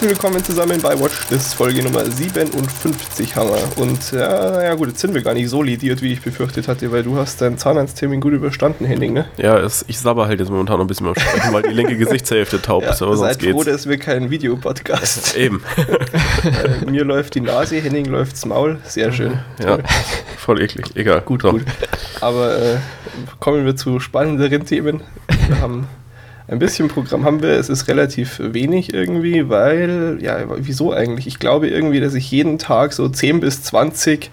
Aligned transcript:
Herzlich 0.00 0.18
willkommen 0.22 0.42
zusammen 0.42 0.80
bei 0.80 0.98
Watch. 0.98 1.26
Das 1.28 1.48
ist 1.48 1.54
Folge 1.54 1.82
Nummer 1.82 2.06
57 2.06 3.36
haben 3.36 3.50
wir. 3.50 3.82
Und 3.82 4.12
ja, 4.12 4.62
ja 4.62 4.74
gut, 4.74 4.88
jetzt 4.88 5.00
sind 5.00 5.12
wir 5.12 5.20
gar 5.20 5.34
nicht 5.34 5.50
so 5.50 5.62
lidiert, 5.62 6.00
wie 6.00 6.14
ich 6.14 6.22
befürchtet 6.22 6.68
hatte, 6.68 6.90
weil 6.90 7.02
du 7.02 7.18
hast 7.18 7.42
deinen 7.42 7.58
Zahnarzttermin 7.58 8.18
gut 8.22 8.32
überstanden, 8.32 8.86
Henning, 8.86 9.12
ne? 9.12 9.26
Ja, 9.36 9.58
es, 9.58 9.84
ich 9.88 9.98
sabber 9.98 10.26
halt 10.26 10.40
jetzt 10.40 10.48
momentan 10.48 10.78
noch 10.78 10.84
ein 10.84 10.86
bisschen 10.86 11.04
beim 11.04 11.16
Sprechen, 11.16 11.52
weil 11.52 11.64
die 11.64 11.74
linke 11.74 11.98
Gesichtshälfte 11.98 12.62
taub 12.62 12.82
Ja, 12.82 12.92
ist, 12.92 13.02
aber 13.02 13.14
sonst 13.14 13.34
seid 13.42 13.42
froh, 13.52 13.58
geht's. 13.58 13.66
dass 13.66 13.88
wir 13.90 13.98
kein 13.98 14.30
Videopodcast. 14.30 15.36
Eben. 15.36 15.62
Äh, 15.76 16.86
Mir 16.90 17.04
läuft 17.04 17.34
die 17.34 17.42
Nase, 17.42 17.76
Henning 17.76 18.06
läuft's 18.06 18.46
Maul. 18.46 18.78
Sehr 18.86 19.12
schön. 19.12 19.38
Ja, 19.62 19.80
voll 20.38 20.62
eklig. 20.62 20.96
Egal. 20.96 21.20
Gut, 21.20 21.42
So. 21.42 21.50
gut. 21.50 21.64
Aber 22.22 22.56
äh, 22.56 22.76
kommen 23.38 23.66
wir 23.66 23.76
zu 23.76 24.00
spannenderen 24.00 24.64
Themen. 24.64 25.02
Wir 25.46 25.60
haben 25.60 25.86
ein 26.50 26.58
bisschen 26.58 26.88
Programm 26.88 27.24
haben 27.24 27.42
wir. 27.42 27.50
Es 27.50 27.68
ist 27.68 27.86
relativ 27.88 28.40
wenig 28.42 28.92
irgendwie, 28.92 29.48
weil, 29.48 30.18
ja, 30.20 30.38
wieso 30.56 30.92
eigentlich? 30.92 31.26
Ich 31.26 31.38
glaube 31.38 31.68
irgendwie, 31.68 32.00
dass 32.00 32.14
ich 32.14 32.30
jeden 32.30 32.58
Tag 32.58 32.92
so 32.92 33.08
10 33.08 33.40
bis 33.40 33.62
20, 33.62 34.30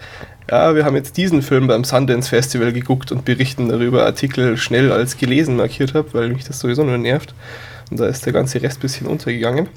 ja, 0.49 0.75
wir 0.75 0.83
haben 0.85 0.95
jetzt 0.95 1.15
diesen 1.17 1.41
Film 1.41 1.67
beim 1.67 1.83
Sundance 1.83 2.29
Festival 2.29 2.73
geguckt 2.73 3.11
und 3.11 3.23
berichten 3.25 3.69
darüber 3.69 4.05
Artikel 4.05 4.57
schnell 4.57 4.91
als 4.91 5.17
gelesen 5.17 5.55
markiert 5.57 5.93
habe, 5.93 6.13
weil 6.13 6.29
mich 6.29 6.43
das 6.45 6.59
sowieso 6.59 6.83
nur 6.83 6.97
nervt. 6.97 7.33
Und 7.91 7.99
da 7.99 8.07
ist 8.07 8.25
der 8.25 8.33
ganze 8.33 8.61
Rest 8.61 8.79
ein 8.79 8.81
bisschen 8.81 9.07
untergegangen. 9.07 9.67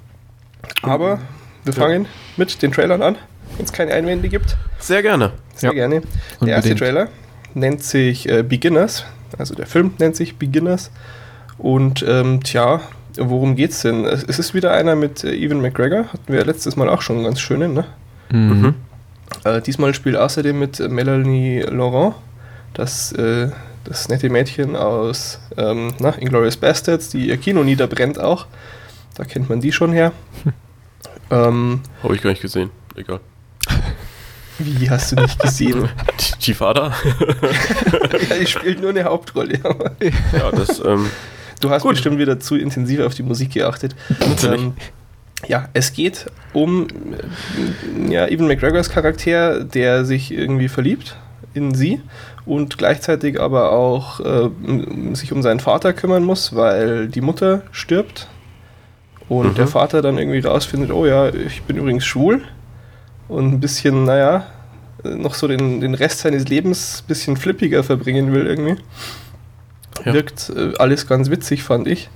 Aber 0.83 1.21
wir 1.65 1.75
Ja. 1.75 1.81
fangen 1.81 2.07
mit 2.37 2.63
den 2.63 2.73
Trailern 2.73 3.03
an, 3.03 3.17
wenn 3.57 3.67
es 3.67 3.73
keine 3.73 3.93
Einwände 3.93 4.29
gibt. 4.29 4.57
Sehr 4.79 5.03
gerne. 5.03 5.33
Sehr 5.55 5.71
Ja, 5.71 5.75
gerne. 5.75 6.01
Der 6.41 6.49
erste 6.49 6.71
unbedingt. 6.71 6.79
Trailer 6.79 7.09
nennt 7.55 7.83
sich 7.85 8.29
äh, 8.29 8.43
Beginners. 8.43 9.05
Also 9.37 9.55
der 9.55 9.67
Film 9.67 9.93
nennt 9.99 10.17
sich 10.17 10.37
Beginners. 10.37 10.91
Und 11.61 12.03
ähm, 12.09 12.43
tja, 12.43 12.81
worum 13.17 13.55
geht's 13.55 13.83
denn? 13.83 14.05
Es 14.07 14.23
es 14.25 14.39
ist 14.39 14.55
wieder 14.55 14.73
einer 14.73 14.97
mit 14.97 15.25
äh, 15.25 15.35
Ewan 15.35 15.61
McGregor. 15.61 16.07
Hatten 16.13 16.33
wir 16.33 16.45
letztes 16.45 16.77
Mal 16.77 16.89
auch 16.89 17.03
schon 17.03 17.17
einen 17.17 17.25
ganz 17.27 17.41
schönen, 17.41 17.75
ne? 17.75 17.85
Mhm. 18.33 18.61
Mhm. 18.63 18.75
Äh, 19.45 19.61
diesmal 19.61 19.95
spielt 19.95 20.17
außerdem 20.17 20.59
mit 20.59 20.81
äh, 20.81 20.89
Melanie 20.89 21.61
Laurent, 21.61 22.15
das, 22.75 23.13
äh, 23.13 23.51
das 23.85 24.09
nette 24.09 24.29
Mädchen 24.31 24.75
aus 24.75 25.39
ähm, 25.57 25.93
na, 25.99 26.11
Inglourious 26.19 26.57
Bastards, 26.57 27.11
die 27.11 27.29
ihr 27.29 27.37
Kino 27.37 27.63
niederbrennt 27.63 28.19
auch. 28.19 28.47
Da 29.17 29.25
kennt 29.25 29.49
man 29.51 29.61
die 29.61 29.73
schon 29.73 29.93
her. 29.93 30.13
ähm, 31.31 31.81
Habe 32.03 32.15
ich 32.15 32.23
gar 32.23 32.31
nicht 32.31 32.43
gesehen. 32.43 32.71
Egal. 32.97 33.21
wie 34.59 34.89
hast 34.89 35.13
du 35.13 35.17
nicht 35.17 35.39
gesehen? 35.39 35.89
Chifada? 36.41 36.93
ja, 38.31 38.37
die 38.41 38.47
spielt 38.47 38.81
nur 38.81 38.91
eine 38.91 39.05
Hauptrolle. 39.05 39.59
aber- 39.63 39.93
ja, 40.01 40.51
das, 40.53 40.83
ähm, 40.85 41.11
Du 41.61 41.71
hast 41.71 41.83
Gut. 41.83 41.93
bestimmt 41.93 42.19
wieder 42.19 42.41
zu 42.41 42.57
intensiv 42.57 43.01
auf 43.01 43.15
die 43.15 43.23
Musik 43.23 43.53
geachtet. 43.53 43.95
Ähm, 44.45 44.73
ja, 45.47 45.69
es 45.75 45.93
geht 45.93 46.27
um 46.53 46.87
äh, 46.89 48.13
ja, 48.13 48.27
Evan 48.27 48.47
McGregors 48.49 48.89
Charakter, 48.91 49.63
der 49.65 50.05
sich 50.05 50.33
irgendwie 50.33 50.69
verliebt 50.69 51.17
in 51.55 51.75
sie 51.75 52.01
und 52.47 52.79
gleichzeitig 52.79 53.41
aber 53.41 53.73
auch 53.73 54.21
äh, 54.21 54.51
sich 55.15 55.33
um 55.33 55.43
seinen 55.43 55.61
Vater 55.61 55.93
kümmern 55.93 56.25
muss, 56.25 56.55
weil 56.55 57.09
die 57.09 57.21
Mutter 57.21 57.63
stirbt 57.73 58.29
und 59.29 59.49
Mhm. 59.53 59.55
der 59.55 59.67
Vater 59.67 60.03
dann 60.03 60.19
irgendwie 60.19 60.41
rausfindet, 60.41 60.91
oh 60.93 61.07
ja, 61.07 61.29
ich 61.29 61.63
bin 61.63 61.77
übrigens 61.77 62.05
schwul 62.05 62.43
und 63.29 63.53
ein 63.53 63.61
bisschen, 63.61 64.05
naja, 64.05 64.47
äh, 65.05 65.09
noch 65.11 65.35
so 65.35 65.47
den, 65.49 65.81
den 65.81 65.95
Rest 65.95 66.21
seines 66.21 66.49
Lebens 66.49 67.03
ein 67.03 67.09
bisschen 67.09 67.37
flippiger 67.37 67.83
verbringen 67.85 68.33
will 68.33 68.47
irgendwie. 68.47 68.77
Ja. 70.05 70.15
Wirkt 70.15 70.51
äh, 70.55 70.73
alles 70.79 71.07
ganz 71.07 71.31
witzig, 71.31 71.63
fand 71.63 71.87
ich. 71.87 72.09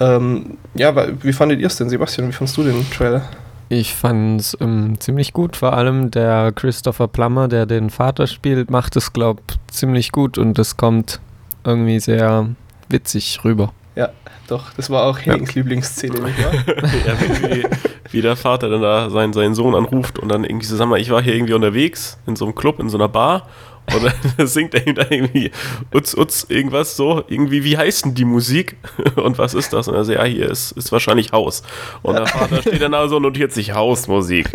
Ähm, 0.00 0.58
ja, 0.74 0.94
wie 1.22 1.32
fandet 1.32 1.60
ihr 1.60 1.66
es 1.66 1.76
denn, 1.76 1.88
Sebastian? 1.88 2.28
Wie 2.28 2.32
fandest 2.32 2.56
du 2.56 2.62
den 2.62 2.88
Trailer? 2.90 3.22
Ich 3.70 3.94
fand 3.94 4.40
es 4.40 4.56
ähm, 4.60 4.98
ziemlich 4.98 5.32
gut. 5.32 5.56
Vor 5.56 5.74
allem 5.74 6.10
der 6.10 6.52
Christopher 6.52 7.08
Plummer, 7.08 7.48
der 7.48 7.66
den 7.66 7.90
Vater 7.90 8.26
spielt, 8.26 8.70
macht 8.70 8.96
es, 8.96 9.12
glaube 9.12 9.42
ziemlich 9.70 10.12
gut 10.12 10.38
und 10.38 10.58
es 10.58 10.76
kommt 10.76 11.20
irgendwie 11.64 12.00
sehr 12.00 12.48
witzig 12.88 13.40
rüber. 13.44 13.72
Ja, 13.94 14.10
doch, 14.46 14.72
das 14.74 14.88
war 14.90 15.02
auch 15.02 15.18
Hennings 15.18 15.54
Lieblingsszene, 15.54 16.20
nicht 16.20 16.42
wahr? 16.42 16.54
ja, 17.06 17.20
wie, 17.20 17.56
wie, 17.56 17.66
wie 18.10 18.22
der 18.22 18.36
Vater 18.36 18.70
dann 18.70 18.80
da 18.80 19.10
seinen, 19.10 19.32
seinen 19.32 19.54
Sohn 19.54 19.74
anruft 19.74 20.18
und 20.18 20.30
dann 20.30 20.44
irgendwie 20.44 20.66
so, 20.66 20.76
sag 20.76 20.88
mal, 20.88 21.00
ich 21.00 21.10
war 21.10 21.20
hier 21.20 21.34
irgendwie 21.34 21.52
unterwegs 21.52 22.16
in 22.26 22.36
so 22.36 22.46
einem 22.46 22.54
Club, 22.54 22.80
in 22.80 22.88
so 22.88 22.96
einer 22.96 23.08
Bar 23.08 23.48
und 23.94 24.12
dann 24.36 24.46
singt 24.46 24.74
er 24.74 24.86
ihm 24.86 24.94
da 24.94 25.02
irgendwie 25.08 25.50
Utz, 25.94 26.14
Utz, 26.16 26.46
irgendwas 26.48 26.96
so, 26.96 27.22
irgendwie, 27.28 27.64
wie 27.64 27.76
heißt 27.78 28.04
denn 28.06 28.14
die 28.14 28.24
Musik 28.24 28.76
und 29.16 29.38
was 29.38 29.54
ist 29.54 29.72
das? 29.72 29.88
Und 29.88 29.94
er 29.94 30.04
sagt, 30.04 30.18
ja, 30.18 30.24
hier 30.24 30.50
ist, 30.50 30.72
ist 30.72 30.92
wahrscheinlich 30.92 31.32
Haus. 31.32 31.62
Und 32.02 32.16
der 32.16 32.26
Vater 32.26 32.60
steht 32.62 32.82
dann 32.82 32.92
da 32.92 33.08
so 33.08 33.16
und 33.16 33.22
notiert 33.22 33.52
sich 33.52 33.72
Hausmusik. 33.74 34.48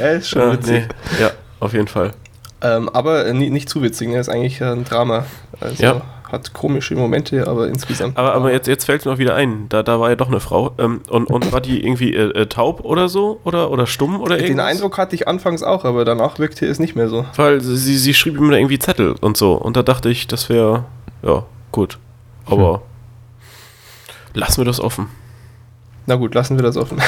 ja, 0.00 0.08
ist 0.10 0.28
schon 0.28 0.42
Ja, 0.42 0.52
witzig. 0.52 0.88
nee, 1.18 1.22
ja, 1.22 1.30
auf 1.60 1.72
jeden 1.72 1.88
Fall. 1.88 2.12
Ähm, 2.60 2.88
aber 2.88 3.32
nie- 3.32 3.50
nicht 3.50 3.68
zu 3.68 3.82
witzig, 3.82 4.08
ne? 4.08 4.18
Ist 4.18 4.28
eigentlich 4.28 4.62
ein 4.62 4.84
Drama. 4.84 5.26
Also 5.60 5.82
Ja. 5.82 6.02
Hat 6.30 6.52
komische 6.52 6.94
Momente, 6.94 7.46
aber 7.46 7.68
insgesamt. 7.68 8.16
Aber, 8.16 8.34
aber 8.34 8.52
jetzt, 8.52 8.68
jetzt 8.68 8.84
fällt 8.84 9.04
mir 9.04 9.12
noch 9.12 9.18
wieder 9.18 9.34
ein, 9.34 9.68
da, 9.68 9.82
da 9.82 9.98
war 9.98 10.10
ja 10.10 10.16
doch 10.16 10.28
eine 10.28 10.40
Frau. 10.40 10.72
Ähm, 10.78 11.00
und, 11.08 11.26
und 11.26 11.52
war 11.52 11.60
die 11.60 11.82
irgendwie 11.84 12.14
äh, 12.14 12.30
äh, 12.30 12.46
taub 12.46 12.84
oder 12.84 13.08
so? 13.08 13.40
Oder, 13.44 13.70
oder 13.70 13.86
stumm 13.86 14.20
oder 14.20 14.36
Den 14.36 14.44
irgendwas? 14.44 14.66
Eindruck 14.66 14.98
hatte 14.98 15.14
ich 15.14 15.26
anfangs 15.26 15.62
auch, 15.62 15.84
aber 15.84 16.04
danach 16.04 16.38
wirkte 16.38 16.66
es 16.66 16.78
nicht 16.78 16.94
mehr 16.96 17.08
so. 17.08 17.24
Weil 17.36 17.60
sie, 17.60 17.96
sie 17.96 18.14
schrieb 18.14 18.36
ihm 18.36 18.50
da 18.50 18.56
irgendwie 18.56 18.78
Zettel 18.78 19.14
und 19.20 19.36
so. 19.36 19.54
Und 19.54 19.76
da 19.76 19.82
dachte 19.82 20.10
ich, 20.10 20.26
das 20.26 20.48
wäre, 20.48 20.84
ja, 21.22 21.44
gut. 21.72 21.98
Aber 22.46 22.82
lassen 24.34 24.58
wir 24.58 24.64
das 24.64 24.80
offen. 24.80 25.08
Na 26.08 26.14
gut, 26.14 26.34
lassen 26.34 26.56
wir 26.56 26.62
das 26.62 26.78
offen. 26.78 27.02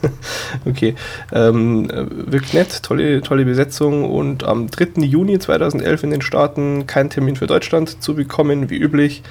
okay. 0.66 0.94
Ähm, 1.32 1.88
äh, 1.88 2.04
wirkt 2.30 2.52
nett, 2.52 2.82
tolle, 2.82 3.22
tolle 3.22 3.46
Besetzung 3.46 4.04
und 4.04 4.44
am 4.44 4.66
3. 4.66 5.00
Juni 5.00 5.38
2011 5.38 6.02
in 6.02 6.10
den 6.10 6.20
Staaten 6.20 6.86
kein 6.86 7.08
Termin 7.08 7.36
für 7.36 7.46
Deutschland 7.46 8.02
zu 8.02 8.14
bekommen, 8.14 8.68
wie 8.68 8.76
üblich. 8.76 9.22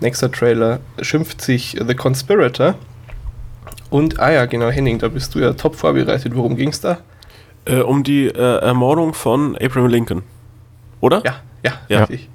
Nächster 0.00 0.30
Trailer 0.30 0.80
schimpft 1.00 1.40
sich 1.40 1.78
The 1.82 1.94
Conspirator. 1.94 2.74
Und, 3.88 4.20
ah 4.20 4.30
ja, 4.30 4.44
genau, 4.44 4.68
Henning, 4.68 4.98
da 4.98 5.08
bist 5.08 5.34
du 5.34 5.38
ja 5.38 5.54
top 5.54 5.74
vorbereitet. 5.74 6.36
Worum 6.36 6.56
ging's 6.56 6.82
da? 6.82 6.98
Äh, 7.64 7.76
um 7.80 8.02
die 8.02 8.26
äh, 8.26 8.58
Ermordung 8.58 9.14
von 9.14 9.56
Abraham 9.56 9.86
Lincoln. 9.86 10.22
Oder? 11.00 11.22
Ja, 11.24 11.36
ja, 11.64 11.72
Ja. 11.88 11.98
richtig. 12.00 12.28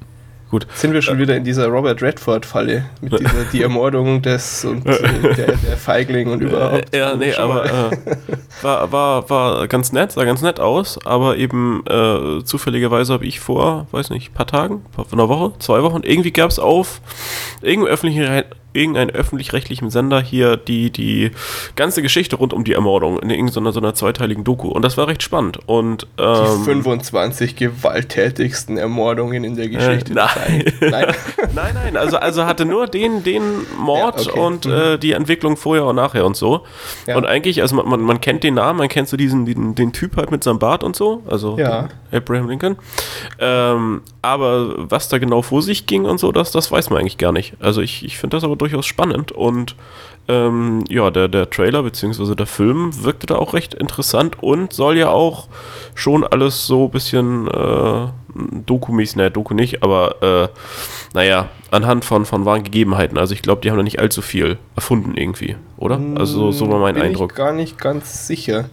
Gut. 0.50 0.66
Sind 0.76 0.94
wir 0.94 1.02
schon 1.02 1.20
wieder 1.20 1.36
in 1.36 1.44
dieser 1.44 1.68
Robert 1.68 2.02
Redford-Falle 2.02 2.86
mit 3.02 3.20
dieser 3.20 3.44
die 3.52 3.62
Ermordung 3.64 4.22
des 4.22 4.64
und 4.64 4.86
äh, 4.86 5.36
der, 5.36 5.58
der 5.58 5.78
Feigling 5.78 6.30
und 6.30 6.42
überhaupt. 6.42 6.96
Äh, 6.96 7.00
ja, 7.00 7.16
nee, 7.16 7.34
aber 7.34 7.66
äh, 7.66 7.98
war, 8.62 8.92
war, 8.92 9.30
war 9.30 9.68
ganz 9.68 9.92
nett, 9.92 10.14
sah 10.14 10.24
ganz 10.24 10.42
nett 10.42 10.62
aus, 10.62 11.06
aber 11.06 11.36
eben 11.36 11.84
äh, 11.86 12.44
zufälligerweise 12.46 13.12
habe 13.12 13.26
ich 13.26 13.42
vor, 13.42 13.88
weiß 13.92 14.10
nicht, 14.10 14.34
paar 14.34 14.48
Tagen, 14.48 14.86
vor 14.96 15.06
einer 15.12 15.28
Woche, 15.28 15.54
zwei 15.60 15.84
Wochen, 15.84 16.02
irgendwie 16.04 16.32
gab 16.32 16.50
es 16.50 16.60
auf 16.60 17.02
irgendeinem 17.62 17.94
öffentlichen, 17.94 18.44
irgendeinem 18.78 19.10
öffentlich-rechtlichen 19.10 19.90
Sender 19.90 20.22
hier 20.22 20.56
die, 20.58 20.92
die 20.92 21.32
ganze 21.76 22.02
Geschichte 22.02 22.36
rund 22.38 22.54
um 22.54 22.64
die 22.64 22.74
Ermordung 22.74 23.20
in 23.20 23.30
irgendeiner 23.30 23.72
so 23.72 23.80
einer 23.80 23.94
zweiteiligen 23.94 24.44
Doku 24.44 24.70
und 24.70 24.84
das 24.84 24.98
war 24.98 25.08
recht 25.08 25.24
spannend 25.24 25.60
und 25.66 26.08
die 26.20 26.24
ähm, 26.24 26.64
25 26.64 27.56
gewalttätigsten 27.56 28.78
Ermordungen 28.78 29.44
in 29.44 29.56
der 29.56 29.70
Geschichte. 29.70 30.12
Äh, 30.12 30.16
nein. 30.16 30.64
Nein. 30.82 31.16
Nein, 31.56 31.74
nein, 31.74 31.98
also, 31.98 32.18
also 32.18 32.46
hatte 32.46 32.66
nur 32.66 32.88
den, 32.88 33.24
den 33.24 33.42
Mord 33.80 34.22
Ja, 34.26 34.32
okay. 34.32 34.40
und 34.40 34.66
Mhm. 34.66 34.72
äh, 34.74 34.98
die 34.98 35.12
Entwicklung 35.14 35.58
vorher 35.58 35.86
und 35.86 35.96
nachher 35.96 36.26
und 36.26 36.36
so. 36.36 36.62
Ja. 37.08 37.18
Und 37.18 37.26
eigentlich, 37.26 37.62
also 37.62 37.76
man, 37.76 37.88
man, 37.88 38.02
man 38.02 38.22
kennt 38.22 38.44
den 38.44 38.54
Namen, 38.56 38.78
man 38.80 38.88
kennt 38.90 39.08
so 39.08 39.18
diesen, 39.18 39.46
den, 39.46 39.76
den 39.76 39.94
Typ 39.94 40.18
halt 40.18 40.30
mit 40.32 40.44
seinem 40.44 40.60
Bart 40.60 40.84
und 40.84 40.96
so, 40.96 41.24
also 41.28 41.58
Ja. 41.58 41.90
Abraham 42.12 42.50
Lincoln. 42.50 42.76
Ähm, 43.40 44.02
aber 44.22 44.90
was 44.90 45.10
da 45.10 45.18
genau 45.18 45.42
vor 45.42 45.62
sich 45.62 45.86
ging 45.88 46.06
und 46.06 46.20
so, 46.20 46.32
das, 46.32 46.52
das 46.52 46.72
weiß 46.72 46.90
man 46.90 47.00
eigentlich 47.00 47.18
gar 47.18 47.32
nicht. 47.32 47.54
Also 47.60 47.82
ich, 47.82 48.04
ich 48.06 48.18
finde 48.18 48.38
das 48.38 48.44
aber 48.44 48.56
durchaus 48.56 48.67
spannend 48.84 49.32
und 49.32 49.76
ähm, 50.30 50.84
ja, 50.90 51.10
der, 51.10 51.28
der 51.28 51.50
Trailer 51.50 51.84
bzw. 51.84 52.36
der 52.36 52.48
Film 52.48 53.04
wirkte 53.04 53.28
da 53.28 53.36
auch 53.36 53.54
recht 53.54 53.74
interessant 53.74 54.42
und 54.44 54.74
soll 54.74 54.98
ja 54.98 55.10
auch 55.10 55.48
schon 55.96 56.26
alles 56.26 56.68
so 56.68 56.86
ein 56.86 56.92
bisschen 56.92 57.48
äh, 57.48 58.08
Doku-mäßig, 58.66 59.16
naja, 59.16 59.30
Doku 59.30 59.54
nicht, 59.54 59.84
aber 59.84 60.22
äh, 60.22 60.48
naja, 61.14 61.50
anhand 61.72 62.06
von, 62.06 62.26
von 62.26 62.46
wahren 62.46 62.64
Gegebenheiten. 62.64 63.18
Also 63.18 63.34
ich 63.34 63.42
glaube, 63.42 63.62
die 63.62 63.72
haben 63.72 63.78
da 63.78 63.84
nicht 63.84 64.00
allzu 64.00 64.22
viel 64.22 64.58
erfunden 64.76 65.16
irgendwie, 65.16 65.56
oder? 65.78 66.00
Also 66.16 66.52
so, 66.52 66.66
so 66.66 66.72
war 66.72 66.80
mein 66.80 66.96
Bin 66.96 67.04
Eindruck. 67.04 67.32
Ich 67.32 67.38
gar 67.38 67.54
nicht 67.54 67.78
ganz 67.78 68.28
sicher. 68.28 68.66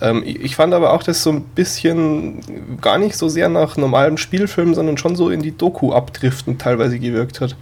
Ähm, 0.00 0.22
ich 0.24 0.40
ich 0.40 0.56
fand 0.56 0.74
aber 0.74 0.92
auch, 0.92 1.02
dass 1.02 1.22
so 1.22 1.30
ein 1.30 1.42
bisschen 1.42 2.80
gar 2.80 2.98
nicht 2.98 3.16
so 3.16 3.28
sehr 3.28 3.48
nach 3.48 3.76
normalem 3.76 4.16
Spielfilm, 4.16 4.74
sondern 4.74 4.96
schon 4.96 5.16
so 5.16 5.30
in 5.30 5.42
die 5.42 5.56
Doku 5.56 5.92
abdriften 5.92 6.58
teilweise 6.58 6.98
gewirkt 6.98 7.40
hat. 7.40 7.56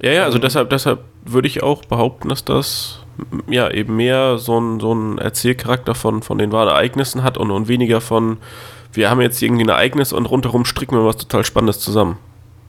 Ja, 0.00 0.12
ja, 0.12 0.24
also 0.24 0.38
deshalb, 0.38 0.70
deshalb 0.70 1.00
würde 1.24 1.48
ich 1.48 1.62
auch 1.62 1.84
behaupten, 1.84 2.28
dass 2.28 2.44
das 2.44 3.00
ja 3.48 3.70
eben 3.70 3.96
mehr 3.96 4.38
so 4.38 4.58
ein, 4.60 4.80
so 4.80 4.92
ein 4.94 5.18
Erzählcharakter 5.18 5.94
von, 5.94 6.22
von 6.22 6.38
den 6.38 6.52
wahren 6.52 6.68
Ereignissen 6.68 7.22
hat 7.22 7.38
und, 7.38 7.50
und 7.50 7.68
weniger 7.68 8.00
von, 8.00 8.38
wir 8.92 9.08
haben 9.10 9.20
jetzt 9.20 9.40
irgendwie 9.42 9.64
ein 9.64 9.68
Ereignis 9.68 10.12
und 10.12 10.26
rundherum 10.26 10.64
stricken 10.64 10.96
wir 10.96 11.04
was 11.04 11.16
total 11.16 11.44
Spannendes 11.44 11.80
zusammen. 11.80 12.18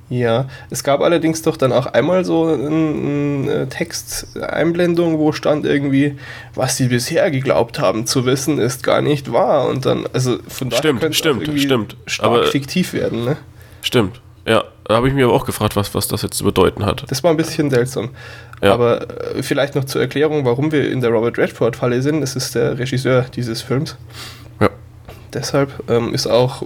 Ja, 0.07 0.45
es 0.69 0.83
gab 0.83 1.01
allerdings 1.01 1.41
doch 1.41 1.57
dann 1.57 1.73
auch 1.73 1.87
einmal 1.87 2.23
so 2.25 2.45
eine 2.45 2.67
ein 2.67 3.49
äh, 3.49 3.67
Texteinblendung, 3.67 5.17
wo 5.17 5.31
stand 5.31 5.65
irgendwie, 5.65 6.17
was 6.53 6.77
sie 6.77 6.89
bisher 6.89 7.31
geglaubt 7.31 7.79
haben 7.79 8.05
zu 8.05 8.23
wissen, 8.25 8.59
ist 8.59 8.83
gar 8.83 9.01
nicht 9.01 9.31
wahr. 9.31 9.67
Und 9.67 9.87
dann, 9.87 10.05
also 10.13 10.37
von 10.47 10.69
daher 10.69 10.79
Stimmt, 10.79 11.15
stimmt, 11.15 11.59
stimmt. 11.59 11.97
stark 12.05 12.27
Aber- 12.31 12.43
fiktiv 12.45 12.93
werden. 12.93 13.25
Ne? 13.25 13.37
Stimmt. 13.81 14.21
Ja, 14.47 14.63
da 14.83 14.95
habe 14.95 15.07
ich 15.07 15.13
mir 15.13 15.25
aber 15.25 15.33
auch 15.33 15.45
gefragt, 15.45 15.75
was, 15.75 15.93
was 15.95 16.07
das 16.07 16.21
jetzt 16.21 16.37
zu 16.37 16.43
bedeuten 16.43 16.85
hat. 16.85 17.03
Das 17.09 17.23
war 17.23 17.31
ein 17.31 17.37
bisschen 17.37 17.69
seltsam. 17.71 18.09
Ja. 18.61 18.73
Aber 18.73 19.09
äh, 19.35 19.41
vielleicht 19.43 19.75
noch 19.75 19.85
zur 19.85 20.01
Erklärung, 20.01 20.45
warum 20.45 20.71
wir 20.71 20.89
in 20.89 21.01
der 21.01 21.09
Robert 21.09 21.37
Redford-Falle 21.37 22.01
sind. 22.01 22.21
Das 22.21 22.35
ist 22.35 22.53
der 22.55 22.77
Regisseur 22.77 23.25
dieses 23.35 23.61
Films. 23.61 23.97
Ja. 24.61 24.69
Deshalb 25.33 25.71
ähm, 25.89 26.13
ist 26.13 26.27
auch 26.27 26.61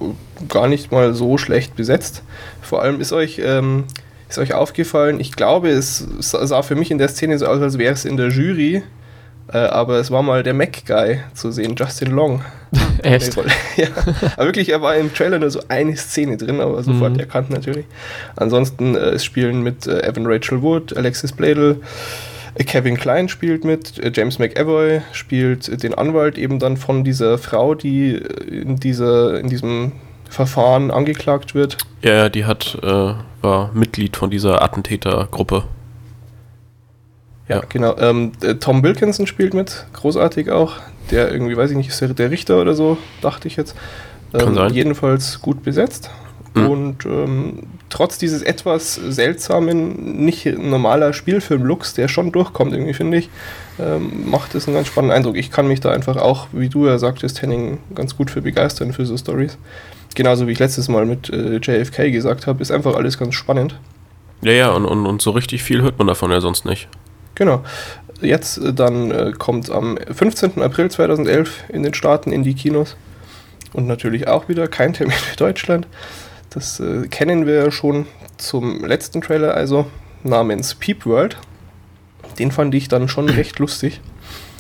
gar 0.50 0.68
nicht 0.68 0.92
mal 0.92 1.14
so 1.14 1.38
schlecht 1.38 1.76
besetzt. 1.76 2.22
Vor 2.62 2.82
allem 2.82 3.00
ist 3.00 3.14
euch, 3.14 3.40
ähm, 3.44 3.86
ist 4.30 4.38
euch 4.38 4.54
aufgefallen, 4.54 5.20
ich 5.20 5.32
glaube, 5.32 5.70
es 5.70 6.06
sa- 6.20 6.46
sah 6.46 6.62
für 6.62 6.76
mich 6.76 6.92
in 6.92 6.98
der 6.98 7.08
Szene 7.08 7.40
so 7.40 7.48
aus, 7.48 7.62
als 7.62 7.78
wäre 7.78 7.94
es 7.94 8.06
in 8.06 8.18
der 8.18 8.28
Jury, 8.28 8.84
aber 9.58 9.98
es 10.00 10.12
war 10.12 10.22
mal 10.22 10.44
der 10.44 10.54
Mac-Guy 10.54 11.20
zu 11.34 11.52
sehen, 11.52 11.76
Justin 11.78 12.12
Long. 12.12 12.44
Echt? 13.04 13.36
Ja. 13.78 13.88
Aber 14.36 14.46
wirklich, 14.46 14.70
er 14.70 14.82
war 14.82 14.96
im 14.96 15.14
Trailer 15.14 15.40
nur 15.40 15.50
so 15.50 15.62
eine 15.70 15.96
Szene 15.96 16.38
drin, 16.38 16.60
aber 16.60 16.84
sofort 16.84 17.14
Mhm. 17.14 17.20
erkannt 17.20 17.50
natürlich. 17.50 17.86
Ansonsten 18.36 18.96
äh, 18.96 19.12
es 19.12 19.24
spielen 19.26 19.62
mit 19.64 19.88
äh, 19.88 20.02
Evan 20.08 20.26
Rachel 20.28 20.62
Wood, 20.62 20.96
Alexis 20.98 21.32
Bladel, 21.32 21.82
äh, 22.56 22.64
Kevin 22.66 22.98
Klein 22.98 23.30
spielt 23.30 23.64
mit, 23.64 23.98
äh, 24.00 24.12
James 24.14 24.38
McAvoy 24.38 25.02
spielt 25.14 25.70
äh, 25.70 25.78
den 25.78 25.94
Anwalt 25.94 26.38
eben 26.38 26.60
dann 26.60 26.76
von 26.78 27.04
dieser 27.04 27.38
Frau, 27.38 27.74
die 27.74 28.16
äh, 28.16 28.62
in, 28.62 28.76
dieser, 28.76 29.40
in 29.40 29.48
diesem 29.50 29.94
Verfahren 30.30 30.92
angeklagt 30.92 31.56
wird. 31.56 31.78
Ja, 32.04 32.14
ja, 32.14 32.30
die 32.30 32.46
hat, 32.46 32.78
äh, 32.84 33.14
war 33.42 33.72
Mitglied 33.74 34.16
von 34.18 34.30
dieser 34.30 34.62
Attentätergruppe. 34.62 35.64
Ja. 37.50 37.62
genau. 37.68 37.98
Ähm, 37.98 38.32
äh, 38.42 38.56
Tom 38.56 38.84
Wilkinson 38.84 39.28
spielt 39.28 39.54
mit, 39.54 39.86
großartig 39.94 40.52
auch. 40.52 40.76
Der 41.12 41.32
irgendwie, 41.32 41.58
weiß 41.58 41.72
ich 41.72 41.78
nicht, 41.78 41.90
ist 41.90 42.00
der, 42.00 42.10
der 42.10 42.30
Richter 42.32 42.62
oder 42.62 42.76
so, 42.76 42.98
dachte 43.22 43.48
ich 43.48 43.56
jetzt. 43.56 43.76
Kann 44.32 44.50
Ähm, 44.50 44.56
sein. 44.56 44.74
Jedenfalls 44.74 45.42
gut 45.42 45.64
besetzt. 45.64 46.12
Mhm. 46.54 46.68
Und 46.68 47.06
ähm, 47.06 47.60
trotz 47.90 48.18
dieses 48.20 48.42
etwas 48.44 48.96
seltsamen, 48.96 50.24
nicht 50.24 50.46
normaler 50.46 51.14
Spielfilm-Looks, 51.14 51.96
der 51.96 52.08
schon 52.08 52.32
durchkommt, 52.32 52.74
irgendwie 52.74 52.94
finde 52.94 53.18
ich, 53.18 53.30
ähm, 53.80 54.30
macht 54.30 54.54
es 54.56 54.68
einen 54.68 54.76
ganz 54.76 54.88
spannenden 54.88 55.18
Eindruck. 55.18 55.36
Ich 55.38 55.52
kann 55.52 55.68
mich 55.68 55.80
da 55.80 55.92
einfach 55.92 56.18
auch, 56.18 56.48
wie 56.52 56.70
du 56.70 56.86
ja 56.86 56.98
sagtest, 57.00 57.42
Henning, 57.42 57.80
ganz 57.96 58.16
gut 58.16 58.30
für 58.30 58.42
begeistern 58.42 58.94
für 58.94 59.06
so 59.06 59.18
Stories. 59.18 59.58
Genauso 60.16 60.48
wie 60.48 60.52
ich 60.52 60.60
letztes 60.60 60.88
Mal 60.88 61.06
mit 61.06 61.30
äh, 61.30 61.58
JFK 61.58 62.12
gesagt 62.12 62.46
habe, 62.48 62.62
ist 62.62 62.72
einfach 62.72 62.96
alles 62.96 63.18
ganz 63.18 63.36
spannend. 63.36 63.80
Ja, 64.42 64.52
ja, 64.52 64.70
und, 64.72 64.86
und, 64.86 65.06
und 65.06 65.22
so 65.22 65.32
richtig 65.32 65.64
viel 65.64 65.82
hört 65.82 65.98
man 65.98 66.08
davon 66.08 66.32
ja 66.32 66.42
sonst 66.42 66.66
nicht. 66.66 66.88
Genau. 67.40 67.64
Jetzt 68.22 68.58
äh, 68.58 68.74
dann 68.74 69.12
äh, 69.12 69.32
kommt 69.32 69.72
am 69.72 69.98
15. 69.98 70.62
April 70.62 70.92
2011 70.92 71.64
in 71.70 71.84
den 71.84 71.96
Staaten 71.96 72.32
in 72.32 72.44
die 72.44 72.54
Kinos. 72.54 72.96
Und 73.72 73.88
natürlich 73.88 74.28
auch 74.28 74.50
wieder 74.50 74.68
kein 74.68 74.94
Termin 74.94 75.16
für 75.16 75.38
Deutschland. 75.38 75.88
Das 76.50 76.80
äh, 76.80 77.08
kennen 77.08 77.48
wir 77.48 77.56
ja 77.56 77.72
schon 77.72 78.06
zum 78.38 78.86
letzten 78.86 79.22
Trailer, 79.22 79.54
also 79.54 79.88
namens 80.24 80.76
Peep 80.76 81.06
World. 81.06 81.38
Den 82.40 82.52
fand 82.52 82.76
ich 82.76 82.90
dann 82.90 83.08
schon 83.08 83.30
recht 83.30 83.58
lustig. 83.60 84.02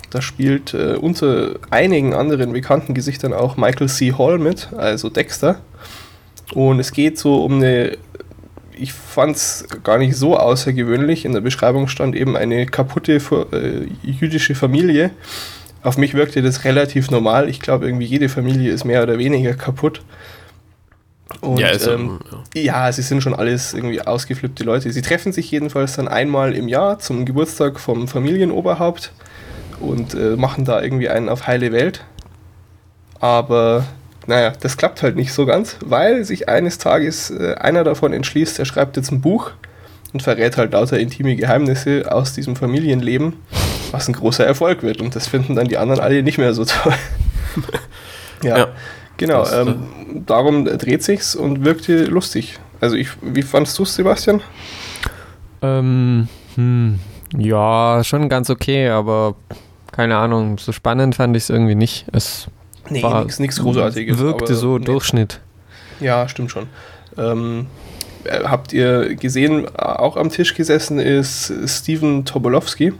Da 0.09 0.21
spielt 0.21 0.73
äh, 0.73 0.95
unter 0.95 1.55
einigen 1.69 2.13
anderen 2.13 2.53
bekannten 2.53 2.93
Gesichtern 2.93 3.33
auch 3.33 3.57
Michael 3.57 3.89
C. 3.89 4.13
Hall 4.13 4.39
mit, 4.39 4.71
also 4.73 5.09
Dexter. 5.09 5.59
Und 6.53 6.79
es 6.79 6.93
geht 6.93 7.19
so 7.19 7.43
um 7.43 7.55
eine 7.55 7.97
ich 8.79 8.93
fand 8.93 9.35
es 9.35 9.67
gar 9.83 9.97
nicht 9.97 10.15
so 10.15 10.37
außergewöhnlich. 10.37 11.25
In 11.25 11.33
der 11.33 11.41
Beschreibung 11.41 11.87
stand 11.87 12.15
eben 12.15 12.35
eine 12.35 12.65
kaputte 12.65 13.13
äh, 13.13 13.87
jüdische 14.03 14.55
Familie. 14.55 15.11
Auf 15.83 15.97
mich 15.97 16.13
wirkte 16.13 16.41
das 16.41 16.63
relativ 16.65 17.11
normal. 17.11 17.49
Ich 17.49 17.59
glaube, 17.59 17.85
irgendwie 17.85 18.05
jede 18.05 18.29
Familie 18.29 18.71
ist 18.71 18.85
mehr 18.85 19.03
oder 19.03 19.17
weniger 19.17 19.53
kaputt. 19.53 20.01
Und, 21.41 21.59
ja, 21.59 21.71
ja, 21.73 21.93
ähm, 21.93 22.19
ja. 22.53 22.61
ja, 22.61 22.91
sie 22.91 23.01
sind 23.01 23.21
schon 23.21 23.33
alles 23.33 23.73
irgendwie 23.73 24.01
ausgeflippte 24.01 24.63
Leute. 24.63 24.91
Sie 24.91 25.01
treffen 25.01 25.31
sich 25.31 25.51
jedenfalls 25.51 25.95
dann 25.95 26.07
einmal 26.07 26.53
im 26.53 26.67
Jahr 26.67 26.99
zum 26.99 27.25
Geburtstag 27.25 27.79
vom 27.79 28.07
Familienoberhaupt 28.07 29.11
und 29.79 30.15
äh, 30.15 30.35
machen 30.35 30.65
da 30.65 30.81
irgendwie 30.81 31.09
einen 31.09 31.29
auf 31.29 31.47
heile 31.47 31.71
Welt. 31.71 32.03
Aber 33.19 33.85
naja, 34.29 34.53
das 34.59 34.77
klappt 34.77 35.01
halt 35.01 35.15
nicht 35.15 35.33
so 35.33 35.45
ganz, 35.47 35.75
weil 35.83 36.23
sich 36.23 36.47
eines 36.47 36.77
Tages 36.77 37.31
äh, 37.31 37.55
einer 37.55 37.83
davon 37.83 38.13
entschließt, 38.13 38.59
er 38.59 38.65
schreibt 38.65 38.95
jetzt 38.95 39.11
ein 39.11 39.21
Buch 39.21 39.51
und 40.13 40.21
verrät 40.21 40.55
halt 40.55 40.73
lauter 40.73 40.99
intime 40.99 41.35
Geheimnisse 41.35 42.11
aus 42.11 42.33
diesem 42.33 42.55
Familienleben, 42.55 43.33
was 43.91 44.07
ein 44.07 44.13
großer 44.13 44.45
Erfolg 44.45 44.83
wird. 44.83 45.01
Und 45.01 45.15
das 45.15 45.27
finden 45.27 45.55
dann 45.55 45.67
die 45.67 45.77
anderen 45.77 45.99
alle 45.99 46.21
nicht 46.21 46.37
mehr 46.37 46.53
so 46.53 46.63
toll. 46.63 46.93
ja, 48.43 48.57
Ja. 48.57 48.67
genau. 49.17 49.39
Das, 49.39 49.51
äh, 49.51 49.61
ähm, 49.61 49.83
darum 50.27 50.65
dreht 50.65 51.03
sich's 51.03 51.35
und 51.35 51.65
wirkte 51.65 52.05
lustig. 52.05 52.59
Also 52.81 52.95
ich, 52.95 53.09
wie 53.21 53.41
fandst 53.41 53.77
du 53.79 53.83
Sebastian? 53.85 54.41
Ähm, 55.63 56.27
hm, 56.55 56.99
ja, 57.35 58.03
schon 58.03 58.29
ganz 58.29 58.49
okay, 58.51 58.89
aber 58.89 59.35
keine 59.91 60.17
Ahnung, 60.17 60.59
so 60.59 60.71
spannend 60.71 61.15
fand 61.15 61.35
ich 61.35 61.43
es 61.43 61.49
irgendwie 61.49 61.75
nicht. 61.75 62.05
Es 62.13 62.47
Nee, 62.89 63.03
nichts 63.39 63.59
Großartiges. 63.59 64.17
wirkte 64.17 64.55
so 64.55 64.77
nett. 64.77 64.87
Durchschnitt. 64.87 65.39
Ja, 65.99 66.27
stimmt 66.27 66.51
schon. 66.51 66.67
Ähm, 67.17 67.67
äh, 68.23 68.43
habt 68.43 68.73
ihr 68.73 69.15
gesehen, 69.15 69.65
äh, 69.65 69.69
auch 69.81 70.15
am 70.17 70.29
Tisch 70.29 70.53
gesessen 70.55 70.99
ist 70.99 71.51
Steven 71.65 72.25
Tobolowski, 72.25 72.93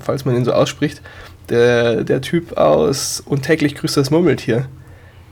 falls 0.00 0.24
man 0.24 0.36
ihn 0.36 0.44
so 0.44 0.52
ausspricht, 0.52 1.02
der, 1.48 2.04
der 2.04 2.20
Typ 2.20 2.56
aus 2.56 3.22
Und 3.24 3.42
täglich 3.42 3.74
grüßt 3.74 3.96
das 3.96 4.10
Murmeltier, 4.10 4.66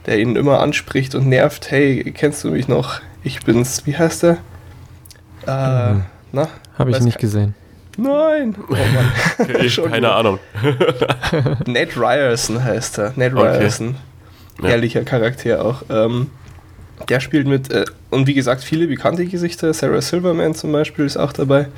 der 0.06 0.18
ihn 0.18 0.36
immer 0.36 0.60
anspricht 0.60 1.14
und 1.14 1.28
nervt, 1.28 1.70
hey, 1.70 2.12
kennst 2.16 2.44
du 2.44 2.50
mich 2.50 2.68
noch? 2.68 3.00
Ich 3.22 3.40
bin's, 3.40 3.84
wie 3.86 3.96
heißt 3.96 4.22
der? 4.22 4.38
Äh, 5.46 5.92
Mhm. 5.94 6.02
na? 6.32 6.48
Habe 6.78 6.90
ich 6.90 7.00
nicht 7.00 7.18
gesehen. 7.18 7.54
Nein! 8.00 8.54
Oh 8.68 8.72
Mann. 8.72 9.56
Ich, 9.64 9.74
Schon 9.74 9.90
keine 9.90 10.06
gut. 10.06 10.16
Ahnung. 10.16 10.38
Ned 11.66 11.96
Ryerson 11.96 12.62
heißt 12.62 12.98
er. 12.98 13.12
Ned 13.16 13.34
Okay. 13.34 13.58
Ryerson. 13.58 13.96
Ja. 14.62 14.68
Herrlicher 14.70 15.02
Charakter 15.04 15.64
auch. 15.64 15.82
Ähm, 15.90 16.30
der 17.08 17.20
spielt 17.20 17.46
mit, 17.46 17.70
äh, 17.72 17.84
und 18.10 18.26
wie 18.26 18.34
gesagt, 18.34 18.62
viele 18.64 18.86
bekannte 18.86 19.26
Gesichter. 19.26 19.72
Sarah 19.74 20.00
Silverman 20.00 20.54
zum 20.54 20.72
Beispiel 20.72 21.04
ist 21.06 21.16
auch 21.16 21.32
dabei. 21.32 21.68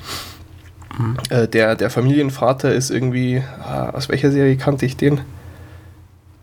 Mhm. 0.97 1.17
Äh, 1.29 1.47
der, 1.47 1.75
der 1.75 1.89
Familienvater 1.89 2.71
ist 2.73 2.89
irgendwie, 2.91 3.41
ah, 3.63 3.89
aus 3.91 4.07
welcher 4.09 4.31
Serie 4.31 4.57
kannte 4.57 4.85
ich 4.85 4.97
den? 4.97 5.21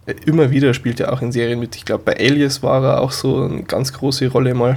Äh, 0.06 0.14
immer 0.26 0.50
wieder 0.50 0.74
spielt 0.74 0.98
er 1.00 1.12
auch 1.12 1.22
in 1.22 1.30
Serien 1.32 1.60
mit. 1.60 1.76
Ich 1.76 1.84
glaube, 1.84 2.02
bei 2.04 2.16
Alias 2.18 2.62
war 2.62 2.82
er 2.84 3.00
auch 3.00 3.12
so 3.12 3.44
eine 3.44 3.62
ganz 3.62 3.92
große 3.92 4.28
Rolle 4.28 4.54
mal. 4.54 4.76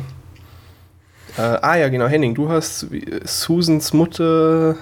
Äh, 1.38 1.42
ah 1.42 1.76
ja, 1.78 1.88
genau, 1.90 2.08
Henning, 2.08 2.36
du 2.36 2.50
hast 2.50 2.92
wie- 2.92 3.06
Susans 3.24 3.94
Mutter. 3.94 4.76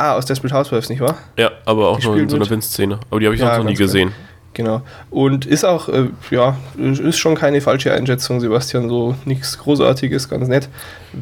Ah, 0.00 0.14
aus 0.14 0.24
Desperate 0.24 0.54
Housewives, 0.54 0.88
nicht 0.88 1.00
wahr? 1.00 1.18
Ja, 1.36 1.50
aber 1.66 1.88
auch 1.88 1.98
Die 2.00 2.06
nur 2.06 2.16
in 2.16 2.28
so 2.28 2.36
einer 2.36 2.44
mit. 2.44 2.50
Windszene. 2.50 2.98
Aber 3.10 3.20
die 3.20 3.26
habe 3.26 3.34
ich 3.34 3.40
Ja, 3.42 3.58
noch 3.58 3.64
nie 3.64 3.74
klar. 3.74 3.86
gesehen. 3.86 4.12
Genau. 4.52 4.82
Und 5.10 5.46
ist 5.46 5.64
auch, 5.64 5.88
äh, 5.88 6.06
ja, 6.32 6.56
ist 6.76 7.18
schon 7.18 7.36
keine 7.36 7.60
falsche 7.60 7.92
Einschätzung, 7.92 8.40
Sebastian. 8.40 8.88
So 8.88 9.14
nichts 9.24 9.58
Großartiges, 9.58 10.28
ganz 10.28 10.48
nett. 10.48 10.68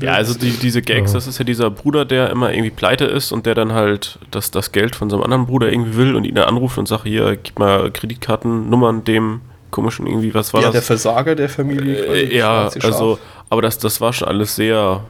Ja, 0.01 0.13
also 0.15 0.33
die, 0.39 0.51
diese 0.51 0.81
Gags, 0.81 1.11
Ja. 1.13 1.19
das 1.19 1.27
ist 1.27 1.39
ja 1.39 1.45
dieser 1.45 1.71
Bruder, 1.71 2.07
der 2.07 2.31
immer 2.31 2.53
irgendwie 2.53 2.71
pleite 2.71 3.05
ist 3.05 3.31
und 3.33 3.45
der 3.45 3.55
dann 3.55 3.73
halt 3.73 4.19
das, 4.31 4.51
das 4.51 4.73
Geld 4.73 4.97
von 4.97 5.11
seinem 5.11 5.23
anderen 5.25 5.45
Bruder 5.47 5.71
irgendwie 5.71 5.97
will 5.97 6.17
und 6.17 6.25
ihn 6.25 6.37
dann 6.37 6.45
anruft 6.49 6.79
und 6.79 6.89
sagt, 6.89 7.03
hier, 7.05 7.37
gib 7.37 7.59
mal 7.59 7.91
Kreditkartennummern 7.91 9.05
dem 9.05 9.43
komischen 9.71 10.07
irgendwie, 10.07 10.33
was 10.33 10.55
war 10.55 10.63
ja, 10.63 10.69
der 10.71 10.81
das? 10.81 10.87
Versager 10.87 11.35
der 11.35 11.51
Familie. 11.51 12.07
quasi, 12.07 12.19
Äh, 12.21 12.37
ja, 12.39 12.71
also, 12.83 13.19
aber 13.51 13.61
das, 13.61 13.77
das 13.79 14.01
war 14.01 14.15
schon 14.15 14.27
alles 14.29 14.57
sehr, 14.57 15.03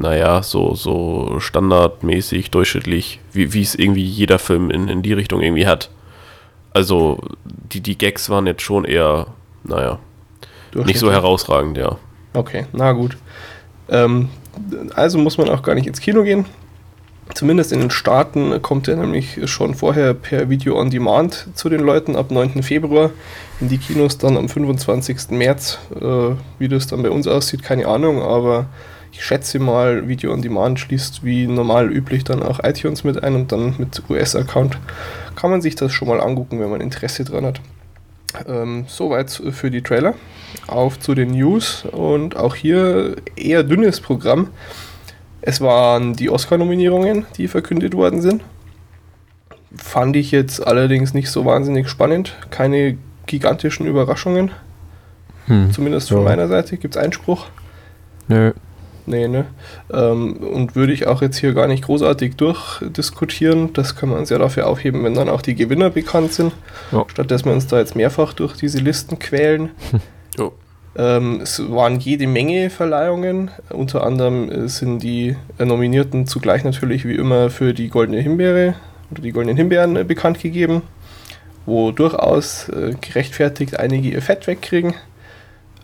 naja, 0.00 0.42
so, 0.42 0.74
so 0.74 1.38
standardmäßig, 1.38 2.50
durchschnittlich, 2.50 3.20
wie 3.32 3.62
es 3.62 3.74
irgendwie 3.74 4.04
jeder 4.04 4.38
Film 4.38 4.70
in, 4.70 4.88
in 4.88 5.02
die 5.02 5.12
Richtung 5.12 5.40
irgendwie 5.40 5.66
hat. 5.66 5.90
Also, 6.72 7.20
die, 7.44 7.80
die 7.80 7.96
Gags 7.96 8.28
waren 8.30 8.46
jetzt 8.46 8.62
schon 8.62 8.84
eher, 8.84 9.28
naja, 9.62 9.98
nicht 10.74 10.98
so 10.98 11.12
herausragend, 11.12 11.78
ja. 11.78 11.96
Okay, 12.32 12.66
na 12.72 12.92
gut. 12.92 13.16
Ähm, 13.88 14.28
also 14.94 15.18
muss 15.18 15.38
man 15.38 15.48
auch 15.48 15.62
gar 15.62 15.74
nicht 15.74 15.86
ins 15.86 16.00
Kino 16.00 16.24
gehen. 16.24 16.46
Zumindest 17.32 17.72
in 17.72 17.80
den 17.80 17.90
Staaten 17.90 18.60
kommt 18.60 18.86
er 18.86 18.96
nämlich 18.96 19.38
schon 19.50 19.74
vorher 19.74 20.12
per 20.12 20.50
Video 20.50 20.78
on 20.78 20.90
Demand 20.90 21.48
zu 21.54 21.68
den 21.68 21.80
Leuten 21.80 22.16
ab 22.16 22.30
9. 22.30 22.62
Februar. 22.62 23.10
In 23.60 23.68
die 23.68 23.78
Kinos 23.78 24.18
dann 24.18 24.36
am 24.36 24.48
25. 24.48 25.30
März. 25.30 25.78
Äh, 25.94 26.34
wie 26.58 26.68
das 26.68 26.86
dann 26.86 27.02
bei 27.02 27.10
uns 27.10 27.26
aussieht, 27.26 27.62
keine 27.62 27.86
Ahnung, 27.86 28.20
aber 28.20 28.66
ich 29.14 29.24
schätze 29.24 29.60
mal, 29.60 30.08
Video 30.08 30.32
on 30.32 30.42
Demand 30.42 30.80
schließt 30.80 31.24
wie 31.24 31.46
normal 31.46 31.90
üblich 31.90 32.24
dann 32.24 32.42
auch 32.42 32.58
iTunes 32.64 33.04
mit 33.04 33.22
ein 33.22 33.36
und 33.36 33.52
dann 33.52 33.76
mit 33.78 34.02
US-Account 34.10 34.76
kann 35.36 35.50
man 35.50 35.62
sich 35.62 35.76
das 35.76 35.92
schon 35.92 36.08
mal 36.08 36.20
angucken, 36.20 36.60
wenn 36.60 36.68
man 36.68 36.80
Interesse 36.80 37.24
dran 37.24 37.46
hat. 37.46 37.60
Ähm, 38.48 38.86
soweit 38.88 39.30
für 39.30 39.70
die 39.70 39.82
Trailer. 39.82 40.14
Auf 40.66 40.98
zu 40.98 41.14
den 41.14 41.30
News 41.30 41.84
und 41.84 42.36
auch 42.36 42.56
hier 42.56 43.14
eher 43.36 43.62
dünnes 43.62 44.00
Programm. 44.00 44.48
Es 45.42 45.60
waren 45.60 46.14
die 46.14 46.28
Oscar-Nominierungen, 46.28 47.26
die 47.36 47.46
verkündet 47.46 47.94
worden 47.94 48.20
sind. 48.20 48.42
Fand 49.76 50.16
ich 50.16 50.32
jetzt 50.32 50.66
allerdings 50.66 51.14
nicht 51.14 51.30
so 51.30 51.44
wahnsinnig 51.44 51.88
spannend. 51.88 52.34
Keine 52.50 52.98
gigantischen 53.26 53.86
Überraschungen. 53.86 54.50
Hm. 55.46 55.72
Zumindest 55.72 56.08
von 56.08 56.18
ja. 56.18 56.24
meiner 56.24 56.48
Seite. 56.48 56.78
Gibt 56.78 56.96
es 56.96 57.02
Einspruch? 57.02 57.46
Nö. 58.26 58.52
Nee, 59.06 59.28
ne? 59.28 59.46
Ähm, 59.92 60.36
und 60.38 60.76
würde 60.76 60.92
ich 60.92 61.06
auch 61.06 61.20
jetzt 61.20 61.36
hier 61.36 61.52
gar 61.52 61.66
nicht 61.66 61.84
großartig 61.84 62.36
durchdiskutieren. 62.36 63.72
Das 63.74 63.96
kann 63.96 64.08
man 64.08 64.18
uns 64.18 64.30
ja 64.30 64.38
dafür 64.38 64.66
aufheben, 64.66 65.04
wenn 65.04 65.14
dann 65.14 65.28
auch 65.28 65.42
die 65.42 65.54
Gewinner 65.54 65.90
bekannt 65.90 66.32
sind. 66.32 66.52
Ja. 66.90 67.04
Statt 67.08 67.30
dass 67.30 67.44
wir 67.44 67.52
uns 67.52 67.66
da 67.66 67.78
jetzt 67.78 67.96
mehrfach 67.96 68.32
durch 68.32 68.56
diese 68.56 68.78
Listen 68.78 69.18
quälen. 69.18 69.70
Oh. 70.36 70.50
Ähm, 70.96 71.42
es 71.42 71.62
waren 71.70 72.00
jede 72.00 72.26
Menge 72.26 72.68
Verleihungen. 72.68 73.52
Unter 73.70 74.04
anderem 74.04 74.50
äh, 74.50 74.68
sind 74.68 75.00
die 75.00 75.36
äh, 75.58 75.64
Nominierten 75.64 76.26
zugleich 76.26 76.64
natürlich 76.64 77.04
wie 77.04 77.14
immer 77.14 77.50
für 77.50 77.72
die 77.72 77.88
Goldene 77.88 78.20
Himbeere 78.20 78.74
oder 79.12 79.22
die 79.22 79.30
Goldenen 79.30 79.56
Himbeeren 79.56 79.94
äh, 79.94 80.02
bekannt 80.02 80.40
gegeben, 80.40 80.82
wo 81.66 81.92
durchaus 81.92 82.68
äh, 82.68 82.94
gerechtfertigt 83.00 83.78
einige 83.78 84.08
ihr 84.08 84.22
Fett 84.22 84.48
wegkriegen. 84.48 84.94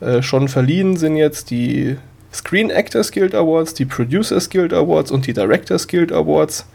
Äh, 0.01 0.23
schon 0.23 0.49
verliehen 0.49 0.97
sind 0.97 1.17
jetzt 1.17 1.51
die 1.51 1.97
Screen 2.33 2.71
Actors 2.71 3.11
Guild 3.13 3.35
Awards, 3.35 3.75
die 3.75 3.85
Producers 3.85 4.51
Guild 4.51 4.73
Awards 4.73 5.11
und 5.11 5.27
die 5.27 5.33
Directors 5.33 5.89
Guild 5.89 6.13
Awards. 6.13 6.67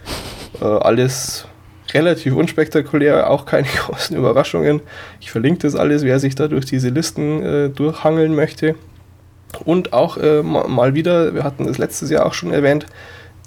Äh, 0.62 0.66
alles 0.66 1.48
relativ 1.94 2.36
unspektakulär, 2.36 3.30
auch 3.30 3.46
keine 3.46 3.68
großen 3.86 4.16
Überraschungen. 4.16 4.82
Ich 5.22 5.32
verlinke 5.32 5.62
das 5.62 5.76
alles, 5.76 6.04
wer 6.04 6.20
sich 6.20 6.36
da 6.36 6.48
durch 6.48 6.66
diese 6.66 6.90
Listen 6.90 7.44
äh, 7.44 7.70
durchhangeln 7.70 8.36
möchte. 8.36 8.76
Und 9.64 9.94
auch 9.94 10.18
äh, 10.18 10.42
mal 10.44 10.96
wieder, 10.96 11.34
wir 11.34 11.44
hatten 11.44 11.66
das 11.66 11.78
letztes 11.78 12.10
Jahr 12.10 12.26
auch 12.26 12.34
schon 12.34 12.52
erwähnt, 12.52 12.86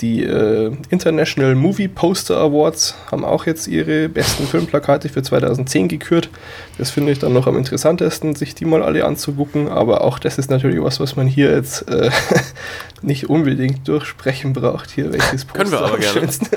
die 0.00 0.22
äh, 0.22 0.72
International 0.90 1.54
Movie 1.54 1.88
Poster 1.88 2.36
Awards 2.36 2.94
haben 3.10 3.24
auch 3.24 3.46
jetzt 3.46 3.66
ihre 3.66 4.08
besten 4.08 4.46
Filmplakate 4.46 5.08
für 5.08 5.22
2010 5.22 5.88
gekürt. 5.88 6.30
Das 6.78 6.90
finde 6.90 7.12
ich 7.12 7.18
dann 7.18 7.32
noch 7.32 7.46
am 7.46 7.56
interessantesten, 7.56 8.36
sich 8.36 8.54
die 8.54 8.64
mal 8.64 8.82
alle 8.82 9.04
anzugucken. 9.04 9.68
Aber 9.68 10.02
auch 10.02 10.18
das 10.18 10.38
ist 10.38 10.50
natürlich 10.50 10.80
was, 10.82 11.00
was 11.00 11.16
man 11.16 11.26
hier 11.26 11.50
jetzt 11.50 11.88
äh, 11.88 12.10
nicht 13.02 13.28
unbedingt 13.28 13.88
durchsprechen 13.88 14.52
braucht. 14.52 14.90
Hier 14.90 15.12
welches 15.12 15.44
Poster 15.44 15.58
Können 15.58 15.72
wir 15.72 15.80
aber 15.80 15.98
gerne. 15.98 16.20
Ist. 16.20 16.48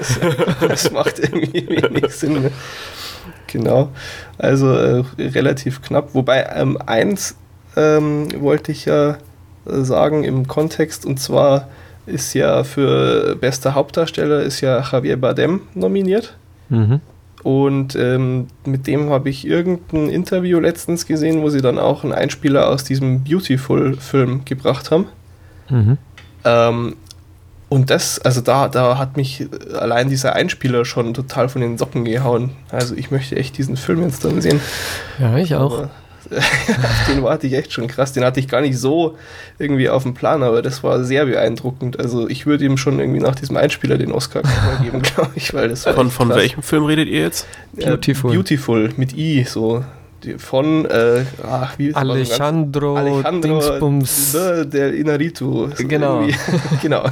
Das 0.61 0.91
macht 0.91 1.19
irgendwie 1.19 1.67
wenig 1.67 2.11
Sinn. 2.13 2.43
Ne? 2.43 2.51
Genau. 3.47 3.89
Also 4.37 4.71
äh, 4.71 5.03
relativ 5.17 5.81
knapp. 5.81 6.13
Wobei 6.13 6.47
ähm, 6.55 6.77
eins 6.85 7.35
ähm, 7.75 8.27
wollte 8.39 8.71
ich 8.71 8.85
ja 8.85 9.17
äh, 9.65 9.81
sagen 9.81 10.23
im 10.23 10.47
Kontext 10.47 11.05
und 11.05 11.19
zwar 11.19 11.67
ist 12.05 12.33
ja 12.33 12.63
für 12.63 13.35
bester 13.35 13.75
Hauptdarsteller 13.75 14.41
ist 14.41 14.61
ja 14.61 14.81
Javier 14.81 15.17
Bardem 15.17 15.61
nominiert. 15.73 16.35
Mhm. 16.69 17.01
Und 17.43 17.95
ähm, 17.95 18.47
mit 18.65 18.85
dem 18.85 19.09
habe 19.09 19.29
ich 19.29 19.47
irgendein 19.47 20.09
Interview 20.09 20.59
letztens 20.59 21.07
gesehen, 21.07 21.41
wo 21.41 21.49
sie 21.49 21.61
dann 21.61 21.79
auch 21.79 22.03
einen 22.03 22.13
Einspieler 22.13 22.69
aus 22.69 22.83
diesem 22.83 23.23
Beautiful-Film 23.23 24.45
gebracht 24.45 24.91
haben. 24.91 25.07
Mhm. 25.69 25.97
Ähm, 26.45 26.95
und 27.69 27.89
das, 27.89 28.19
also 28.19 28.41
da, 28.41 28.67
da 28.67 28.97
hat 28.97 29.15
mich 29.17 29.47
allein 29.73 30.09
dieser 30.09 30.35
Einspieler 30.35 30.83
schon 30.83 31.13
total 31.13 31.47
von 31.49 31.61
den 31.61 31.77
Socken 31.77 32.03
gehauen. 32.03 32.51
Also 32.69 32.95
ich 32.95 33.11
möchte 33.11 33.37
echt 33.37 33.57
diesen 33.57 33.77
Film 33.77 34.03
jetzt 34.03 34.25
dann 34.25 34.41
sehen. 34.41 34.59
Ja, 35.17 35.37
ich 35.37 35.55
auch. 35.55 35.77
Aber 35.77 35.89
auf 36.37 37.05
den 37.09 37.23
warte 37.23 37.47
ich 37.47 37.53
echt 37.53 37.73
schon 37.73 37.87
krass. 37.87 38.13
Den 38.13 38.23
hatte 38.23 38.39
ich 38.39 38.47
gar 38.47 38.61
nicht 38.61 38.77
so 38.77 39.17
irgendwie 39.59 39.89
auf 39.89 40.03
dem 40.03 40.13
Plan, 40.13 40.43
aber 40.43 40.61
das 40.61 40.83
war 40.83 41.03
sehr 41.03 41.25
beeindruckend. 41.25 41.99
Also 41.99 42.27
ich 42.27 42.45
würde 42.45 42.65
ihm 42.65 42.77
schon 42.77 42.99
irgendwie 42.99 43.19
nach 43.19 43.35
diesem 43.35 43.57
Einspieler 43.57 43.97
den 43.97 44.11
Oscar 44.11 44.41
geben, 44.83 45.01
glaube 45.15 45.31
ich, 45.35 45.53
weil 45.53 45.69
das 45.69 45.83
Von, 45.83 46.11
von 46.11 46.29
welchem 46.29 46.63
Film 46.63 46.85
redet 46.85 47.07
ihr 47.07 47.21
jetzt? 47.21 47.47
Beautiful. 47.73 48.33
Beautiful 48.33 48.89
mit 48.97 49.15
I, 49.15 49.43
so 49.43 49.83
von 50.37 50.85
äh, 50.85 51.25
ach, 51.43 51.79
wie 51.79 51.95
Alejandro, 51.95 52.95
Alejandro 52.95 53.59
Dingsbums. 53.59 54.37
der 54.65 54.93
Inaritu. 54.93 55.69
Genau. 55.77 56.27
genau. 56.81 57.05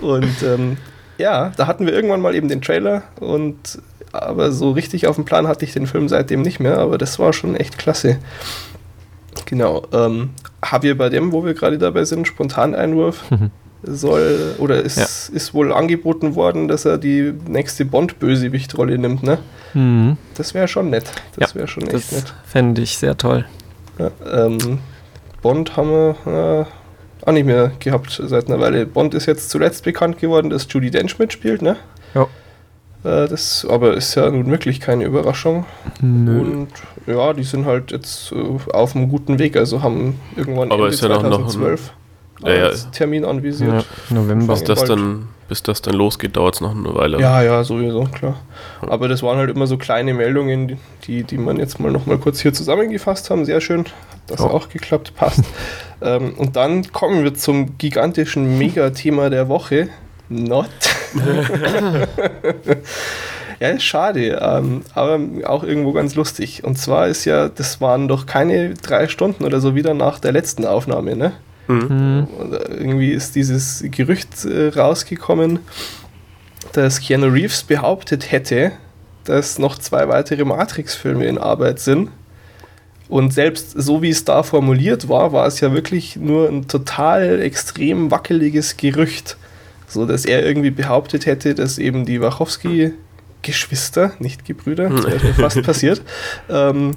Und 0.00 0.42
ähm, 0.42 0.78
ja, 1.18 1.52
da 1.56 1.66
hatten 1.66 1.84
wir 1.84 1.92
irgendwann 1.92 2.20
mal 2.20 2.34
eben 2.34 2.48
den 2.48 2.62
Trailer 2.62 3.02
und 3.20 3.78
aber 4.12 4.52
so 4.52 4.72
richtig 4.72 5.06
auf 5.06 5.16
dem 5.16 5.24
Plan 5.24 5.46
hatte 5.46 5.64
ich 5.64 5.72
den 5.72 5.86
Film 5.86 6.08
seitdem 6.08 6.42
nicht 6.42 6.60
mehr, 6.60 6.78
aber 6.78 6.98
das 6.98 7.18
war 7.18 7.32
schon 7.32 7.54
echt 7.56 7.78
klasse. 7.78 8.18
Genau. 9.46 9.86
Ähm, 9.92 10.30
Javier 10.64 10.94
dem, 10.94 11.32
wo 11.32 11.44
wir 11.44 11.54
gerade 11.54 11.78
dabei 11.78 12.04
sind, 12.04 12.26
Spontaneinwurf, 12.26 13.30
mhm. 13.30 13.50
soll 13.82 14.54
oder 14.58 14.82
ist, 14.82 14.98
ja. 14.98 15.34
ist 15.34 15.54
wohl 15.54 15.72
angeboten 15.72 16.34
worden, 16.34 16.68
dass 16.68 16.84
er 16.84 16.98
die 16.98 17.32
nächste 17.46 17.84
Bond-Bösewicht-Rolle 17.84 18.98
nimmt, 18.98 19.22
ne? 19.22 19.38
Mhm. 19.74 20.16
Das 20.36 20.54
wäre 20.54 20.68
schon 20.68 20.90
nett. 20.90 21.04
Das 21.36 21.54
wäre 21.54 21.68
schon 21.68 21.84
echt 21.84 21.94
das 21.94 22.12
nett. 22.12 22.34
Fände 22.44 22.82
ich 22.82 22.98
sehr 22.98 23.16
toll. 23.16 23.44
Ja, 23.98 24.10
ähm, 24.30 24.78
Bond 25.42 25.76
haben 25.76 25.90
wir 25.90 26.16
äh, 26.26 27.26
auch 27.26 27.32
nicht 27.32 27.46
mehr 27.46 27.72
gehabt 27.78 28.20
seit 28.22 28.48
einer 28.48 28.60
Weile. 28.60 28.86
Bond 28.86 29.14
ist 29.14 29.26
jetzt 29.26 29.50
zuletzt 29.50 29.84
bekannt 29.84 30.18
geworden, 30.18 30.50
dass 30.50 30.66
Judy 30.68 30.90
Dench 30.90 31.18
mitspielt, 31.18 31.62
ne? 31.62 31.76
Ja. 32.14 32.26
Äh, 33.04 33.28
das 33.28 33.66
aber 33.68 33.94
ist 33.94 34.14
ja 34.14 34.30
nun 34.30 34.50
wirklich 34.50 34.80
keine 34.80 35.04
Überraschung. 35.04 35.64
Nö. 36.00 36.40
Und 36.40 36.68
ja, 37.06 37.32
die 37.32 37.44
sind 37.44 37.66
halt 37.66 37.92
jetzt 37.92 38.32
äh, 38.32 38.72
auf 38.72 38.96
einem 38.96 39.08
guten 39.08 39.38
Weg, 39.38 39.56
also 39.56 39.82
haben 39.82 40.20
irgendwann 40.36 40.70
aber 40.70 40.84
Ende 40.84 40.94
ist 40.94 41.02
ja 41.02 41.08
2012 41.08 41.80
noch 41.80 42.48
ein, 42.48 42.56
ja, 42.56 42.70
ja. 42.70 42.76
Termin 42.92 43.24
anvisiert. 43.24 43.86
Ja, 44.10 44.14
November. 44.14 44.54
Bis 44.54 44.64
das, 44.64 44.84
dann, 44.84 45.28
bis 45.48 45.62
das 45.62 45.82
dann 45.82 45.94
losgeht, 45.94 46.36
dauert 46.36 46.56
es 46.56 46.60
noch 46.60 46.74
eine 46.74 46.94
Weile. 46.94 47.20
Ja, 47.20 47.42
ja, 47.42 47.64
sowieso, 47.64 48.04
klar. 48.04 48.36
Aber 48.80 49.08
das 49.08 49.22
waren 49.22 49.38
halt 49.38 49.50
immer 49.50 49.66
so 49.66 49.76
kleine 49.76 50.14
Meldungen, 50.14 50.78
die, 51.04 51.24
die 51.24 51.38
man 51.38 51.56
jetzt 51.58 51.80
mal 51.80 51.90
noch 51.90 52.06
mal 52.06 52.18
kurz 52.18 52.40
hier 52.40 52.52
zusammengefasst 52.52 53.30
haben. 53.30 53.44
Sehr 53.44 53.60
schön. 53.60 53.80
Hat 53.80 54.20
das 54.28 54.40
oh. 54.40 54.46
auch 54.48 54.68
geklappt, 54.68 55.14
passt. 55.16 55.42
ähm, 56.00 56.34
und 56.36 56.56
dann 56.56 56.92
kommen 56.92 57.24
wir 57.24 57.34
zum 57.34 57.76
gigantischen 57.78 58.58
Megathema 58.58 59.30
der 59.30 59.48
Woche. 59.48 59.88
Not. 60.28 60.68
ja, 63.60 63.78
schade, 63.80 64.38
ähm, 64.42 64.82
aber 64.94 65.20
auch 65.44 65.64
irgendwo 65.64 65.92
ganz 65.92 66.14
lustig. 66.14 66.64
Und 66.64 66.76
zwar 66.78 67.08
ist 67.08 67.24
ja, 67.24 67.48
das 67.48 67.80
waren 67.80 68.08
doch 68.08 68.26
keine 68.26 68.74
drei 68.74 69.08
Stunden 69.08 69.44
oder 69.44 69.60
so 69.60 69.74
wieder 69.74 69.94
nach 69.94 70.18
der 70.18 70.32
letzten 70.32 70.64
Aufnahme, 70.66 71.16
ne? 71.16 71.32
Mhm. 71.68 72.26
irgendwie 72.70 73.10
ist 73.10 73.36
dieses 73.36 73.84
Gerücht 73.90 74.46
äh, 74.46 74.68
rausgekommen, 74.68 75.58
dass 76.72 76.98
Keanu 76.98 77.26
Reeves 77.26 77.62
behauptet 77.62 78.32
hätte, 78.32 78.72
dass 79.24 79.58
noch 79.58 79.78
zwei 79.78 80.08
weitere 80.08 80.46
Matrix-Filme 80.46 81.26
in 81.26 81.36
Arbeit 81.36 81.78
sind. 81.80 82.08
Und 83.10 83.34
selbst 83.34 83.72
so 83.72 84.00
wie 84.00 84.08
es 84.08 84.24
da 84.24 84.42
formuliert 84.42 85.10
war, 85.10 85.32
war 85.32 85.46
es 85.46 85.60
ja 85.60 85.72
wirklich 85.74 86.16
nur 86.16 86.48
ein 86.48 86.68
total 86.68 87.40
extrem 87.42 88.10
wackeliges 88.10 88.78
Gerücht 88.78 89.36
so 89.88 90.06
dass 90.06 90.24
er 90.24 90.44
irgendwie 90.44 90.70
behauptet 90.70 91.26
hätte, 91.26 91.54
dass 91.54 91.78
eben 91.78 92.04
die 92.04 92.20
Wachowski-Geschwister, 92.20 94.12
nicht 94.18 94.44
Gebrüder, 94.44 94.90
das 94.90 95.04
wäre 95.04 95.34
fast 95.34 95.62
passiert, 95.62 96.02
ähm, 96.48 96.94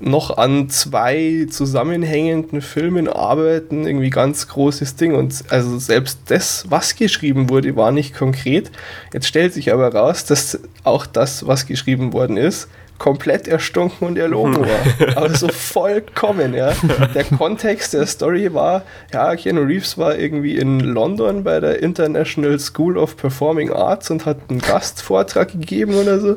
noch 0.00 0.36
an 0.36 0.68
zwei 0.68 1.46
zusammenhängenden 1.48 2.60
Filmen 2.60 3.08
arbeiten, 3.08 3.86
irgendwie 3.86 4.10
ganz 4.10 4.48
großes 4.48 4.96
Ding. 4.96 5.14
Und 5.14 5.44
also 5.48 5.78
selbst 5.78 6.18
das, 6.26 6.66
was 6.68 6.96
geschrieben 6.96 7.48
wurde, 7.48 7.74
war 7.76 7.92
nicht 7.92 8.14
konkret. 8.14 8.70
Jetzt 9.12 9.26
stellt 9.26 9.54
sich 9.54 9.72
aber 9.72 9.94
raus, 9.94 10.24
dass 10.24 10.60
auch 10.82 11.06
das, 11.06 11.46
was 11.46 11.66
geschrieben 11.66 12.12
worden 12.12 12.36
ist, 12.36 12.68
komplett 12.98 13.48
erstunken 13.48 14.06
und 14.06 14.18
erlogen 14.18 14.56
war. 14.56 15.16
Aber 15.16 15.34
so 15.34 15.48
vollkommen, 15.52 16.54
ja. 16.54 16.72
Der 17.14 17.24
Kontext 17.24 17.94
der 17.94 18.06
Story 18.06 18.54
war, 18.54 18.82
ja, 19.12 19.34
Keanu 19.36 19.62
Reeves 19.62 19.98
war 19.98 20.16
irgendwie 20.16 20.56
in 20.56 20.80
London 20.80 21.44
bei 21.44 21.60
der 21.60 21.82
International 21.82 22.58
School 22.58 22.96
of 22.96 23.16
Performing 23.16 23.72
Arts 23.72 24.10
und 24.10 24.26
hat 24.26 24.38
einen 24.48 24.60
Gastvortrag 24.60 25.52
gegeben 25.52 25.94
oder 25.94 26.20
so. 26.20 26.36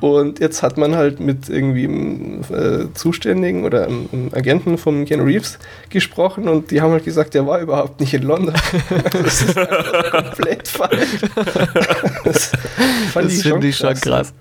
Und 0.00 0.40
jetzt 0.40 0.62
hat 0.62 0.78
man 0.78 0.96
halt 0.96 1.20
mit 1.20 1.50
irgendwie 1.50 1.84
einem 1.84 2.40
äh, 2.50 2.94
Zuständigen 2.94 3.64
oder 3.64 3.86
einem, 3.86 4.08
einem, 4.12 4.30
Agenten 4.32 4.78
von 4.78 5.04
Keanu 5.04 5.24
Reeves 5.24 5.58
gesprochen 5.90 6.48
und 6.48 6.70
die 6.70 6.80
haben 6.80 6.92
halt 6.92 7.04
gesagt, 7.04 7.34
der 7.34 7.46
war 7.46 7.60
überhaupt 7.60 8.00
nicht 8.00 8.14
in 8.14 8.22
London. 8.22 8.54
das 9.12 9.42
ist 9.42 9.54
komplett 10.10 10.68
falsch. 10.68 11.20
Das, 12.24 12.52
das 13.12 13.42
finde 13.42 13.68
ich 13.68 13.76
schon 13.76 13.94
krass. 13.94 14.32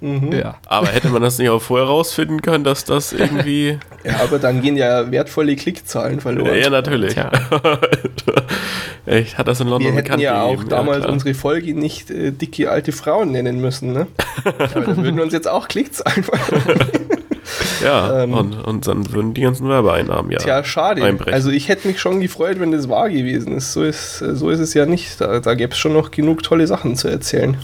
Mhm. 0.00 0.32
Ja. 0.32 0.56
Aber 0.66 0.88
hätte 0.88 1.08
man 1.08 1.22
das 1.22 1.38
nicht 1.38 1.48
auch 1.50 1.60
vorher 1.60 1.88
rausfinden 1.88 2.40
können, 2.40 2.62
dass 2.62 2.84
das 2.84 3.12
irgendwie. 3.12 3.78
ja, 4.04 4.20
aber 4.22 4.38
dann 4.38 4.62
gehen 4.62 4.76
ja 4.76 5.10
wertvolle 5.10 5.56
Klickzahlen 5.56 6.20
verloren. 6.20 6.56
Ja, 6.56 6.70
natürlich. 6.70 7.16
Ja. 7.16 7.32
ich 9.06 9.36
hatte 9.38 9.50
das 9.50 9.60
in 9.60 9.68
London 9.68 9.94
Wir 9.94 10.02
hätten 10.02 10.20
ja 10.20 10.42
auch 10.42 10.62
damals 10.64 11.04
ja, 11.04 11.10
unsere 11.10 11.34
Folge 11.34 11.74
nicht 11.74 12.10
äh, 12.10 12.30
dicke 12.30 12.70
alte 12.70 12.92
Frauen 12.92 13.32
nennen 13.32 13.60
müssen, 13.60 13.92
ne? 13.92 14.06
aber 14.44 14.80
dann 14.82 15.02
würden 15.02 15.18
uns 15.18 15.32
jetzt 15.32 15.48
auch 15.48 15.66
Klickzahlen 15.66 16.22
verloren. 16.22 16.80
Ja, 17.82 18.22
Ähm, 18.22 18.34
und, 18.34 18.54
und 18.54 18.86
dann 18.86 19.12
würden 19.12 19.34
die 19.34 19.40
ganzen 19.40 19.68
Werbeeinnahmen 19.68 20.30
ja. 20.30 20.38
Tja, 20.38 20.64
schade. 20.64 21.02
einbrechen. 21.02 21.32
Also 21.32 21.50
ich 21.50 21.68
hätte 21.68 21.88
mich 21.88 22.00
schon 22.00 22.20
gefreut, 22.20 22.60
wenn 22.60 22.72
das 22.72 22.88
wahr 22.88 23.08
gewesen 23.08 23.56
ist. 23.56 23.72
So 23.72 23.82
ist, 23.82 24.18
so 24.18 24.50
ist 24.50 24.60
es 24.60 24.74
ja 24.74 24.86
nicht. 24.86 25.20
Da, 25.20 25.40
da 25.40 25.54
gäbe 25.54 25.72
es 25.72 25.78
schon 25.78 25.92
noch 25.92 26.10
genug 26.10 26.42
tolle 26.42 26.66
Sachen 26.66 26.96
zu 26.96 27.08
erzählen. 27.08 27.56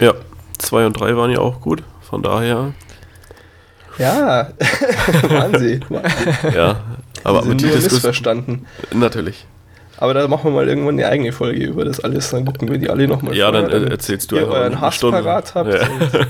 Ja, 0.00 0.14
zwei 0.62 0.86
und 0.86 0.94
drei 0.98 1.16
waren 1.16 1.30
ja 1.30 1.38
auch 1.40 1.60
gut. 1.60 1.82
Von 2.00 2.22
daher, 2.22 2.72
Ja, 3.98 4.48
Wahnsinn. 5.28 5.84
Wahnsinn. 5.88 6.52
ja. 6.54 6.80
Aber 7.24 7.44
mit 7.44 7.60
nur 7.62 7.70
missverstanden. 7.74 8.66
natürlich. 8.92 9.46
Aber 9.98 10.14
da 10.14 10.26
machen 10.26 10.46
wir 10.46 10.50
mal 10.50 10.68
irgendwann 10.68 10.94
eine 10.98 11.06
eigene 11.06 11.30
Folge 11.30 11.64
über 11.64 11.84
das 11.84 12.00
alles. 12.00 12.30
Dann 12.30 12.44
gucken 12.44 12.68
wir 12.68 12.78
die 12.78 12.90
alle 12.90 13.06
nochmal 13.06 13.36
Ja, 13.36 13.52
dann 13.52 13.70
äh, 13.70 13.88
erzählst 13.90 14.32
du 14.32 14.36
ihr 14.36 14.42
einfach 14.42 14.54
euren 14.56 14.72
eine 14.72 14.80
Hass 14.80 14.96
Stunde. 14.96 15.22
parat 15.22 15.54
habt. 15.54 15.72
Ja. 15.72 15.86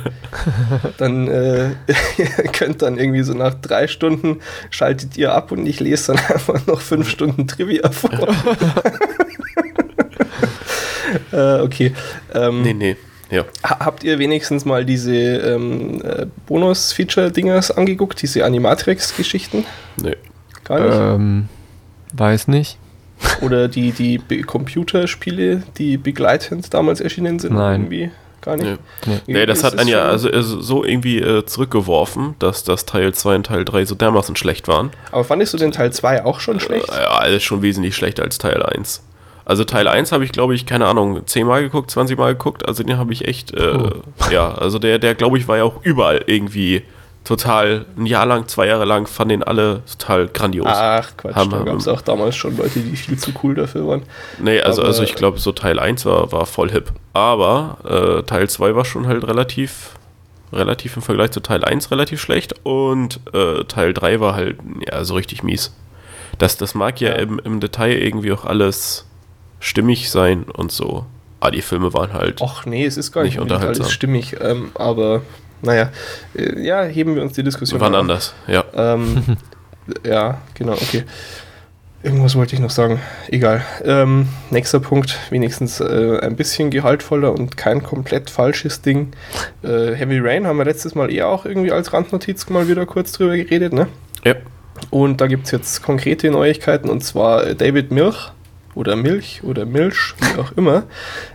Dann 0.99 1.27
äh, 1.29 1.71
ihr 2.19 2.27
könnt 2.53 2.83
dann 2.83 2.99
irgendwie 2.99 3.23
so 3.23 3.33
nach 3.33 3.55
drei 3.55 3.87
Stunden 3.87 4.41
schaltet 4.71 5.17
ihr 5.17 5.33
ab 5.35 5.53
und 5.53 5.65
ich 5.67 5.81
lese 5.81 6.13
dann 6.13 6.23
einfach 6.27 6.67
noch 6.67 6.81
fünf 6.83 7.09
Stunden 7.09 7.47
Trivia 7.47 7.91
vor. 7.91 8.11
äh, 11.33 11.61
okay. 11.61 11.93
Ähm, 12.35 12.63
Nee, 12.63 12.75
nee. 12.75 12.97
Ja. 13.33 13.45
ha- 13.65 13.79
Habt 13.81 14.05
ihr 14.05 14.19
wenigstens 14.19 14.65
mal 14.65 14.85
diese 14.85 15.15
ähm, 15.15 16.01
äh, 16.05 16.27
Bonus-Feature-Dingers 16.47 17.71
angeguckt, 17.73 18.21
diese 18.23 18.45
Animatrix-Geschichten? 18.45 19.65
Nee. 20.01 20.17
Gar 20.65 20.81
nicht? 20.81 20.95
Ähm, 20.97 21.49
weiß 22.13 22.49
nicht. 22.49 22.79
Oder 23.41 23.69
die, 23.69 23.93
die 23.93 24.19
Be- 24.19 24.43
Computerspiele, 24.43 25.63
die 25.79 25.97
begleitend 25.97 26.73
damals 26.75 27.01
erschienen 27.01 27.39
sind? 27.39 27.55
Nein. 27.55 27.83
Irgendwie? 27.83 28.11
Gar 28.41 28.57
nicht? 28.57 28.67
Nee. 29.07 29.13
Irgendwie 29.13 29.33
Nee, 29.33 29.47
das 29.47 29.63
hat 29.63 29.79
einen 29.79 29.89
ja 29.89 30.03
also 30.03 30.29
äh, 30.29 30.43
so 30.43 30.85
irgendwie 30.85 31.21
äh, 31.21 31.47
zurückgeworfen, 31.47 32.35
dass 32.41 32.65
das 32.65 32.85
Teil 32.87 33.15
2 33.15 33.37
und 33.37 33.47
Teil 33.47 33.65
3 33.65 33.85
so 33.85 33.95
dermaßen 33.95 34.35
schlecht 34.35 34.67
waren. 34.67 34.91
Aber 35.13 35.23
fandest 35.23 35.55
du 35.55 35.59
den 35.59 35.71
Teil 35.71 35.93
2 35.93 36.25
auch 36.25 36.41
schon 36.41 36.59
schlecht? 36.59 36.89
Äh, 36.91 37.03
Ja, 37.03 37.11
alles 37.13 37.45
schon 37.45 37.63
wesentlich 37.63 37.95
schlechter 37.95 38.25
als 38.25 38.39
Teil 38.39 38.61
1. 38.63 39.03
Also 39.53 39.65
Teil 39.65 39.87
1 39.87 40.13
habe 40.13 40.25
ich, 40.25 40.33
glaube 40.33 40.55
ich, 40.55 40.65
keine 40.65 40.87
Ahnung, 40.87 41.27
10 41.27 41.47
Mal 41.47 41.61
geguckt, 41.63 41.91
20 41.91 42.17
Mal 42.17 42.33
geguckt. 42.33 42.67
Also 42.67 42.83
den 42.85 42.97
habe 42.97 43.13
ich 43.13 43.29
echt, 43.29 43.53
äh, 43.53 43.77
Oh. 43.77 43.91
ja, 44.31 44.51
also 44.55 44.79
der, 44.79 44.99
der 44.99 45.15
glaube 45.15 45.37
ich, 45.37 45.47
war 45.47 45.59
ja 45.59 45.65
auch 45.65 45.83
überall 45.83 46.23
irgendwie 46.27 46.85
total, 47.23 47.85
ein 47.99 48.07
Jahr 48.07 48.25
lang, 48.25 48.49
zwei 48.49 48.67
Jahre 48.67 48.87
lang, 48.87 49.07
fanden 49.07 49.29
den 49.29 49.43
alle 49.43 49.83
total 49.99 50.29
grandios. 50.29 50.67
Ach 50.67 51.11
Quatsch, 51.19 51.37
Haben- 51.37 51.51
da 51.51 51.59
gab 51.65 51.77
es 51.77 51.87
auch 51.87 52.01
damals 52.01 52.35
schon 52.35 52.57
Leute, 52.57 52.81
die 52.81 52.97
viel 52.97 53.19
zu 53.19 53.31
cool 53.43 53.55
dafür 53.55 53.87
waren. 53.87 54.03
Nee, 54.39 54.63
also, 54.63 54.81
Aber- 54.81 54.89
also 54.89 55.03
ich 55.03 55.17
glaube, 55.17 55.39
so 55.39 55.53
Teil 55.53 55.79
1 55.79 56.07
war, 56.07 56.33
war 56.33 56.47
voll 56.47 56.71
hip. 56.71 56.91
Aber 57.13 57.77
äh, 57.85 58.23
Teil 58.23 58.49
2 58.49 58.75
war 58.75 58.87
schon 58.87 59.07
halt 59.07 59.23
relativ, 59.29 59.91
relativ 60.51 60.97
im 60.97 61.03
Vergleich 61.03 61.31
zu 61.33 61.41
Teil 61.41 61.63
1 61.63 61.91
relativ 61.91 62.23
schlecht. 62.23 62.55
Und 62.63 63.21
äh, 63.35 63.65
Teil 63.65 63.93
3 63.93 64.19
war 64.19 64.35
halt, 64.35 64.57
ja, 64.91 65.05
so 65.05 65.13
richtig 65.15 65.43
mies. 65.43 65.75
Das, 66.39 66.57
das 66.57 66.75
mag 66.75 67.03
ja, 67.03 67.11
Ja. 67.11 67.17
Im, 67.17 67.39
im 67.45 67.61
Detail 67.61 67.93
irgendwie 67.99 68.33
auch 68.33 68.47
alles 68.47 69.05
stimmig 69.63 70.11
sein 70.11 70.45
und 70.45 70.71
so. 70.73 71.07
Aber 71.41 71.53
die 71.53 71.63
Filme 71.63 71.93
waren 71.95 72.13
halt. 72.13 72.41
Och 72.41 72.67
nee, 72.67 72.85
es 72.85 72.97
ist 72.97 73.13
gar 73.13 73.23
nicht, 73.23 73.39
unterhaltsam. 73.39 73.83
alles 73.83 73.93
stimmig. 73.93 74.37
Ähm, 74.41 74.71
aber 74.75 75.23
naja, 75.63 75.91
äh, 76.37 76.61
ja, 76.61 76.83
heben 76.83 77.15
wir 77.15 77.23
uns 77.23 77.33
die 77.33 77.43
Diskussion 77.43 77.81
waren 77.81 77.95
auf. 77.95 78.01
anders, 78.01 78.35
ja. 78.47 78.65
Ähm, 78.75 79.37
ja, 80.05 80.39
genau, 80.55 80.75
okay. 80.75 81.05
Irgendwas 82.05 82.35
wollte 82.35 82.57
ich 82.57 82.61
noch 82.61 82.71
sagen. 82.71 83.01
Egal. 83.29 83.65
Ähm, 83.85 84.27
nächster 84.51 84.81
Punkt, 84.81 85.19
wenigstens 85.31 85.79
äh, 85.79 86.19
ein 86.21 86.35
bisschen 86.35 86.71
gehaltvoller 86.71 87.33
und 87.33 87.57
kein 87.57 87.85
komplett 87.85 88.29
falsches 88.29 88.83
Ding. 88.83 89.13
Äh, 89.63 89.95
Heavy 89.95 90.19
Rain 90.19 90.49
haben 90.49 90.59
wir 90.59 90.65
letztes 90.65 90.97
Mal 90.97 91.13
eher 91.13 91.29
auch 91.29 91.45
irgendwie 91.45 91.71
als 91.71 91.93
Randnotiz 91.93 92.49
mal 92.49 92.67
wieder 92.67 92.87
kurz 92.87 93.13
drüber 93.13 93.37
geredet, 93.37 93.73
ne? 93.73 93.87
Ja. 94.25 94.35
Und 94.91 95.21
da 95.21 95.29
gibt 95.29 95.47
es 95.47 95.53
jetzt 95.53 95.83
konkrete 95.85 96.29
Neuigkeiten 96.33 96.91
und 96.91 97.05
zwar 97.05 97.55
David 97.55 97.93
Milch 97.93 98.33
oder 98.75 98.97
Milch 98.97 99.43
oder 99.45 99.67
Milch, 99.67 100.15
wie 100.19 100.41
auch 100.41 100.53
immer, 100.53 100.85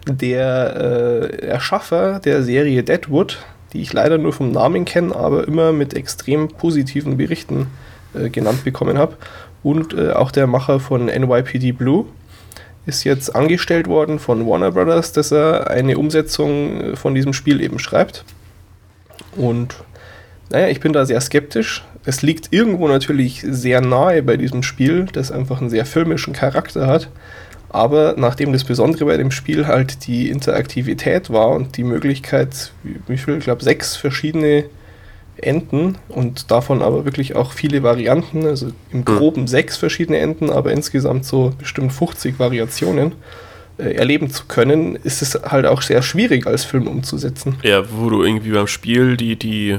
der 0.08 1.30
äh, 1.32 1.46
Erschaffer 1.46 2.20
der 2.20 2.44
Serie 2.44 2.84
Deadwood, 2.84 3.40
die 3.74 3.82
ich 3.82 3.94
leider 3.94 4.18
nur 4.18 4.34
vom 4.34 4.52
Namen 4.52 4.86
kenne, 4.86 5.16
aber 5.16 5.48
immer 5.48 5.72
mit 5.72 5.94
extrem 5.94 6.48
positiven 6.48 7.18
Berichten 7.18 7.68
äh, 8.14 8.30
genannt 8.30 8.64
bekommen 8.64 8.98
habe. 8.98 9.16
Und 9.64 9.94
äh, 9.94 10.12
auch 10.12 10.32
der 10.32 10.48
Macher 10.48 10.80
von 10.80 11.06
NYPD 11.06 11.74
Blue 11.74 12.06
ist 12.86 13.04
jetzt 13.04 13.36
angestellt 13.36 13.88
worden 13.88 14.18
von 14.18 14.48
Warner 14.48 14.72
Brothers, 14.72 15.12
dass 15.12 15.32
er 15.32 15.70
eine 15.70 15.98
Umsetzung 15.98 16.82
äh, 16.82 16.96
von 16.96 17.14
diesem 17.14 17.34
Spiel 17.34 17.62
eben 17.62 17.80
schreibt. 17.80 18.24
Und 19.36 19.76
naja, 20.50 20.70
ich 20.70 20.80
bin 20.80 20.94
da 20.94 21.06
sehr 21.06 21.20
skeptisch. 21.20 21.84
Es 22.08 22.22
liegt 22.22 22.54
irgendwo 22.54 22.88
natürlich 22.88 23.44
sehr 23.46 23.82
nahe 23.82 24.24
bei 24.24 24.38
diesem 24.38 24.64
Spiel, 24.64 25.08
das 25.12 25.30
einfach 25.30 25.60
einen 25.60 25.70
sehr 25.70 25.86
filmischen 25.86 26.32
Charakter 26.32 26.88
hat. 26.88 27.10
Aber 27.68 28.16
nachdem 28.18 28.54
das 28.54 28.64
Besondere 28.64 29.04
bei 29.04 29.18
dem 29.18 29.30
Spiel 29.30 29.68
halt 29.68 30.08
die 30.08 30.30
Interaktivität 30.30 31.30
war 31.32 31.50
und 31.50 31.76
die 31.76 31.84
Möglichkeit, 31.84 32.72
wie, 33.08 33.18
viel, 33.18 33.40
ich 33.40 33.44
glaube, 33.44 33.62
sechs 33.62 33.98
verschiedene 33.98 34.64
Enden 35.36 35.98
und 36.08 36.50
davon 36.50 36.82
aber 36.82 37.04
wirklich 37.04 37.36
auch 37.36 37.52
viele 37.52 37.84
Varianten, 37.84 38.46
also 38.46 38.72
im 38.94 39.04
Groben 39.04 39.46
sechs 39.48 39.76
verschiedene 39.76 40.20
Enden, 40.20 40.50
aber 40.50 40.72
insgesamt 40.72 41.26
so 41.26 41.52
bestimmt 41.60 41.92
50 41.92 42.40
Variationen 42.40 43.16
äh, 43.78 43.96
erleben 43.96 44.30
zu 44.30 44.46
können, 44.46 44.96
ist 44.96 45.22
es 45.22 45.38
halt 45.44 45.66
auch 45.66 45.82
sehr 45.82 46.02
schwierig 46.02 46.48
als 46.48 46.64
Film 46.64 46.88
umzusetzen. 46.88 47.58
Ja, 47.64 47.84
wo 47.92 48.10
du 48.10 48.24
irgendwie 48.24 48.52
beim 48.52 48.68
Spiel 48.68 49.18
die, 49.18 49.36
die 49.36 49.78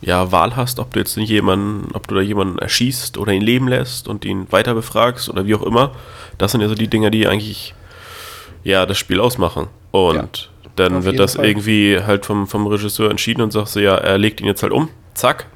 ja, 0.00 0.30
Wahl 0.32 0.54
hast, 0.56 0.78
ob 0.78 0.92
du 0.92 1.00
jetzt 1.00 1.16
jemanden, 1.16 1.90
ob 1.94 2.06
du 2.06 2.14
da 2.14 2.20
jemanden 2.20 2.58
erschießt 2.58 3.18
oder 3.18 3.32
ihn 3.32 3.42
leben 3.42 3.68
lässt 3.68 4.08
und 4.08 4.24
ihn 4.24 4.46
weiter 4.50 4.74
befragst 4.74 5.28
oder 5.28 5.46
wie 5.46 5.54
auch 5.54 5.62
immer. 5.62 5.92
Das 6.38 6.52
sind 6.52 6.60
ja 6.60 6.68
so 6.68 6.74
die 6.74 6.88
Dinge, 6.88 7.10
die 7.10 7.26
eigentlich 7.26 7.74
ja 8.64 8.86
das 8.86 8.98
Spiel 8.98 9.20
ausmachen. 9.20 9.66
Und 9.90 10.14
Ja, 10.14 10.70
dann 10.76 11.04
wird 11.04 11.18
das 11.18 11.36
Fall. 11.36 11.46
irgendwie 11.46 11.98
halt 12.00 12.26
vom, 12.26 12.46
vom 12.46 12.66
Regisseur 12.66 13.10
entschieden 13.10 13.42
und 13.42 13.52
sagst 13.52 13.74
du, 13.76 13.80
ja, 13.80 13.96
er 13.96 14.18
legt 14.18 14.40
ihn 14.40 14.46
jetzt 14.46 14.62
halt 14.62 14.72
um, 14.72 14.88
zack. 15.14 15.46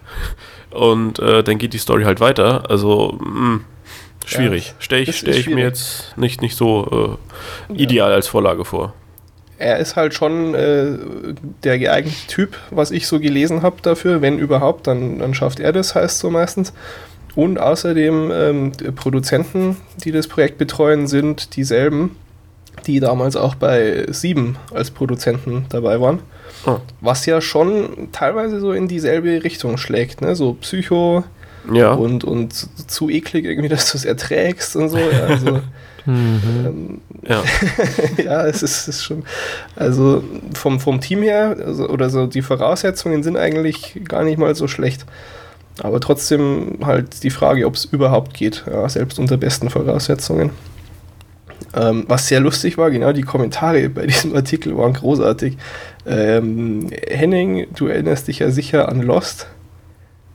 Und 0.71 1.19
äh, 1.19 1.45
dann 1.45 1.59
geht 1.59 1.75
die 1.75 1.79
Story 1.79 2.05
halt 2.05 2.19
weiter. 2.21 2.69
Also, 2.71 3.19
mh, 3.21 3.61
schwierig. 4.27 4.69
Ja, 4.69 4.75
Stelle 4.79 5.03
ich, 5.03 5.17
stell 5.17 5.37
ich 5.37 5.49
mir 5.49 5.63
jetzt 5.63 6.17
nicht, 6.17 6.41
nicht 6.43 6.57
so 6.57 7.19
äh, 7.71 7.75
ideal 7.75 8.13
als 8.13 8.27
Vorlage 8.27 8.65
vor. 8.65 8.95
Er 9.63 9.79
ist 9.79 9.97
halt 9.97 10.15
schon 10.15 10.55
äh, 10.55 10.99
der 11.65 11.79
geeignete 11.79 12.27
Typ, 12.29 12.59
was 12.71 12.91
ich 12.91 13.07
so 13.07 13.21
gelesen 13.21 13.63
habe 13.63 13.77
dafür. 13.83 14.21
Wenn 14.21 14.39
überhaupt, 14.39 14.87
dann, 14.87 15.19
dann 15.19 15.35
schafft 15.35 15.61
er 15.61 15.73
das, 15.73 15.95
heißt 15.95 16.19
so 16.19 16.31
meistens. 16.31 16.73
Und 17.35 17.59
außerdem 17.59 18.31
ähm, 18.35 18.73
Produzenten, 18.95 19.77
die 20.05 20.13
das 20.13 20.27
Projekt 20.29 20.59
betreuen, 20.59 21.07
sind 21.07 21.57
dieselben, 21.57 22.17
die 22.87 23.01
damals 23.01 23.37
auch 23.37 23.55
bei 23.55 24.07
Sieben 24.11 24.57
als 24.75 24.91
Produzenten 24.91 25.65
dabei 25.71 26.01
waren. 26.01 26.19
Oh. 26.67 26.79
Was 27.01 27.25
ja 27.27 27.41
schon 27.41 28.09
teilweise 28.13 28.61
so 28.61 28.73
in 28.73 28.87
dieselbe 28.87 29.43
Richtung 29.45 29.79
schlägt, 29.79 30.21
ne? 30.21 30.37
So 30.37 30.55
Psycho 30.55 31.25
Ja. 31.73 31.93
und, 31.93 32.25
und 32.25 32.53
zu 32.91 33.09
eklig 33.09 33.47
irgendwie, 33.47 33.69
dass 33.69 33.91
du 33.93 33.99
es 33.99 34.05
erträgst 34.05 34.77
und 34.77 34.91
so. 34.91 34.99
Ja, 34.99 35.25
also, 35.29 35.61
Mhm. 36.07 36.41
ähm, 36.67 37.01
ja. 37.27 37.43
ja, 38.25 38.47
es 38.47 38.63
ist, 38.63 38.89
ist 38.89 39.05
schon. 39.05 39.25
Also 39.77 40.25
vom, 40.55 40.81
vom 40.81 41.01
Team 41.01 41.23
her, 41.23 41.57
also, 41.65 41.89
oder 41.89 42.11
so, 42.11 42.27
die 42.27 42.43
Voraussetzungen 42.43 43.23
sind 43.23 43.37
eigentlich 43.37 44.01
gar 44.05 44.25
nicht 44.25 44.39
mal 44.39 44.55
so 44.55 44.69
schlecht. 44.69 45.07
Aber 45.81 46.01
trotzdem 46.01 46.79
halt 46.85 47.23
die 47.23 47.31
Frage, 47.31 47.67
ob 47.67 47.77
es 47.77 47.85
überhaupt 47.87 48.35
geht, 48.35 48.65
ja, 48.71 48.89
selbst 48.89 49.19
unter 49.19 49.37
besten 49.37 49.71
Voraussetzungen. 49.71 50.51
Ähm, 51.75 52.05
was 52.09 52.27
sehr 52.29 52.41
lustig 52.41 52.77
war, 52.77 52.91
genau, 52.91 53.13
die 53.13 53.23
Kommentare 53.23 53.89
bei 53.89 54.07
diesem 54.07 54.35
Artikel 54.35 54.77
waren 54.77 54.93
großartig. 54.93 55.57
Ähm, 56.07 56.91
Henning, 57.09 57.69
du 57.75 57.87
erinnerst 57.87 58.29
dich 58.29 58.41
ja 58.41 58.51
sicher 58.51 58.89
an 58.89 59.03
Lost. 59.03 59.47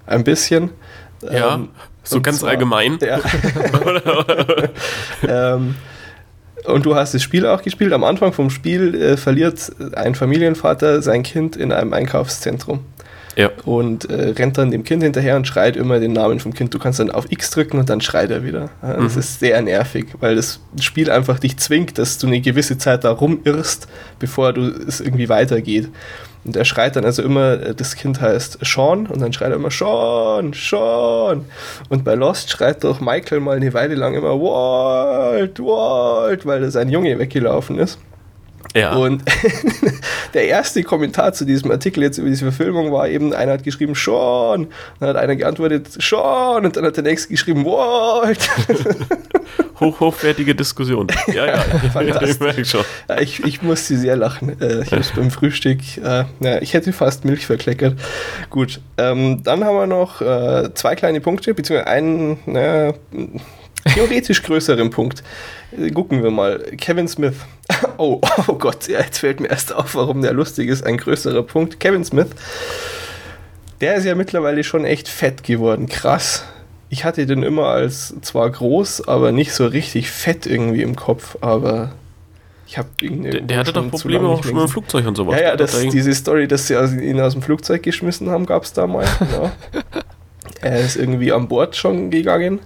Ein 0.06 0.24
bisschen. 0.24 0.72
Ja, 1.22 1.56
Ähm, 1.56 1.70
so 2.10 2.18
und 2.18 2.24
ganz 2.24 2.40
zwar- 2.40 2.50
allgemein. 2.52 2.98
Ja. 3.02 3.20
ähm, 5.28 5.76
und 6.66 6.86
du 6.86 6.96
hast 6.96 7.14
das 7.14 7.22
Spiel 7.24 7.46
auch 7.46 7.62
gespielt. 7.62 7.94
Am 7.94 8.04
Anfang 8.04 8.34
vom 8.34 8.50
Spiel 8.50 8.94
äh, 8.96 9.18
verliert 9.18 9.72
ein 9.96 10.16
Familienvater 10.16 11.02
sein 11.02 11.24
Kind 11.24 11.56
in 11.56 11.72
einem 11.72 11.94
Einkaufszentrum 11.94 12.80
Ja. 13.36 13.52
und 13.64 14.10
äh, 14.10 14.30
rennt 14.32 14.58
dann 14.58 14.72
dem 14.72 14.84
Kind 14.84 15.04
hinterher 15.04 15.36
und 15.38 15.48
schreit 15.48 15.78
immer 15.78 16.00
den 16.00 16.14
Namen 16.14 16.40
vom 16.40 16.54
Kind. 16.54 16.74
Du 16.74 16.80
kannst 16.80 17.00
dann 17.00 17.12
auf 17.12 17.26
X 17.32 17.52
drücken 17.52 17.78
und 17.80 17.90
dann 17.90 18.02
schreit 18.02 18.32
er 18.32 18.44
wieder. 18.44 18.70
Ja, 18.82 18.94
das 19.02 19.14
Mhm. 19.14 19.20
ist 19.20 19.40
sehr 19.40 19.62
nervig, 19.62 20.08
weil 20.20 20.36
das 20.36 20.60
Spiel 20.82 21.10
einfach 21.12 21.40
dich 21.40 21.58
zwingt, 21.58 21.98
dass 22.00 22.18
du 22.18 22.28
eine 22.28 22.42
gewisse 22.42 22.78
Zeit 22.78 23.04
da 23.04 23.12
rumirrst, 23.12 23.88
bevor 24.20 24.52
du 24.52 24.64
es 24.66 25.00
irgendwie 25.00 25.30
weitergeht. 25.30 25.90
Und 26.44 26.56
er 26.56 26.66
schreit 26.66 26.96
dann 26.96 27.06
also 27.06 27.22
immer, 27.24 27.54
äh, 27.54 27.76
das 27.76 27.96
Kind 27.96 28.22
heißt 28.22 28.60
Sean 28.62 29.08
und 29.08 29.22
dann 29.22 29.34
schreit 29.34 29.50
er 29.50 29.56
immer 29.56 29.72
Sean, 29.72 30.54
Sean. 30.54 31.46
Und 31.90 32.04
bei 32.04 32.16
Lost 32.16 32.50
schreit 32.50 32.84
doch 32.84 33.00
Michael 33.00 33.40
mal 33.40 33.58
eine 33.58 33.74
Weile 33.74 33.96
lang 33.96 34.14
immer 34.14 34.40
Walt, 34.40 35.60
Walt, 35.60 36.46
weil 36.46 36.62
da 36.62 36.72
sein 36.72 36.90
Junge 36.90 37.18
weggelaufen 37.20 37.80
ist. 37.80 38.00
Ja. 38.76 38.96
Und 38.96 39.24
der 40.34 40.48
erste 40.48 40.84
Kommentar 40.84 41.34
zu 41.34 41.46
diesem 41.46 41.72
Artikel 41.72 42.04
jetzt 42.04 42.18
über 42.18 42.30
diese 42.30 42.46
Verfilmung 42.46 42.92
war 42.92 43.08
eben, 43.08 43.34
einer 43.34 43.54
hat 43.54 43.64
geschrieben, 43.64 43.96
Sean. 43.96 44.68
Dann 45.00 45.10
hat 45.10 45.16
einer 45.16 45.36
geantwortet, 45.36 45.88
Sean. 46.02 46.66
Und 46.66 46.76
dann 46.76 46.86
hat 46.86 46.96
der 46.98 47.04
nächste 47.04 47.30
geschrieben, 47.30 47.66
Walt. 47.66 48.50
Hoch, 49.80 50.00
hochwertige 50.00 50.56
Diskussion. 50.56 51.08
Ja, 51.28 51.46
ja, 51.46 51.66
ich 52.22 52.40
merke 52.40 52.66
schon. 52.66 52.84
Ich, 53.20 53.44
ich 53.44 53.62
musste 53.62 53.96
sehr 53.96 54.16
lachen. 54.16 54.60
Äh, 54.60 54.82
ich 54.82 54.92
muss 54.92 55.12
beim 55.12 55.30
Frühstück, 55.30 55.80
äh, 55.98 56.24
ja, 56.40 56.62
ich 56.62 56.74
hätte 56.74 56.94
fast 56.94 57.26
Milch 57.26 57.46
verkleckert. 57.46 57.96
Gut, 58.50 58.82
ähm, 58.98 59.44
dann 59.44 59.64
haben 59.64 59.76
wir 59.76 59.86
noch 59.86 60.22
äh, 60.22 60.74
zwei 60.74 60.96
kleine 60.96 61.22
Punkte, 61.22 61.54
beziehungsweise 61.54 61.88
einen, 61.88 62.40
naja, 62.48 62.94
theoretisch 63.94 64.44
größeren 64.44 64.90
Punkt. 64.90 65.24
Gucken 65.94 66.24
wir 66.24 66.32
mal. 66.32 66.60
Kevin 66.78 67.08
Smith. 67.08 67.36
Oh, 68.00 68.22
oh 68.48 68.54
Gott, 68.54 68.88
ja, 68.88 69.00
jetzt 69.00 69.20
fällt 69.20 69.40
mir 69.40 69.50
erst 69.50 69.74
auf, 69.74 69.96
warum 69.96 70.22
der 70.22 70.34
lustig 70.34 70.70
ist. 70.70 70.86
Ein 70.86 70.98
größerer 70.98 71.44
Punkt. 71.44 71.80
Kevin 71.80 72.06
Smith. 72.06 72.28
Der 73.82 73.96
ist 73.96 74.06
ja 74.06 74.16
mittlerweile 74.16 74.64
schon 74.64 74.86
echt 74.86 75.08
fett 75.08 75.44
geworden. 75.44 75.88
Krass. 75.88 76.44
Ich 76.90 77.04
hatte 77.04 77.26
den 77.26 77.44
immer 77.44 77.68
als 77.68 78.14
zwar 78.22 78.50
groß, 78.50 79.08
aber 79.08 79.32
nicht 79.32 79.52
so 79.54 79.66
richtig 79.66 80.10
fett 80.10 80.46
irgendwie 80.46 80.82
im 80.84 80.96
Kopf. 80.96 81.38
Aber 81.42 81.92
ich 82.68 82.78
habe 82.78 82.90
Der, 83.02 83.42
der 83.42 83.58
hatte 83.58 83.74
doch 83.74 83.90
Probleme 83.90 84.28
auch 84.28 84.44
schon 84.44 84.54
mit 84.54 84.64
dem 84.64 84.70
Flugzeug 84.70 85.06
und 85.08 85.16
sowas. 85.16 85.40
Ja, 85.40 85.48
ja, 85.48 85.56
das, 85.56 85.80
diese 85.80 86.14
Story, 86.14 86.48
dass 86.48 86.68
sie 86.68 86.76
ihn 86.76 87.20
aus 87.20 87.34
dem 87.34 87.42
Flugzeug 87.42 87.84
geschmissen 87.84 88.30
haben, 88.30 88.46
gab 88.46 88.64
es 88.64 88.74
da 88.74 88.88
mal. 88.88 89.06
Genau. 89.20 89.52
er 90.62 90.80
ist 90.80 90.96
irgendwie 90.96 91.32
an 91.32 91.48
Bord 91.48 91.76
schon 91.76 92.10
gegangen 92.10 92.60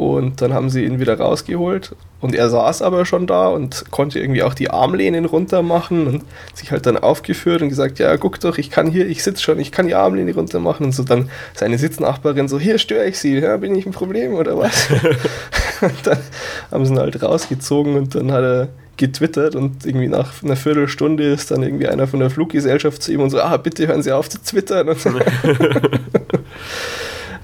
und 0.00 0.40
dann 0.40 0.54
haben 0.54 0.70
sie 0.70 0.86
ihn 0.86 0.98
wieder 0.98 1.18
rausgeholt 1.18 1.94
und 2.22 2.34
er 2.34 2.48
saß 2.48 2.80
aber 2.80 3.04
schon 3.04 3.26
da 3.26 3.48
und 3.48 3.90
konnte 3.90 4.18
irgendwie 4.18 4.42
auch 4.42 4.54
die 4.54 4.70
Armlehnen 4.70 5.26
runter 5.26 5.60
machen 5.60 6.06
und 6.06 6.24
sich 6.54 6.72
halt 6.72 6.86
dann 6.86 6.96
aufgeführt 6.96 7.60
und 7.60 7.68
gesagt, 7.68 7.98
ja, 7.98 8.16
guck 8.16 8.40
doch, 8.40 8.56
ich 8.56 8.70
kann 8.70 8.86
hier, 8.86 9.06
ich 9.06 9.22
sitze 9.22 9.42
schon, 9.42 9.60
ich 9.60 9.72
kann 9.72 9.88
die 9.88 9.94
Armlehne 9.94 10.32
runter 10.32 10.58
machen 10.58 10.86
und 10.86 10.92
so 10.92 11.02
dann 11.02 11.28
seine 11.52 11.76
Sitznachbarin 11.76 12.48
so, 12.48 12.58
hier 12.58 12.78
störe 12.78 13.08
ich 13.08 13.18
sie, 13.18 13.40
ja, 13.40 13.58
bin 13.58 13.74
ich 13.74 13.84
ein 13.84 13.92
Problem 13.92 14.32
oder 14.32 14.56
was? 14.56 14.88
und 15.82 16.06
dann 16.06 16.18
haben 16.70 16.86
sie 16.86 16.94
ihn 16.94 16.98
halt 16.98 17.22
rausgezogen 17.22 17.96
und 17.96 18.14
dann 18.14 18.32
hat 18.32 18.42
er 18.42 18.68
getwittert 18.96 19.54
und 19.54 19.84
irgendwie 19.84 20.08
nach 20.08 20.42
einer 20.42 20.56
Viertelstunde 20.56 21.24
ist 21.24 21.50
dann 21.50 21.62
irgendwie 21.62 21.88
einer 21.88 22.06
von 22.06 22.20
der 22.20 22.30
Fluggesellschaft 22.30 23.02
zu 23.02 23.12
ihm 23.12 23.20
und 23.20 23.28
so, 23.28 23.38
ah, 23.38 23.58
bitte 23.58 23.86
hören 23.86 24.02
Sie 24.02 24.12
auf 24.12 24.30
zu 24.30 24.38
twittern. 24.42 24.88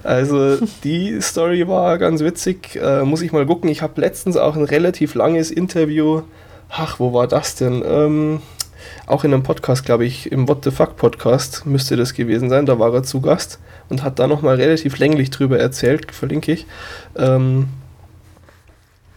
Also 0.07 0.57
die 0.85 1.21
Story 1.21 1.67
war 1.67 1.97
ganz 1.97 2.21
witzig. 2.21 2.79
Äh, 2.81 3.03
muss 3.03 3.21
ich 3.21 3.33
mal 3.33 3.45
gucken. 3.45 3.69
Ich 3.69 3.81
habe 3.81 3.99
letztens 3.99 4.37
auch 4.37 4.55
ein 4.55 4.63
relativ 4.63 5.15
langes 5.15 5.51
Interview. 5.51 6.21
Ach, 6.69 6.97
wo 7.01 7.11
war 7.11 7.27
das 7.27 7.55
denn? 7.55 7.83
Ähm, 7.85 8.39
auch 9.05 9.25
in 9.25 9.33
einem 9.33 9.43
Podcast, 9.43 9.83
glaube 9.83 10.05
ich, 10.05 10.31
im 10.31 10.47
What 10.47 10.63
the 10.63 10.71
Fuck 10.71 10.95
Podcast 10.95 11.65
müsste 11.65 11.97
das 11.97 12.13
gewesen 12.13 12.49
sein. 12.49 12.65
Da 12.65 12.79
war 12.79 12.93
er 12.93 13.03
zu 13.03 13.19
Gast 13.19 13.59
und 13.89 14.01
hat 14.01 14.17
da 14.17 14.27
nochmal 14.27 14.55
relativ 14.55 14.97
länglich 14.97 15.29
drüber 15.29 15.59
erzählt, 15.59 16.09
verlinke 16.13 16.53
ich. 16.53 16.67
Ähm, 17.17 17.67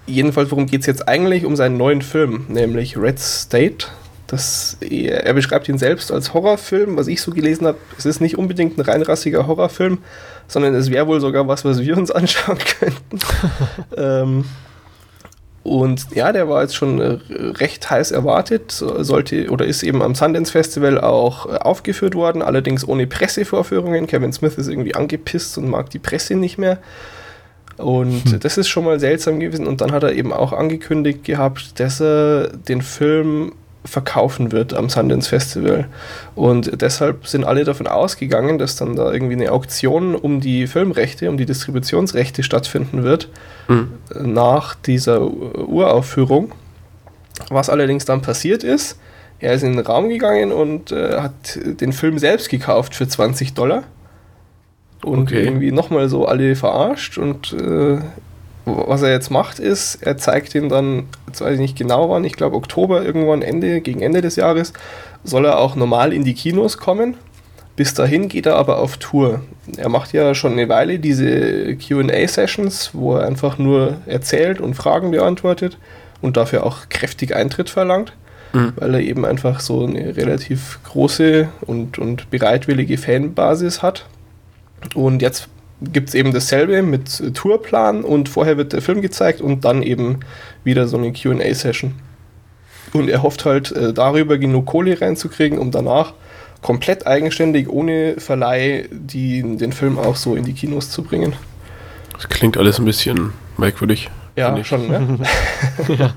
jedenfalls, 0.08 0.50
worum 0.50 0.66
geht 0.66 0.80
es 0.80 0.88
jetzt 0.88 1.08
eigentlich? 1.08 1.44
Um 1.44 1.54
seinen 1.54 1.76
neuen 1.76 2.02
Film, 2.02 2.46
nämlich 2.48 2.96
Red 2.96 3.20
State. 3.20 3.86
Das, 4.26 4.76
er 4.80 5.34
beschreibt 5.34 5.68
ihn 5.68 5.78
selbst 5.78 6.10
als 6.10 6.34
Horrorfilm, 6.34 6.96
was 6.96 7.06
ich 7.06 7.20
so 7.20 7.30
gelesen 7.30 7.66
habe. 7.66 7.78
Es 7.96 8.06
ist 8.06 8.20
nicht 8.20 8.38
unbedingt 8.38 8.76
ein 8.76 8.82
reinrassiger 8.82 9.46
Horrorfilm, 9.48 9.98
sondern 10.50 10.74
es 10.74 10.90
wäre 10.90 11.06
wohl 11.06 11.20
sogar 11.20 11.46
was, 11.46 11.64
was 11.64 11.80
wir 11.80 11.96
uns 11.96 12.10
anschauen 12.10 12.58
könnten. 12.58 13.18
ähm, 13.96 14.44
und 15.62 16.06
ja, 16.14 16.32
der 16.32 16.48
war 16.48 16.62
jetzt 16.62 16.74
schon 16.74 17.00
äh, 17.00 17.18
recht 17.28 17.88
heiß 17.90 18.10
erwartet, 18.10 18.72
sollte 18.72 19.50
oder 19.50 19.66
ist 19.66 19.82
eben 19.82 20.02
am 20.02 20.14
Sundance 20.14 20.50
Festival 20.50 21.00
auch 21.00 21.46
äh, 21.46 21.56
aufgeführt 21.58 22.14
worden, 22.14 22.42
allerdings 22.42 22.86
ohne 22.86 23.06
Pressevorführungen. 23.06 24.06
Kevin 24.06 24.32
Smith 24.32 24.56
ist 24.56 24.68
irgendwie 24.68 24.94
angepisst 24.94 25.56
und 25.58 25.68
mag 25.68 25.90
die 25.90 25.98
Presse 25.98 26.34
nicht 26.34 26.58
mehr. 26.58 26.78
Und 27.76 28.24
hm. 28.24 28.40
das 28.40 28.58
ist 28.58 28.68
schon 28.68 28.84
mal 28.84 28.98
seltsam 28.98 29.38
gewesen. 29.38 29.66
Und 29.66 29.80
dann 29.80 29.92
hat 29.92 30.02
er 30.02 30.12
eben 30.12 30.32
auch 30.32 30.52
angekündigt 30.52 31.24
gehabt, 31.24 31.78
dass 31.78 32.00
er 32.00 32.48
den 32.48 32.82
Film 32.82 33.52
verkaufen 33.84 34.52
wird 34.52 34.74
am 34.74 34.88
Sundance 34.88 35.28
Festival. 35.28 35.86
Und 36.34 36.82
deshalb 36.82 37.26
sind 37.26 37.44
alle 37.44 37.64
davon 37.64 37.86
ausgegangen, 37.86 38.58
dass 38.58 38.76
dann 38.76 38.94
da 38.94 39.12
irgendwie 39.12 39.34
eine 39.34 39.52
Auktion 39.52 40.14
um 40.14 40.40
die 40.40 40.66
Filmrechte, 40.66 41.28
um 41.30 41.36
die 41.36 41.46
Distributionsrechte 41.46 42.42
stattfinden 42.42 43.02
wird 43.02 43.28
mhm. 43.68 43.88
nach 44.20 44.74
dieser 44.74 45.22
Uraufführung. 45.22 46.52
Was 47.48 47.70
allerdings 47.70 48.04
dann 48.04 48.20
passiert 48.20 48.64
ist, 48.64 48.98
er 49.38 49.54
ist 49.54 49.62
in 49.62 49.72
den 49.72 49.86
Raum 49.86 50.10
gegangen 50.10 50.52
und 50.52 50.92
äh, 50.92 51.18
hat 51.18 51.58
den 51.64 51.94
Film 51.94 52.18
selbst 52.18 52.50
gekauft 52.50 52.94
für 52.94 53.08
20 53.08 53.54
Dollar. 53.54 53.84
Und 55.02 55.22
okay. 55.22 55.44
irgendwie 55.44 55.72
nochmal 55.72 56.10
so 56.10 56.26
alle 56.26 56.54
verarscht 56.54 57.16
und 57.16 57.54
äh, 57.54 58.00
was 58.64 59.02
er 59.02 59.10
jetzt 59.10 59.30
macht, 59.30 59.58
ist, 59.58 60.02
er 60.02 60.16
zeigt 60.16 60.54
ihn 60.54 60.68
dann, 60.68 61.08
jetzt 61.26 61.40
weiß 61.40 61.54
ich 61.54 61.60
nicht 61.60 61.78
genau 61.78 62.10
wann, 62.10 62.24
ich 62.24 62.34
glaube 62.34 62.56
Oktober 62.56 63.02
irgendwann 63.02 63.42
Ende, 63.42 63.80
gegen 63.80 64.02
Ende 64.02 64.20
des 64.20 64.36
Jahres, 64.36 64.72
soll 65.24 65.46
er 65.46 65.58
auch 65.58 65.76
normal 65.76 66.12
in 66.12 66.24
die 66.24 66.34
Kinos 66.34 66.78
kommen. 66.78 67.14
Bis 67.76 67.94
dahin 67.94 68.28
geht 68.28 68.46
er 68.46 68.56
aber 68.56 68.78
auf 68.78 68.98
Tour. 68.98 69.40
Er 69.76 69.88
macht 69.88 70.12
ja 70.12 70.34
schon 70.34 70.52
eine 70.52 70.68
Weile 70.68 70.98
diese 70.98 71.76
QA-Sessions, 71.76 72.90
wo 72.92 73.16
er 73.16 73.26
einfach 73.26 73.56
nur 73.56 73.98
erzählt 74.06 74.60
und 74.60 74.74
Fragen 74.74 75.12
beantwortet 75.12 75.78
und 76.20 76.36
dafür 76.36 76.66
auch 76.66 76.88
kräftig 76.90 77.34
Eintritt 77.34 77.70
verlangt, 77.70 78.12
mhm. 78.52 78.72
weil 78.76 78.94
er 78.94 79.00
eben 79.00 79.24
einfach 79.24 79.60
so 79.60 79.86
eine 79.86 80.16
relativ 80.16 80.80
große 80.84 81.48
und, 81.62 81.98
und 81.98 82.28
bereitwillige 82.28 82.98
Fanbasis 82.98 83.82
hat. 83.82 84.04
Und 84.94 85.22
jetzt 85.22 85.48
gibt 85.80 86.10
es 86.10 86.14
eben 86.14 86.32
dasselbe 86.32 86.82
mit 86.82 87.34
Tourplan 87.34 88.04
und 88.04 88.28
vorher 88.28 88.56
wird 88.56 88.72
der 88.72 88.82
Film 88.82 89.00
gezeigt 89.00 89.40
und 89.40 89.64
dann 89.64 89.82
eben 89.82 90.20
wieder 90.64 90.86
so 90.86 90.96
eine 90.96 91.12
QA-Session. 91.12 91.94
Und 92.92 93.08
er 93.08 93.22
hofft 93.22 93.44
halt 93.44 93.72
äh, 93.72 93.92
darüber 93.92 94.36
genug 94.38 94.66
Kohle 94.66 95.00
reinzukriegen, 95.00 95.58
um 95.58 95.70
danach 95.70 96.14
komplett 96.60 97.06
eigenständig, 97.06 97.68
ohne 97.68 98.16
Verleih, 98.18 98.88
die, 98.90 99.42
den 99.56 99.72
Film 99.72 99.98
auch 99.98 100.16
so 100.16 100.34
in 100.34 100.44
die 100.44 100.52
Kinos 100.52 100.90
zu 100.90 101.02
bringen. 101.02 101.34
Das 102.12 102.28
klingt 102.28 102.56
alles 102.56 102.78
ein 102.78 102.84
bisschen 102.84 103.32
merkwürdig. 103.56 104.10
Ja, 104.36 104.62
schon, 104.64 104.88
ne? 104.88 105.18
ja. 105.98 106.14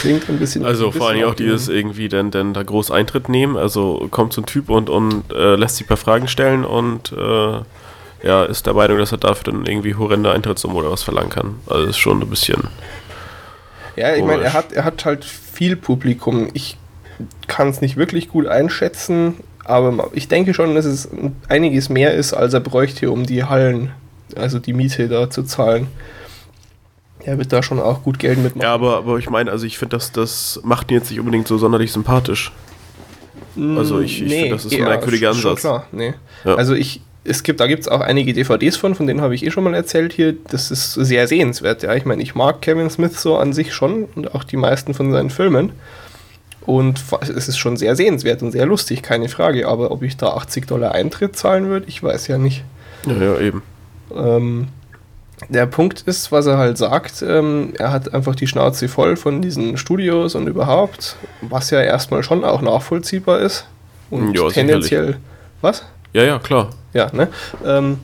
Klingt 0.00 0.28
ein 0.28 0.38
bisschen. 0.38 0.64
Also 0.64 0.90
vor 0.90 1.08
allem 1.08 1.24
auch 1.24 1.34
dieses 1.34 1.68
irgendwie 1.68 2.08
dann, 2.08 2.30
dann 2.30 2.54
da 2.54 2.62
groß 2.62 2.90
Eintritt 2.90 3.28
nehmen. 3.28 3.56
Also 3.56 4.08
kommt 4.10 4.32
so 4.32 4.42
ein 4.42 4.46
Typ 4.46 4.70
und, 4.70 4.88
und 4.90 5.24
äh, 5.32 5.56
lässt 5.56 5.76
sich 5.76 5.86
ein 5.86 5.88
paar 5.88 5.96
Fragen 5.96 6.28
stellen 6.28 6.64
und 6.64 7.12
äh, 7.12 7.60
ja, 8.22 8.44
ist 8.44 8.66
der 8.66 8.74
Meinung, 8.74 8.98
dass 8.98 9.12
er 9.12 9.18
dafür 9.18 9.52
dann 9.52 9.66
irgendwie 9.66 9.94
horrende 9.94 10.32
Eintrittssumme 10.32 10.74
oder 10.74 10.90
was 10.90 11.02
verlangen 11.02 11.30
kann. 11.30 11.56
Also 11.66 11.86
ist 11.86 11.98
schon 11.98 12.20
ein 12.20 12.28
bisschen. 12.28 12.68
Ja, 13.96 14.14
ich 14.14 14.24
meine, 14.24 14.44
er 14.44 14.52
hat, 14.52 14.72
er 14.72 14.84
hat 14.84 15.04
halt 15.04 15.24
viel 15.24 15.76
Publikum. 15.76 16.48
Ich 16.54 16.76
kann 17.46 17.68
es 17.68 17.80
nicht 17.80 17.96
wirklich 17.96 18.28
gut 18.28 18.46
einschätzen, 18.46 19.34
aber 19.64 20.10
ich 20.12 20.28
denke 20.28 20.54
schon, 20.54 20.74
dass 20.74 20.84
es 20.84 21.08
einiges 21.48 21.88
mehr 21.88 22.14
ist, 22.14 22.32
als 22.32 22.54
er 22.54 22.60
bräuchte, 22.60 23.10
um 23.10 23.26
die 23.26 23.44
Hallen, 23.44 23.90
also 24.36 24.58
die 24.58 24.72
Miete 24.72 25.08
da 25.08 25.30
zu 25.30 25.42
zahlen. 25.42 25.88
Er 27.24 27.38
wird 27.38 27.52
da 27.52 27.62
schon 27.62 27.80
auch 27.80 28.02
gut 28.04 28.18
Geld 28.18 28.38
mitmachen. 28.38 28.62
Ja, 28.62 28.72
aber, 28.72 28.98
aber 28.98 29.18
ich 29.18 29.28
meine, 29.28 29.50
also 29.50 29.66
ich 29.66 29.78
finde, 29.78 29.96
das, 29.96 30.12
das 30.12 30.60
macht 30.62 30.90
ihn 30.90 30.98
jetzt 30.98 31.10
nicht 31.10 31.18
unbedingt 31.18 31.48
so 31.48 31.58
sonderlich 31.58 31.92
sympathisch. 31.92 32.52
Also 33.56 33.98
ich, 33.98 34.22
ich 34.22 34.28
nee, 34.28 34.40
finde, 34.42 34.54
das 34.54 34.64
ist 34.66 34.74
ein 34.74 34.84
merkwürdiger 34.84 35.30
Ansatz. 35.30 35.60
Klar, 35.60 35.86
nee. 35.90 36.14
Ja. 36.44 36.54
Also 36.54 36.74
ich, 36.74 37.02
es 37.24 37.42
gibt, 37.42 37.60
da 37.60 37.66
gibt 37.66 37.82
es 37.82 37.88
auch 37.88 38.00
einige 38.00 38.32
DVDs 38.32 38.76
von, 38.76 38.94
von 38.94 39.06
denen 39.06 39.20
habe 39.20 39.34
ich 39.34 39.44
eh 39.44 39.50
schon 39.50 39.64
mal 39.64 39.74
erzählt 39.74 40.12
hier. 40.12 40.34
Das 40.50 40.70
ist 40.70 40.94
sehr 40.94 41.28
sehenswert, 41.28 41.82
ja. 41.82 41.94
Ich 41.94 42.04
meine, 42.04 42.22
ich 42.22 42.34
mag 42.34 42.62
Kevin 42.62 42.90
Smith 42.90 43.20
so 43.20 43.36
an 43.36 43.52
sich 43.52 43.74
schon 43.74 44.04
und 44.14 44.34
auch 44.34 44.44
die 44.44 44.56
meisten 44.56 44.94
von 44.94 45.12
seinen 45.12 45.30
Filmen. 45.30 45.72
Und 46.64 47.02
es 47.22 47.48
ist 47.48 47.58
schon 47.58 47.76
sehr 47.76 47.96
sehenswert 47.96 48.42
und 48.42 48.52
sehr 48.52 48.66
lustig, 48.66 49.02
keine 49.02 49.28
Frage. 49.28 49.66
Aber 49.66 49.90
ob 49.90 50.02
ich 50.02 50.16
da 50.16 50.28
80 50.28 50.66
Dollar 50.66 50.92
Eintritt 50.92 51.36
zahlen 51.36 51.68
würde, 51.68 51.86
ich 51.88 52.02
weiß 52.02 52.28
ja 52.28 52.38
nicht. 52.38 52.62
Ja, 53.06 53.14
ja, 53.14 53.38
eben. 53.38 53.62
Ähm, 54.14 54.68
der 55.48 55.66
Punkt 55.66 56.02
ist, 56.02 56.30
was 56.32 56.46
er 56.46 56.58
halt 56.58 56.76
sagt, 56.76 57.22
ähm, 57.22 57.72
er 57.78 57.92
hat 57.92 58.12
einfach 58.12 58.34
die 58.34 58.46
Schnauze 58.46 58.88
voll 58.88 59.16
von 59.16 59.40
diesen 59.40 59.76
Studios 59.76 60.34
und 60.34 60.46
überhaupt, 60.46 61.16
was 61.40 61.70
ja 61.70 61.80
erstmal 61.80 62.22
schon 62.22 62.44
auch 62.44 62.60
nachvollziehbar 62.60 63.40
ist. 63.40 63.66
Und 64.10 64.34
ja, 64.34 64.48
tendenziell. 64.48 65.06
Sicherlich. 65.06 65.22
Was? 65.60 65.84
Ja, 66.12 66.24
ja, 66.24 66.38
klar. 66.38 66.70
Ja, 66.92 67.10
ne? 67.12 67.28
Ähm, 67.64 67.98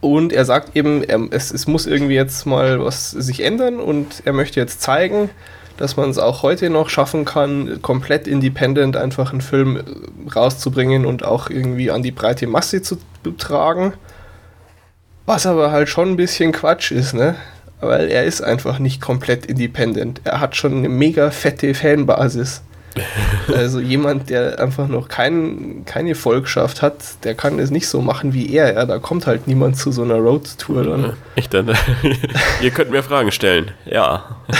und 0.00 0.32
er 0.32 0.44
sagt 0.44 0.76
eben, 0.76 1.02
er, 1.02 1.20
es, 1.30 1.50
es 1.50 1.66
muss 1.66 1.86
irgendwie 1.86 2.14
jetzt 2.14 2.46
mal 2.46 2.84
was 2.84 3.10
sich 3.10 3.42
ändern 3.42 3.80
und 3.80 4.22
er 4.24 4.32
möchte 4.32 4.60
jetzt 4.60 4.80
zeigen, 4.80 5.30
dass 5.78 5.96
man 5.96 6.10
es 6.10 6.18
auch 6.18 6.42
heute 6.42 6.70
noch 6.70 6.88
schaffen 6.88 7.24
kann, 7.24 7.80
komplett 7.82 8.26
independent 8.26 8.96
einfach 8.96 9.32
einen 9.32 9.40
Film 9.40 9.82
rauszubringen 10.34 11.04
und 11.04 11.24
auch 11.24 11.50
irgendwie 11.50 11.90
an 11.90 12.02
die 12.02 12.12
breite 12.12 12.46
Masse 12.46 12.82
zu 12.82 12.98
tragen. 13.36 13.94
Was 15.26 15.44
aber 15.44 15.72
halt 15.72 15.88
schon 15.88 16.10
ein 16.10 16.16
bisschen 16.16 16.52
Quatsch 16.52 16.92
ist, 16.92 17.14
ne? 17.14 17.34
weil 17.80 18.08
er 18.08 18.24
ist 18.24 18.42
einfach 18.42 18.78
nicht 18.78 19.00
komplett 19.00 19.46
independent. 19.46 20.20
Er 20.24 20.40
hat 20.40 20.56
schon 20.56 20.78
eine 20.78 20.88
mega 20.88 21.30
fette 21.30 21.74
Fanbasis. 21.74 22.62
Also 23.54 23.80
jemand, 23.80 24.30
der 24.30 24.60
einfach 24.60 24.88
noch 24.88 25.08
kein, 25.08 25.82
keine 25.84 26.14
Volkschaft 26.14 26.82
hat, 26.82 27.24
der 27.24 27.34
kann 27.34 27.58
es 27.58 27.70
nicht 27.70 27.88
so 27.88 28.00
machen 28.00 28.32
wie 28.34 28.52
er. 28.52 28.74
Ja, 28.74 28.84
da 28.86 28.98
kommt 28.98 29.26
halt 29.26 29.46
niemand 29.46 29.76
zu 29.76 29.92
so 29.92 30.02
einer 30.02 30.16
Roadtour 30.16 30.84
dann. 30.84 31.12
Ich 31.36 31.48
dann. 31.48 31.68
Ihr 32.60 32.70
könnt 32.70 32.90
mir 32.90 33.02
Fragen 33.02 33.30
stellen. 33.30 33.70
Ja. 33.84 34.36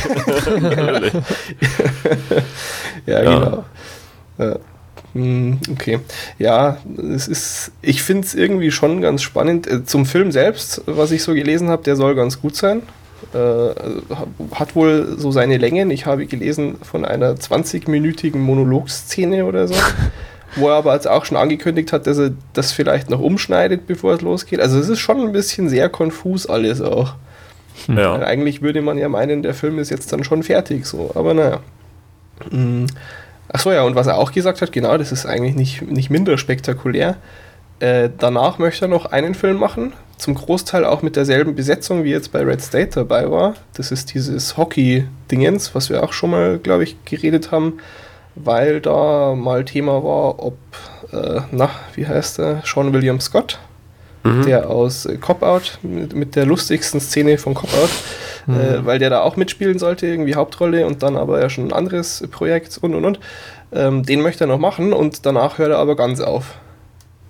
ja, 3.07 3.23
ja, 3.23 3.39
genau. 3.39 3.65
Ja. 4.39 4.57
Hm, 5.15 5.59
okay. 5.73 6.01
Ja, 6.39 6.77
es 7.15 7.27
ist, 7.27 7.73
ich 7.81 8.03
finde 8.03 8.27
es 8.27 8.35
irgendwie 8.35 8.71
schon 8.71 9.01
ganz 9.01 9.23
spannend. 9.23 9.67
Äh, 9.67 9.85
zum 9.85 10.05
Film 10.05 10.31
selbst, 10.31 10.83
was 10.85 11.11
ich 11.11 11.23
so 11.23 11.33
gelesen 11.33 11.71
habe, 11.71 11.83
der 11.83 11.97
soll 11.97 12.15
ganz 12.15 12.41
gut 12.41 12.55
sein. 12.55 12.83
Äh, 13.33 13.71
hat 14.55 14.77
wohl 14.77 15.19
so 15.19 15.31
seine 15.31 15.57
Längen. 15.57 15.91
Ich 15.91 16.07
habe 16.07 16.27
gelesen 16.27 16.77
von 16.83 17.05
einer 17.05 17.35
20-minütigen 17.35 18.39
Monologszene 18.39 19.45
oder 19.45 19.69
so. 19.69 19.75
wo 20.57 20.69
er 20.69 20.77
aber 20.77 20.95
jetzt 20.95 21.09
auch 21.09 21.25
schon 21.25 21.37
angekündigt 21.37 21.93
hat, 21.93 22.07
dass 22.07 22.19
er 22.19 22.31
das 22.55 22.73
vielleicht 22.73 23.11
noch 23.11 23.21
umschneidet, 23.21 23.87
bevor 23.87 24.15
es 24.15 24.23
losgeht. 24.23 24.61
Also 24.61 24.79
es 24.79 24.89
ist 24.89 25.01
schon 25.01 25.21
ein 25.21 25.33
bisschen 25.33 25.69
sehr 25.69 25.89
konfus 25.89 26.47
alles 26.47 26.81
auch. 26.81 27.15
Ja. 27.89 28.15
Eigentlich 28.15 28.63
würde 28.63 28.81
man 28.81 28.99
ja 28.99 29.09
meinen, 29.09 29.43
der 29.43 29.55
Film 29.55 29.79
ist 29.79 29.91
jetzt 29.91 30.13
dann 30.13 30.25
schon 30.25 30.43
fertig 30.43 30.87
so, 30.87 31.11
aber 31.15 31.35
naja. 31.35 31.61
Mhm. 32.51 32.87
Achso, 33.49 33.71
ja, 33.71 33.83
und 33.83 33.95
was 33.95 34.07
er 34.07 34.19
auch 34.19 34.33
gesagt 34.33 34.61
hat, 34.61 34.73
genau, 34.73 34.97
das 34.99 35.13
ist 35.13 35.27
eigentlich 35.27 35.55
nicht, 35.55 35.83
nicht 35.83 36.11
minder 36.11 36.37
spektakulär. 36.37 37.17
Äh, 37.79 38.09
danach 38.19 38.59
möchte 38.59 38.87
er 38.87 38.89
noch 38.89 39.07
einen 39.07 39.35
Film 39.35 39.59
machen, 39.59 39.93
zum 40.17 40.35
Großteil 40.35 40.85
auch 40.85 41.03
mit 41.03 41.17
derselben 41.17 41.55
Besetzung, 41.55 42.05
wie 42.05 42.11
jetzt 42.11 42.33
bei 42.33 42.43
Red 42.43 42.63
State 42.63 42.91
dabei 42.95 43.31
war. 43.31 43.55
Das 43.75 43.93
ist 43.93 44.15
dieses 44.15 44.57
Hockey-Dingens, 44.57 45.75
was 45.75 45.91
wir 45.91 46.03
auch 46.03 46.13
schon 46.13 46.31
mal, 46.31 46.59
glaube 46.59 46.85
ich, 46.85 46.97
geredet 47.05 47.53
haben, 47.53 47.79
weil 48.35 48.81
da 48.81 49.35
mal 49.35 49.65
Thema 49.65 50.03
war, 50.03 50.43
ob, 50.43 50.57
äh, 51.13 51.41
na, 51.51 51.71
wie 51.95 52.07
heißt 52.07 52.39
er, 52.39 52.63
Sean 52.65 52.93
William 52.93 53.21
Scott, 53.21 53.59
mhm. 54.25 54.43
der 54.47 54.71
aus 54.71 55.07
äh, 55.07 55.17
Cop-Out, 55.17 55.79
mit, 55.83 56.15
mit, 56.15 56.35
der 56.35 56.47
lustigsten 56.47 57.01
Szene 57.01 57.37
von 57.37 57.55
Cop-Out, 57.55 57.91
äh, 58.49 58.51
mhm. 58.51 58.61
äh, 58.61 58.87
weil 58.87 58.99
der 58.99 59.11
da 59.11 59.21
auch 59.21 59.37
mitspielen 59.37 59.79
sollte, 59.79 60.07
irgendwie 60.07 60.35
Hauptrolle 60.35 60.87
und 60.87 61.03
dann 61.03 61.17
aber 61.17 61.41
ja 61.41 61.51
schon 61.51 61.69
ein 61.69 61.73
anderes 61.73 62.25
Projekt 62.31 62.79
und 62.79 62.95
und 62.95 63.05
und. 63.05 63.21
Ähm, 63.73 64.05
den 64.05 64.23
möchte 64.23 64.45
er 64.45 64.47
noch 64.47 64.59
machen 64.59 64.93
und 64.93 65.27
danach 65.27 65.59
hört 65.59 65.71
er 65.71 65.79
aber 65.79 65.97
ganz 65.97 66.21
auf. 66.21 66.55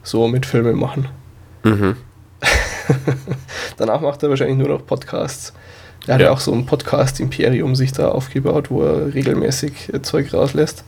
So 0.03 0.29
mit 0.29 0.47
Filme 0.47 0.73
machen. 0.73 1.09
Mhm. 1.65 1.97
Danach 3.77 4.01
macht 4.01 4.23
er 4.23 4.31
wahrscheinlich 4.31 4.59
nur 4.59 4.69
noch 4.69 4.87
Podcasts. 4.87 5.53
Er 6.07 6.15
hat 6.15 6.21
ja 6.21 6.31
auch 6.31 6.41
so 6.41 6.53
ein 6.53 6.67
Podcast-Imperium 6.67 7.75
sich 7.75 7.93
da 7.93 8.09
aufgebaut, 8.09 8.71
wo 8.71 8.83
er 8.83 9.15
regelmäßig 9.15 9.93
äh, 9.93 10.03
Zeug 10.03 10.33
rauslässt. 10.33 10.85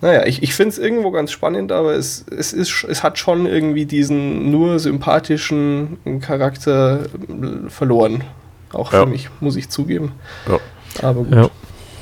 Naja, 0.00 0.26
ich, 0.26 0.42
ich 0.42 0.54
finde 0.54 0.70
es 0.70 0.78
irgendwo 0.78 1.10
ganz 1.10 1.32
spannend, 1.32 1.72
aber 1.72 1.94
es, 1.94 2.24
es, 2.30 2.52
ist, 2.52 2.84
es 2.84 3.02
hat 3.02 3.18
schon 3.18 3.46
irgendwie 3.46 3.86
diesen 3.86 4.50
nur 4.50 4.78
sympathischen 4.78 5.98
Charakter 6.20 7.04
äh, 7.04 7.68
verloren. 7.68 8.24
Auch 8.72 8.92
ja. 8.92 9.00
für 9.00 9.06
mich, 9.06 9.28
muss 9.40 9.56
ich 9.56 9.68
zugeben. 9.68 10.12
Ja. 10.48 10.58
Aber 11.02 11.24
gut. 11.24 11.34
Ja, 11.34 11.50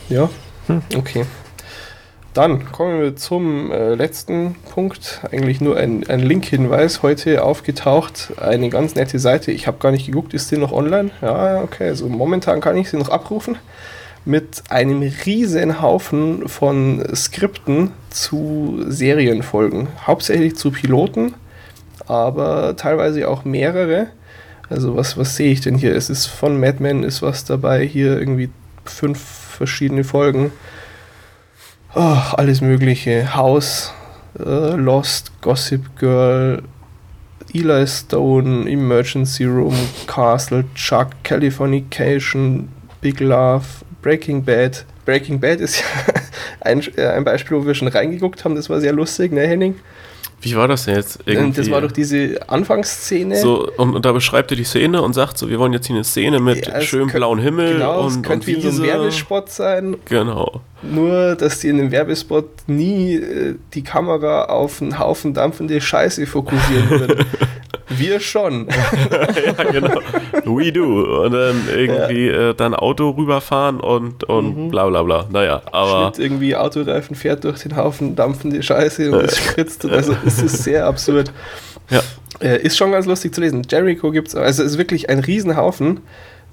ja. 0.09 0.31
Hm. 0.66 0.83
okay. 0.97 1.27
Dann 2.35 2.73
kommen 2.73 3.01
wir 3.01 3.14
zum 3.14 3.70
äh, 3.70 3.94
letzten 3.94 4.57
Punkt. 4.75 5.20
Eigentlich 5.31 5.61
nur 5.61 5.77
ein, 5.77 6.05
ein 6.09 6.18
Link-Hinweis. 6.18 7.05
Heute 7.05 7.44
aufgetaucht 7.44 8.33
eine 8.40 8.70
ganz 8.70 8.97
nette 8.97 9.20
Seite. 9.20 9.53
Ich 9.53 9.68
habe 9.68 9.79
gar 9.79 9.92
nicht 9.92 10.07
geguckt, 10.07 10.35
ist 10.35 10.51
die 10.51 10.59
noch 10.59 10.73
online? 10.73 11.12
Ja, 11.23 11.62
okay. 11.62 11.87
Also 11.87 12.09
momentan 12.09 12.61
kann 12.61 12.77
ich 12.77 12.90
sie 12.90 12.97
noch 12.97 13.09
abrufen. 13.09 13.57
Mit 14.25 14.64
einem 14.68 15.03
riesen 15.25 15.81
Haufen 15.81 16.49
von 16.49 17.05
Skripten 17.14 17.92
zu 18.11 18.85
Serienfolgen. 18.88 19.87
Hauptsächlich 20.05 20.57
zu 20.57 20.73
Piloten, 20.73 21.35
aber 22.09 22.75
teilweise 22.77 23.29
auch 23.29 23.44
mehrere. 23.44 24.09
Also 24.68 24.97
was, 24.97 25.16
was 25.16 25.37
sehe 25.37 25.53
ich 25.53 25.61
denn 25.61 25.77
hier? 25.77 25.94
Es 25.94 26.11
ist 26.11 26.27
von 26.27 26.59
Mad 26.59 26.83
Men 26.83 27.05
ist 27.05 27.23
was 27.23 27.44
dabei. 27.44 27.87
Hier 27.87 28.18
irgendwie 28.18 28.51
fünf 28.85 29.20
verschiedene 29.20 30.03
Folgen 30.03 30.51
oh, 31.95 32.19
alles 32.37 32.61
Mögliche. 32.61 33.35
House, 33.35 33.93
äh, 34.39 34.75
Lost, 34.77 35.33
Gossip 35.41 35.99
Girl, 35.99 36.63
Eli 37.53 37.87
Stone, 37.87 38.69
Emergency 38.69 39.45
Room, 39.45 39.77
Castle, 40.07 40.65
Chuck, 40.75 41.09
Californication, 41.23 42.69
Big 43.01 43.21
Love, 43.21 43.65
Breaking 44.03 44.45
Bad. 44.45 44.85
Breaking 45.05 45.39
Bad 45.39 45.61
ist 45.61 45.79
ja 46.07 46.15
ein, 46.61 46.83
äh, 46.97 47.07
ein 47.09 47.25
Beispiel, 47.25 47.59
wo 47.59 47.67
wir 47.67 47.75
schon 47.75 47.89
reingeguckt 47.89 48.45
haben. 48.45 48.55
Das 48.55 48.69
war 48.71 48.81
sehr 48.81 48.93
lustig, 48.93 49.33
ne, 49.33 49.47
Henning? 49.47 49.77
Wie 50.40 50.57
war 50.57 50.68
das 50.68 50.85
denn 50.85 50.97
jetzt? 50.97 51.20
Irgendwie? 51.25 51.57
Das 51.61 51.70
war 51.70 51.81
doch 51.81 51.92
diese 51.92 52.38
Anfangsszene. 52.49 53.37
So, 53.37 53.70
und, 53.77 53.94
und, 53.94 54.05
da 54.05 54.12
beschreibt 54.12 54.51
er 54.51 54.57
die 54.57 54.64
Szene 54.64 55.01
und 55.01 55.14
sagt 55.14 55.38
so, 55.38 55.49
wir 55.49 55.59
wollen 55.59 55.73
jetzt 55.73 55.87
hier 55.87 55.97
eine 55.97 56.05
Szene 56.05 56.38
mit 56.40 56.66
ja, 56.66 56.81
schönem 56.81 57.09
blauen 57.09 57.38
Himmel 57.38 57.75
genau, 57.75 58.03
und, 58.03 58.07
es 58.09 58.23
könnte 58.23 58.51
und 58.51 58.57
wie 58.57 58.61
so 58.61 58.83
ein 58.83 58.87
Werbespot 58.87 59.51
sein. 59.51 59.97
Genau. 60.05 60.61
Nur, 60.83 61.35
dass 61.35 61.61
die 61.61 61.68
in 61.68 61.79
dem 61.79 61.90
Werbespot 61.90 62.49
nie 62.66 63.14
äh, 63.14 63.55
die 63.73 63.83
Kamera 63.83 64.47
auf 64.47 64.83
einen 64.83 64.99
Haufen 64.99 65.33
dampfende 65.33 65.81
Scheiße 65.81 66.27
fokussieren 66.27 66.90
würden. 66.90 67.25
Wir 67.88 68.20
schon. 68.20 68.68
ja, 69.11 69.64
genau. 69.64 70.01
We 70.44 70.73
do. 70.73 71.25
Und 71.25 71.33
dann 71.33 71.68
irgendwie 71.75 72.27
ja. 72.27 72.51
äh, 72.51 72.55
dann 72.55 72.75
Auto 72.75 73.11
rüberfahren 73.11 73.81
und, 73.81 74.25
und 74.25 74.57
mhm. 74.57 74.70
bla 74.70 74.87
bla 74.88 75.03
bla. 75.03 75.27
Naja, 75.31 75.62
aber. 75.70 76.12
Schnitt 76.12 76.25
irgendwie 76.25 76.57
Autoreifen 76.57 77.14
fährt 77.16 77.44
durch 77.44 77.61
den 77.61 77.77
Haufen 77.77 78.16
dampfende 78.16 78.62
Scheiße 78.62 79.12
und 79.12 79.25
es 79.25 79.38
spritzt. 79.38 79.85
Also 79.87 80.16
es 80.25 80.42
ist 80.42 80.64
sehr 80.64 80.87
absurd. 80.87 81.33
Ja. 81.90 82.01
Äh, 82.40 82.62
ist 82.62 82.77
schon 82.77 82.92
ganz 82.92 83.07
lustig 83.07 83.35
zu 83.35 83.40
lesen. 83.40 83.62
Jericho 83.68 84.11
gibt 84.11 84.29
es, 84.29 84.35
also 84.35 84.62
es 84.62 84.73
ist 84.73 84.79
wirklich 84.79 85.11
ein 85.11 85.20
Riesenhaufen. 85.20 86.01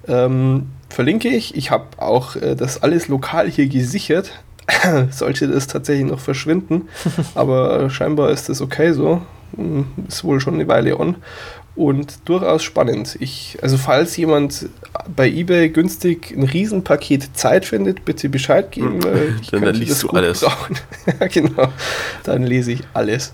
Ähm, 0.08 0.68
verlinke 0.88 1.28
ich. 1.28 1.56
Ich 1.56 1.70
habe 1.70 1.86
auch 1.98 2.36
äh, 2.36 2.54
das 2.54 2.82
alles 2.82 3.08
lokal 3.08 3.50
hier 3.50 3.66
gesichert. 3.66 4.32
Sollte 5.10 5.48
das 5.48 5.66
tatsächlich 5.66 6.06
noch 6.06 6.20
verschwinden. 6.20 6.88
Aber 7.34 7.90
scheinbar 7.90 8.30
ist 8.30 8.48
das 8.48 8.60
okay 8.60 8.92
so. 8.92 9.22
Hm, 9.56 9.86
ist 10.08 10.24
wohl 10.24 10.40
schon 10.40 10.54
eine 10.54 10.68
Weile 10.68 10.98
on. 10.98 11.16
Und 11.74 12.28
durchaus 12.28 12.62
spannend. 12.62 13.16
Ich, 13.20 13.58
also 13.62 13.78
falls 13.78 14.14
jemand 14.18 14.68
bei 15.14 15.26
eBay 15.26 15.70
günstig 15.70 16.34
ein 16.36 16.42
Riesenpaket 16.42 17.34
Zeit 17.34 17.64
findet, 17.64 18.04
bitte 18.04 18.28
Bescheid 18.28 18.70
geben. 18.70 19.00
Hm. 19.02 19.38
ich 19.40 19.50
dann, 19.50 19.62
dann 19.62 19.74
liest 19.74 20.02
du 20.02 20.10
alles. 20.10 20.42
ja, 21.20 21.26
genau. 21.28 21.68
Dann 22.24 22.42
lese 22.42 22.72
ich 22.72 22.82
alles. 22.92 23.32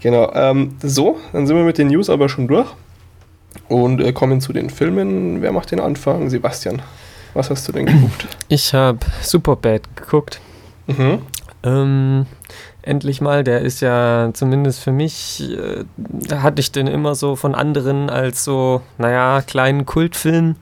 Genau. 0.00 0.32
Ähm, 0.34 0.76
so, 0.82 1.18
dann 1.32 1.46
sind 1.46 1.56
wir 1.56 1.64
mit 1.64 1.78
den 1.78 1.88
News 1.88 2.08
aber 2.08 2.28
schon 2.28 2.46
durch. 2.46 2.68
Und 3.68 4.00
äh, 4.00 4.12
kommen 4.12 4.40
zu 4.40 4.52
den 4.52 4.70
Filmen. 4.70 5.42
Wer 5.42 5.52
macht 5.52 5.72
den 5.72 5.80
Anfang? 5.80 6.30
Sebastian, 6.30 6.82
was 7.34 7.50
hast 7.50 7.66
du 7.66 7.72
denn 7.72 7.86
geguckt? 7.86 8.26
Ich 8.48 8.74
habe 8.74 8.98
Superbad 9.22 9.96
geguckt. 9.96 10.40
Mhm. 10.86 11.20
Ähm, 11.64 12.26
endlich 12.82 13.20
mal, 13.20 13.44
der 13.44 13.60
ist 13.60 13.80
ja 13.80 14.30
zumindest 14.32 14.80
für 14.80 14.92
mich, 14.92 15.42
äh, 15.52 15.84
da 15.96 16.42
hatte 16.42 16.60
ich 16.60 16.72
den 16.72 16.86
immer 16.86 17.14
so 17.14 17.36
von 17.36 17.54
anderen 17.54 18.10
als 18.10 18.44
so, 18.44 18.82
naja, 18.98 19.42
kleinen 19.42 19.86
Kultfilm 19.86 20.56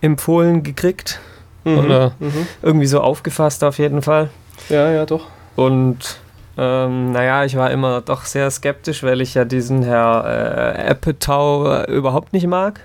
empfohlen 0.00 0.62
gekriegt. 0.62 1.20
Mhm. 1.64 1.78
Oder 1.78 2.12
mhm. 2.18 2.46
irgendwie 2.62 2.86
so 2.86 3.00
aufgefasst 3.00 3.64
auf 3.64 3.78
jeden 3.78 4.02
Fall. 4.02 4.30
Ja, 4.68 4.90
ja, 4.90 5.04
doch. 5.04 5.26
Und 5.56 6.18
ähm, 6.58 7.12
naja, 7.12 7.44
ich 7.44 7.56
war 7.56 7.70
immer 7.70 8.00
doch 8.00 8.24
sehr 8.24 8.50
skeptisch, 8.50 9.02
weil 9.02 9.20
ich 9.20 9.34
ja 9.34 9.44
diesen 9.44 9.82
Herr 9.82 10.76
äh, 10.78 10.90
Apatow 10.90 11.86
überhaupt 11.88 12.32
nicht 12.32 12.46
mag. 12.46 12.80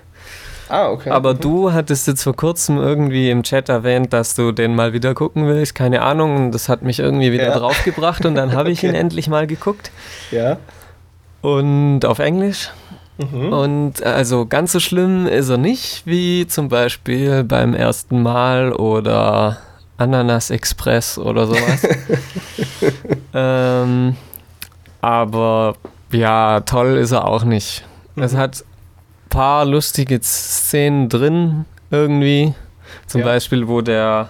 Ah, 0.72 0.88
okay. 0.88 1.10
Aber 1.10 1.34
mhm. 1.34 1.40
du 1.40 1.72
hattest 1.74 2.06
jetzt 2.06 2.22
vor 2.22 2.34
kurzem 2.34 2.78
irgendwie 2.78 3.28
im 3.28 3.42
Chat 3.42 3.68
erwähnt, 3.68 4.14
dass 4.14 4.34
du 4.34 4.52
den 4.52 4.74
mal 4.74 4.94
wieder 4.94 5.12
gucken 5.12 5.46
willst. 5.46 5.74
Keine 5.74 6.00
Ahnung, 6.00 6.50
das 6.50 6.70
hat 6.70 6.80
mich 6.80 6.98
irgendwie 6.98 7.30
wieder 7.30 7.48
ja. 7.48 7.58
draufgebracht 7.58 8.24
und 8.24 8.36
dann 8.36 8.52
habe 8.56 8.70
ich 8.70 8.78
okay. 8.78 8.88
ihn 8.88 8.94
endlich 8.94 9.28
mal 9.28 9.46
geguckt. 9.46 9.90
Ja. 10.30 10.56
Und 11.42 12.06
auf 12.06 12.20
Englisch. 12.20 12.70
Mhm. 13.18 13.52
Und 13.52 14.02
also 14.02 14.46
ganz 14.46 14.72
so 14.72 14.80
schlimm 14.80 15.26
ist 15.26 15.50
er 15.50 15.58
nicht, 15.58 16.06
wie 16.06 16.46
zum 16.46 16.70
Beispiel 16.70 17.44
beim 17.44 17.74
ersten 17.74 18.22
Mal 18.22 18.72
oder 18.72 19.58
Ananas 19.98 20.48
Express 20.48 21.18
oder 21.18 21.48
sowas. 21.48 21.86
ähm, 23.34 24.16
aber 25.02 25.74
ja, 26.10 26.60
toll 26.60 26.96
ist 26.96 27.12
er 27.12 27.28
auch 27.28 27.44
nicht. 27.44 27.84
Mhm. 28.14 28.22
Es 28.22 28.34
hat 28.34 28.64
paar 29.32 29.64
lustige 29.64 30.20
Szenen 30.22 31.08
drin 31.08 31.64
irgendwie. 31.90 32.54
Zum 33.06 33.22
ja. 33.22 33.28
Beispiel, 33.28 33.66
wo 33.66 33.80
der, 33.80 34.28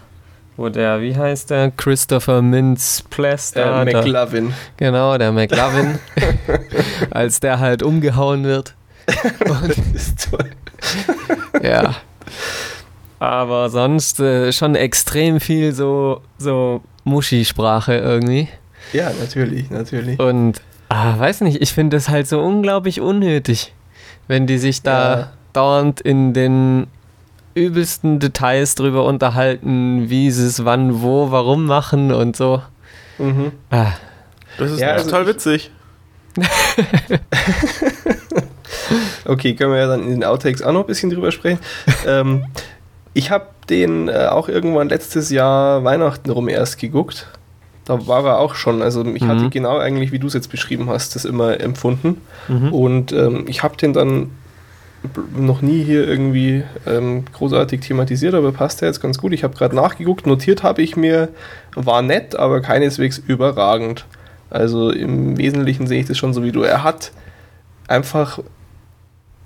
wo 0.57 0.69
der, 0.69 1.01
wie 1.01 1.17
heißt 1.17 1.51
der? 1.51 1.73
Christopher 1.73 2.41
Mintz 2.41 3.03
Plaster. 3.11 3.83
Äh, 3.83 3.93
McLovin. 3.93 4.55
Der, 4.79 4.91
genau, 4.93 5.19
der 5.19 5.33
McLovin. 5.33 5.99
als 7.11 7.41
der 7.41 7.59
halt 7.59 7.83
umgehauen 7.83 8.45
wird. 8.45 8.75
Und, 9.45 9.71
das 9.71 9.79
ist 9.93 10.31
toll. 10.31 10.51
ja. 11.63 11.97
Aber 13.19 13.71
sonst 13.71 14.21
äh, 14.21 14.53
schon 14.53 14.77
extrem 14.77 15.41
viel 15.41 15.73
so, 15.73 16.21
so 16.39 16.81
Muschi-Sprache 17.03 17.95
irgendwie. 17.97 18.49
Ja, 18.93 19.11
natürlich, 19.21 19.69
natürlich. 19.71 20.21
Und, 20.21 20.61
ah, 20.89 21.19
weiß 21.19 21.41
nicht, 21.41 21.61
ich 21.61 21.73
finde 21.73 21.97
das 21.97 22.09
halt 22.09 22.29
so 22.29 22.41
unglaublich 22.41 23.01
unnötig, 23.01 23.73
wenn 24.33 24.47
die 24.47 24.57
sich 24.57 24.81
da 24.81 25.15
ja. 25.15 25.33
dauernd 25.53 26.01
in 26.01 26.33
den 26.33 26.87
übelsten 27.53 28.19
Details 28.19 28.75
drüber 28.75 29.05
unterhalten, 29.05 30.09
wie 30.09 30.31
sie 30.31 30.47
es 30.47 30.65
wann, 30.65 31.03
wo, 31.03 31.31
warum 31.31 31.67
machen 31.67 32.13
und 32.13 32.35
so. 32.35 32.63
Mhm. 33.19 33.53
Ah. 33.69 33.93
Das 34.57 34.71
ist 34.71 34.81
ja, 34.81 34.97
total 34.97 35.21
also 35.21 35.35
witzig. 35.35 35.71
okay, 39.27 39.55
können 39.55 39.73
wir 39.73 39.81
ja 39.81 39.87
dann 39.87 40.03
in 40.05 40.09
den 40.13 40.25
Outtakes 40.25 40.63
auch 40.63 40.73
noch 40.73 40.81
ein 40.81 40.87
bisschen 40.87 41.11
drüber 41.11 41.31
sprechen. 41.31 41.59
ähm, 42.07 42.47
ich 43.13 43.31
habe 43.31 43.49
den 43.69 44.09
äh, 44.09 44.29
auch 44.31 44.49
irgendwann 44.49 44.89
letztes 44.89 45.29
Jahr 45.29 45.85
Weihnachten 45.85 46.31
rum 46.31 46.49
erst 46.49 46.79
geguckt. 46.79 47.27
Da 47.85 48.07
war 48.07 48.25
er 48.25 48.39
auch 48.39 48.55
schon. 48.55 48.81
Also 48.83 49.05
ich 49.05 49.23
mhm. 49.23 49.29
hatte 49.29 49.51
genau 49.51 49.79
eigentlich, 49.79 50.13
wie 50.13 50.19
du 50.19 50.27
es 50.29 50.35
jetzt 50.35 50.51
beschrieben 50.51 50.89
hast, 50.89 51.15
das 51.17 51.25
immer 51.25 51.61
empfunden. 51.61 52.21
Mhm. 52.49 52.73
Und 52.73 53.13
ähm, 53.13 53.45
ich 53.49 53.63
habe 53.63 53.77
den 53.77 53.93
dann 53.93 54.31
noch 55.37 55.63
nie 55.63 55.83
hier 55.83 56.07
irgendwie 56.07 56.63
ähm, 56.87 57.25
großartig 57.33 57.81
thematisiert, 57.81 58.35
aber 58.35 58.53
passt 58.53 58.81
ja 58.81 58.87
jetzt 58.87 59.01
ganz 59.01 59.19
gut. 59.19 59.33
Ich 59.33 59.43
habe 59.43 59.57
gerade 59.57 59.75
nachgeguckt, 59.75 60.27
notiert 60.27 60.63
habe 60.63 60.83
ich 60.83 60.97
mir, 60.97 61.29
war 61.75 62.03
nett, 62.03 62.37
aber 62.37 62.61
keineswegs 62.61 63.19
überragend. 63.19 64.07
Also 64.51 64.91
im 64.91 65.39
Wesentlichen 65.39 65.87
sehe 65.87 66.01
ich 66.01 66.07
das 66.07 66.19
schon 66.19 66.35
so 66.35 66.45
wie 66.45 66.53
du. 66.53 66.63
Er 66.63 66.85
hat 66.85 67.13
einfach, 67.89 68.39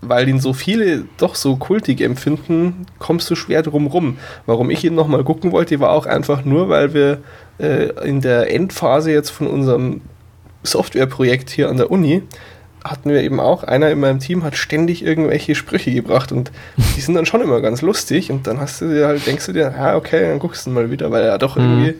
weil 0.01 0.29
ihn 0.29 0.41
so 0.41 0.53
viele 0.53 1.05
doch 1.17 1.35
so 1.35 1.57
kultig 1.57 2.01
empfinden, 2.01 2.87
kommst 2.99 3.31
du 3.31 3.35
schwer 3.35 3.63
drum 3.63 3.87
rum. 3.87 4.19
Warum 4.45 4.71
ich 4.71 4.85
ihn 4.85 4.95
nochmal 4.95 5.25
gucken 5.25 5.53
wollte, 5.53 5.81
war 5.81 5.91
auch 5.91 6.07
einfach 6.07 6.45
nur, 6.45 6.69
weil 6.69 6.95
wir 6.95 7.19
äh, 7.59 7.91
in 8.07 8.21
der 8.21 8.53
Endphase 8.53 9.11
jetzt 9.13 9.31
von 9.31 9.47
unserem 9.47 10.03
Softwareprojekt 10.63 11.51
hier 11.51 11.69
an 11.69 11.77
der 11.77 11.91
Uni 11.91 12.23
hatten 12.91 13.11
wir 13.11 13.23
eben 13.23 13.41
auch, 13.41 13.65
einer 13.65 13.91
in 13.91 14.01
meinem 14.01 14.21
Team 14.21 14.45
hat 14.45 14.57
ständig 14.57 15.05
irgendwelche 15.05 15.55
Sprüche 15.55 15.93
gebracht 15.93 16.33
und 16.33 16.53
die 16.97 17.01
sind 17.01 17.15
dann 17.15 17.27
schon 17.27 17.41
immer 17.41 17.61
ganz 17.61 17.83
lustig 17.83 18.31
und 18.31 18.47
dann 18.47 18.61
hast 18.61 18.81
du 18.81 18.89
dir 18.89 19.07
halt, 19.07 19.27
denkst 19.27 19.47
du 19.47 19.53
dir, 19.53 19.75
ja, 19.77 19.97
okay, 19.97 20.29
dann 20.29 20.39
guckst 20.39 20.67
du 20.67 20.71
mal 20.71 20.91
wieder, 20.91 21.11
weil 21.11 21.25
er 21.25 21.39
doch 21.39 21.57
mhm. 21.57 21.63
irgendwie 21.63 21.95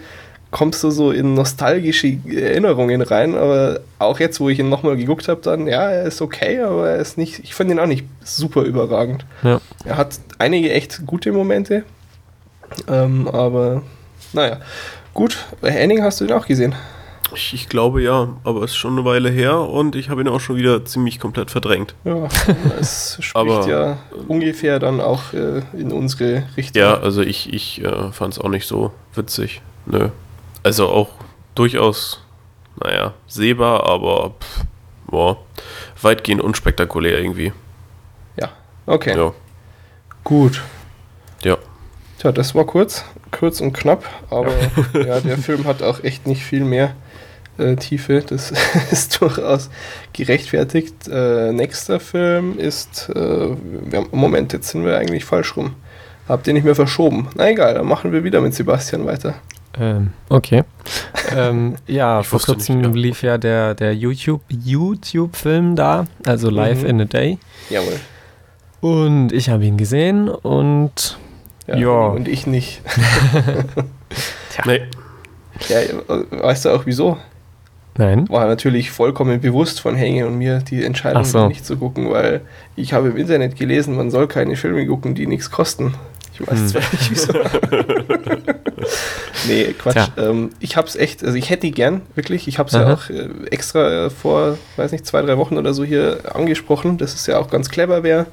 kommst 0.57 0.83
du 0.83 0.91
so 0.91 1.11
in 1.11 1.35
nostalgische 1.35 2.17
Erinnerungen 2.27 3.03
rein, 3.03 3.35
aber 3.35 3.81
auch 3.99 4.19
jetzt, 4.19 4.41
wo 4.41 4.49
ich 4.49 4.59
ihn 4.59 4.71
nochmal 4.71 4.97
geguckt 4.97 5.29
habe, 5.29 5.43
dann, 5.43 5.67
ja, 5.67 5.91
er 5.91 6.05
ist 6.05 6.23
okay, 6.23 6.61
aber 6.61 6.89
er 6.89 6.97
ist 6.97 7.19
nicht, 7.19 7.41
ich 7.41 7.55
finde 7.55 7.75
ihn 7.75 7.79
auch 7.79 7.87
nicht 7.87 8.07
super 8.25 8.63
überragend. 8.63 9.27
Ja. 9.43 9.61
Er 9.85 9.99
hat 9.99 10.19
einige 10.39 10.73
echt 10.73 11.05
gute 11.05 11.31
Momente, 11.31 11.85
ähm, 12.89 13.29
aber 13.29 13.83
naja, 14.33 14.61
gut, 15.13 15.45
Henning 15.61 16.03
hast 16.03 16.23
du 16.23 16.27
den 16.27 16.35
auch 16.35 16.47
gesehen? 16.47 16.75
Ich, 17.35 17.53
ich, 17.53 17.69
glaube 17.69 18.01
ja, 18.01 18.29
aber 18.43 18.63
es 18.63 18.71
ist 18.71 18.77
schon 18.77 18.97
eine 18.97 19.05
Weile 19.05 19.29
her 19.29 19.59
und 19.61 19.95
ich 19.95 20.09
habe 20.09 20.23
ihn 20.23 20.29
auch 20.29 20.41
schon 20.41 20.57
wieder 20.57 20.87
ziemlich 20.87 21.21
komplett 21.21 21.51
verdrängt. 21.51 21.95
Ja, 22.05 22.29
es 22.81 23.19
spricht 23.21 23.37
aber, 23.37 23.69
ja 23.69 23.99
ungefähr 24.27 24.79
dann 24.79 25.03
auch 25.03 25.35
äh, 25.35 25.61
in 25.79 25.93
unsere 25.93 26.45
Richtung. 26.57 26.81
Ja, 26.81 26.99
also 26.99 27.21
ich, 27.21 27.53
ich 27.53 27.85
äh, 27.85 28.11
fand 28.11 28.33
es 28.33 28.39
auch 28.39 28.49
nicht 28.49 28.67
so 28.67 28.93
witzig. 29.15 29.61
Nö. 29.85 30.09
Also 30.67 30.89
auch 30.89 31.11
durchaus, 31.55 32.21
naja, 32.83 33.15
sehbar, 33.29 33.89
aber 33.89 34.31
pff, 34.31 34.65
boah, 35.07 35.39
weitgehend 36.03 36.43
unspektakulär 36.43 37.21
irgendwie. 37.21 37.53
Ja, 38.37 38.49
okay. 38.85 39.17
Ja. 39.17 39.33
Gut. 40.25 40.65
Ja. 41.45 41.57
Tja, 42.19 42.33
das 42.33 42.57
war 42.57 42.65
kurz, 42.65 43.05
kurz 43.31 43.61
und 43.61 43.75
knapp, 43.75 44.07
aber 44.29 44.51
ja, 44.93 45.21
der 45.25 45.39
Film 45.39 45.67
hat 45.67 45.85
auch 45.85 46.03
echt 46.03 46.27
nicht 46.27 46.43
viel 46.43 46.65
mehr 46.65 46.97
äh, 47.59 47.77
Tiefe. 47.77 48.25
Das 48.27 48.53
ist 48.91 49.21
durchaus 49.21 49.71
gerechtfertigt. 50.15 51.07
Äh, 51.07 51.53
nächster 51.53 52.01
Film 52.01 52.59
ist, 52.59 53.09
äh, 53.15 53.55
Moment, 54.11 54.53
jetzt 54.53 54.71
sind 54.71 54.85
wir 54.85 54.99
eigentlich 54.99 55.25
falsch 55.25 55.57
rum. 55.57 55.77
Habt 56.27 56.49
ihr 56.49 56.55
nicht 56.55 56.65
mehr 56.65 56.75
verschoben? 56.75 57.29
Na 57.37 57.51
egal, 57.51 57.75
dann 57.75 57.87
machen 57.87 58.11
wir 58.11 58.25
wieder 58.25 58.41
mit 58.41 58.53
Sebastian 58.53 59.07
weiter. 59.07 59.37
Ähm, 59.79 60.13
okay. 60.29 60.65
ähm, 61.37 61.77
ja, 61.87 62.23
vor 62.23 62.41
kurzem 62.41 62.81
nicht, 62.81 62.95
ja. 62.95 63.01
lief 63.01 63.23
ja 63.23 63.39
der, 63.39 63.75
der 63.75 63.95
YouTube, 63.95 64.43
YouTube-Film 64.49 65.77
da, 65.77 66.07
also 66.25 66.51
Live 66.51 66.83
mhm. 66.83 66.89
in 66.89 67.01
a 67.03 67.05
Day. 67.05 67.39
Jawohl. 67.69 68.01
Und 68.81 69.33
ich 69.33 69.49
habe 69.49 69.65
ihn 69.65 69.77
gesehen 69.77 70.29
und 70.29 71.19
ja, 71.67 71.77
ja. 71.77 72.07
Und 72.07 72.29
ich 72.29 72.47
nicht. 72.47 72.81
Tja. 74.51 74.65
Nee. 74.67 74.83
Ja, 75.69 75.79
weißt 76.43 76.67
du 76.67 76.71
auch 76.71 76.87
wieso? 76.87 77.17
Nein. 77.99 78.29
War 78.29 78.47
natürlich 78.47 78.91
vollkommen 78.91 79.41
bewusst 79.41 79.81
von 79.81 79.97
Henge 79.97 80.27
und 80.27 80.37
mir, 80.37 80.59
die 80.59 80.85
Entscheidung 80.85 81.25
so. 81.25 81.49
nicht 81.49 81.65
zu 81.65 81.79
gucken, 81.79 82.11
weil 82.11 82.43
ich 82.77 82.93
habe 82.93 83.09
im 83.09 83.17
Internet 83.17 83.57
gelesen, 83.57 83.97
man 83.97 84.11
soll 84.11 84.29
keine 84.29 84.57
Filme 84.57 84.87
gucken, 84.87 85.15
die 85.15 85.27
nichts 85.27 85.51
kosten. 85.51 85.95
Ich 86.35 86.47
weiß 86.47 86.59
hm. 86.59 86.69
zwar 86.69 86.83
nicht 86.93 87.11
wieso. 87.11 87.33
nee, 89.49 89.75
Quatsch. 89.79 90.09
Ähm, 90.17 90.51
ich 90.61 90.77
hab's 90.77 90.97
echt, 90.97 91.25
also 91.25 91.37
ich 91.37 91.51
hätte 91.51 91.63
die 91.63 91.73
gern, 91.73 92.03
wirklich. 92.15 92.49
Ich 92.49 92.59
hab's 92.59 92.75
Aha. 92.75 92.83
ja 92.83 92.95
auch 92.95 93.11
äh, 93.11 93.29
extra 93.51 94.07
äh, 94.07 94.11
vor, 94.11 94.59
weiß 94.77 94.93
nicht, 94.93 95.07
zwei, 95.07 95.23
drei 95.23 95.39
Wochen 95.39 95.59
oder 95.59 95.75
so 95.75 95.85
hier 95.85 96.21
angesprochen, 96.35 96.99
dass 96.99 97.15
es 97.15 97.27
ja 97.27 97.39
auch 97.39 97.51
ganz 97.51 97.71
clever 97.71 98.03
wäre. 98.03 98.27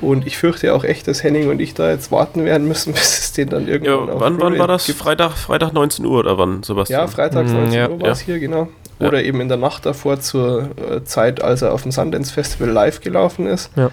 Und 0.00 0.26
ich 0.26 0.38
fürchte 0.38 0.74
auch 0.74 0.84
echt, 0.84 1.08
dass 1.08 1.24
Henning 1.24 1.48
und 1.50 1.60
ich 1.60 1.74
da 1.74 1.90
jetzt 1.90 2.12
warten 2.12 2.44
werden 2.44 2.68
müssen, 2.68 2.92
bis 2.94 3.18
es 3.18 3.32
den 3.32 3.48
dann 3.48 3.68
irgendwann 3.68 4.08
ja, 4.08 4.20
wann, 4.20 4.40
wann 4.40 4.58
war 4.58 4.68
das? 4.68 4.86
Freitag, 4.90 5.32
Freitag 5.32 5.72
19 5.72 6.04
Uhr 6.04 6.20
oder 6.20 6.38
wann, 6.38 6.62
Sebastian? 6.62 7.00
Ja, 7.00 7.06
Freitag 7.06 7.46
19 7.46 7.66
hm, 7.66 7.72
ja. 7.72 7.88
Uhr 7.88 8.00
war 8.00 8.10
es 8.10 8.20
ja. 8.20 8.26
hier, 8.26 8.38
genau. 8.40 8.68
Oder 9.00 9.22
eben 9.22 9.40
in 9.40 9.48
der 9.48 9.58
Nacht 9.58 9.86
davor 9.86 10.18
zur 10.18 10.70
äh, 10.76 11.04
Zeit, 11.04 11.40
als 11.40 11.62
er 11.62 11.72
auf 11.72 11.82
dem 11.82 11.92
Sundance 11.92 12.32
Festival 12.32 12.68
live 12.68 13.00
gelaufen 13.00 13.46
ist. 13.46 13.70
Ja. 13.76 13.90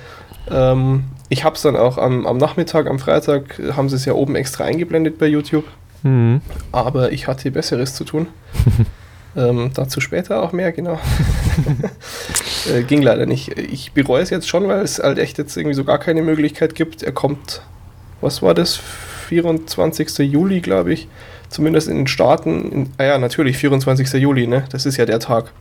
Ähm, 0.49 1.03
ich 1.29 1.43
habe 1.43 1.55
es 1.55 1.61
dann 1.61 1.75
auch 1.75 1.97
am, 1.97 2.25
am, 2.25 2.37
Nachmittag, 2.37 2.87
am 2.87 2.99
Freitag, 2.99 3.59
haben 3.75 3.89
sie 3.89 3.95
es 3.95 4.05
ja 4.05 4.13
oben 4.13 4.35
extra 4.35 4.63
eingeblendet 4.63 5.17
bei 5.17 5.27
YouTube. 5.27 5.65
Mhm. 6.05 6.41
Aber 6.71 7.11
ich 7.11 7.27
hatte 7.27 7.51
Besseres 7.51 7.95
zu 7.95 8.03
tun. 8.03 8.27
ähm, 9.35 9.71
dazu 9.73 9.99
später 9.99 10.41
auch 10.41 10.51
mehr, 10.51 10.71
genau. 10.71 10.99
äh, 12.73 12.83
ging 12.83 13.01
leider 13.01 13.25
nicht. 13.25 13.57
Ich 13.57 13.91
bereue 13.91 14.21
es 14.21 14.29
jetzt 14.29 14.47
schon, 14.47 14.67
weil 14.67 14.81
es 14.81 14.99
halt 14.99 15.17
echt 15.17 15.37
jetzt 15.37 15.57
irgendwie 15.57 15.75
so 15.75 15.83
gar 15.83 15.97
keine 15.99 16.21
Möglichkeit 16.21 16.75
gibt. 16.75 17.03
Er 17.03 17.11
kommt, 17.11 17.61
was 18.21 18.41
war 18.41 18.53
das? 18.53 18.79
24. 19.27 20.19
Juli, 20.19 20.61
glaube 20.61 20.93
ich 20.93 21.07
zumindest 21.49 21.87
in 21.87 21.97
den 21.97 22.07
Staaten, 22.07 22.71
in, 22.71 22.89
ah 22.97 23.03
ja, 23.03 23.17
natürlich, 23.17 23.57
24. 23.57 24.13
Juli, 24.13 24.47
ne? 24.47 24.65
Das 24.71 24.85
ist 24.85 24.97
ja 24.97 25.05
der 25.05 25.19
Tag. 25.19 25.51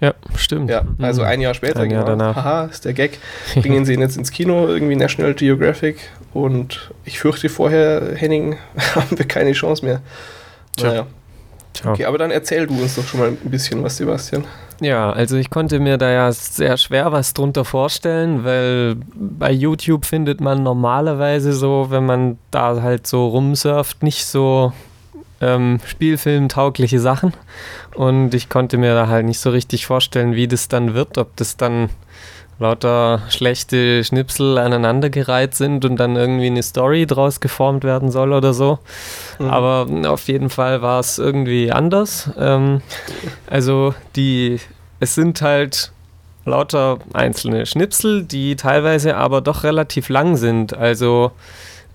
Ja, 0.00 0.14
stimmt. 0.36 0.70
Ja, 0.70 0.82
also 1.00 1.22
ein 1.22 1.40
Jahr 1.40 1.54
später, 1.54 1.80
ein 1.80 1.90
Jahr 1.90 2.04
genau. 2.04 2.16
danach. 2.16 2.36
Haha, 2.36 2.64
ist 2.66 2.84
der 2.84 2.92
Gag. 2.92 3.18
Bringen 3.54 3.84
sie 3.84 3.94
ihn 3.94 4.00
jetzt 4.00 4.16
ins 4.16 4.30
Kino, 4.30 4.68
irgendwie 4.68 4.96
National 4.96 5.34
Geographic. 5.34 5.98
Und 6.32 6.90
ich 7.04 7.18
fürchte 7.18 7.48
vorher, 7.48 8.14
Henning, 8.14 8.56
haben 8.94 9.18
wir 9.18 9.26
keine 9.26 9.52
Chance 9.52 9.84
mehr. 9.84 10.00
Tja. 10.76 10.88
Naja. 10.88 11.06
Tja. 11.72 11.92
Okay, 11.92 12.04
aber 12.06 12.18
dann 12.18 12.30
erzähl 12.30 12.66
du 12.66 12.74
uns 12.74 12.96
doch 12.96 13.04
schon 13.04 13.20
mal 13.20 13.28
ein 13.28 13.50
bisschen 13.50 13.82
was, 13.82 13.96
Sebastian. 13.96 14.44
Ja, 14.80 15.10
also 15.10 15.36
ich 15.36 15.50
konnte 15.50 15.80
mir 15.80 15.98
da 15.98 16.10
ja 16.10 16.32
sehr 16.32 16.76
schwer 16.76 17.10
was 17.10 17.34
drunter 17.34 17.64
vorstellen, 17.64 18.44
weil 18.44 18.96
bei 19.14 19.50
YouTube 19.50 20.04
findet 20.04 20.40
man 20.40 20.62
normalerweise 20.62 21.52
so, 21.52 21.86
wenn 21.90 22.06
man 22.06 22.38
da 22.50 22.80
halt 22.80 23.06
so 23.06 23.28
rumsurft, 23.28 24.02
nicht 24.02 24.24
so 24.24 24.72
ähm, 25.40 25.80
Spielfilm-taugliche 25.86 27.00
Sachen. 27.00 27.32
Und 27.94 28.34
ich 28.34 28.48
konnte 28.48 28.78
mir 28.78 28.94
da 28.94 29.08
halt 29.08 29.26
nicht 29.26 29.40
so 29.40 29.50
richtig 29.50 29.86
vorstellen, 29.86 30.34
wie 30.34 30.48
das 30.48 30.68
dann 30.68 30.94
wird, 30.94 31.18
ob 31.18 31.36
das 31.36 31.56
dann 31.56 31.90
lauter 32.58 33.22
schlechte 33.28 34.02
Schnipsel 34.02 34.58
aneinandergereiht 34.58 35.54
sind 35.54 35.84
und 35.84 35.96
dann 35.96 36.16
irgendwie 36.16 36.46
eine 36.46 36.62
Story 36.62 37.06
draus 37.06 37.40
geformt 37.40 37.84
werden 37.84 38.10
soll 38.10 38.32
oder 38.32 38.52
so. 38.52 38.80
Mhm. 39.38 39.50
Aber 39.50 39.86
auf 40.10 40.26
jeden 40.26 40.50
Fall 40.50 40.82
war 40.82 41.00
es 41.00 41.18
irgendwie 41.18 41.70
anders. 41.70 42.30
Ähm, 42.36 42.82
also 43.48 43.94
die, 44.16 44.58
es 44.98 45.14
sind 45.14 45.40
halt 45.40 45.92
lauter 46.44 46.98
einzelne 47.12 47.66
Schnipsel, 47.66 48.24
die 48.24 48.56
teilweise 48.56 49.16
aber 49.16 49.40
doch 49.40 49.62
relativ 49.62 50.08
lang 50.08 50.36
sind. 50.36 50.76
Also 50.76 51.30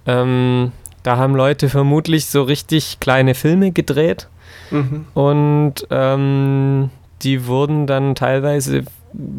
ähm, 0.05 0.71
da 1.03 1.17
haben 1.17 1.35
Leute 1.35 1.69
vermutlich 1.69 2.25
so 2.27 2.43
richtig 2.43 2.99
kleine 2.99 3.35
Filme 3.35 3.71
gedreht 3.71 4.27
mhm. 4.71 5.05
und 5.13 5.75
ähm, 5.89 6.89
die 7.21 7.45
wurden 7.47 7.87
dann 7.87 8.15
teilweise, 8.15 8.83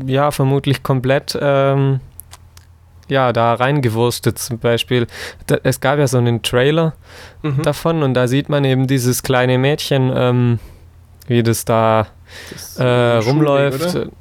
ja, 0.06 0.30
vermutlich 0.30 0.82
komplett 0.82 1.36
ähm, 1.40 2.00
ja, 3.08 3.32
da 3.32 3.54
reingewurstet. 3.54 4.38
Zum 4.38 4.58
Beispiel, 4.58 5.06
da, 5.46 5.58
es 5.62 5.80
gab 5.80 5.98
ja 5.98 6.06
so 6.06 6.18
einen 6.18 6.42
Trailer 6.42 6.94
mhm. 7.42 7.62
davon 7.62 8.02
und 8.02 8.14
da 8.14 8.28
sieht 8.28 8.48
man 8.48 8.64
eben 8.64 8.86
dieses 8.86 9.22
kleine 9.22 9.58
Mädchen, 9.58 10.12
ähm, 10.14 10.58
wie 11.26 11.42
das 11.42 11.64
da 11.64 12.06
das 12.50 12.76
äh, 12.78 13.16
rumläuft. 13.18 13.90
Schulweg, 13.92 14.12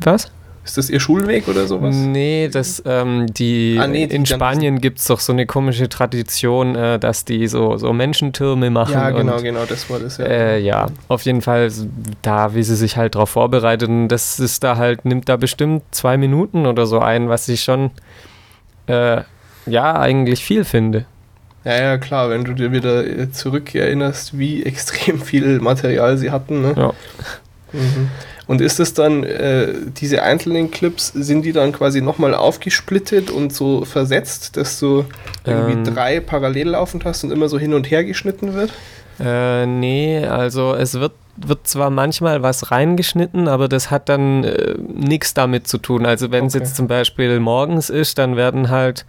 Was? 0.00 0.30
Ist 0.68 0.76
das 0.76 0.90
ihr 0.90 1.00
Schulweg 1.00 1.48
oder 1.48 1.66
sowas? 1.66 1.96
Nee, 1.96 2.50
das, 2.52 2.82
ähm, 2.84 3.26
die, 3.32 3.78
ah, 3.80 3.86
nee, 3.86 4.06
die 4.06 4.16
in 4.16 4.26
Spanien 4.26 4.82
gibt 4.82 4.98
es 4.98 5.06
doch 5.06 5.18
so 5.18 5.32
eine 5.32 5.46
komische 5.46 5.88
Tradition, 5.88 6.76
äh, 6.76 6.98
dass 6.98 7.24
die 7.24 7.48
so, 7.48 7.78
so 7.78 7.94
Menschentürme 7.94 8.68
machen. 8.68 8.92
Ja, 8.92 9.08
genau, 9.08 9.36
und, 9.36 9.42
genau, 9.42 9.64
das 9.64 9.88
war 9.88 9.98
das, 9.98 10.18
ja. 10.18 10.26
Äh, 10.26 10.58
ja, 10.60 10.88
auf 11.08 11.22
jeden 11.22 11.40
Fall 11.40 11.72
da, 12.20 12.54
wie 12.54 12.62
sie 12.62 12.76
sich 12.76 12.98
halt 12.98 13.14
darauf 13.14 13.30
vorbereiten. 13.30 14.08
Das 14.08 14.38
ist 14.38 14.62
da 14.62 14.76
halt, 14.76 15.06
nimmt 15.06 15.30
da 15.30 15.38
bestimmt 15.38 15.84
zwei 15.90 16.18
Minuten 16.18 16.66
oder 16.66 16.84
so 16.84 16.98
ein, 16.98 17.30
was 17.30 17.48
ich 17.48 17.62
schon, 17.62 17.90
äh, 18.88 19.22
ja, 19.64 19.98
eigentlich 19.98 20.44
viel 20.44 20.64
finde. 20.64 21.06
Ja, 21.64 21.80
ja, 21.80 21.96
klar, 21.96 22.28
wenn 22.28 22.44
du 22.44 22.52
dir 22.52 22.72
wieder 22.72 23.06
äh, 23.06 23.32
zurückerinnerst, 23.32 24.38
wie 24.38 24.62
extrem 24.66 25.18
viel 25.22 25.60
Material 25.60 26.18
sie 26.18 26.30
hatten. 26.30 26.60
Ne? 26.60 26.74
Ja. 26.76 26.92
Mhm. 27.72 28.10
Und 28.48 28.62
ist 28.62 28.80
es 28.80 28.94
dann, 28.94 29.24
äh, 29.24 29.74
diese 30.00 30.22
einzelnen 30.22 30.70
Clips, 30.70 31.08
sind 31.08 31.42
die 31.42 31.52
dann 31.52 31.70
quasi 31.70 32.00
nochmal 32.00 32.34
aufgesplittet 32.34 33.30
und 33.30 33.52
so 33.52 33.84
versetzt, 33.84 34.56
dass 34.56 34.80
du 34.80 35.04
irgendwie 35.44 35.72
ähm, 35.74 35.84
drei 35.84 36.18
parallel 36.20 36.70
laufend 36.70 37.04
hast 37.04 37.22
und 37.24 37.30
immer 37.30 37.50
so 37.50 37.58
hin 37.58 37.74
und 37.74 37.90
her 37.90 38.04
geschnitten 38.04 38.54
wird? 38.54 38.72
Äh, 39.20 39.66
nee, 39.66 40.24
also 40.24 40.74
es 40.74 40.94
wird, 40.94 41.12
wird 41.36 41.68
zwar 41.68 41.90
manchmal 41.90 42.42
was 42.42 42.70
reingeschnitten, 42.70 43.48
aber 43.48 43.68
das 43.68 43.90
hat 43.90 44.08
dann 44.08 44.44
äh, 44.44 44.76
nichts 44.78 45.34
damit 45.34 45.68
zu 45.68 45.76
tun. 45.76 46.06
Also 46.06 46.30
wenn 46.30 46.46
es 46.46 46.54
okay. 46.54 46.64
jetzt 46.64 46.74
zum 46.74 46.88
Beispiel 46.88 47.40
morgens 47.40 47.90
ist, 47.90 48.16
dann 48.16 48.36
werden 48.36 48.70
halt 48.70 49.04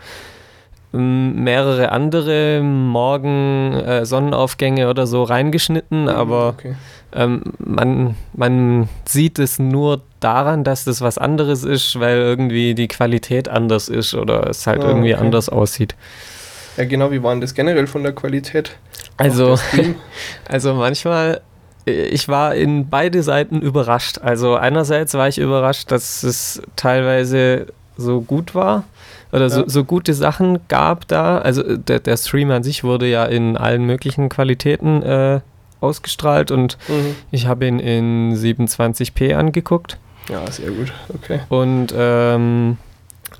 mehrere 0.91 1.91
andere 1.91 2.61
Morgen 2.63 3.73
äh, 3.73 4.05
Sonnenaufgänge 4.05 4.89
oder 4.89 5.05
so 5.05 5.23
reingeschnitten, 5.23 6.03
mhm, 6.03 6.09
aber 6.09 6.49
okay. 6.49 6.75
Ähm, 7.13 7.41
man, 7.59 8.15
man 8.33 8.89
sieht 9.07 9.39
es 9.39 9.59
nur 9.59 10.01
daran, 10.19 10.63
dass 10.63 10.85
das 10.85 11.01
was 11.01 11.17
anderes 11.17 11.63
ist, 11.63 11.99
weil 11.99 12.17
irgendwie 12.17 12.75
die 12.75 12.87
Qualität 12.87 13.49
anders 13.49 13.89
ist 13.89 14.13
oder 14.13 14.49
es 14.49 14.67
halt 14.67 14.83
oh, 14.83 14.87
irgendwie 14.87 15.13
okay. 15.13 15.23
anders 15.23 15.49
aussieht. 15.49 15.95
Ja, 16.77 16.85
genau, 16.85 17.11
wie 17.11 17.21
war 17.23 17.31
denn 17.31 17.41
das 17.41 17.53
generell 17.53 17.87
von 17.87 18.03
der 18.03 18.13
Qualität? 18.13 18.77
Also, 19.17 19.57
also 20.47 20.73
manchmal, 20.75 21.41
ich 21.85 22.27
war 22.27 22.55
in 22.55 22.89
beide 22.89 23.23
Seiten 23.23 23.61
überrascht. 23.61 24.19
Also 24.19 24.55
einerseits 24.55 25.13
war 25.13 25.27
ich 25.27 25.39
überrascht, 25.39 25.91
dass 25.91 26.23
es 26.23 26.61
teilweise 26.75 27.67
so 27.97 28.21
gut 28.21 28.55
war 28.55 28.83
oder 29.31 29.43
ja. 29.43 29.49
so, 29.49 29.67
so, 29.67 29.83
gute 29.83 30.13
Sachen 30.13 30.59
gab 30.67 31.07
da. 31.07 31.39
Also 31.39 31.63
äh, 31.63 31.77
der, 31.77 31.99
der, 31.99 32.17
Stream 32.17 32.51
an 32.51 32.63
sich 32.63 32.83
wurde 32.83 33.07
ja 33.07 33.25
in 33.25 33.57
allen 33.57 33.85
möglichen 33.85 34.29
Qualitäten 34.29 35.03
äh, 35.03 35.41
ausgestrahlt 35.81 36.51
und 36.51 36.77
mhm. 36.87 37.15
ich 37.31 37.47
habe 37.47 37.67
ihn 37.67 37.79
in 37.79 38.35
27p 38.35 39.35
angeguckt. 39.35 39.97
Ja, 40.29 40.49
sehr 40.51 40.71
gut. 40.71 40.91
Okay. 41.13 41.39
Und 41.49 41.93
ähm, 41.95 42.77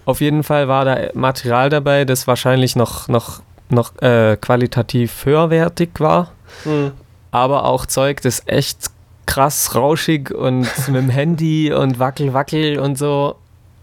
auf 0.06 0.22
jeden 0.22 0.44
Fall 0.44 0.68
war 0.68 0.86
da 0.86 1.10
Material 1.14 1.70
dabei, 1.70 2.06
das 2.06 2.28
wahrscheinlich 2.28 2.76
noch, 2.76 3.08
noch, 3.08 3.42
noch 3.70 4.02
äh, 4.02 4.38
qualitativ 4.40 5.26
höherwertig 5.26 5.90
war, 6.00 6.32
mhm. 6.66 6.92
aber 7.32 7.66
auch 7.66 7.86
Zeug, 7.86 8.22
das 8.22 8.44
echt 8.48 8.92
krass 9.26 9.76
rauschig 9.76 10.32
und 10.32 10.68
mit 10.88 10.96
dem 10.96 11.10
Handy 11.10 11.72
und 11.72 12.00
wackel, 12.00 12.34
wackel 12.34 12.80
und 12.80 12.98
so 12.98 13.36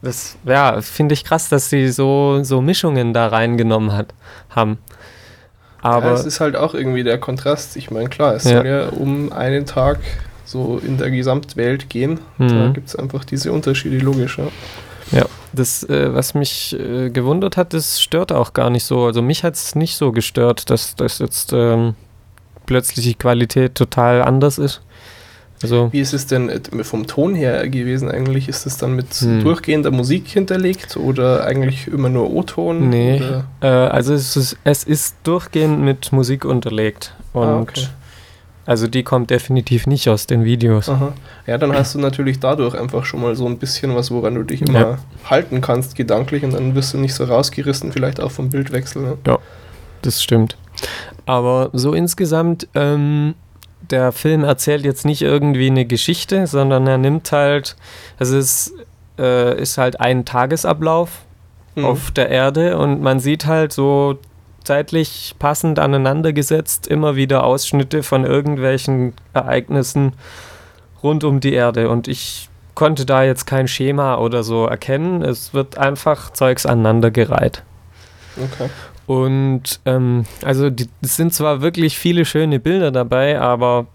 das 0.03 0.37
ja, 0.45 0.81
finde 0.83 1.15
ich 1.15 1.25
krass, 1.25 1.49
dass 1.49 1.71
sie 1.71 1.89
so, 1.89 2.43
so 2.43 2.61
Mischungen 2.61 3.13
da 3.13 3.29
reingenommen 3.29 3.93
hat, 3.93 4.15
haben. 4.51 4.79
Aber 5.87 6.07
ja, 6.07 6.13
es 6.15 6.25
ist 6.25 6.41
halt 6.41 6.57
auch 6.57 6.75
irgendwie 6.75 7.05
der 7.05 7.19
Kontrast. 7.19 7.77
Ich 7.77 7.91
meine, 7.91 8.09
klar, 8.09 8.35
es 8.35 8.45
ja. 8.45 8.59
soll 8.59 8.67
ja 8.67 8.89
um 8.89 9.33
einen 9.33 9.67
Tag 9.67 9.99
so 10.45 10.79
in 10.79 10.99
der 10.99 11.11
Gesamtwelt 11.11 11.89
gehen. 11.89 12.21
Mhm. 12.39 12.49
Da 12.49 12.69
gibt 12.69 12.89
es 12.89 12.97
einfach 12.97 13.25
diese 13.25 13.53
Unterschiede, 13.53 13.99
logisch. 13.99 14.39
Ja, 14.39 14.49
ja 15.19 15.27
das, 15.53 15.83
äh, 15.85 16.15
was 16.15 16.35
mich 16.35 16.79
äh, 16.79 17.11
gewundert 17.11 17.57
hat, 17.57 17.73
das 17.73 18.01
stört 18.01 18.33
auch 18.33 18.53
gar 18.53 18.71
nicht 18.71 18.85
so. 18.85 19.05
Also 19.05 19.23
mich 19.23 19.45
hat 19.45 19.55
es 19.55 19.75
nicht 19.75 19.97
so 19.97 20.13
gestört, 20.13 20.71
dass 20.71 20.95
das 20.95 21.19
jetzt 21.19 21.53
ähm, 21.53 21.95
plötzlich 22.67 23.05
die 23.05 23.15
Qualität 23.15 23.75
total 23.75 24.23
anders 24.23 24.59
ist. 24.59 24.83
Also 25.63 25.89
Wie 25.93 26.01
ist 26.01 26.13
es 26.13 26.27
denn 26.27 26.49
äh, 26.49 26.85
vom 26.85 27.07
Ton 27.07 27.35
her 27.35 27.69
gewesen 27.69 28.11
eigentlich? 28.11 28.49
Ist 28.49 28.67
es 28.67 28.77
dann 28.77 28.95
mit 28.95 29.13
hm. 29.15 29.43
durchgehender 29.43 29.91
Musik 29.91 30.29
hinterlegt 30.29 30.97
oder 30.97 31.45
eigentlich 31.45 31.89
immer 31.89 32.09
nur 32.09 32.31
O-Ton? 32.31 32.89
Nee, 32.89 33.23
äh, 33.61 33.67
also 33.67 34.15
es 34.15 34.37
ist, 34.37 34.57
es 34.65 34.85
ist 34.85 35.17
durchgehend 35.23 35.81
mit 35.81 36.13
Musik 36.13 36.45
unterlegt. 36.45 37.15
Und 37.33 37.43
ah, 37.43 37.61
okay. 37.61 37.87
Also 38.67 38.89
die 38.89 39.05
kommt 39.05 39.31
definitiv 39.31 39.87
nicht 39.87 40.09
aus 40.09 40.27
den 40.27 40.45
Videos. 40.45 40.89
Aha. 40.89 41.13
Ja, 41.47 41.57
dann 41.57 41.73
hast 41.73 41.95
du 41.95 42.01
natürlich 42.01 42.41
dadurch 42.41 42.75
einfach 42.75 43.05
schon 43.05 43.23
mal 43.23 43.37
so 43.37 43.47
ein 43.47 43.59
bisschen 43.59 43.95
was, 43.95 44.11
woran 44.11 44.35
du 44.35 44.43
dich 44.43 44.61
immer 44.61 44.81
ja. 44.81 44.99
halten 45.25 45.61
kannst, 45.61 45.95
gedanklich, 45.95 46.43
und 46.43 46.53
dann 46.53 46.75
wirst 46.75 46.93
du 46.93 46.99
nicht 46.99 47.15
so 47.15 47.25
rausgerissen, 47.25 47.93
vielleicht 47.93 48.21
auch 48.21 48.33
vom 48.33 48.51
Bildwechsel. 48.51 49.03
Ne? 49.03 49.19
Ja, 49.25 49.39
das 50.03 50.21
stimmt. 50.21 50.57
Aber 51.27 51.71
so 51.73 51.95
insgesamt 51.95 52.67
ähm, 52.75 53.35
der 53.91 54.13
Film 54.13 54.45
erzählt 54.45 54.85
jetzt 54.85 55.05
nicht 55.05 55.23
irgendwie 55.23 55.67
eine 55.67 55.85
Geschichte, 55.85 56.47
sondern 56.47 56.87
er 56.87 56.99
nimmt 56.99 57.31
halt, 57.33 57.77
es 58.19 58.73
äh, 59.19 59.61
ist 59.61 59.79
halt 59.79 60.01
ein 60.01 60.25
Tagesablauf 60.25 61.23
mhm. 61.75 61.85
auf 61.85 62.11
der 62.11 62.29
Erde 62.29 62.79
und 62.79 63.01
man 63.03 63.21
sieht 63.21 63.47
halt 63.47 63.73
so 63.73 64.19
zeitlich 64.65 65.37
passend 65.39 65.79
aneinandergesetzt 65.79 66.89
immer 66.89 67.15
wieder 67.15 67.45
Ausschnitte 67.45 68.03
von 68.03 68.25
irgendwelchen 68.25 69.15
Ereignissen 69.33 70.15
rund 71.03 71.23
um 71.23 71.41
die 71.41 71.53
Erde 71.53 71.89
und 71.89 72.09
ich 72.09 72.49
konnte 72.75 73.07
da 73.07 73.23
jetzt 73.23 73.47
kein 73.47 73.69
Schema 73.69 74.17
oder 74.19 74.43
so 74.43 74.67
erkennen. 74.67 75.23
Es 75.23 75.55
wird 75.55 75.79
einfach 75.79 76.33
Zeugs 76.33 76.67
aneinandergereiht. 76.67 77.63
Okay. 78.37 78.69
Und 79.07 79.81
ähm, 79.85 80.25
also 80.43 80.71
die, 80.71 80.89
es 81.03 81.17
sind 81.17 81.33
zwar 81.33 81.61
wirklich 81.61 81.99
viele 81.99 82.25
schöne 82.25 82.59
Bilder 82.59 82.91
dabei, 82.91 83.41
aber 83.41 83.87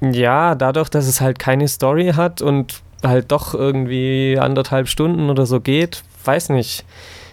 ja, 0.00 0.56
dadurch, 0.56 0.88
dass 0.88 1.06
es 1.06 1.20
halt 1.20 1.38
keine 1.38 1.68
Story 1.68 2.12
hat 2.16 2.42
und 2.42 2.82
halt 3.04 3.30
doch 3.30 3.54
irgendwie 3.54 4.36
anderthalb 4.38 4.88
Stunden 4.88 5.30
oder 5.30 5.46
so 5.46 5.60
geht, 5.60 6.02
weiß 6.24 6.48
nicht, 6.50 6.84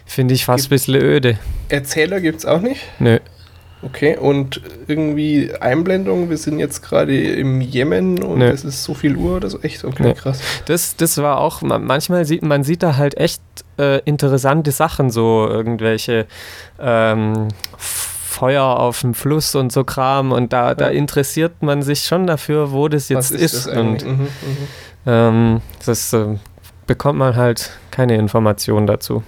finde 0.06 0.34
ich 0.34 0.44
fast 0.44 0.66
ein 0.66 0.70
bisschen 0.70 0.96
öde. 0.96 1.38
Erzähler 1.68 2.20
gibt 2.20 2.38
es 2.40 2.46
auch 2.46 2.60
nicht? 2.60 2.80
Nö. 3.00 3.18
Okay, 3.82 4.16
und 4.18 4.60
irgendwie 4.88 5.52
Einblendung, 5.58 6.28
wir 6.28 6.36
sind 6.36 6.58
jetzt 6.58 6.82
gerade 6.82 7.16
im 7.18 7.62
Jemen 7.62 8.22
und 8.22 8.40
Nö. 8.40 8.48
es 8.48 8.62
ist 8.62 8.84
so 8.84 8.92
viel 8.92 9.16
Uhr 9.16 9.36
oder 9.36 9.48
so, 9.48 9.58
echt, 9.60 9.84
okay, 9.84 10.02
Nö. 10.02 10.14
krass. 10.14 10.40
Das, 10.66 10.96
das 10.96 11.16
war 11.16 11.38
auch, 11.38 11.62
manchmal 11.62 12.26
sieht 12.26 12.42
man 12.42 12.62
sieht 12.62 12.82
da 12.82 12.98
halt 12.98 13.16
echt 13.16 13.40
äh, 13.80 13.98
interessante 14.04 14.72
Sachen, 14.72 15.10
so 15.10 15.48
irgendwelche 15.48 16.26
ähm, 16.78 17.48
Feuer 17.76 18.64
auf 18.64 19.00
dem 19.00 19.14
Fluss 19.14 19.54
und 19.54 19.72
so 19.72 19.84
Kram 19.84 20.32
und 20.32 20.52
da, 20.52 20.68
ja. 20.68 20.74
da 20.74 20.88
interessiert 20.88 21.62
man 21.62 21.82
sich 21.82 22.02
schon 22.02 22.26
dafür, 22.26 22.72
wo 22.72 22.88
das 22.88 23.08
jetzt 23.08 23.32
ist. 23.32 23.66
ist. 23.66 23.66
und 23.66 24.04
mhm, 24.04 24.12
mhm, 24.12 24.28
ähm, 25.06 25.60
das 25.84 26.12
äh, 26.12 26.38
bekommt 26.86 27.18
man 27.18 27.36
halt 27.36 27.70
keine 27.90 28.16
Informationen 28.16 28.86
dazu. 28.86 29.22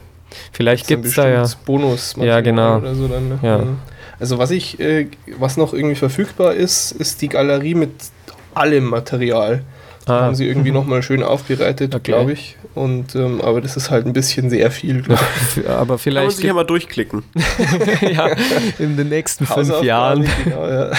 Vielleicht 0.52 0.86
gibt 0.86 1.04
es 1.04 1.14
da 1.14 1.28
ja 1.28 1.44
Bonus 1.66 2.14
ja 2.18 2.40
genau 2.40 2.78
oder 2.78 2.94
so 2.94 3.08
dann, 3.08 3.28
ne? 3.28 3.38
ja. 3.42 3.58
Mhm. 3.58 3.78
Also 4.18 4.38
was 4.38 4.50
ich, 4.50 4.78
äh, 4.78 5.08
was 5.38 5.56
noch 5.56 5.74
irgendwie 5.74 5.96
verfügbar 5.96 6.54
ist, 6.54 6.92
ist 6.92 7.22
die 7.22 7.28
Galerie 7.28 7.74
mit 7.74 7.90
allem 8.54 8.84
Material. 8.84 9.64
Ah. 10.06 10.22
Haben 10.22 10.34
sie 10.34 10.48
irgendwie 10.48 10.72
nochmal 10.72 11.02
schön 11.02 11.22
aufbereitet, 11.22 11.94
okay. 11.94 12.12
glaube 12.12 12.32
ich. 12.32 12.56
Und, 12.74 13.14
ähm, 13.14 13.40
aber 13.40 13.60
das 13.60 13.76
ist 13.76 13.90
halt 13.90 14.06
ein 14.06 14.12
bisschen 14.12 14.50
sehr 14.50 14.70
viel, 14.70 15.04
aber 15.68 15.98
vielleicht. 15.98 16.22
Kann 16.22 16.26
man 16.26 16.36
sich 16.36 16.44
ja 16.44 16.54
mal 16.54 16.64
durchklicken. 16.64 17.22
ja, 18.00 18.28
in 18.78 18.96
den 18.96 19.08
nächsten 19.08 19.46
fünf 19.46 19.82
Jahren. 19.82 20.26
Genau, 20.44 20.68
ja. 20.68 20.90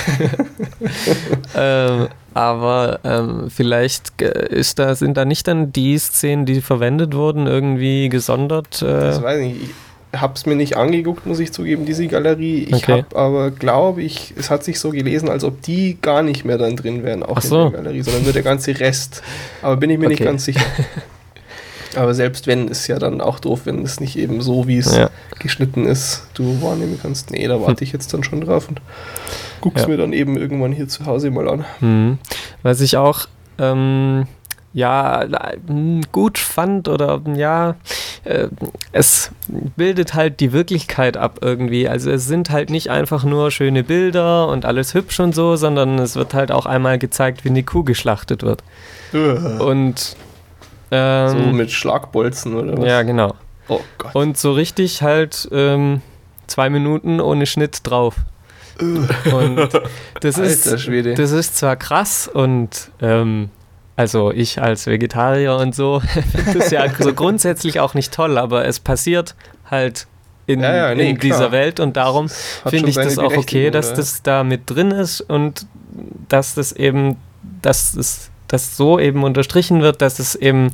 ähm, 1.55 2.07
aber 2.33 2.99
ähm, 3.03 3.49
vielleicht 3.49 4.21
ist 4.21 4.79
da, 4.79 4.95
sind 4.95 5.17
da 5.17 5.25
nicht 5.25 5.47
dann 5.47 5.73
die 5.73 5.97
Szenen, 5.97 6.45
die 6.45 6.61
verwendet 6.61 7.13
wurden, 7.13 7.47
irgendwie 7.47 8.09
gesondert. 8.09 8.81
Äh 8.81 8.85
das 8.85 9.21
weiß 9.21 9.39
ich 9.41 9.53
nicht 9.53 9.71
habe 10.15 10.33
es 10.35 10.45
mir 10.45 10.55
nicht 10.55 10.77
angeguckt, 10.77 11.25
muss 11.25 11.39
ich 11.39 11.51
zugeben, 11.51 11.85
diese 11.85 12.07
Galerie. 12.07 12.63
Ich 12.63 12.75
okay. 12.75 13.03
habe 13.03 13.15
aber, 13.15 13.51
glaube 13.51 14.03
ich, 14.03 14.33
es 14.37 14.49
hat 14.49 14.63
sich 14.63 14.79
so 14.79 14.91
gelesen, 14.91 15.29
als 15.29 15.43
ob 15.43 15.61
die 15.61 15.97
gar 16.01 16.21
nicht 16.21 16.45
mehr 16.45 16.57
dann 16.57 16.75
drin 16.75 17.03
wären, 17.03 17.23
auch 17.23 17.41
so. 17.41 17.65
in 17.65 17.71
der 17.71 17.81
Galerie, 17.81 18.01
sondern 18.03 18.23
nur 18.23 18.33
der 18.33 18.43
ganze 18.43 18.79
Rest. 18.79 19.23
Aber 19.61 19.77
bin 19.77 19.89
ich 19.89 19.97
mir 19.97 20.05
okay. 20.05 20.13
nicht 20.13 20.23
ganz 20.23 20.45
sicher. 20.45 20.65
Aber 21.95 22.13
selbst 22.13 22.47
wenn, 22.47 22.67
ist 22.67 22.87
ja 22.87 22.97
dann 22.99 23.21
auch 23.21 23.39
doof, 23.39 23.61
wenn 23.65 23.83
es 23.83 23.99
nicht 23.99 24.17
eben 24.17 24.41
so, 24.41 24.67
wie 24.67 24.77
es 24.77 24.95
ja. 24.95 25.09
geschnitten 25.39 25.85
ist, 25.85 26.27
du 26.33 26.61
wahrnehmen 26.61 26.99
kannst. 27.01 27.31
Nee, 27.31 27.47
da 27.47 27.61
warte 27.61 27.83
ich 27.83 27.91
jetzt 27.91 28.13
dann 28.13 28.23
schon 28.23 28.41
drauf 28.41 28.67
und 28.67 28.81
guck's 29.61 29.83
ja. 29.83 29.87
mir 29.87 29.97
dann 29.97 30.13
eben 30.13 30.37
irgendwann 30.37 30.71
hier 30.71 30.87
zu 30.87 31.05
Hause 31.05 31.29
mal 31.29 31.47
an. 31.47 31.65
Mhm. 31.81 32.17
Was 32.63 32.81
ich 32.81 32.97
auch 32.97 33.27
ähm, 33.59 34.25
ja 34.73 35.25
gut 36.11 36.37
fand 36.39 36.87
oder 36.87 37.21
ja, 37.35 37.75
äh, 38.23 38.47
es 38.91 39.31
bildet 39.75 40.13
halt 40.13 40.39
die 40.39 40.53
Wirklichkeit 40.53 41.17
ab 41.17 41.39
irgendwie. 41.41 41.87
Also 41.89 42.09
es 42.11 42.25
sind 42.27 42.49
halt 42.49 42.69
nicht 42.69 42.89
einfach 42.89 43.23
nur 43.23 43.51
schöne 43.51 43.83
Bilder 43.83 44.47
und 44.47 44.65
alles 44.65 44.93
hübsch 44.93 45.19
und 45.19 45.35
so, 45.35 45.55
sondern 45.55 45.99
es 45.99 46.15
wird 46.15 46.33
halt 46.33 46.51
auch 46.51 46.65
einmal 46.65 46.97
gezeigt, 46.99 47.43
wie 47.43 47.49
eine 47.49 47.63
Kuh 47.63 47.83
geschlachtet 47.83 48.43
wird. 48.43 48.63
Und 49.11 50.15
Ähm, 50.91 51.29
so 51.29 51.37
mit 51.51 51.71
Schlagbolzen 51.71 52.55
oder 52.55 52.77
was? 52.77 52.85
Ja, 52.85 53.01
genau. 53.01 53.33
Oh 53.67 53.81
Gott. 53.97 54.13
Und 54.15 54.37
so 54.37 54.51
richtig 54.53 55.01
halt 55.01 55.47
ähm, 55.51 56.01
zwei 56.47 56.69
Minuten 56.69 57.19
ohne 57.19 57.45
Schnitt 57.45 57.79
drauf. 57.83 58.15
und 58.79 59.69
das 60.21 60.37
ist, 60.39 60.65
das 60.65 61.31
ist 61.31 61.57
zwar 61.57 61.75
krass 61.75 62.27
und 62.27 62.91
ähm, 63.01 63.49
also 63.95 64.31
ich 64.31 64.61
als 64.61 64.87
Vegetarier 64.87 65.55
und 65.55 65.75
so 65.75 65.99
finde 66.45 66.59
es 66.59 66.71
ja 66.71 66.87
so 66.97 67.13
grundsätzlich 67.13 67.79
auch 67.79 67.93
nicht 67.93 68.13
toll, 68.13 68.37
aber 68.37 68.65
es 68.65 68.79
passiert 68.79 69.35
halt 69.69 70.07
in, 70.45 70.61
ja, 70.61 70.75
ja, 70.89 70.95
nee, 70.95 71.11
in 71.11 71.19
dieser 71.19 71.51
Welt 71.51 71.79
und 71.79 71.95
darum 71.95 72.27
finde 72.67 72.89
ich 72.89 72.95
das 72.95 73.17
auch 73.17 73.37
okay, 73.37 73.71
dass 73.71 73.89
oder? 73.89 73.97
das 73.97 74.23
da 74.23 74.43
mit 74.43 74.69
drin 74.69 74.91
ist 74.91 75.21
und 75.21 75.65
dass 76.27 76.55
das 76.55 76.71
eben, 76.73 77.17
dass 77.61 77.95
es 77.95 78.29
dass 78.47 78.77
so 78.77 78.99
eben 78.99 79.23
unterstrichen 79.23 79.81
wird, 79.81 80.01
dass 80.01 80.19
es 80.19 80.35
eben 80.35 80.69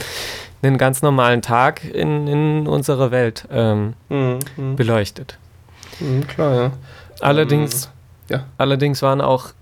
einen 0.61 0.77
ganz 0.77 1.01
normalen 1.01 1.41
Tag 1.41 1.83
in, 1.85 2.27
in 2.27 2.67
unserer 2.67 3.11
Welt 3.11 3.47
ähm, 3.51 3.93
mhm, 4.09 4.39
mhm. 4.57 4.75
beleuchtet. 4.75 5.37
Mhm, 6.01 6.27
klar, 6.27 6.55
ja. 6.55 6.71
Allerdings, 7.21 7.85
ähm, 8.29 8.37
ja. 8.37 8.45
allerdings 8.57 9.01
waren 9.01 9.21
auch 9.21 9.53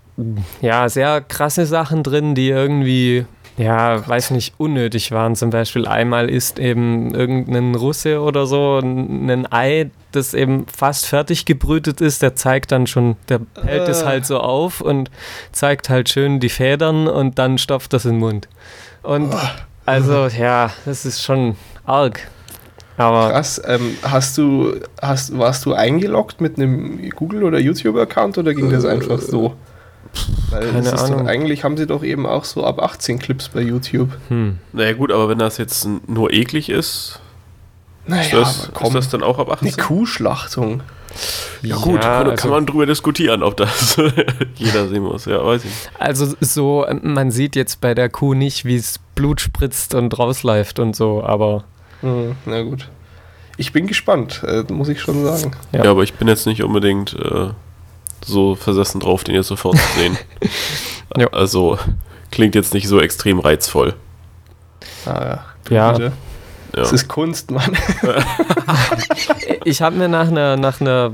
ja, 0.62 0.90
sehr 0.90 1.22
krasse 1.22 1.68
Sachen 1.68 2.02
drin, 2.02 2.34
die 2.34 2.50
irgendwie 2.50 3.26
ja, 3.58 4.08
weiß 4.08 4.32
nicht, 4.32 4.54
unnötig 4.60 5.12
waren. 5.12 5.36
Zum 5.36 5.50
Beispiel 5.50 5.88
einmal 5.88 6.30
ist 6.30 6.60
eben 6.60 7.14
irgendein 7.16 7.74
Russe 7.74 8.22
oder 8.22 8.46
so 8.46 8.80
ein 8.80 9.52
Ei, 9.52 9.90
das 10.12 10.36
eben 10.36 10.68
fast 10.68 11.08
fertig 11.08 11.46
gebrütet 11.46 12.00
ist, 12.00 12.22
der 12.22 12.36
zeigt 12.36 12.72
dann 12.72 12.86
schon, 12.86 13.18
der 13.30 13.42
hält 13.64 13.88
äh. 13.88 13.92
es 13.92 14.06
halt 14.06 14.28
so 14.28 14.40
auf 14.40 14.80
und 14.80 15.10
zeigt 15.52 15.90
halt 15.90 16.10
schön 16.10 16.40
die 16.40 16.50
Federn 16.50 17.08
und 17.08 17.40
dann 17.40 17.58
stopft 17.58 17.94
das 17.94 18.06
in 18.06 18.12
den 18.14 18.20
Mund. 18.20 18.48
Und 19.02 19.34
oh. 19.34 19.40
also, 19.88 20.28
ja, 20.28 20.72
das 20.86 21.06
ist 21.06 21.24
schon 21.24 21.56
arg. 21.84 22.28
Aber 22.98 23.30
Krass, 23.30 23.62
ähm, 23.66 23.96
hast 24.04 24.38
du, 24.38 24.76
hast, 25.02 25.38
warst 25.38 25.66
du 25.66 25.74
eingeloggt 25.74 26.42
mit 26.42 26.58
einem 26.58 27.10
Google- 27.12 27.44
oder 27.44 27.60
YouTube-Account 27.60 28.38
oder 28.38 28.54
ging 28.54 28.72
das 28.72 28.86
einfach 28.86 29.20
so? 29.20 29.56
Weil 30.50 30.72
Keine 30.72 30.94
Ahnung. 30.94 31.20
Doch, 31.20 31.26
eigentlich 31.28 31.64
haben 31.64 31.78
sie 31.78 31.88
doch 31.88 32.04
eben 32.04 32.26
auch 32.26 32.46
so 32.46 32.64
ab 32.64 32.82
18 32.82 33.20
Clips 33.20 33.50
bei 33.50 33.62
YouTube. 33.62 34.10
Hm. 34.30 34.60
Naja 34.74 34.94
gut, 34.94 35.12
aber 35.12 35.30
wenn 35.30 35.40
das 35.40 35.58
jetzt 35.58 35.88
nur 36.08 36.32
eklig 36.32 36.70
ist, 36.70 37.20
naja, 38.06 38.24
ist, 38.24 38.34
das, 38.34 38.72
komm, 38.74 38.88
ist 38.88 38.94
das 38.94 39.10
dann 39.10 39.24
auch 39.24 39.40
ab 39.40 39.52
18? 39.52 39.68
Eine 39.68 39.84
Kuhschlachtung. 39.84 40.82
Ja, 41.62 41.76
gut, 41.78 42.04
ja, 42.04 42.24
kann, 42.24 42.30
also, 42.30 42.50
man 42.50 42.66
drüber 42.66 42.86
diskutieren, 42.86 43.44
ob 43.44 43.58
das 43.58 43.98
jeder 44.56 44.88
sehen 44.88 45.04
muss. 45.04 45.26
Ja, 45.26 45.44
weiß 45.44 45.66
ich. 45.66 45.72
Also 46.00 46.36
so, 46.40 46.86
man 47.02 47.32
sieht 47.32 47.56
jetzt 47.56 47.82
bei 47.82 47.94
der 47.94 48.10
Kuh 48.10 48.34
nicht, 48.34 48.66
wie 48.66 48.76
es 48.76 49.00
Blut 49.16 49.42
spritzt 49.42 49.96
und 49.96 50.18
rausläuft 50.18 50.80
und 50.80 50.96
so, 50.96 51.24
aber... 51.24 51.64
Mhm, 52.02 52.36
na 52.46 52.62
gut. 52.62 52.90
Ich 53.58 53.74
bin 53.74 53.88
gespannt, 53.88 54.44
äh, 54.48 54.64
muss 54.72 54.88
ich 54.88 55.02
schon 55.02 55.24
sagen. 55.24 55.52
Ja. 55.72 55.86
ja. 55.86 55.92
aber 55.92 56.04
ich 56.04 56.14
bin 56.14 56.28
jetzt 56.28 56.46
nicht 56.46 56.64
unbedingt... 56.64 57.14
Äh, 57.14 57.50
so 58.26 58.56
versessen 58.56 59.00
drauf, 59.00 59.24
den 59.24 59.36
jetzt 59.36 59.48
sofort 59.48 59.78
zu 59.78 60.00
sehen. 60.00 60.18
ja. 61.18 61.28
Also 61.28 61.78
klingt 62.32 62.56
jetzt 62.56 62.74
nicht 62.74 62.88
so 62.88 63.00
extrem 63.00 63.40
reizvoll. 63.40 63.96
Ah, 65.06 65.40
ja. 65.70 65.98
ja. 66.00 66.12
Das 66.74 66.94
ist 66.94 67.08
Kunst, 67.08 67.52
Mann. 67.52 67.76
ich 69.64 69.82
habe 69.82 69.96
mir 69.96 70.08
nach 70.08 70.28
einer, 70.28 70.58
nach 70.58 70.80
einer 70.82 71.12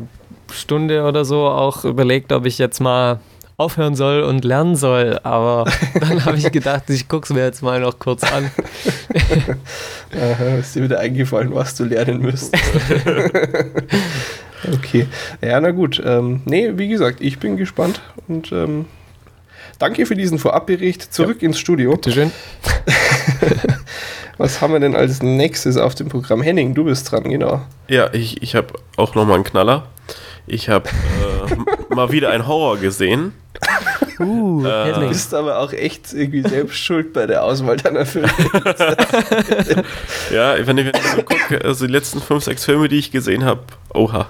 Stunde 0.51 1.03
oder 1.03 1.25
so 1.25 1.47
auch 1.47 1.85
überlegt, 1.85 2.31
ob 2.31 2.45
ich 2.45 2.57
jetzt 2.57 2.79
mal 2.79 3.19
aufhören 3.57 3.95
soll 3.95 4.21
und 4.21 4.43
lernen 4.45 4.75
soll, 4.75 5.19
aber 5.23 5.65
dann 5.99 6.25
habe 6.25 6.37
ich 6.37 6.51
gedacht, 6.51 6.89
ich 6.89 7.07
gucke 7.07 7.25
es 7.25 7.29
mir 7.31 7.43
jetzt 7.43 7.61
mal 7.61 7.79
noch 7.79 7.99
kurz 7.99 8.23
an. 8.23 8.49
Aha, 10.15 10.57
ist 10.59 10.75
dir 10.75 10.83
wieder 10.83 10.99
eingefallen, 10.99 11.53
was 11.53 11.75
du 11.75 11.85
lernen 11.85 12.21
müsst. 12.21 12.55
Okay. 14.75 15.07
Ja, 15.41 15.59
na 15.59 15.71
gut. 15.71 16.01
Ähm, 16.05 16.41
nee, 16.45 16.71
wie 16.75 16.87
gesagt, 16.87 17.19
ich 17.19 17.37
bin 17.37 17.57
gespannt 17.57 18.01
und 18.29 18.53
ähm, 18.53 18.85
danke 19.77 20.05
für 20.05 20.15
diesen 20.15 20.39
Vorabbericht. 20.39 21.13
Zurück 21.13 21.41
ja. 21.41 21.47
ins 21.47 21.59
Studio. 21.59 21.91
Bitteschön. 21.91 22.31
Was 24.37 24.61
haben 24.61 24.73
wir 24.73 24.79
denn 24.79 24.95
als 24.95 25.21
nächstes 25.21 25.77
auf 25.77 25.95
dem 25.95 26.07
Programm? 26.07 26.41
Henning, 26.41 26.73
du 26.73 26.85
bist 26.85 27.11
dran, 27.11 27.23
genau. 27.23 27.61
Ja, 27.87 28.13
ich, 28.13 28.41
ich 28.41 28.55
habe 28.55 28.67
auch 28.95 29.15
nochmal 29.15 29.35
einen 29.35 29.43
Knaller. 29.43 29.87
Ich 30.47 30.69
habe 30.69 30.89
äh, 30.89 31.93
mal 31.93 32.11
wieder 32.11 32.29
einen 32.29 32.47
Horror 32.47 32.77
gesehen. 32.77 33.33
Uh, 34.23 34.65
äh, 34.65 34.93
du 34.93 35.07
bist 35.07 35.33
aber 35.33 35.59
auch 35.59 35.73
echt 35.73 36.13
irgendwie 36.13 36.41
selbst 36.41 36.77
schuld 36.77 37.13
bei 37.13 37.25
der 37.25 37.43
Auswahl 37.43 37.77
deiner 37.77 38.05
Filme. 38.05 38.27
ja, 40.31 40.55
wenn 40.65 40.77
ich, 40.77 40.85
wenn 40.85 40.95
ich 40.95 41.07
so 41.15 41.23
gucke, 41.23 41.63
also 41.63 41.85
die 41.85 41.91
letzten 41.91 42.21
fünf, 42.21 42.43
sechs 42.43 42.65
Filme, 42.65 42.87
die 42.87 42.97
ich 42.97 43.11
gesehen 43.11 43.45
habe, 43.45 43.61
oha. 43.93 44.29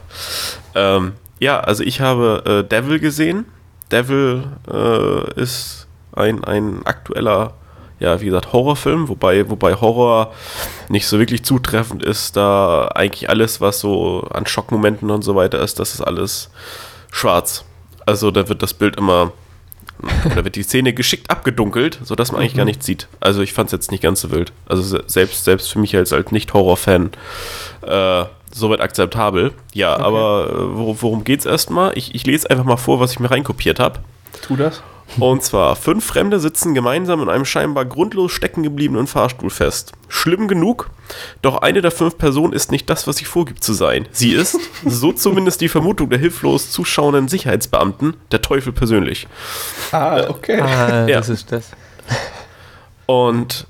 Ähm, 0.76 1.14
ja, 1.40 1.60
also 1.60 1.84
ich 1.84 2.02
habe 2.02 2.64
äh, 2.64 2.68
Devil 2.68 3.00
gesehen. 3.00 3.46
Devil 3.92 4.44
äh, 4.72 5.42
ist 5.42 5.88
ein, 6.16 6.44
ein 6.44 6.86
aktueller, 6.86 7.54
ja, 8.00 8.20
wie 8.22 8.26
gesagt, 8.26 8.54
Horrorfilm, 8.54 9.10
wobei, 9.10 9.50
wobei 9.50 9.76
Horror 9.76 10.34
nicht 10.90 11.08
so 11.08 11.20
wirklich 11.20 11.44
zutreffend 11.44 12.04
ist, 12.04 12.36
da 12.38 12.88
eigentlich 12.96 13.30
alles, 13.30 13.62
was 13.62 13.80
so 13.80 14.22
an 14.32 14.46
Schockmomenten 14.46 15.12
und 15.12 15.22
so 15.24 15.36
weiter 15.36 15.60
ist, 15.62 15.80
das 15.80 15.94
ist 15.94 16.02
alles 16.02 16.50
schwarz. 17.12 17.66
Also 18.06 18.32
da 18.32 18.50
wird 18.50 18.64
das 18.64 18.74
Bild 18.74 18.98
immer 18.98 19.32
da 20.36 20.44
wird 20.44 20.56
die 20.56 20.64
Szene 20.64 20.94
geschickt 20.94 21.30
abgedunkelt, 21.30 22.00
sodass 22.04 22.32
man 22.32 22.42
eigentlich 22.42 22.54
mhm. 22.54 22.58
gar 22.58 22.66
nichts 22.66 22.86
sieht. 22.86 23.08
Also 23.20 23.42
ich 23.42 23.54
fand 23.54 23.68
es 23.68 23.72
jetzt 23.72 23.92
nicht 23.92 24.04
ganz 24.04 24.22
so 24.22 24.32
wild. 24.32 24.52
Also 24.66 25.00
selbst, 25.08 25.44
selbst 25.44 25.72
für 25.72 25.80
mich 25.80 25.96
als, 25.96 26.14
als 26.14 26.32
Nicht-Horror-Fan 26.32 27.12
äh, 27.82 28.26
soweit 28.52 28.82
akzeptabel. 28.82 29.52
Ja, 29.74 29.94
okay. 29.94 30.04
aber 30.04 30.48
äh, 30.50 31.02
worum 31.02 31.24
geht 31.24 31.42
es 31.42 31.46
erstmal? 31.46 31.98
Ich, 31.98 32.16
ich 32.16 32.26
lese 32.26 32.50
einfach 32.50 32.66
mal 32.66 32.78
vor, 32.78 33.00
was 33.00 33.12
ich 33.12 33.20
mir 33.20 33.32
reinkopiert 33.32 33.80
habe. 33.80 34.00
Tu 34.42 34.56
das. 34.56 34.82
Und 35.20 35.44
zwar, 35.44 35.76
fünf 35.76 36.06
Fremde 36.06 36.40
sitzen 36.40 36.74
gemeinsam 36.74 37.22
in 37.22 37.30
einem 37.30 37.46
scheinbar 37.46 37.86
grundlos 37.86 38.32
stecken 38.32 38.64
gebliebenen 38.64 39.08
Fahrstuhl 39.08 39.50
fest. 39.50 39.92
Schlimm 40.08 40.48
genug, 40.48 40.90
doch 41.42 41.58
eine 41.58 41.82
der 41.82 41.92
fünf 41.92 42.18
Personen 42.18 42.54
ist 42.54 42.72
nicht 42.72 42.90
das, 42.90 43.06
was 43.06 43.18
sie 43.18 43.26
vorgibt 43.26 43.64
zu 43.64 43.74
sein. 43.74 44.08
Sie 44.12 44.32
ist, 44.32 44.58
so 44.86 45.12
zumindest 45.12 45.62
die 45.62 45.70
Vermutung 45.70 46.10
der 46.10 46.20
hilflos 46.20 46.72
zuschauenden 46.72 47.28
Sicherheitsbeamten, 47.28 48.16
der 48.32 48.42
Teufel 48.42 48.74
persönlich. 48.74 49.28
Ah, 49.92 50.30
okay. 50.30 50.60
Ah, 50.60 51.08
ja. 51.08 51.18
das 51.18 51.30
ist 51.30 51.52
das. 51.52 51.72
Und 53.06 53.68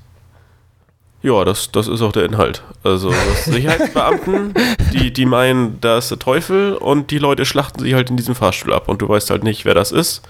ja, 1.24 1.46
das, 1.46 1.72
das 1.72 1.88
ist 1.88 2.02
auch 2.02 2.12
der 2.12 2.26
Inhalt. 2.26 2.64
Also 2.84 3.14
Sicherheitsbeamten, 3.46 4.54
die, 4.94 5.12
die 5.12 5.26
meinen, 5.26 5.80
da 5.80 5.98
ist 5.98 6.12
der 6.12 6.20
Teufel 6.20 6.76
und 6.76 7.12
die 7.12 7.18
Leute 7.18 7.46
schlachten 7.46 7.82
sich 7.82 7.94
halt 7.94 8.10
in 8.10 8.18
diesem 8.18 8.36
Fahrstuhl 8.36 8.74
ab 8.74 8.90
und 8.90 9.02
du 9.02 9.08
weißt 9.08 9.30
halt 9.30 9.44
nicht, 9.44 9.64
wer 9.64 9.74
das 9.74 9.92
ist. 9.92 10.22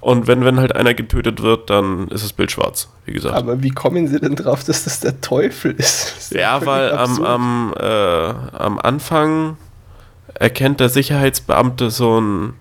Und 0.00 0.28
wenn, 0.28 0.44
wenn 0.44 0.60
halt 0.60 0.76
einer 0.76 0.94
getötet 0.94 1.42
wird, 1.42 1.70
dann 1.70 2.08
ist 2.08 2.22
das 2.22 2.32
Bild 2.32 2.52
schwarz, 2.52 2.88
wie 3.04 3.12
gesagt. 3.12 3.34
Aber 3.34 3.62
wie 3.62 3.70
kommen 3.70 4.06
sie 4.06 4.20
denn 4.20 4.36
drauf, 4.36 4.62
dass 4.62 4.84
das 4.84 5.00
der 5.00 5.20
Teufel 5.20 5.72
ist? 5.72 6.32
ja, 6.32 6.64
weil 6.64 6.92
am, 6.92 7.22
am, 7.24 7.74
äh, 7.78 7.84
am 7.84 8.78
Anfang 8.78 9.56
erkennt 10.34 10.78
der 10.78 10.88
Sicherheitsbeamte 10.88 11.90
so 11.90 12.20
ein 12.20 12.54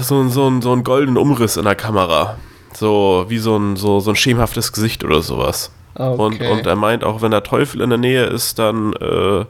so 0.00 0.20
ein, 0.20 0.30
so 0.30 0.48
ein, 0.48 0.62
so 0.62 0.72
ein 0.72 0.84
goldenen 0.84 1.16
Umriss 1.16 1.56
in 1.56 1.64
der 1.64 1.74
Kamera. 1.74 2.36
So 2.74 3.24
wie 3.28 3.38
so 3.38 3.56
ein, 3.56 3.76
so, 3.76 4.00
so 4.00 4.10
ein 4.10 4.16
schemenhaftes 4.16 4.72
Gesicht 4.72 5.04
oder 5.04 5.22
sowas. 5.22 5.70
Okay. 5.94 6.22
Und, 6.22 6.40
und 6.40 6.66
er 6.66 6.76
meint, 6.76 7.04
auch 7.04 7.22
wenn 7.22 7.30
der 7.30 7.42
Teufel 7.42 7.80
in 7.80 7.88
der 7.88 7.98
Nähe 7.98 8.24
ist, 8.24 8.58
dann 8.58 8.92
äh, 8.94 9.44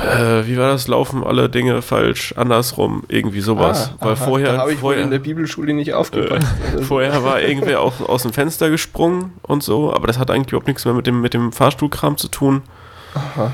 äh, 0.00 0.46
wie 0.46 0.56
war 0.56 0.68
das? 0.70 0.88
Laufen 0.88 1.24
alle 1.24 1.48
Dinge 1.48 1.82
falsch, 1.82 2.34
andersrum, 2.36 3.04
irgendwie 3.08 3.40
sowas. 3.40 3.92
Ah, 3.94 4.04
Weil 4.04 4.12
aha, 4.14 4.24
vorher. 4.24 4.58
habe 4.58 4.72
ich 4.72 4.78
vorher, 4.80 5.02
in 5.02 5.10
der 5.10 5.18
Bibelschule 5.18 5.72
nicht 5.74 5.94
aufgepasst. 5.94 6.46
Äh, 6.76 6.82
vorher 6.82 7.24
war 7.24 7.40
irgendwer 7.40 7.80
auch 7.80 8.00
aus 8.00 8.22
dem 8.22 8.32
Fenster 8.32 8.70
gesprungen 8.70 9.32
und 9.42 9.62
so, 9.62 9.92
aber 9.92 10.06
das 10.06 10.18
hat 10.18 10.30
eigentlich 10.30 10.48
überhaupt 10.48 10.68
nichts 10.68 10.84
mehr 10.84 10.94
mit 10.94 11.06
dem, 11.06 11.20
mit 11.20 11.34
dem 11.34 11.52
Fahrstuhlkram 11.52 12.16
zu 12.16 12.28
tun. 12.28 12.62
Aha. 13.14 13.52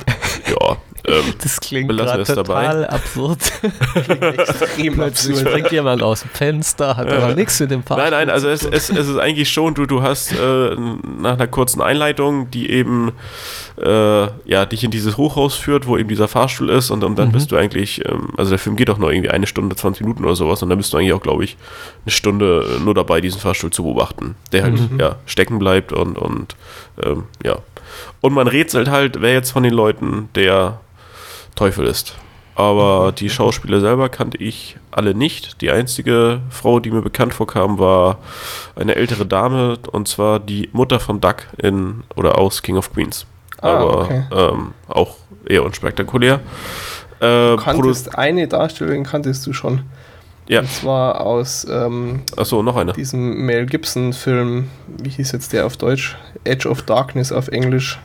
Ja, 0.49 0.77
ähm, 1.05 1.35
das 1.43 1.61
klingt 1.61 1.89
gerade 1.91 2.25
total 2.25 2.45
dabei. 2.45 2.89
absurd. 2.91 3.39
klingt 4.05 4.23
extrem 4.23 5.01
absurd. 5.01 5.39
Springt 5.39 5.73
jemand 5.73 6.03
aus 6.03 6.21
dem 6.23 6.31
Fenster, 6.31 6.97
hat 6.97 7.11
aber 7.11 7.35
nichts 7.35 7.59
mit 7.61 7.71
dem 7.71 7.83
Fahrstuhl 7.83 8.11
Nein, 8.11 8.29
nein, 8.29 8.31
also 8.31 8.49
es, 8.49 8.65
es, 8.65 8.91
es, 8.91 9.09
ist 9.09 9.17
eigentlich 9.19 9.51
schon, 9.51 9.75
du, 9.75 9.87
du 9.87 10.03
hast 10.03 10.33
äh, 10.33 10.77
nach 11.19 11.35
einer 11.35 11.47
kurzen 11.49 11.83
Einleitung, 11.83 12.51
die 12.51 12.71
eben 12.71 13.13
äh, 13.81 14.27
ja, 14.45 14.65
dich 14.67 14.85
in 14.85 14.91
dieses 14.91 15.17
Hochhaus 15.17 15.57
führt, 15.57 15.87
wo 15.87 15.97
eben 15.97 16.09
dieser 16.09 16.29
Fahrstuhl 16.29 16.71
ist 16.71 16.91
und, 16.91 17.03
und 17.03 17.19
dann 17.19 17.29
mhm. 17.29 17.33
bist 17.33 17.51
du 17.51 17.57
eigentlich, 17.57 18.05
ähm, 18.09 18.29
also 18.37 18.51
der 18.51 18.59
Film 18.59 18.77
geht 18.77 18.89
doch 18.89 18.99
nur 18.99 19.13
irgendwie 19.13 19.31
eine 19.31 19.47
Stunde, 19.47 19.75
20 19.75 20.03
Minuten 20.03 20.25
oder 20.25 20.37
sowas 20.37 20.63
und 20.63 20.69
dann 20.69 20.79
bist 20.79 20.93
du 20.93 20.99
eigentlich 20.99 21.15
auch, 21.15 21.23
glaube 21.23 21.45
ich, 21.45 21.57
eine 22.05 22.13
Stunde 22.13 22.79
nur 22.85 22.95
dabei, 22.95 23.21
diesen 23.21 23.41
Fahrstuhl 23.41 23.71
zu 23.71 23.83
beobachten, 23.83 24.37
der 24.53 24.63
halt 24.63 24.93
mhm. 24.93 25.01
ja, 25.01 25.17
stecken 25.27 25.59
bleibt 25.59 25.93
und, 25.93 26.17
und 26.17 26.55
ähm, 27.03 27.25
ja. 27.43 27.59
Und 28.21 28.33
man 28.33 28.47
rätselt 28.47 28.89
halt, 28.89 29.21
wer 29.21 29.33
jetzt 29.33 29.51
von 29.51 29.63
den 29.63 29.75
Leuten 29.75 30.29
der 30.35 30.81
Teufel 31.63 31.87
ist. 31.87 32.15
aber 32.57 33.13
die 33.13 33.31
Schauspieler 33.31 33.81
selber 33.81 34.09
kannte 34.09 34.37
ich 34.39 34.77
alle 34.91 35.15
nicht. 35.15 35.61
Die 35.63 35.71
einzige 35.71 36.41
Frau, 36.51 36.81
die 36.81 36.91
mir 36.91 37.03
bekannt 37.03 37.33
vorkam, 37.35 37.79
war 37.79 38.19
eine 38.75 38.95
ältere 38.97 39.25
Dame 39.25 39.79
und 39.93 40.09
zwar 40.09 40.41
die 40.41 40.69
Mutter 40.73 41.01
von 41.01 41.21
Duck 41.21 41.47
in 41.57 42.03
oder 42.17 42.39
aus 42.39 42.63
King 42.63 42.77
of 42.77 42.93
Queens. 42.93 43.27
Ah, 43.61 43.77
aber 43.77 44.01
okay. 44.03 44.25
ähm, 44.33 44.75
auch 44.89 45.17
eher 45.49 45.65
unspektakulär. 45.65 46.41
Äh, 47.21 47.27
du 47.27 47.57
kanntest 47.57 48.19
eine 48.19 48.49
Darstellerin 48.49 49.05
kanntest 49.05 49.47
du 49.47 49.53
schon. 49.53 49.83
Ja. 50.49 50.61
Und 50.61 50.71
zwar 50.71 51.21
aus 51.21 51.65
ähm, 51.71 52.23
Achso, 52.37 52.63
noch 52.65 52.77
eine. 52.77 52.93
diesem 52.93 53.47
Mel 53.47 53.67
Gibson-Film, 53.67 54.69
wie 54.89 55.11
hieß 55.11 55.31
jetzt 55.31 55.53
der 55.53 55.65
auf 55.65 55.77
Deutsch? 55.77 56.17
Edge 56.43 56.69
of 56.69 56.83
Darkness 56.83 57.31
auf 57.31 57.47
Englisch. 57.49 58.01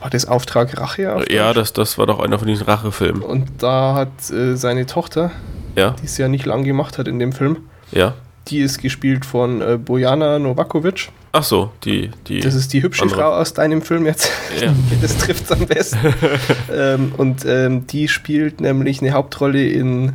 War 0.00 0.10
das 0.10 0.26
Auftrag 0.26 0.78
Rache? 0.78 1.14
Auf 1.14 1.30
ja, 1.30 1.52
das, 1.52 1.72
das 1.72 1.98
war 1.98 2.06
doch 2.06 2.20
einer 2.20 2.38
von 2.38 2.48
diesen 2.48 2.66
Rachefilmen. 2.66 3.22
Und 3.22 3.62
da 3.62 3.94
hat 3.94 4.30
äh, 4.30 4.56
seine 4.56 4.86
Tochter, 4.86 5.30
ja. 5.76 5.94
die 6.00 6.06
es 6.06 6.18
ja 6.18 6.28
nicht 6.28 6.46
lang 6.46 6.64
gemacht 6.64 6.98
hat 6.98 7.08
in 7.08 7.18
dem 7.18 7.32
Film, 7.32 7.58
ja. 7.90 8.14
die 8.48 8.58
ist 8.60 8.82
gespielt 8.82 9.24
von 9.24 9.62
äh, 9.62 9.78
Bojana 9.78 10.38
Novakovic. 10.38 11.10
Ach 11.32 11.42
so, 11.42 11.72
die, 11.84 12.10
die. 12.28 12.40
Das 12.40 12.54
ist 12.54 12.72
die 12.72 12.82
hübsche 12.82 13.02
andere. 13.02 13.20
Frau 13.20 13.32
aus 13.32 13.54
deinem 13.54 13.82
Film 13.82 14.06
jetzt. 14.06 14.30
Ja. 14.60 14.72
das 15.02 15.16
trifft 15.18 15.44
es 15.44 15.52
am 15.52 15.66
besten. 15.66 16.14
ähm, 16.72 17.12
und 17.16 17.44
ähm, 17.44 17.86
die 17.88 18.06
spielt 18.06 18.60
nämlich 18.60 19.00
eine 19.00 19.12
Hauptrolle 19.12 19.66
in 19.66 20.12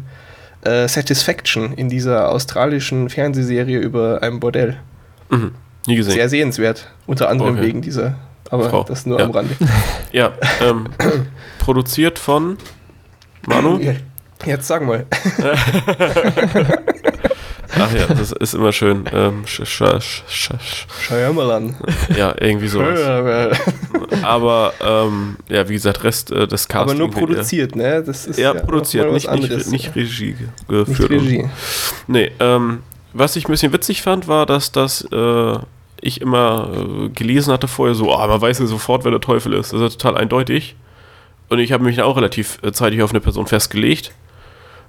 äh, 0.62 0.88
Satisfaction, 0.88 1.74
in 1.74 1.90
dieser 1.90 2.30
australischen 2.30 3.10
Fernsehserie 3.10 3.80
über 3.80 4.22
ein 4.22 4.40
Bordell. 4.40 4.78
Mhm. 5.30 5.52
Nie 5.88 5.96
gesehen. 5.96 6.14
Sehr 6.14 6.30
sehenswert, 6.30 6.88
unter 7.06 7.30
anderem 7.30 7.56
okay. 7.56 7.66
wegen 7.66 7.82
dieser. 7.82 8.16
Aber 8.50 8.70
Frau. 8.70 8.84
das 8.84 9.06
nur 9.06 9.20
ja. 9.20 9.26
am 9.26 9.32
Rande. 9.32 9.56
Ja, 10.12 10.32
ähm, 10.62 10.88
produziert 11.60 12.18
von 12.18 12.58
Manu. 13.46 13.80
Jetzt 14.46 14.68
sag 14.68 14.86
mal. 14.86 15.06
Ach 17.78 17.94
ja, 17.94 18.08
das 18.08 18.32
ist 18.32 18.56
immer 18.56 18.72
schön. 18.72 19.06
Ähm, 19.14 19.44
Shyamalan. 19.46 21.76
Ja, 22.18 22.34
irgendwie 22.40 22.68
sowas. 22.68 23.00
Aber 24.24 24.74
ähm, 24.82 25.38
ja, 25.48 25.70
wie 25.70 25.74
gesagt, 25.74 26.04
Rest 26.04 26.32
äh, 26.32 26.48
des 26.48 26.68
Casts. 26.68 26.92
Aber 26.92 26.98
nur 26.98 27.12
produziert, 27.12 27.76
ne? 27.76 28.04
Das 28.04 28.26
ist 28.26 28.40
ja, 28.40 28.56
ja 28.56 28.62
produziert, 28.62 29.12
nicht, 29.12 29.30
anderes, 29.30 29.68
nicht, 29.68 29.96
nicht 29.96 29.96
Regie 29.96 30.36
geführt. 30.68 31.12
Nicht 31.12 31.12
Regie. 31.12 31.50
Nee, 32.08 32.32
ähm, 32.40 32.80
was 33.14 33.36
ich 33.36 33.48
ein 33.48 33.52
bisschen 33.52 33.74
witzig 33.74 34.02
fand, 34.02 34.28
war, 34.28 34.46
dass 34.46 34.72
das 34.72 35.04
äh, 35.12 35.60
ich 36.02 36.22
immer 36.22 36.70
äh, 36.74 37.10
gelesen 37.10 37.54
hatte 37.54 37.68
vorher 37.68 37.96
so, 37.96 38.14
oh, 38.14 38.28
man 38.28 38.42
weiß 38.42 38.60
ja 38.60 38.66
sofort, 38.66 39.04
wer 39.04 39.12
der 39.12 39.22
Teufel 39.22 39.54
ist. 39.54 39.74
Das 39.74 39.82
ist 39.82 39.94
ja 39.94 39.98
total 39.98 40.22
eindeutig. 40.22 40.76
Und 41.50 41.60
ich 41.60 41.72
habe 41.72 41.84
mich 41.84 41.96
dann 41.96 42.06
auch 42.06 42.18
relativ 42.18 42.60
äh, 42.64 42.72
zeitig 42.72 43.02
auf 43.02 43.12
eine 43.12 43.20
Person 43.20 43.48
festgelegt. 43.48 44.12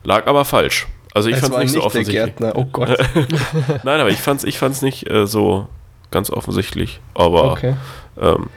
Lag 0.05 0.27
aber 0.27 0.45
falsch. 0.45 0.87
Also 1.13 1.29
ich 1.29 1.37
fand 1.37 1.55
es 1.55 1.61
nicht 1.61 1.73
so 1.73 1.83
offensichtlich. 1.83 2.35
Oh 2.55 2.65
Gott. 2.67 2.97
Nein, 3.85 4.01
aber 4.01 4.11
ich 4.11 4.19
fand 4.19 4.41
es 4.41 4.45
ich 4.45 4.59
fand's 4.59 4.81
nicht 4.83 5.11
äh, 5.11 5.27
so 5.27 5.67
ganz 6.11 6.31
offensichtlich. 6.31 7.01
Aber 7.15 7.53
okay. 7.53 7.75
ähm, 8.21 8.49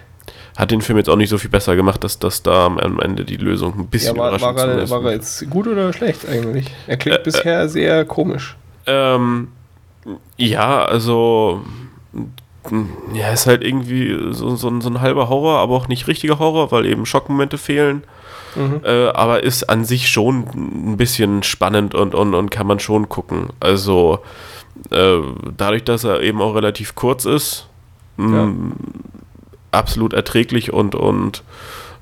hat 0.56 0.70
den 0.70 0.82
Film 0.82 0.98
jetzt 0.98 1.10
auch 1.10 1.16
nicht 1.16 1.30
so 1.30 1.38
viel 1.38 1.50
besser 1.50 1.76
gemacht, 1.76 2.04
dass, 2.04 2.20
dass 2.20 2.44
da 2.44 2.68
am 2.68 3.00
Ende 3.00 3.26
die 3.26 3.38
Lösung 3.38 3.74
ein 3.80 3.88
bisschen 3.88 4.16
ja, 4.16 4.22
war, 4.22 4.30
überraschend 4.30 4.58
war 4.58 4.68
er, 4.68 4.90
war 4.90 5.06
er 5.06 5.12
jetzt 5.14 5.50
gut 5.50 5.68
oder 5.68 5.92
schlecht 5.94 6.28
eigentlich? 6.28 6.68
Er 6.86 6.98
klingt 6.98 7.20
äh, 7.20 7.24
bisher 7.24 7.68
sehr 7.70 8.06
komisch. 8.06 8.56
Ähm, 8.86 9.48
ja, 10.38 10.86
also 10.86 11.62
ja, 13.14 13.32
ist 13.32 13.46
halt 13.46 13.64
irgendwie 13.64 14.18
so, 14.32 14.56
so, 14.56 14.80
so, 14.80 14.90
ein 14.90 15.02
halber 15.02 15.30
Horror, 15.30 15.60
aber 15.60 15.76
auch 15.76 15.88
nicht 15.88 16.08
richtiger 16.08 16.40
Horror, 16.40 16.72
weil 16.72 16.86
eben 16.86 17.06
Schockmomente 17.06 17.58
fehlen. 17.58 18.04
Mhm. 18.56 18.82
Äh, 18.84 19.08
aber 19.10 19.44
ist 19.44 19.70
an 19.70 19.84
sich 19.84 20.10
schon 20.10 20.46
ein 20.54 20.98
bisschen 20.98 21.44
spannend 21.44 21.96
und, 21.96 22.16
und, 22.16 22.34
und 22.34 22.52
kann 22.52 22.68
man 22.68 22.80
schon 22.80 23.10
gucken. 23.10 23.50
Also 23.60 24.20
äh, 24.92 25.20
dadurch, 25.58 25.84
dass 25.84 26.04
er 26.04 26.22
eben 26.22 26.42
auch 26.42 26.56
relativ 26.56 26.96
kurz 26.96 27.26
ist, 27.26 27.68
ja. 28.18 28.26
mh, 28.26 28.76
absolut 29.72 30.14
erträglich 30.14 30.72
und, 30.72 30.96
und 30.96 31.44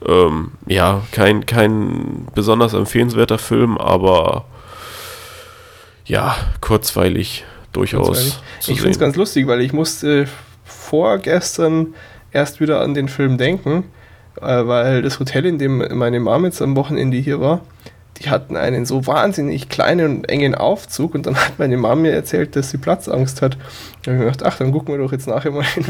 ähm, 0.05 0.51
ja, 0.67 1.01
kein, 1.11 1.45
kein 1.45 2.27
besonders 2.35 2.73
empfehlenswerter 2.73 3.37
Film, 3.37 3.77
aber 3.77 4.45
ja, 6.05 6.35
kurzweilig 6.59 7.45
durchaus. 7.71 8.41
Ich 8.67 8.77
finde 8.77 8.91
es 8.91 8.99
ganz 8.99 9.15
lustig, 9.15 9.47
weil 9.47 9.61
ich 9.61 9.73
musste 9.73 10.27
vorgestern 10.91 11.95
erst 12.33 12.59
wieder 12.59 12.81
an 12.81 12.93
den 12.93 13.07
Film 13.07 13.37
denken, 13.37 13.85
äh, 14.41 14.67
weil 14.67 15.01
das 15.01 15.21
Hotel, 15.21 15.45
in 15.45 15.57
dem 15.57 15.77
meine 15.97 16.19
Mom 16.19 16.43
jetzt 16.43 16.61
am 16.61 16.75
Wochenende 16.75 17.15
hier 17.15 17.39
war, 17.39 17.61
die 18.19 18.29
hatten 18.29 18.57
einen 18.57 18.85
so 18.85 19.07
wahnsinnig 19.07 19.69
kleinen 19.69 20.17
und 20.17 20.29
engen 20.29 20.53
Aufzug 20.53 21.15
und 21.15 21.25
dann 21.25 21.37
hat 21.37 21.59
meine 21.59 21.77
Mom 21.77 22.01
mir 22.01 22.11
erzählt, 22.11 22.57
dass 22.57 22.71
sie 22.71 22.77
Platzangst 22.77 23.41
hat. 23.41 23.57
Da 24.03 24.11
habe 24.11 24.25
ich 24.25 24.31
gedacht, 24.31 24.43
ach, 24.43 24.57
dann 24.57 24.73
gucken 24.73 24.93
wir 24.93 25.01
doch 25.01 25.13
jetzt 25.13 25.27
nachher 25.27 25.51
mal 25.51 25.63
Film. 25.63 25.85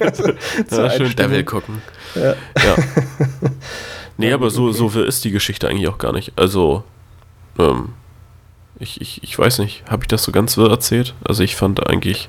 also, 0.00 0.32
ja, 0.82 0.90
schön 0.90 1.14
Devil 1.14 1.44
gucken. 1.44 1.80
Ja. 2.16 2.32
ja. 2.32 2.76
nee, 4.16 4.32
aber 4.32 4.50
so, 4.50 4.72
so 4.72 4.88
ist 5.00 5.24
die 5.24 5.30
Geschichte 5.30 5.68
eigentlich 5.68 5.86
auch 5.86 5.98
gar 5.98 6.12
nicht. 6.12 6.32
Also, 6.34 6.82
ähm, 7.56 7.90
ich, 8.80 9.00
ich, 9.00 9.22
ich 9.22 9.38
weiß 9.38 9.58
nicht, 9.58 9.82
habe 9.88 10.04
ich 10.04 10.08
das 10.08 10.22
so 10.22 10.32
ganz 10.32 10.52
so 10.52 10.66
erzählt? 10.66 11.14
Also 11.24 11.42
ich 11.42 11.56
fand 11.56 11.86
eigentlich. 11.88 12.28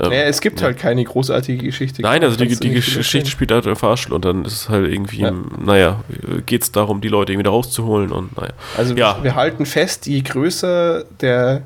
Ähm, 0.00 0.12
ja, 0.12 0.22
es 0.22 0.40
gibt 0.40 0.60
ja. 0.60 0.66
halt 0.66 0.78
keine 0.78 1.02
großartige 1.02 1.64
Geschichte. 1.64 2.02
Nein, 2.02 2.22
also 2.22 2.36
die, 2.36 2.54
die 2.54 2.70
Geschichte 2.70 3.30
spielt 3.30 3.50
halt 3.50 3.66
im 3.66 3.76
Fahrstuhl 3.76 4.14
und 4.14 4.24
dann 4.24 4.44
ist 4.44 4.52
es 4.52 4.68
halt 4.68 4.90
irgendwie, 4.90 5.20
ja. 5.20 5.32
naja, 5.64 6.04
geht 6.44 6.62
es 6.62 6.72
darum, 6.72 7.00
die 7.00 7.08
Leute 7.08 7.32
irgendwie 7.32 7.44
da 7.44 7.50
rauszuholen 7.50 8.12
und 8.12 8.36
naja. 8.36 8.52
Also 8.76 8.94
ja. 8.94 9.18
wir 9.22 9.34
halten 9.34 9.66
fest, 9.66 10.06
je 10.06 10.20
größer 10.20 11.04
der, 11.20 11.62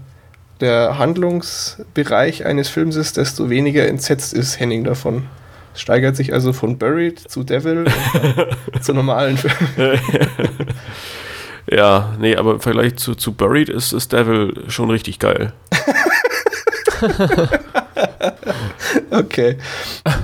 der 0.60 0.98
Handlungsbereich 0.98 2.46
eines 2.46 2.68
Films 2.68 2.96
ist, 2.96 3.16
desto 3.16 3.50
weniger 3.50 3.86
entsetzt 3.86 4.32
ist 4.32 4.58
Henning 4.60 4.84
davon. 4.84 5.24
Es 5.74 5.82
steigert 5.82 6.16
sich 6.16 6.32
also 6.32 6.52
von 6.52 6.78
Buried 6.78 7.18
zu 7.18 7.44
Devil 7.44 7.84
zu 8.80 8.92
normalen 8.92 9.36
Filmen. 9.36 10.00
Ja, 11.70 12.16
nee, 12.18 12.36
aber 12.36 12.54
im 12.54 12.60
Vergleich 12.60 12.96
zu, 12.96 13.14
zu 13.14 13.32
Buried 13.32 13.68
ist, 13.68 13.92
ist 13.92 14.12
Devil 14.12 14.64
schon 14.68 14.90
richtig 14.90 15.20
geil. 15.20 15.52
okay. 19.10 19.56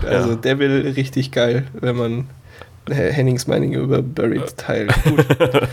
Also 0.04 0.30
ja. 0.30 0.36
Devil 0.36 0.92
richtig 0.96 1.30
geil, 1.30 1.66
wenn 1.72 1.96
man 1.96 2.28
Hennings 2.88 3.46
Meinung 3.46 3.72
über 3.74 4.02
Buried 4.02 4.56
teilt. 4.56 4.92
Gut. 5.04 5.26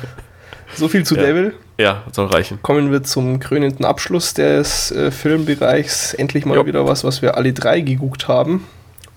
So 0.76 0.88
viel 0.88 1.05
zu 1.05 1.15
ja. 1.15 1.21
Devil. 1.21 1.53
Ja, 1.78 2.03
soll 2.11 2.28
reichen. 2.28 2.59
Kommen 2.63 2.91
wir 2.91 3.03
zum 3.03 3.39
krönenden 3.39 3.86
Abschluss 3.86 4.34
des 4.34 4.91
äh, 4.91 5.11
Filmbereichs. 5.11 6.15
Endlich 6.15 6.45
mal 6.45 6.55
jo. 6.55 6.65
wieder 6.65 6.88
was, 6.88 7.03
was 7.03 7.21
wir 7.21 7.38
alle 7.38 7.53
drei 7.53 7.82
geguckt 7.82 8.28
haben. 8.28 8.65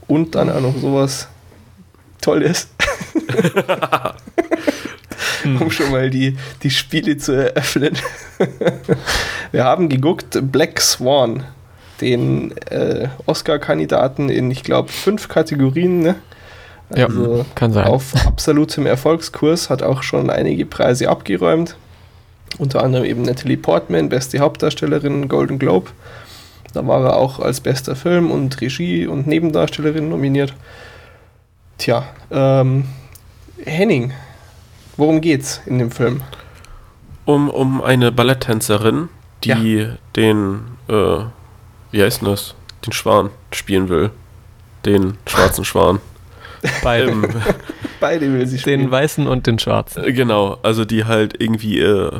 Und 0.06 0.34
dann 0.34 0.50
auch 0.50 0.60
noch 0.60 0.76
sowas 0.76 1.28
Tolles. 2.20 2.68
um 5.54 5.60
hm. 5.60 5.70
schon 5.70 5.90
mal 5.90 6.10
die, 6.10 6.36
die 6.62 6.70
Spiele 6.70 7.16
zu 7.16 7.32
eröffnen. 7.32 7.96
Wir 9.52 9.64
haben 9.64 9.88
geguckt 9.88 10.38
Black 10.52 10.80
Swan, 10.80 11.44
den 12.00 12.56
äh, 12.68 13.08
Oscar-Kandidaten 13.26 14.28
in, 14.28 14.50
ich 14.50 14.62
glaube, 14.62 14.90
fünf 14.90 15.28
Kategorien. 15.28 16.00
Ne? 16.00 16.16
Also 16.90 17.38
ja, 17.38 17.44
kann 17.54 17.72
sein. 17.72 17.86
Auf 17.86 18.14
absolutem 18.26 18.86
Erfolgskurs, 18.86 19.70
hat 19.70 19.82
auch 19.82 20.02
schon 20.02 20.30
einige 20.30 20.66
Preise 20.66 21.08
abgeräumt. 21.08 21.76
Unter 22.58 22.82
anderem 22.82 23.04
eben 23.04 23.22
Natalie 23.22 23.56
Portman, 23.56 24.08
beste 24.08 24.38
Hauptdarstellerin, 24.38 25.28
Golden 25.28 25.58
Globe. 25.58 25.90
Da 26.72 26.86
war 26.86 27.04
er 27.04 27.16
auch 27.16 27.40
als 27.40 27.60
bester 27.60 27.96
Film 27.96 28.30
und 28.30 28.60
Regie 28.60 29.06
und 29.06 29.26
Nebendarstellerin 29.26 30.08
nominiert. 30.08 30.54
Tja, 31.78 32.06
ähm, 32.30 32.84
Henning, 33.64 34.12
Worum 34.96 35.20
geht's 35.20 35.60
in 35.66 35.78
dem 35.78 35.90
Film? 35.90 36.22
Um, 37.24 37.50
um 37.50 37.82
eine 37.82 38.12
Balletttänzerin, 38.12 39.08
die 39.44 39.48
ja. 39.74 39.96
den, 40.14 40.60
äh, 40.88 41.24
wie 41.90 42.02
heißt 42.02 42.22
denn 42.22 42.28
das? 42.28 42.54
Den 42.86 42.92
Schwan 42.92 43.30
spielen 43.52 43.88
will. 43.88 44.10
Den 44.84 45.18
schwarzen 45.26 45.64
Schwan. 45.66 46.00
Beide. 46.82 47.10
Ähm, 47.10 47.28
Beide 48.00 48.32
will 48.32 48.46
sie 48.46 48.58
spielen. 48.58 48.80
Den 48.80 48.90
weißen 48.90 49.26
und 49.26 49.46
den 49.46 49.58
schwarzen. 49.58 50.04
Äh, 50.04 50.12
genau, 50.12 50.58
also 50.62 50.84
die 50.84 51.04
halt 51.04 51.40
irgendwie 51.40 51.80
äh, 51.80 52.10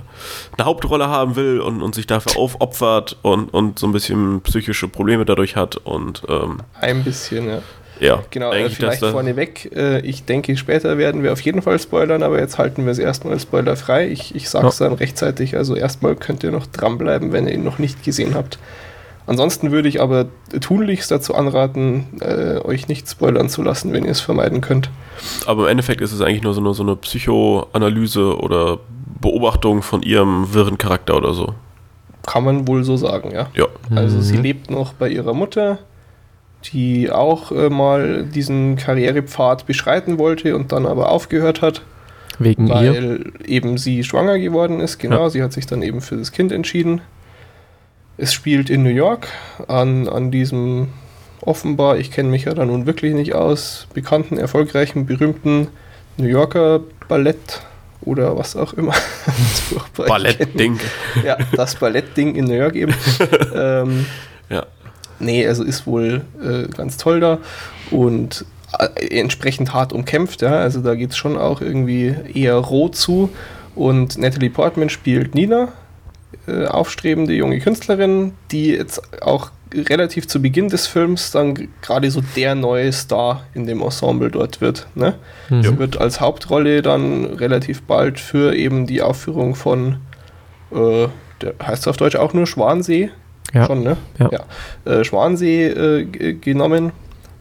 eine 0.57 0.65
Hauptrolle 0.65 1.09
haben 1.09 1.37
will 1.37 1.61
und, 1.61 1.83
und 1.83 1.95
sich 1.95 2.07
dafür 2.07 2.37
aufopfert 2.37 3.19
und, 3.23 3.53
und 3.53 3.79
so 3.79 3.87
ein 3.87 3.93
bisschen 3.93 4.41
psychische 4.43 4.89
Probleme 4.89 5.25
dadurch 5.25 5.57
hat 5.57 5.77
und 5.77 6.23
ähm, 6.29 6.61
ein 6.81 7.05
bisschen, 7.05 7.49
ja. 7.49 7.63
Ja, 8.01 8.23
genau, 8.31 8.53
äh, 8.53 8.69
vielleicht 8.69 9.05
vorneweg. 9.05 9.71
Äh, 9.75 10.01
ich 10.01 10.25
denke, 10.25 10.57
später 10.57 10.99
werden 10.99 11.23
wir 11.23 11.33
auf 11.33 11.41
jeden 11.41 11.63
Fall 11.63 11.79
spoilern, 11.79 12.23
aber 12.23 12.39
jetzt 12.39 12.59
halten 12.59 12.85
wir 12.85 12.93
es 12.93 12.99
erstmal 12.99 13.39
spoilerfrei. 13.39 14.09
Ich, 14.09 14.35
ich 14.35 14.51
sage 14.51 14.69
es 14.69 14.79
ja. 14.79 14.89
dann 14.89 14.99
rechtzeitig. 14.99 15.57
Also 15.57 15.75
erstmal 15.75 16.15
könnt 16.17 16.45
ihr 16.45 16.51
noch 16.51 16.67
dranbleiben, 16.67 17.33
wenn 17.33 17.47
ihr 17.47 17.55
ihn 17.55 17.65
noch 17.65 17.79
nicht 17.79 18.05
gesehen 18.05 18.35
habt. 18.35 18.59
Ansonsten 19.27 19.73
würde 19.73 19.89
ich 19.89 20.01
aber 20.01 20.27
tunlichst 20.61 21.11
dazu 21.11 21.35
anraten, 21.35 22.07
äh, 22.21 22.59
euch 22.65 22.87
nicht 22.87 23.09
spoilern 23.09 23.49
zu 23.49 23.63
lassen, 23.63 23.93
wenn 23.93 24.05
ihr 24.05 24.13
es 24.13 24.21
vermeiden 24.21 24.61
könnt. 24.61 24.89
Aber 25.47 25.65
im 25.65 25.69
Endeffekt 25.71 26.01
ist 26.01 26.13
es 26.13 26.21
eigentlich 26.21 26.43
nur 26.43 26.55
so 26.55 26.61
eine, 26.61 26.75
so 26.75 26.85
eine 26.85 26.95
Psychoanalyse 26.95 28.39
oder 28.39 28.79
Beobachtung 29.21 29.83
von 29.83 30.03
ihrem 30.03 30.55
wirren 30.55 30.79
Charakter 30.79 31.17
oder 31.17 31.35
so. 31.35 31.55
Kann 32.25 32.45
man 32.45 32.69
wohl 32.69 32.85
so 32.85 32.97
sagen, 32.97 33.33
ja. 33.33 33.49
Ja. 33.55 33.67
Also 33.95 34.19
mhm. 34.19 34.23
sie 34.23 34.37
lebt 34.37 34.71
noch 34.71 34.93
bei 34.93 35.09
ihrer 35.09 35.35
Mutter, 35.35 35.79
die 36.73 37.11
auch 37.11 37.53
äh, 37.53 37.69
mal 37.71 38.25
diesen 38.25 38.77
Karrierepfad 38.77 39.67
beschreiten 39.67 40.19
wollte 40.19 40.57
und 40.57 40.73
dann 40.73 40.87
aber 40.87 41.11
aufgehört 41.11 41.63
hat. 41.63 41.83
Wegen 42.39 42.69
weil 42.69 42.95
ihr? 43.45 43.49
eben 43.49 43.79
sie 43.79 44.05
schwanger 44.05 44.39
geworden 44.39 44.81
ist, 44.81 44.99
genau. 44.99 45.25
Ja. 45.25 45.31
Sie 45.31 45.43
hat 45.43 45.53
sich 45.53 45.67
dann 45.67 45.83
eben 45.83 46.01
für 46.01 46.17
das 46.17 46.33
Kind 46.33 46.53
entschieden. 46.53 47.01
Es 48.19 48.33
spielt 48.33 48.71
in 48.71 48.83
New 48.83 48.91
York 48.91 49.29
an, 49.69 50.09
an 50.09 50.31
diesem 50.31 50.89
offenbar, 51.41 51.99
ich 51.99 52.11
kenne 52.11 52.29
mich 52.29 52.45
ja 52.45 52.55
da 52.55 52.65
nun 52.65 52.87
wirklich 52.87 53.15
nicht 53.15 53.35
aus, 53.35 53.87
bekannten, 53.95 54.37
erfolgreichen, 54.39 55.07
berühmten 55.07 55.69
New 56.17 56.27
Yorker 56.27 56.81
Ballett 57.09 57.63
oder 58.03 58.37
was 58.37 58.57
auch 58.57 58.73
immer. 58.75 58.95
Ballettding. 59.97 60.79
Ja, 61.25 61.37
das 61.55 61.77
Ballettding 61.77 62.35
in 62.35 62.47
New 62.47 62.55
York 62.55 62.75
eben. 62.75 62.95
ähm, 63.55 64.07
ja. 64.49 64.67
Nee, 65.19 65.47
also 65.47 65.65
ist 65.65 65.87
wohl 65.87 66.23
äh, 66.43 66.69
ganz 66.69 66.97
toll 66.97 67.21
da 67.21 67.39
und 67.91 68.45
äh, 68.79 69.19
entsprechend 69.19 69.73
hart 69.73 69.93
umkämpft, 69.93 70.43
ja. 70.43 70.57
Also 70.57 70.81
da 70.81 70.95
geht 70.95 71.11
es 71.11 71.17
schon 71.17 71.37
auch 71.37 71.61
irgendwie 71.61 72.15
eher 72.35 72.57
roh 72.57 72.89
zu. 72.89 73.31
Und 73.75 74.19
Natalie 74.19 74.51
Portman 74.51 74.89
spielt 74.89 75.35
Nina, 75.35 75.69
äh, 76.47 76.67
aufstrebende 76.67 77.35
junge 77.35 77.61
Künstlerin, 77.61 78.33
die 78.51 78.69
jetzt 78.71 79.03
auch 79.23 79.51
relativ 79.75 80.29
zu 80.29 80.41
Beginn 80.41 80.69
des 80.69 80.87
Films 80.87 81.31
dann 81.31 81.69
gerade 81.83 82.11
so 82.11 82.23
der 82.37 82.55
neue 82.55 82.93
Star 82.93 83.45
in 83.55 83.67
dem 83.67 83.83
Ensemble 83.83 84.31
dort 84.31 84.61
wird. 84.61 84.87
Ne? 84.95 85.15
Mhm. 85.51 85.63
Sie 85.63 85.79
wird 85.79 86.01
als 86.01 86.21
Hauptrolle 86.21 86.83
dann 86.83 87.25
relativ 87.25 87.83
bald 87.83 88.21
für 88.21 88.55
eben 88.55 88.87
die 88.87 89.03
Aufführung 89.03 89.55
von, 89.55 89.99
äh, 90.73 91.09
der 91.43 91.55
heißt 91.63 91.83
es 91.83 91.89
auf 91.89 91.97
Deutsch 91.97 92.17
auch 92.17 92.33
nur 92.33 92.47
Schwansee, 92.47 93.11
ja. 93.57 93.67
schon, 93.67 93.83
ne? 93.83 93.97
Ja. 94.19 94.31
ja. 94.33 94.93
Äh, 94.93 95.05
Schwansee 95.05 95.67
äh, 95.67 96.35
genommen, 96.35 96.93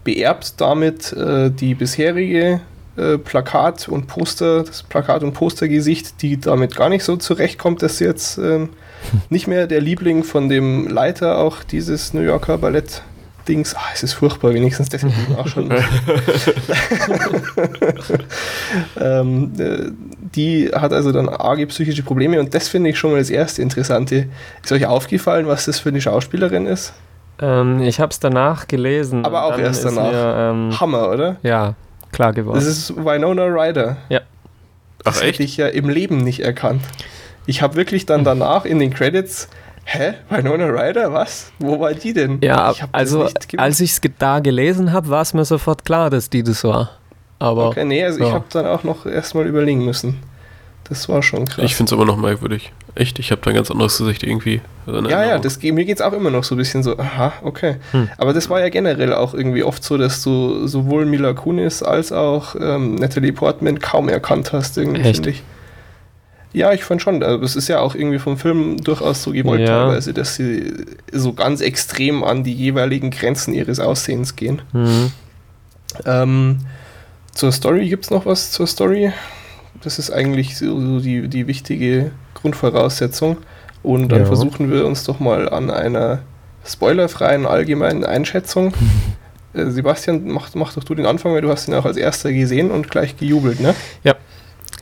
beerbt 0.03 0.59
damit 0.61 1.13
äh, 1.13 1.49
die 1.49 1.75
bisherige 1.75 2.61
äh, 2.97 3.17
Plakat 3.17 3.89
und 3.89 4.07
Poster, 4.07 4.63
das 4.63 4.83
Plakat- 4.83 5.23
und 5.23 5.33
Postergesicht, 5.33 6.21
die 6.21 6.39
damit 6.39 6.75
gar 6.75 6.89
nicht 6.89 7.03
so 7.03 7.17
zurechtkommt, 7.17 7.81
dass 7.81 7.99
jetzt 7.99 8.37
ähm, 8.37 8.69
nicht 9.29 9.47
mehr 9.47 9.67
der 9.67 9.81
Liebling 9.81 10.23
von 10.23 10.49
dem 10.49 10.87
Leiter 10.87 11.39
auch 11.39 11.63
dieses 11.63 12.13
New 12.13 12.21
Yorker 12.21 12.57
Ballett 12.57 13.01
Dings. 13.47 13.75
Ah, 13.75 13.81
es 13.93 14.03
ist 14.03 14.13
furchtbar, 14.13 14.53
wenigstens 14.53 14.89
deswegen 14.89 15.35
auch 15.37 15.47
schon. 15.47 15.71
ähm, 18.99 19.51
äh, 19.57 19.91
die 20.35 20.69
hat 20.73 20.93
also 20.93 21.11
dann 21.11 21.29
arge 21.29 21.67
psychische 21.67 22.03
Probleme 22.03 22.39
und 22.39 22.53
das 22.53 22.67
finde 22.67 22.89
ich 22.89 22.99
schon 22.99 23.11
mal 23.11 23.19
das 23.19 23.29
erste 23.29 23.61
Interessante. 23.61 24.27
Ist 24.63 24.71
euch 24.71 24.85
aufgefallen, 24.85 25.47
was 25.47 25.65
das 25.65 25.79
für 25.79 25.89
eine 25.89 26.01
Schauspielerin 26.01 26.65
ist? 26.65 26.93
Ähm, 27.39 27.81
ich 27.81 27.99
habe 27.99 28.11
es 28.11 28.19
danach 28.19 28.67
gelesen. 28.67 29.25
Aber 29.25 29.45
auch 29.45 29.57
erst 29.57 29.85
danach. 29.85 30.11
Mir, 30.11 30.35
ähm, 30.37 30.79
Hammer, 30.79 31.09
oder? 31.09 31.37
Ja, 31.43 31.75
klar 32.11 32.33
geworden. 32.33 32.55
Das 32.55 32.65
ist 32.65 32.95
Winona 32.95 33.45
Ryder. 33.45 33.97
Ja. 34.09 34.21
Das 35.03 35.17
Ach, 35.17 35.21
echt? 35.21 35.33
hätte 35.33 35.43
ich 35.43 35.57
ja 35.57 35.67
im 35.67 35.89
Leben 35.89 36.17
nicht 36.17 36.39
erkannt. 36.39 36.81
Ich 37.45 37.61
habe 37.61 37.75
wirklich 37.75 38.05
dann 38.05 38.23
danach 38.23 38.65
in 38.65 38.79
den 38.79 38.93
Credits 38.93 39.49
Hä? 39.85 40.15
Winona 40.29 40.65
Ryder? 40.65 41.13
Was? 41.13 41.51
Wo 41.59 41.79
war 41.79 41.93
die 41.93 42.13
denn? 42.13 42.39
Ja, 42.41 42.73
also 42.91 43.27
als 43.57 43.79
ich 43.79 43.91
es 43.91 44.01
da 44.17 44.39
gelesen 44.39 44.91
habe, 44.91 45.09
war 45.09 45.21
es 45.21 45.33
mir 45.33 45.45
sofort 45.45 45.85
klar, 45.85 46.09
dass 46.09 46.29
die 46.29 46.43
das 46.43 46.63
war. 46.63 46.91
Aber, 47.39 47.69
okay, 47.69 47.85
nee, 47.85 48.03
also 48.03 48.19
ja. 48.19 48.27
ich 48.27 48.33
habe 48.33 48.45
dann 48.49 48.65
auch 48.65 48.83
noch 48.83 49.05
erstmal 49.05 49.45
überlegen 49.45 49.85
müssen. 49.85 50.19
Das 50.87 51.09
war 51.09 51.23
schon 51.23 51.45
krass. 51.45 51.65
Ich 51.65 51.75
finde 51.75 51.89
es 51.89 51.93
aber 51.93 52.05
noch 52.05 52.17
merkwürdig. 52.17 52.71
Echt, 52.93 53.17
ich 53.19 53.31
habe 53.31 53.41
da 53.43 53.49
ein 53.49 53.55
ganz 53.55 53.71
anderes 53.71 53.97
Gesicht 53.97 54.23
irgendwie. 54.23 54.61
Ja, 54.85 55.25
ja, 55.25 55.39
das, 55.39 55.61
mir 55.61 55.83
geht 55.83 55.97
es 55.97 56.01
auch 56.01 56.13
immer 56.13 56.29
noch 56.29 56.43
so 56.43 56.55
ein 56.55 56.59
bisschen 56.59 56.83
so, 56.83 56.97
aha, 56.97 57.33
okay. 57.41 57.77
Hm. 57.91 58.09
Aber 58.17 58.33
das 58.33 58.49
war 58.49 58.59
ja 58.59 58.69
generell 58.69 59.13
auch 59.13 59.33
irgendwie 59.33 59.63
oft 59.63 59.83
so, 59.83 59.97
dass 59.97 60.23
du 60.23 60.67
sowohl 60.67 61.05
Mila 61.05 61.33
Kunis 61.33 61.81
als 61.81 62.11
auch 62.11 62.55
ähm, 62.59 62.95
Natalie 62.95 63.33
Portman 63.33 63.79
kaum 63.79 64.09
erkannt 64.09 64.53
hast, 64.53 64.77
irgendwie, 64.77 65.03
finde 65.03 65.31
ich. 65.31 65.43
Ja, 66.55 66.71
ich 66.71 66.85
fand 66.85 67.01
schon. 67.01 67.21
Also 67.21 67.43
es 67.43 67.57
ist 67.57 67.67
ja 67.67 67.81
auch 67.81 67.95
irgendwie 67.95 68.17
vom 68.17 68.37
Film 68.37 68.77
durchaus 68.81 69.21
so 69.21 69.31
gewollt 69.31 69.59
ja. 69.59 69.87
teilweise, 69.87 70.13
dass 70.13 70.35
sie 70.35 70.73
so 71.11 71.33
ganz 71.33 71.59
extrem 71.59 72.23
an 72.23 72.45
die 72.45 72.53
jeweiligen 72.53 73.11
Grenzen 73.11 73.53
ihres 73.53 73.81
Aussehens 73.81 74.37
gehen. 74.37 74.61
Mhm. 74.71 75.11
Ähm, 76.05 76.57
zur 77.33 77.51
Story 77.51 77.89
gibt 77.89 78.05
es 78.05 78.09
noch 78.09 78.25
was 78.25 78.51
zur 78.51 78.67
Story. 78.67 79.11
Das 79.81 79.99
ist 79.99 80.11
eigentlich 80.11 80.57
so, 80.57 81.01
die, 81.01 81.27
die 81.27 81.45
wichtige 81.47 82.11
Grundvoraussetzung. 82.35 83.35
Und 83.83 84.07
dann 84.09 84.21
ja. 84.21 84.25
versuchen 84.25 84.71
wir 84.71 84.85
uns 84.85 85.03
doch 85.03 85.19
mal 85.19 85.49
an 85.49 85.69
einer 85.69 86.19
spoilerfreien 86.65 87.45
allgemeinen 87.45 88.05
Einschätzung. 88.05 88.73
äh, 89.53 89.65
Sebastian, 89.65 90.29
mach, 90.29 90.55
mach 90.55 90.73
doch 90.73 90.85
du 90.85 90.95
den 90.95 91.05
Anfang, 91.05 91.33
weil 91.33 91.41
du 91.41 91.49
hast 91.49 91.67
ihn 91.67 91.73
auch 91.73 91.85
als 91.85 91.97
erster 91.97 92.31
gesehen 92.31 92.71
und 92.71 92.89
gleich 92.89 93.17
gejubelt, 93.17 93.59
ne? 93.59 93.75
Ja. 94.05 94.15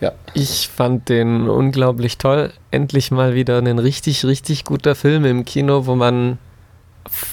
Ja. 0.01 0.11
Ich 0.33 0.69
fand 0.69 1.09
den 1.09 1.49
unglaublich 1.49 2.17
toll. 2.17 2.51
Endlich 2.71 3.11
mal 3.11 3.35
wieder 3.35 3.59
ein 3.59 3.79
richtig, 3.79 4.25
richtig 4.25 4.65
guter 4.65 4.95
Film 4.95 5.25
im 5.25 5.45
Kino, 5.45 5.85
wo 5.85 5.95
man 5.95 6.39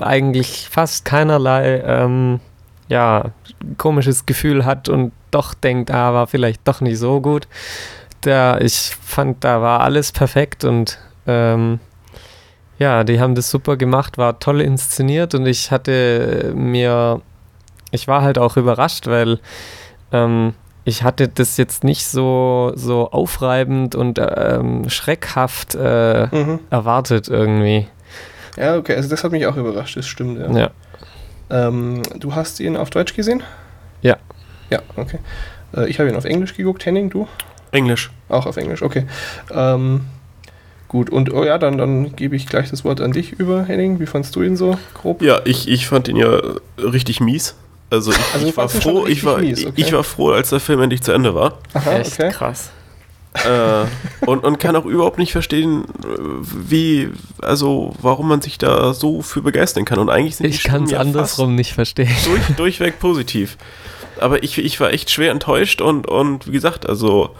eigentlich 0.01 0.69
fast 0.71 1.05
keinerlei 1.05 1.83
ähm, 1.85 2.41
ja, 2.89 3.31
komisches 3.79 4.27
Gefühl 4.27 4.65
hat 4.65 4.89
und 4.89 5.13
doch 5.31 5.55
denkt, 5.55 5.91
ah, 5.91 6.13
war 6.13 6.27
vielleicht 6.27 6.67
doch 6.67 6.81
nicht 6.81 6.99
so 6.99 7.21
gut. 7.21 7.47
Da, 8.21 8.59
ich 8.59 8.97
fand, 9.01 9.45
da 9.45 9.63
war 9.63 9.81
alles 9.81 10.13
perfekt 10.13 10.65
und 10.65 10.99
ähm, 11.27 11.79
ja, 12.79 13.05
die 13.05 13.21
haben 13.21 13.35
das 13.35 13.51
super 13.51 13.77
gemacht, 13.77 14.19
war 14.19 14.39
toll 14.41 14.61
inszeniert 14.61 15.35
und 15.35 15.47
ich 15.47 15.71
hatte 15.71 16.53
mir, 16.55 17.23
ich 17.93 18.09
war 18.09 18.23
halt 18.23 18.39
auch 18.39 18.57
überrascht, 18.57 19.07
weil 19.07 19.39
ähm, 20.13 20.55
ich 20.85 21.03
hatte 21.03 21.29
das 21.29 21.57
jetzt 21.57 21.85
nicht 21.85 22.07
so, 22.07 22.73
so 22.75 23.11
aufreibend 23.11 23.95
und 23.95 24.21
ähm, 24.21 24.89
schreckhaft 24.89 25.75
äh, 25.75 26.27
mhm. 26.27 26.61
erwartet 26.71 27.29
irgendwie. 27.29 27.87
Ja, 28.57 28.77
okay, 28.77 28.97
also 28.97 29.09
das 29.09 29.23
hat 29.23 29.33
mich 29.33 29.47
auch 29.47 29.57
überrascht, 29.57 29.97
das 29.97 30.07
stimmt, 30.07 30.39
ja. 30.39 30.51
ja. 30.59 30.71
Ähm, 31.51 32.03
du 32.19 32.35
hast 32.35 32.61
ihn 32.61 32.77
auf 32.77 32.91
Deutsch 32.91 33.15
gesehen? 33.15 33.43
Ja. 34.03 34.17
Ja, 34.71 34.81
okay. 34.97 35.19
Äh, 35.77 35.89
ich 35.89 35.99
habe 35.99 36.09
ihn 36.09 36.17
auf 36.17 36.25
Englisch 36.25 36.55
geguckt, 36.55 36.85
Henning, 36.87 37.11
du? 37.11 37.29
Englisch. 37.73 38.11
Auch 38.29 38.47
auf 38.47 38.57
Englisch, 38.57 38.83
okay. 38.83 39.07
Ähm, 39.53 40.03
gut, 40.89 41.11
und 41.11 41.33
oh 41.33 41.45
ja, 41.45 41.59
dann, 41.59 41.79
dann 41.79 42.17
gebe 42.17 42.37
ich 42.37 42.47
gleich 42.47 42.71
das 42.71 42.85
Wort 42.85 43.01
an 43.01 43.13
dich 43.13 43.33
über, 43.33 43.65
Henning. 43.65 44.01
Wie 44.01 44.07
fandst 44.07 44.35
du 44.37 44.43
ihn 44.43 44.57
so 44.57 44.79
grob? 44.95 45.23
Ja, 45.23 45.41
ich, 45.45 45.69
ich 45.69 45.87
fand 45.87 46.09
ihn 46.09 46.17
ja 46.17 46.41
richtig 46.79 47.21
mies. 47.21 47.57
Also 47.91 48.13
ich, 48.13 48.19
also 48.33 48.47
ich 48.47 48.57
war 48.57 48.69
froh, 48.69 49.07
ich 49.07 49.25
war, 49.25 49.39
mies, 49.39 49.67
okay. 49.67 49.73
ich 49.77 49.93
war 49.93 50.05
froh, 50.05 50.31
als 50.31 50.51
der 50.51 50.61
Film 50.61 50.81
endlich 50.81 51.03
zu 51.03 51.13
Ende 51.13 51.35
war. 51.35 51.59
Aha, 51.75 51.99
Echt 51.99 52.13
okay. 52.15 52.31
krass. 52.31 52.71
äh, 53.35 53.85
und, 54.27 54.45
und 54.45 54.59
kann 54.59 54.77
auch 54.77 54.85
überhaupt 54.85 55.19
nicht 55.19 55.33
verstehen, 55.33 55.85
wie, 56.41 57.11
also 57.41 57.95
warum 58.01 58.29
man 58.29 58.41
sich 58.41 58.59
da 58.59 58.95
so 58.95 59.23
für 59.23 59.43
begeistern 59.43 59.85
kann. 59.85 59.99
Und 59.99 60.09
eigentlich 60.09 60.37
sind 60.37 60.47
ich 60.47 60.63
kann 60.63 60.85
es 60.85 60.95
andersrum 60.95 61.55
nicht 61.55 61.73
verstehen. 61.73 62.15
Durch, 62.25 62.57
durchweg 62.57 62.99
positiv. 63.01 63.57
Aber 64.21 64.43
ich, 64.43 64.59
ich 64.59 64.79
war 64.81 64.93
echt 64.93 65.11
schwer 65.11 65.31
enttäuscht 65.33 65.81
und, 65.81 66.07
und 66.07 66.47
wie 66.47 66.53
gesagt, 66.53 66.89
also 66.89 67.31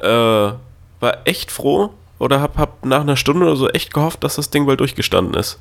äh, 0.00 0.06
war 0.06 1.18
echt 1.24 1.50
froh 1.50 1.90
oder 2.18 2.40
hab, 2.40 2.56
hab 2.56 2.84
nach 2.84 3.00
einer 3.00 3.16
Stunde 3.16 3.46
oder 3.46 3.56
so 3.56 3.68
echt 3.68 3.92
gehofft, 3.92 4.22
dass 4.24 4.36
das 4.36 4.50
Ding 4.50 4.66
bald 4.66 4.80
durchgestanden 4.80 5.34
ist. 5.34 5.58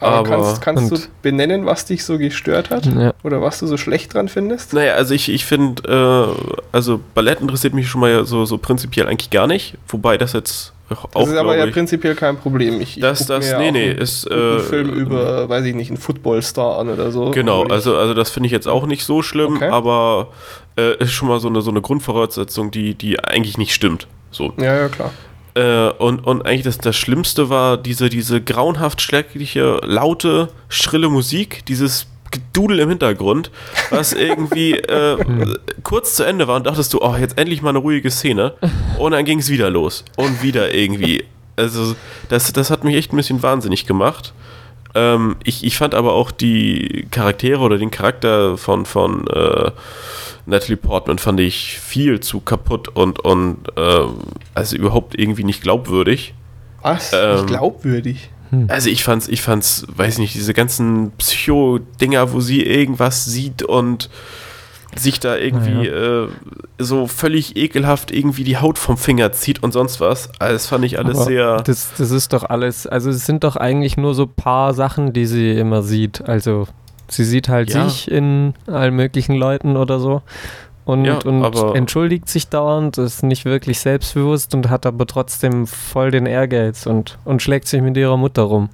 Aber, 0.00 0.16
Aber 0.16 0.28
kannst, 0.28 0.62
kannst 0.62 0.90
du 0.90 0.96
benennen, 1.22 1.66
was 1.66 1.84
dich 1.84 2.04
so 2.04 2.18
gestört 2.18 2.70
hat? 2.70 2.86
Ja. 2.86 3.14
Oder 3.22 3.42
was 3.42 3.58
du 3.58 3.66
so 3.66 3.76
schlecht 3.76 4.14
dran 4.14 4.28
findest? 4.28 4.72
Naja, 4.72 4.94
also 4.94 5.14
ich, 5.14 5.28
ich 5.28 5.44
finde, 5.44 5.82
äh, 5.88 6.56
also 6.72 7.00
Ballett 7.14 7.40
interessiert 7.40 7.74
mich 7.74 7.88
schon 7.88 8.00
mal 8.00 8.24
so, 8.24 8.44
so 8.44 8.58
prinzipiel 8.58 9.06
eigentlich 9.06 9.30
gar 9.30 9.46
nicht. 9.46 9.74
Wobei 9.88 10.18
das 10.18 10.32
jetzt 10.32 10.72
auch. 10.90 11.08
Das 11.12 11.28
ist 11.28 11.36
aber 11.36 11.56
ja 11.56 11.66
ich, 11.66 11.72
prinzipiell 11.72 12.14
kein 12.14 12.36
Problem. 12.36 12.80
Ich, 12.80 12.98
das, 13.00 13.26
das, 13.26 13.54
nee, 13.58 13.70
nee, 13.70 13.90
ist. 13.90 14.30
Äh, 14.30 14.34
einen 14.34 14.60
Film 14.60 14.90
über, 14.90 15.48
weiß 15.48 15.64
ich 15.64 15.74
nicht, 15.74 15.90
einen 15.90 15.98
Footballstar 15.98 16.78
an 16.78 16.88
oder 16.88 17.10
so. 17.10 17.30
Genau, 17.30 17.64
also, 17.64 17.96
also 17.96 18.14
das 18.14 18.30
finde 18.30 18.46
ich 18.46 18.52
jetzt 18.52 18.68
auch 18.68 18.86
nicht 18.86 19.04
so 19.04 19.22
schlimm, 19.22 19.56
okay. 19.56 19.68
aber 19.68 20.28
äh, 20.76 20.96
ist 20.98 21.12
schon 21.12 21.28
mal 21.28 21.40
so 21.40 21.48
eine, 21.48 21.62
so 21.62 21.70
eine 21.70 21.80
Grundvoraussetzung, 21.80 22.70
die, 22.70 22.94
die 22.94 23.22
eigentlich 23.22 23.58
nicht 23.58 23.74
stimmt. 23.74 24.06
So. 24.30 24.52
Ja, 24.58 24.76
ja, 24.76 24.88
klar. 24.88 25.12
Äh, 25.54 25.90
und, 25.90 26.20
und 26.20 26.46
eigentlich 26.46 26.62
das, 26.62 26.78
das 26.78 26.96
Schlimmste 26.96 27.48
war 27.48 27.76
diese, 27.76 28.08
diese 28.08 28.40
grauenhaft 28.40 29.00
schreckliche, 29.00 29.80
laute, 29.84 30.48
schrille 30.68 31.08
Musik, 31.08 31.64
dieses 31.66 32.06
Gedudel 32.30 32.80
im 32.80 32.88
Hintergrund, 32.88 33.50
was 33.90 34.12
irgendwie 34.14 34.72
äh, 34.72 35.18
kurz 35.82 36.16
zu 36.16 36.24
Ende 36.24 36.48
war 36.48 36.56
und 36.56 36.66
dachtest 36.66 36.92
du, 36.94 37.02
oh, 37.02 37.16
jetzt 37.16 37.38
endlich 37.38 37.62
mal 37.62 37.70
eine 37.70 37.78
ruhige 37.78 38.10
Szene. 38.10 38.54
Und 38.98 39.12
dann 39.12 39.24
ging 39.24 39.38
es 39.38 39.50
wieder 39.50 39.70
los. 39.70 40.04
Und 40.16 40.42
wieder 40.42 40.74
irgendwie. 40.74 41.24
Also, 41.56 41.94
das, 42.30 42.52
das 42.52 42.70
hat 42.70 42.82
mich 42.82 42.96
echt 42.96 43.12
ein 43.12 43.16
bisschen 43.16 43.42
wahnsinnig 43.42 43.86
gemacht. 43.86 44.32
Ähm, 44.94 45.36
ich, 45.44 45.64
ich 45.64 45.76
fand 45.76 45.94
aber 45.94 46.12
auch 46.12 46.30
die 46.30 47.06
Charaktere 47.10 47.60
oder 47.60 47.78
den 47.78 47.90
Charakter 47.90 48.56
von, 48.56 48.86
von 48.86 49.26
äh, 49.28 49.70
Natalie 50.46 50.76
Portman 50.76 51.18
fand 51.18 51.40
ich 51.40 51.78
viel 51.78 52.20
zu 52.20 52.40
kaputt 52.40 52.88
und, 52.88 53.20
und 53.20 53.58
äh, 53.76 54.06
also 54.54 54.76
überhaupt 54.76 55.18
irgendwie 55.18 55.44
nicht 55.44 55.62
glaubwürdig. 55.62 56.34
Was? 56.82 57.12
Ähm, 57.12 57.36
nicht 57.36 57.46
glaubwürdig? 57.46 58.30
Hm. 58.50 58.66
Also 58.68 58.90
ich 58.90 59.04
fand's, 59.04 59.28
ich 59.28 59.42
fand's, 59.42 59.86
weiß 59.94 60.18
nicht, 60.18 60.34
diese 60.34 60.52
ganzen 60.52 61.12
Psycho-Dinger, 61.12 62.32
wo 62.32 62.40
sie 62.40 62.62
irgendwas 62.62 63.24
sieht 63.24 63.62
und 63.62 64.10
sich 64.94 65.20
da 65.20 65.36
irgendwie 65.36 65.86
ja. 65.86 66.24
äh, 66.24 66.28
so 66.78 67.06
völlig 67.06 67.56
ekelhaft 67.56 68.10
irgendwie 68.10 68.44
die 68.44 68.58
Haut 68.58 68.78
vom 68.78 68.98
Finger 68.98 69.32
zieht 69.32 69.62
und 69.62 69.72
sonst 69.72 70.00
was. 70.00 70.28
Also 70.38 70.52
das 70.52 70.66
fand 70.66 70.84
ich 70.84 70.98
alles 70.98 71.16
Aber 71.16 71.24
sehr. 71.24 71.62
Das, 71.62 71.92
das 71.96 72.10
ist 72.10 72.32
doch 72.32 72.44
alles, 72.44 72.86
also 72.86 73.08
es 73.08 73.24
sind 73.24 73.44
doch 73.44 73.56
eigentlich 73.56 73.96
nur 73.96 74.14
so 74.14 74.26
paar 74.26 74.74
Sachen, 74.74 75.14
die 75.14 75.24
sie 75.24 75.52
immer 75.52 75.82
sieht. 75.82 76.28
Also 76.28 76.66
sie 77.12 77.24
sieht 77.24 77.48
halt 77.48 77.72
ja. 77.72 77.88
sich 77.88 78.10
in 78.10 78.54
allen 78.66 78.94
möglichen 78.94 79.34
Leuten 79.34 79.76
oder 79.76 80.00
so 80.00 80.22
und, 80.84 81.04
ja, 81.04 81.18
und 81.18 81.44
entschuldigt 81.76 82.28
sich 82.28 82.48
dauernd, 82.48 82.98
ist 82.98 83.22
nicht 83.22 83.44
wirklich 83.44 83.78
selbstbewusst 83.78 84.52
und 84.54 84.68
hat 84.68 84.84
aber 84.84 85.06
trotzdem 85.06 85.66
voll 85.68 86.10
den 86.10 86.26
Ehrgeiz 86.26 86.86
und, 86.86 87.18
und 87.24 87.40
schlägt 87.40 87.68
sich 87.68 87.80
mit 87.82 87.96
ihrer 87.96 88.16
Mutter 88.16 88.42
rum. 88.42 88.68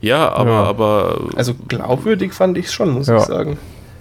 Ja, 0.00 0.32
aber, 0.32 0.50
ja. 0.50 0.64
aber. 0.64 1.20
Also 1.36 1.54
glaubwürdig 1.68 2.32
fand 2.32 2.58
ich 2.58 2.66
es 2.66 2.72
schon, 2.72 2.90
muss 2.90 3.06
ja. 3.06 3.18
ich 3.18 3.24
sagen. 3.24 3.58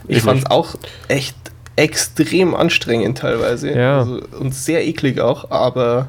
Ich, 0.07 0.17
ich 0.17 0.23
fand 0.23 0.39
es 0.39 0.45
auch 0.49 0.75
echt 1.07 1.35
extrem 1.75 2.55
anstrengend 2.55 3.19
teilweise. 3.19 3.71
Ja. 3.71 3.99
Also, 3.99 4.21
und 4.39 4.55
sehr 4.55 4.87
eklig 4.87 5.19
auch, 5.19 5.51
aber. 5.51 6.07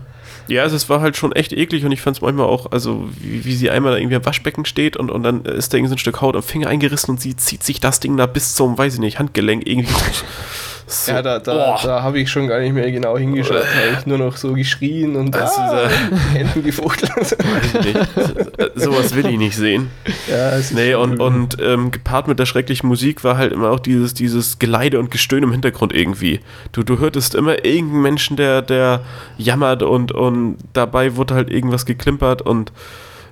Ja, 0.51 0.63
also 0.65 0.75
es 0.75 0.89
war 0.89 1.01
halt 1.01 1.17
schon 1.17 1.31
echt 1.33 1.53
eklig 1.53 1.85
und 1.85 1.93
ich 1.93 2.01
fand 2.01 2.17
es 2.17 2.23
manchmal 2.23 2.47
auch, 2.47 2.73
also 2.73 3.09
wie, 3.21 3.45
wie, 3.45 3.55
sie 3.55 3.71
einmal 3.71 3.97
irgendwie 3.97 4.17
am 4.17 4.27
Waschbecken 4.27 4.65
steht 4.65 4.97
und, 4.97 5.09
und 5.09 5.23
dann 5.23 5.45
ist 5.45 5.73
da 5.73 5.77
irgendwie 5.77 5.91
so 5.91 5.95
ein 5.95 5.99
Stück 5.99 6.21
Haut 6.21 6.35
am 6.35 6.43
Finger 6.43 6.67
eingerissen 6.67 7.13
und 7.13 7.21
sie 7.21 7.37
zieht 7.37 7.63
sich 7.63 7.79
das 7.79 8.01
Ding 8.01 8.17
da 8.17 8.27
bis 8.27 8.57
zum, 8.57 8.77
weiß 8.77 8.95
ich 8.95 9.01
nicht, 9.01 9.21
Handgelenk 9.21 9.65
irgendwie 9.65 9.95
so, 10.91 11.13
ja, 11.13 11.23
da, 11.23 11.39
da, 11.39 11.79
da 11.83 12.03
habe 12.03 12.19
ich 12.19 12.31
schon 12.31 12.49
gar 12.49 12.59
nicht 12.61 12.73
mehr 12.73 12.91
genau 12.91 13.17
hingeschaut. 13.17 13.63
Da 13.63 13.87
habe 13.87 13.99
ich 13.99 14.07
nur 14.07 14.19
noch 14.19 14.37
so 14.37 14.53
geschrien 14.55 15.17
und 15.17 15.37
also, 15.37 15.61
ah, 15.61 15.89
die 16.11 16.39
Hände 16.39 16.63
gefuchtelt. 16.63 17.13
Weiß 17.17 17.75
ich 17.75 17.95
nicht. 17.95 18.11
Sowas 18.75 19.15
will 19.15 19.27
ich 19.27 19.39
nicht 19.39 19.57
sehen. 19.57 19.91
Ja, 20.29 20.53
nee, 20.73 20.95
und, 20.95 21.21
und 21.21 21.57
ähm, 21.61 21.91
gepaart 21.91 22.29
mit 22.29 22.39
der 22.39 22.47
schrecklichen 22.47 22.89
Musik 22.89 23.25
war 23.25 23.37
halt 23.37 23.53
immer 23.53 23.71
auch 23.71 23.81
dieses, 23.81 24.15
dieses 24.15 24.59
Geleide 24.59 24.99
und 24.99 25.11
Gestöhn 25.11 25.43
im 25.43 25.53
Hintergrund 25.53 25.93
irgendwie. 25.93 26.41
Du, 26.73 26.83
du 26.83 26.99
hörtest 26.99 27.35
immer 27.35 27.65
irgendeinen 27.65 28.03
Menschen, 28.03 28.37
der, 28.37 28.63
der 28.63 29.01
jammert 29.39 29.83
und, 29.83 30.13
und 30.13 30.57
dabei 30.73 31.17
wurde 31.17 31.35
halt 31.35 31.51
irgendwas 31.51 31.87
geklimpert 31.87 32.43
und 32.43 32.73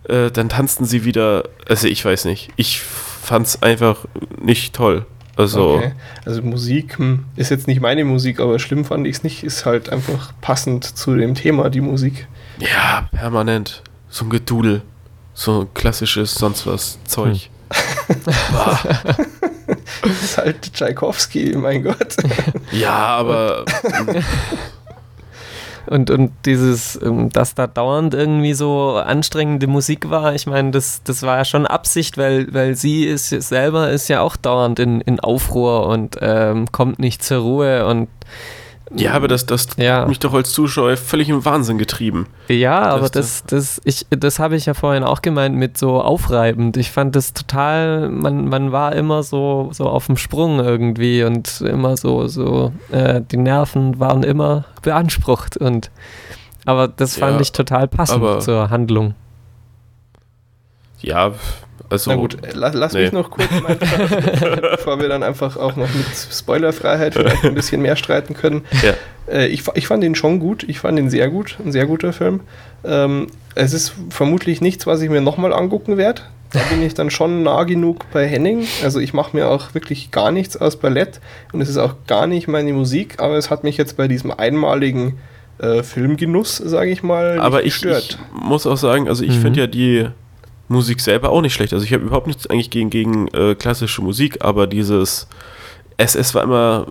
äh, 0.08 0.30
dann 0.30 0.48
tanzten 0.48 0.84
sie 0.84 1.04
wieder. 1.04 1.44
Also 1.68 1.88
ich 1.88 2.04
weiß 2.04 2.24
nicht. 2.24 2.50
Ich 2.56 2.80
fand's 2.80 3.62
einfach 3.62 4.06
nicht 4.40 4.74
toll. 4.74 5.04
Also, 5.38 5.76
okay. 5.76 5.92
also 6.24 6.42
Musik 6.42 6.98
hm, 6.98 7.24
ist 7.36 7.50
jetzt 7.50 7.68
nicht 7.68 7.80
meine 7.80 8.04
Musik, 8.04 8.40
aber 8.40 8.58
schlimm 8.58 8.84
fand 8.84 9.06
ich 9.06 9.16
es 9.16 9.22
nicht. 9.22 9.44
Ist 9.44 9.64
halt 9.64 9.88
einfach 9.88 10.32
passend 10.40 10.84
zu 10.84 11.14
dem 11.14 11.36
Thema, 11.36 11.70
die 11.70 11.80
Musik. 11.80 12.26
Ja, 12.58 13.08
permanent. 13.12 13.84
So 14.10 14.24
ein 14.24 14.30
Gedudel. 14.30 14.82
So 15.34 15.60
ein 15.60 15.68
klassisches 15.74 16.34
sonst 16.34 16.66
was 16.66 16.98
Zeug. 17.04 17.50
Hm. 17.68 18.16
das 20.02 20.22
ist 20.24 20.38
halt 20.38 20.74
Tchaikovsky, 20.74 21.54
mein 21.56 21.84
Gott. 21.84 22.16
Ja, 22.72 22.96
aber. 22.96 23.64
Und, 25.88 26.10
und 26.10 26.32
dieses, 26.44 27.00
ähm, 27.02 27.30
dass 27.30 27.54
da 27.54 27.66
dauernd 27.66 28.14
irgendwie 28.14 28.54
so 28.54 28.96
anstrengende 28.96 29.66
Musik 29.66 30.10
war, 30.10 30.34
ich 30.34 30.46
meine, 30.46 30.70
das, 30.70 31.02
das 31.02 31.22
war 31.22 31.38
ja 31.38 31.44
schon 31.44 31.66
Absicht, 31.66 32.18
weil, 32.18 32.52
weil 32.52 32.74
sie 32.74 33.04
ist 33.04 33.28
selber 33.28 33.90
ist 33.90 34.08
ja 34.08 34.20
auch 34.20 34.36
dauernd 34.36 34.78
in, 34.78 35.00
in 35.00 35.20
Aufruhr 35.20 35.86
und 35.86 36.18
ähm, 36.20 36.70
kommt 36.72 36.98
nicht 36.98 37.22
zur 37.22 37.38
Ruhe 37.38 37.86
und 37.86 38.08
ja, 38.94 39.12
aber 39.12 39.28
das, 39.28 39.46
das 39.46 39.68
ja. 39.76 40.00
hat 40.00 40.08
mich 40.08 40.18
doch 40.18 40.32
als 40.34 40.52
Zuschauer 40.52 40.96
völlig 40.96 41.28
im 41.28 41.44
Wahnsinn 41.44 41.78
getrieben. 41.78 42.26
Ja, 42.48 42.80
aber 42.82 43.08
das, 43.08 43.44
das, 43.44 43.80
ich, 43.84 44.06
das 44.10 44.38
habe 44.38 44.56
ich 44.56 44.66
ja 44.66 44.74
vorhin 44.74 45.04
auch 45.04 45.22
gemeint 45.22 45.56
mit 45.56 45.76
so 45.76 46.00
aufreibend. 46.00 46.76
Ich 46.76 46.90
fand 46.90 47.14
das 47.16 47.32
total, 47.34 48.08
man, 48.08 48.48
man 48.48 48.72
war 48.72 48.94
immer 48.94 49.22
so, 49.22 49.70
so 49.72 49.84
auf 49.84 50.06
dem 50.06 50.16
Sprung 50.16 50.60
irgendwie 50.60 51.24
und 51.24 51.60
immer 51.60 51.96
so, 51.96 52.28
so, 52.28 52.72
äh, 52.90 53.20
die 53.20 53.36
Nerven 53.36 54.00
waren 54.00 54.22
immer 54.22 54.64
beansprucht 54.82 55.56
und 55.56 55.90
aber 56.64 56.86
das 56.88 57.16
fand 57.16 57.36
ja, 57.36 57.40
ich 57.40 57.52
total 57.52 57.88
passend 57.88 58.42
zur 58.42 58.68
Handlung. 58.68 59.14
Ja, 61.00 61.32
also, 61.90 62.10
Na 62.10 62.16
gut, 62.16 62.36
lass, 62.52 62.74
lass 62.74 62.92
nee. 62.92 63.04
mich 63.04 63.12
noch 63.12 63.30
kurz 63.30 63.48
mal, 63.62 63.76
bevor 64.72 65.00
wir 65.00 65.08
dann 65.08 65.22
einfach 65.22 65.56
auch 65.56 65.76
noch 65.76 65.88
mit 65.94 66.06
Spoilerfreiheit 66.14 67.14
vielleicht 67.14 67.44
ein 67.44 67.54
bisschen 67.54 67.82
mehr 67.82 67.96
streiten 67.96 68.34
können. 68.34 68.62
Ja. 68.82 68.94
Äh, 69.32 69.48
ich, 69.48 69.64
ich 69.74 69.88
fand 69.88 70.04
ihn 70.04 70.14
schon 70.14 70.38
gut, 70.38 70.62
ich 70.62 70.78
fand 70.78 70.98
ihn 70.98 71.10
sehr 71.10 71.28
gut, 71.28 71.56
ein 71.64 71.72
sehr 71.72 71.86
guter 71.86 72.12
Film. 72.12 72.40
Ähm, 72.84 73.26
es 73.54 73.72
ist 73.72 73.92
vermutlich 74.10 74.60
nichts, 74.60 74.86
was 74.86 75.02
ich 75.02 75.10
mir 75.10 75.20
nochmal 75.20 75.52
angucken 75.52 75.96
werde. 75.96 76.22
Da 76.52 76.60
bin 76.70 76.82
ich 76.82 76.94
dann 76.94 77.10
schon 77.10 77.42
nah 77.42 77.64
genug 77.64 78.06
bei 78.12 78.26
Henning. 78.26 78.66
Also 78.82 79.00
ich 79.00 79.12
mache 79.12 79.36
mir 79.36 79.48
auch 79.48 79.74
wirklich 79.74 80.10
gar 80.12 80.30
nichts 80.30 80.56
aus 80.56 80.76
Ballett 80.76 81.20
und 81.52 81.60
es 81.60 81.68
ist 81.68 81.76
auch 81.76 81.94
gar 82.06 82.26
nicht 82.26 82.46
meine 82.46 82.72
Musik, 82.72 83.16
aber 83.18 83.36
es 83.36 83.50
hat 83.50 83.64
mich 83.64 83.76
jetzt 83.76 83.96
bei 83.96 84.06
diesem 84.06 84.30
einmaligen 84.30 85.18
äh, 85.58 85.82
Filmgenuss, 85.82 86.56
sage 86.56 86.90
ich 86.90 87.02
mal, 87.02 87.40
aber 87.40 87.64
ich, 87.64 87.84
ich, 87.84 88.18
muss 88.32 88.66
auch 88.66 88.76
sagen, 88.76 89.08
also 89.08 89.24
ich 89.24 89.36
mhm. 89.36 89.42
finde 89.42 89.60
ja 89.60 89.66
die 89.66 90.08
Musik 90.68 91.00
selber 91.00 91.30
auch 91.30 91.40
nicht 91.40 91.54
schlecht. 91.54 91.72
Also 91.72 91.84
ich 91.84 91.92
habe 91.92 92.04
überhaupt 92.04 92.26
nichts 92.26 92.46
eigentlich 92.46 92.70
gegen, 92.70 92.90
gegen 92.90 93.28
äh, 93.28 93.54
klassische 93.54 94.02
Musik, 94.02 94.44
aber 94.44 94.66
dieses 94.66 95.28
es, 95.98 96.14
es 96.14 96.34
war 96.34 96.44
immer 96.44 96.86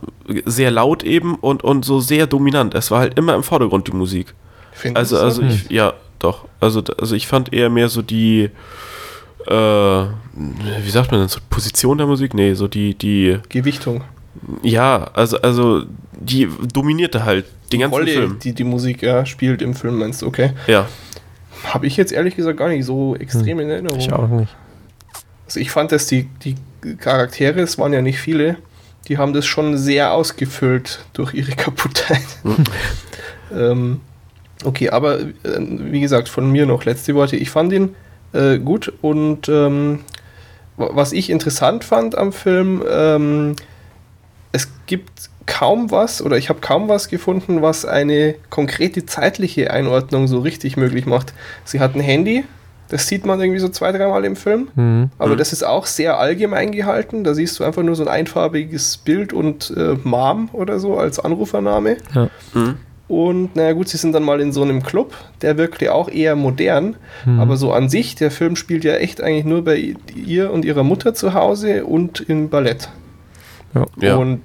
sehr 0.46 0.70
laut 0.70 1.02
eben 1.04 1.36
und, 1.36 1.64
und 1.64 1.86
so 1.86 2.00
sehr 2.00 2.28
dominant. 2.28 2.76
Es 2.76 2.92
war 2.92 3.00
halt 3.00 3.18
immer 3.18 3.34
im 3.36 3.44
Vordergrund 3.44 3.88
die 3.88 3.94
Musik. 3.94 4.34
Findest 4.74 5.14
also, 5.14 5.26
also 5.26 5.42
ich, 5.44 5.70
ja, 5.70 5.94
doch. 6.20 6.46
Also, 6.60 6.84
also 7.00 7.16
ich 7.16 7.26
fand 7.26 7.54
eher 7.54 7.70
mehr 7.70 7.88
so 7.88 8.02
die, 8.02 8.50
äh, 9.48 9.52
wie 9.52 10.90
sagt 10.90 11.12
man 11.12 11.22
denn, 11.22 11.30
so 11.30 11.40
Position 11.50 11.98
der 11.98 12.06
Musik? 12.06 12.34
Nee, 12.34 12.54
so 12.54 12.68
die, 12.68 12.96
die. 12.96 13.38
Gewichtung. 13.48 14.04
Ja, 14.62 15.10
also, 15.14 15.40
also 15.40 15.84
die 16.12 16.50
dominierte 16.74 17.24
halt 17.24 17.46
den 17.72 17.80
ganzen 17.80 17.94
Rolle, 17.94 18.12
Film. 18.12 18.40
Die 18.44 18.54
die 18.54 18.66
Musik 18.66 19.02
ja, 19.04 19.26
spielt 19.26 19.62
im 19.62 19.74
Film, 19.74 20.00
meinst 20.00 20.22
du, 20.22 20.28
okay? 20.28 20.52
Ja. 20.68 20.88
Habe 21.66 21.88
ich 21.88 21.98
jetzt 21.98 22.12
ehrlich 22.12 22.36
gesagt 22.36 22.58
gar 22.58 22.70
nicht 22.70 22.86
so 22.86 23.16
extrem 23.16 23.58
hm. 23.58 23.60
in 23.60 23.70
Erinnerung. 23.70 24.00
Ich 24.00 24.12
auch 24.12 24.28
nicht. 24.28 24.56
Also 25.46 25.60
ich 25.60 25.72
fand, 25.72 25.92
dass 25.92 26.08
die, 26.08 26.30
die 26.44 26.56
Charaktere, 26.98 27.62
es 27.62 27.78
waren 27.78 27.94
ja 27.94 28.02
nicht 28.02 28.20
viele, 28.20 28.58
die 29.08 29.18
haben 29.18 29.34
das 29.34 29.46
schon 29.46 29.78
sehr 29.78 30.14
ausgefüllt 30.14 31.00
durch 31.14 31.34
ihre 31.34 31.52
Kaputtheit. 31.56 32.26
Hm. 32.44 32.64
ähm, 33.56 34.02
okay, 34.64 34.90
aber 34.90 35.20
äh, 35.20 35.30
wie 35.44 36.02
gesagt, 36.02 36.30
von 36.30 36.52
mir 36.52 36.66
noch 36.66 36.86
letzte 36.86 37.16
Worte. 37.16 37.38
Ich 37.38 37.50
fand 37.50 37.72
ihn 37.74 37.96
äh, 38.34 38.60
gut 38.60 38.92
und 39.02 39.48
ähm, 39.50 40.00
was 40.76 41.12
ich 41.12 41.30
interessant 41.30 41.84
fand 41.84 42.18
am 42.18 42.32
Film, 42.32 42.84
ähm, 42.88 43.56
es 44.52 44.70
gibt 44.86 45.30
kaum 45.48 45.90
was 45.90 46.22
oder 46.22 46.38
ich 46.38 46.50
habe 46.50 46.60
kaum 46.60 46.88
was 46.88 47.08
gefunden, 47.08 47.64
was 47.64 47.86
eine 47.86 48.36
konkrete 48.52 49.06
zeitliche 49.06 49.72
Einordnung 49.72 50.28
so 50.28 50.40
richtig 50.40 50.78
möglich 50.78 51.08
macht. 51.08 51.34
Sie 51.66 51.80
hat 51.80 51.96
ein 51.96 52.02
Handy, 52.02 52.44
das 52.90 53.08
sieht 53.08 53.26
man 53.26 53.42
irgendwie 53.42 53.60
so 53.60 53.70
zwei, 53.70 53.92
dreimal 53.92 54.24
im 54.26 54.36
Film, 54.36 54.68
mhm. 54.76 55.10
aber 55.18 55.34
mhm. 55.34 55.38
das 55.38 55.54
ist 55.54 55.64
auch 55.64 55.86
sehr 55.86 56.20
allgemein 56.20 56.72
gehalten. 56.72 57.24
Da 57.24 57.34
siehst 57.34 57.60
du 57.60 57.64
einfach 57.64 57.82
nur 57.82 57.96
so 57.96 58.04
ein 58.04 58.10
einfarbiges 58.10 58.98
Bild 58.98 59.34
und 59.34 59.74
äh, 59.76 59.98
Mom 60.04 60.50
oder 60.54 60.80
so 60.80 60.98
als 60.98 61.20
Anrufername. 61.20 61.98
Ja. 62.14 62.30
Mhm. 62.54 62.76
Und 63.08 63.56
naja 63.56 63.72
gut, 63.72 63.88
sie 63.88 63.96
sind 63.96 64.12
dann 64.12 64.24
mal 64.24 64.42
in 64.42 64.52
so 64.52 64.62
einem 64.64 64.84
Club, 64.84 65.14
der 65.42 65.58
wirkte 65.58 65.94
auch 65.94 66.10
eher 66.10 66.36
modern, 66.36 66.98
mhm. 67.26 67.40
aber 67.40 67.56
so 67.56 67.72
an 67.72 67.88
sich, 67.88 68.16
der 68.16 68.32
Film 68.32 68.58
spielt 68.58 68.84
ja 68.84 68.96
echt 68.96 69.22
eigentlich 69.22 69.46
nur 69.46 69.64
bei 69.64 69.96
ihr 70.14 70.52
und 70.52 70.66
ihrer 70.66 70.84
Mutter 70.84 71.14
zu 71.14 71.34
Hause 71.34 71.86
und 71.86 72.20
im 72.20 72.50
Ballett. 72.50 72.90
Ja. 74.02 74.16
Und 74.16 74.42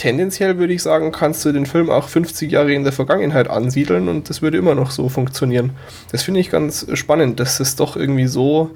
tendenziell 0.00 0.56
würde 0.58 0.72
ich 0.72 0.82
sagen, 0.82 1.12
kannst 1.12 1.44
du 1.44 1.52
den 1.52 1.66
Film 1.66 1.90
auch 1.90 2.08
50 2.08 2.50
Jahre 2.50 2.72
in 2.72 2.84
der 2.84 2.92
Vergangenheit 2.92 3.50
ansiedeln 3.50 4.08
und 4.08 4.30
das 4.30 4.40
würde 4.40 4.56
immer 4.56 4.74
noch 4.74 4.92
so 4.92 5.10
funktionieren. 5.10 5.72
Das 6.10 6.22
finde 6.22 6.40
ich 6.40 6.48
ganz 6.48 6.86
spannend, 6.94 7.38
dass 7.38 7.60
es 7.60 7.76
doch 7.76 7.96
irgendwie 7.96 8.26
so, 8.26 8.70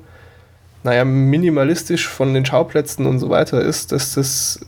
naja, 0.83 1.07
minimalistisch 1.07 2.09
von 2.09 2.35
den 2.35 2.45
Schauplätzen 2.45 3.07
und 3.07 3.21
so 3.21 3.31
weiter 3.31 3.63
ist, 3.63 3.91
dass 3.91 4.13
das 4.15 4.61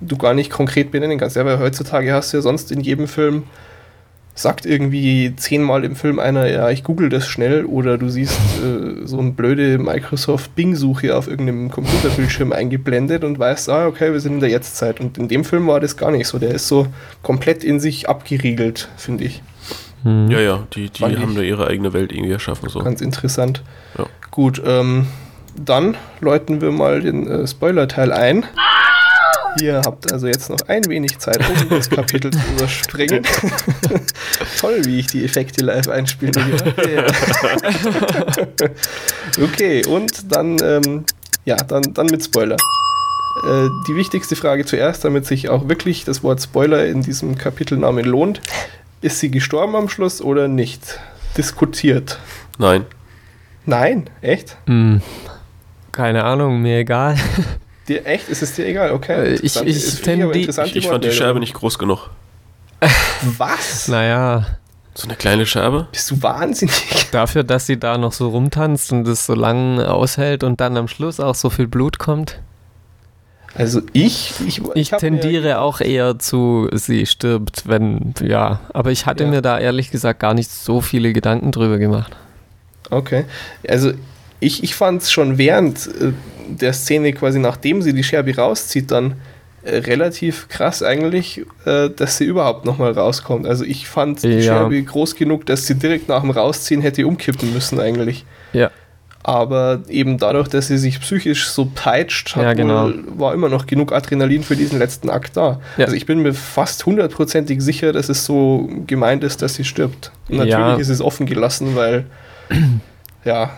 du 0.00 0.16
gar 0.16 0.32
nicht 0.32 0.50
konkret 0.50 0.92
benennen 0.92 1.18
kannst. 1.18 1.34
Ja, 1.34 1.44
weil 1.44 1.58
heutzutage 1.58 2.12
hast 2.12 2.32
du 2.32 2.36
ja 2.36 2.42
sonst 2.42 2.70
in 2.70 2.80
jedem 2.80 3.08
Film 3.08 3.42
sagt 4.34 4.64
irgendwie 4.64 5.34
zehnmal 5.36 5.84
im 5.84 5.96
Film 5.96 6.18
einer, 6.18 6.48
ja, 6.48 6.70
ich 6.70 6.84
google 6.84 7.08
das 7.08 7.26
schnell 7.26 7.64
oder 7.64 7.98
du 7.98 8.08
siehst 8.08 8.38
äh, 8.62 9.06
so 9.06 9.18
eine 9.18 9.32
blöde 9.32 9.78
Microsoft 9.78 10.54
Bing-Suche 10.54 11.14
auf 11.16 11.28
irgendeinem 11.28 11.70
Computerbildschirm 11.70 12.52
eingeblendet 12.52 13.24
und 13.24 13.38
weißt, 13.38 13.68
ah, 13.68 13.86
okay, 13.86 14.12
wir 14.12 14.20
sind 14.20 14.34
in 14.34 14.40
der 14.40 14.50
Jetztzeit. 14.50 15.00
Und 15.00 15.18
in 15.18 15.28
dem 15.28 15.44
Film 15.44 15.66
war 15.66 15.80
das 15.80 15.96
gar 15.96 16.10
nicht 16.10 16.26
so. 16.26 16.38
Der 16.38 16.54
ist 16.54 16.68
so 16.68 16.86
komplett 17.22 17.64
in 17.64 17.80
sich 17.80 18.08
abgeriegelt, 18.08 18.88
finde 18.96 19.24
ich. 19.24 19.42
Hm. 20.04 20.30
Ja, 20.30 20.40
ja, 20.40 20.66
die, 20.74 20.88
die 20.88 21.04
haben 21.04 21.34
da 21.34 21.42
ihre 21.42 21.66
eigene 21.66 21.92
Welt 21.92 22.12
irgendwie 22.12 22.32
erschaffen. 22.32 22.68
So. 22.68 22.80
Ganz 22.80 23.00
interessant. 23.00 23.62
Ja. 23.98 24.06
Gut, 24.30 24.62
ähm, 24.64 25.06
dann 25.56 25.96
läuten 26.20 26.60
wir 26.60 26.70
mal 26.70 27.00
den 27.00 27.26
äh, 27.26 27.46
Spoiler-Teil 27.46 28.12
ein. 28.12 28.46
Ihr 29.60 29.82
habt 29.84 30.12
also 30.12 30.26
jetzt 30.26 30.48
noch 30.48 30.60
ein 30.68 30.84
wenig 30.86 31.18
Zeit, 31.18 31.40
um 31.48 31.68
das 31.70 31.90
Kapitel 31.90 32.30
zu 32.30 32.38
überspringen. 32.56 33.24
Toll, 34.60 34.84
wie 34.84 35.00
ich 35.00 35.08
die 35.08 35.24
Effekte 35.24 35.64
live 35.64 35.88
einspiele. 35.88 36.32
Okay, 39.42 39.84
und 39.86 40.32
dann, 40.32 40.58
ähm, 40.62 41.04
ja, 41.44 41.56
dann, 41.56 41.82
dann 41.94 42.06
mit 42.06 42.24
Spoiler. 42.24 42.56
Äh, 42.56 43.68
die 43.88 43.96
wichtigste 43.96 44.36
Frage 44.36 44.64
zuerst, 44.64 45.04
damit 45.04 45.26
sich 45.26 45.48
auch 45.48 45.68
wirklich 45.68 46.04
das 46.04 46.22
Wort 46.22 46.42
Spoiler 46.42 46.86
in 46.86 47.02
diesem 47.02 47.38
Kapitelnamen 47.38 48.04
lohnt. 48.04 48.40
Ist 49.00 49.20
sie 49.20 49.30
gestorben 49.30 49.76
am 49.76 49.88
Schluss 49.88 50.20
oder 50.20 50.48
nicht? 50.48 51.00
Diskutiert. 51.36 52.18
Nein. 52.58 52.84
Nein? 53.66 54.10
Echt? 54.20 54.56
Mm, 54.66 54.98
keine 55.92 56.24
Ahnung, 56.24 56.60
mir 56.60 56.78
egal. 56.78 57.16
Dir 57.88 58.06
echt? 58.06 58.28
Ist 58.28 58.42
es 58.42 58.54
dir 58.54 58.66
egal? 58.66 58.92
Okay. 58.92 59.32
Äh, 59.32 59.34
ich, 59.34 59.56
ich, 59.56 59.56
ich, 59.56 60.02
die, 60.02 60.40
ich, 60.40 60.76
ich 60.76 60.86
fand 60.88 61.04
die 61.04 61.12
Scherbe 61.12 61.40
nicht 61.40 61.54
groß 61.54 61.78
genug. 61.78 62.10
Was? 63.38 63.88
Naja. 63.88 64.46
So 64.94 65.06
eine 65.06 65.16
kleine 65.16 65.46
Scherbe? 65.46 65.88
Bist 65.92 66.10
du 66.10 66.22
wahnsinnig? 66.22 67.08
Dafür, 67.12 67.44
dass 67.44 67.66
sie 67.66 67.78
da 67.78 67.96
noch 67.96 68.12
so 68.12 68.28
rumtanzt 68.28 68.92
und 68.92 69.06
es 69.06 69.26
so 69.26 69.34
lang 69.34 69.80
aushält 69.80 70.42
und 70.44 70.60
dann 70.60 70.76
am 70.76 70.88
Schluss 70.88 71.20
auch 71.20 71.34
so 71.34 71.48
viel 71.48 71.68
Blut 71.68 71.98
kommt. 71.98 72.40
Also 73.54 73.82
ich, 73.92 74.34
ich, 74.46 74.62
ich 74.74 74.90
tendiere 74.90 75.60
auch 75.60 75.80
eher 75.80 76.18
zu, 76.18 76.68
sie 76.72 77.06
stirbt, 77.06 77.66
wenn, 77.66 78.14
ja. 78.22 78.60
Aber 78.72 78.92
ich 78.92 79.06
hatte 79.06 79.24
ja. 79.24 79.30
mir 79.30 79.42
da 79.42 79.58
ehrlich 79.58 79.90
gesagt 79.90 80.20
gar 80.20 80.34
nicht 80.34 80.50
so 80.50 80.80
viele 80.80 81.12
Gedanken 81.12 81.50
drüber 81.50 81.78
gemacht. 81.78 82.16
Okay. 82.90 83.24
Also 83.68 83.92
ich, 84.40 84.62
ich 84.64 84.74
fand 84.74 85.02
es 85.02 85.12
schon 85.12 85.38
während 85.38 85.86
äh, 85.86 86.12
der 86.48 86.72
Szene, 86.72 87.12
quasi 87.12 87.38
nachdem 87.38 87.82
sie 87.82 87.92
die 87.92 88.02
Scherbe 88.02 88.34
rauszieht, 88.34 88.90
dann 88.90 89.14
äh, 89.62 89.76
relativ 89.76 90.48
krass 90.48 90.82
eigentlich, 90.82 91.44
äh, 91.66 91.90
dass 91.90 92.16
sie 92.16 92.24
überhaupt 92.24 92.64
nochmal 92.64 92.92
rauskommt. 92.92 93.46
Also 93.46 93.64
ich 93.64 93.86
fand 93.86 94.22
die 94.22 94.28
ja. 94.28 94.42
Scherbe 94.42 94.82
groß 94.82 95.16
genug, 95.16 95.46
dass 95.46 95.66
sie 95.66 95.74
direkt 95.74 96.08
nach 96.08 96.22
dem 96.22 96.30
Rausziehen 96.30 96.80
hätte 96.80 97.06
umkippen 97.06 97.52
müssen 97.52 97.78
eigentlich. 97.78 98.24
Ja. 98.52 98.70
Aber 99.22 99.82
eben 99.88 100.16
dadurch, 100.16 100.48
dass 100.48 100.68
sie 100.68 100.78
sich 100.78 100.98
psychisch 100.98 101.48
so 101.48 101.70
peitscht, 101.74 102.34
ja, 102.36 102.54
genau. 102.54 102.84
wohl, 102.84 103.04
war 103.18 103.34
immer 103.34 103.50
noch 103.50 103.66
genug 103.66 103.92
Adrenalin 103.92 104.42
für 104.42 104.56
diesen 104.56 104.78
letzten 104.78 105.10
Akt 105.10 105.36
da. 105.36 105.60
Ja. 105.76 105.84
Also 105.84 105.94
ich 105.94 106.06
bin 106.06 106.22
mir 106.22 106.32
fast 106.32 106.86
hundertprozentig 106.86 107.60
sicher, 107.60 107.92
dass 107.92 108.08
es 108.08 108.24
so 108.24 108.66
gemeint 108.86 109.22
ist, 109.22 109.42
dass 109.42 109.56
sie 109.56 109.64
stirbt. 109.64 110.10
Und 110.30 110.38
natürlich 110.38 110.78
ist 110.78 110.88
es 110.88 111.02
offen 111.02 111.26
gelassen, 111.26 111.76
weil 111.76 112.06
ja, 113.26 113.50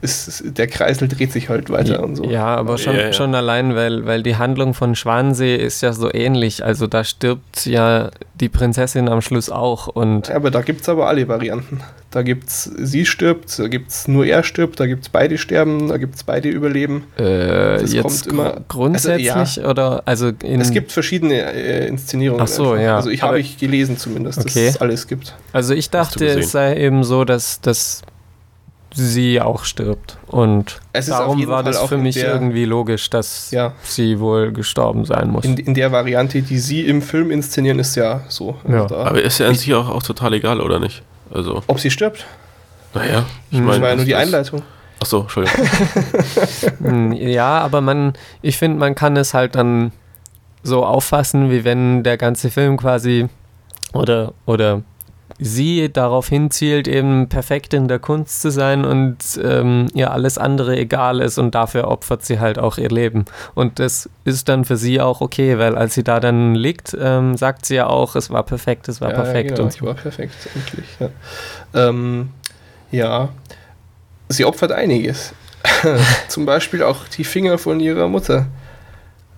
ist, 0.00 0.44
der 0.58 0.66
Kreisel 0.66 1.08
dreht 1.08 1.32
sich 1.32 1.48
halt 1.48 1.70
weiter 1.70 1.94
ja, 1.94 2.00
und 2.00 2.16
so. 2.16 2.24
Ja, 2.24 2.56
aber 2.56 2.78
schon, 2.78 2.96
ja, 2.96 3.02
ja. 3.02 3.12
schon 3.12 3.34
allein, 3.34 3.74
weil, 3.74 4.06
weil 4.06 4.22
die 4.22 4.36
Handlung 4.36 4.74
von 4.74 4.94
Schwansee 4.94 5.56
ist 5.56 5.82
ja 5.82 5.92
so 5.92 6.12
ähnlich. 6.12 6.64
Also 6.64 6.86
da 6.86 7.04
stirbt 7.04 7.66
ja 7.66 8.10
die 8.34 8.48
Prinzessin 8.48 9.08
am 9.08 9.20
Schluss 9.20 9.50
auch. 9.50 9.88
Und 9.88 10.30
aber 10.30 10.50
da 10.50 10.62
gibt 10.62 10.82
es 10.82 10.88
aber 10.88 11.08
alle 11.08 11.28
Varianten. 11.28 11.80
Da 12.10 12.22
gibt 12.22 12.48
es 12.48 12.64
sie 12.64 13.06
stirbt, 13.06 13.58
da 13.58 13.68
gibt 13.68 13.90
es 13.90 14.06
nur 14.06 14.26
er 14.26 14.42
stirbt, 14.42 14.78
da 14.78 14.86
gibt 14.86 15.04
es 15.04 15.08
beide 15.08 15.38
sterben, 15.38 15.88
da 15.88 15.96
gibt 15.96 16.14
es 16.14 16.24
beide 16.24 16.50
überleben. 16.50 17.04
Äh, 17.16 17.78
das 17.78 17.92
jetzt 17.94 18.02
kommt 18.02 18.26
immer 18.26 18.60
grundsätzlich 18.68 19.32
also, 19.32 19.64
oder 19.64 20.02
also 20.04 20.30
Es 20.42 20.72
gibt 20.72 20.92
verschiedene 20.92 21.40
äh, 21.54 21.88
Inszenierungen. 21.88 22.42
Ach 22.42 22.48
so, 22.48 22.72
einfach. 22.72 22.84
ja. 22.84 22.96
Also 22.96 23.08
ich 23.08 23.22
habe 23.22 23.40
ich 23.40 23.56
gelesen 23.56 23.96
zumindest, 23.96 24.38
dass 24.38 24.44
okay. 24.44 24.66
es 24.66 24.76
alles 24.78 25.06
gibt. 25.06 25.34
Also 25.54 25.72
ich 25.72 25.88
dachte, 25.88 26.26
es 26.26 26.52
sei 26.52 26.76
eben 26.76 27.02
so, 27.02 27.24
dass 27.24 27.62
das 27.62 28.02
sie 28.94 29.40
auch 29.40 29.64
stirbt. 29.64 30.18
Und 30.26 30.80
darum 30.92 31.46
war 31.46 31.62
das 31.62 31.80
für 31.82 31.96
mich 31.96 32.16
der, 32.16 32.32
irgendwie 32.32 32.64
logisch, 32.64 33.10
dass 33.10 33.50
ja. 33.50 33.72
sie 33.82 34.20
wohl 34.20 34.52
gestorben 34.52 35.04
sein 35.04 35.30
muss. 35.30 35.44
In, 35.44 35.56
in, 35.56 35.74
der 35.74 35.92
Variante, 35.92 36.42
die 36.42 36.58
sie 36.58 36.86
im 36.86 37.02
Film 37.02 37.30
inszenieren, 37.30 37.78
ist 37.78 37.94
ja 37.96 38.22
so. 38.28 38.56
Ja. 38.68 38.82
Also 38.82 38.96
Aber 38.96 39.22
ist 39.22 39.38
ja 39.38 39.48
an 39.48 39.54
sich 39.54 39.72
auch, 39.74 39.88
auch 39.88 40.02
total 40.02 40.34
egal, 40.34 40.60
oder 40.60 40.78
nicht? 40.78 41.02
Also. 41.32 41.62
Ob 41.66 41.80
sie 41.80 41.90
stirbt? 41.90 42.26
Naja, 42.94 43.24
ich 43.50 43.58
meine. 43.58 43.72
Das 43.72 43.80
war 43.80 43.88
ja 43.88 43.96
nur 43.96 44.04
die 44.04 44.14
Einleitung. 44.14 44.62
Achso, 45.00 45.20
Entschuldigung. 45.22 45.58
Hm, 46.78 47.12
ja, 47.12 47.60
aber 47.60 47.80
man, 47.80 48.12
ich 48.40 48.56
finde, 48.56 48.78
man 48.78 48.94
kann 48.94 49.16
es 49.16 49.34
halt 49.34 49.54
dann 49.54 49.92
so 50.62 50.84
auffassen, 50.84 51.50
wie 51.50 51.64
wenn 51.64 52.02
der 52.02 52.16
ganze 52.16 52.50
Film 52.50 52.76
quasi 52.76 53.28
oder, 53.92 54.32
oder 54.46 54.82
sie 55.44 55.92
darauf 55.92 56.28
hinzielt, 56.28 56.88
eben 56.88 57.28
perfekt 57.28 57.74
in 57.74 57.88
der 57.88 57.98
Kunst 57.98 58.42
zu 58.42 58.50
sein 58.50 58.84
und 58.84 59.18
ähm, 59.42 59.88
ihr 59.94 60.12
alles 60.12 60.38
andere 60.38 60.76
egal 60.76 61.20
ist 61.20 61.38
und 61.38 61.54
dafür 61.54 61.88
opfert 61.88 62.24
sie 62.24 62.40
halt 62.40 62.58
auch 62.58 62.78
ihr 62.78 62.88
Leben. 62.88 63.24
Und 63.54 63.78
das 63.78 64.08
ist 64.24 64.48
dann 64.48 64.64
für 64.64 64.76
sie 64.76 65.00
auch 65.00 65.20
okay, 65.20 65.58
weil 65.58 65.76
als 65.76 65.94
sie 65.94 66.04
da 66.04 66.20
dann 66.20 66.54
liegt, 66.54 66.96
ähm, 66.98 67.36
sagt 67.36 67.66
sie 67.66 67.76
ja 67.76 67.86
auch, 67.86 68.16
es 68.16 68.30
war 68.30 68.42
perfekt, 68.42 68.88
es 68.88 69.00
war 69.00 69.10
ja, 69.10 69.16
perfekt. 69.16 69.50
Genau, 69.50 69.64
und 69.64 69.72
so. 69.72 69.86
war 69.86 69.94
perfekt, 69.94 70.34
endlich. 70.54 70.86
Ja. 71.00 71.88
Ähm, 71.88 72.30
ja, 72.90 73.30
sie 74.28 74.44
opfert 74.44 74.72
einiges. 74.72 75.34
Zum 76.28 76.46
Beispiel 76.46 76.82
auch 76.82 77.08
die 77.08 77.24
Finger 77.24 77.58
von 77.58 77.80
ihrer 77.80 78.08
Mutter. 78.08 78.46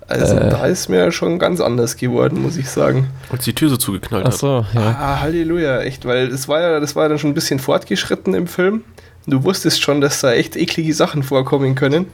Also 0.06 0.36
äh. 0.36 0.50
da 0.50 0.66
ist 0.66 0.88
mir 0.88 1.10
schon 1.12 1.38
ganz 1.38 1.60
anders 1.60 1.96
geworden, 1.96 2.42
muss 2.42 2.56
ich 2.56 2.68
sagen. 2.68 3.08
Und 3.30 3.44
die 3.46 3.54
Tür 3.54 3.70
so 3.70 3.76
zugeknallt 3.76 4.26
Ach 4.28 4.32
so, 4.32 4.66
ja. 4.74 4.96
Ah, 4.98 5.20
Halleluja, 5.20 5.80
echt, 5.80 6.04
weil 6.04 6.28
das 6.28 6.48
war 6.48 6.60
ja, 6.60 6.80
das 6.80 6.94
war 6.94 7.08
dann 7.08 7.18
schon 7.18 7.30
ein 7.30 7.34
bisschen 7.34 7.58
fortgeschritten 7.58 8.34
im 8.34 8.46
Film. 8.46 8.84
Du 9.26 9.42
wusstest 9.44 9.82
schon, 9.82 10.00
dass 10.00 10.20
da 10.20 10.32
echt 10.32 10.56
eklige 10.56 10.92
Sachen 10.92 11.22
vorkommen 11.22 11.74
können. 11.74 12.06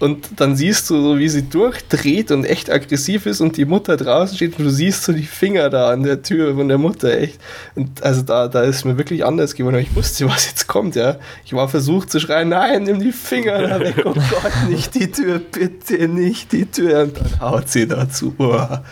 Und 0.00 0.40
dann 0.40 0.56
siehst 0.56 0.88
du 0.88 1.00
so, 1.00 1.18
wie 1.18 1.28
sie 1.28 1.42
durchdreht 1.42 2.30
und 2.30 2.46
echt 2.46 2.70
aggressiv 2.70 3.26
ist 3.26 3.42
und 3.42 3.58
die 3.58 3.66
Mutter 3.66 3.98
draußen 3.98 4.34
steht 4.34 4.58
und 4.58 4.64
du 4.64 4.70
siehst 4.70 5.04
so 5.04 5.12
die 5.12 5.24
Finger 5.24 5.68
da 5.68 5.90
an 5.90 6.02
der 6.02 6.22
Tür 6.22 6.54
von 6.54 6.68
der 6.68 6.78
Mutter, 6.78 7.18
echt. 7.18 7.38
Und 7.74 8.02
also 8.02 8.22
da, 8.22 8.48
da 8.48 8.62
ist 8.62 8.86
mir 8.86 8.96
wirklich 8.96 9.26
anders 9.26 9.54
geworden. 9.54 9.76
Ich 9.76 9.94
wusste, 9.94 10.26
was 10.26 10.46
jetzt 10.46 10.66
kommt, 10.66 10.96
ja. 10.96 11.18
Ich 11.44 11.52
war 11.52 11.68
versucht 11.68 12.10
zu 12.10 12.18
schreien, 12.18 12.48
nein, 12.48 12.84
nimm 12.84 13.00
die 13.00 13.12
Finger 13.12 13.60
da 13.60 13.78
weg, 13.78 13.96
oh 14.06 14.14
Gott, 14.14 14.70
nicht 14.70 14.94
die 14.94 15.12
Tür, 15.12 15.38
bitte 15.38 16.08
nicht 16.08 16.52
die 16.52 16.64
Tür. 16.64 17.02
Und 17.02 17.18
dann 17.18 17.40
haut 17.40 17.68
sie 17.68 17.86
dazu. 17.86 18.30
Boah. 18.30 18.82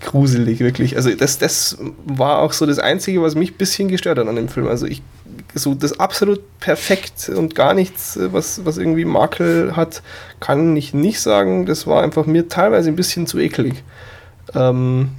Gruselig, 0.00 0.58
wirklich. 0.58 0.96
Also 0.96 1.10
das, 1.14 1.38
das 1.38 1.78
war 2.04 2.40
auch 2.40 2.52
so 2.52 2.66
das 2.66 2.80
Einzige, 2.80 3.22
was 3.22 3.36
mich 3.36 3.52
ein 3.52 3.56
bisschen 3.56 3.88
gestört 3.88 4.18
hat 4.18 4.26
an 4.26 4.36
dem 4.36 4.48
Film. 4.48 4.66
Also 4.66 4.86
ich 4.86 5.00
so 5.54 5.74
das 5.74 6.00
absolut 6.00 6.40
perfekt 6.60 7.28
und 7.28 7.54
gar 7.54 7.74
nichts, 7.74 8.16
äh, 8.16 8.32
was, 8.32 8.64
was 8.64 8.78
irgendwie 8.78 9.04
Makel 9.04 9.76
hat, 9.76 10.02
kann 10.40 10.76
ich 10.76 10.94
nicht 10.94 11.20
sagen. 11.20 11.66
Das 11.66 11.86
war 11.86 12.02
einfach 12.02 12.26
mir 12.26 12.48
teilweise 12.48 12.88
ein 12.88 12.96
bisschen 12.96 13.26
zu 13.26 13.38
eklig. 13.38 13.82
Ähm, 14.54 15.10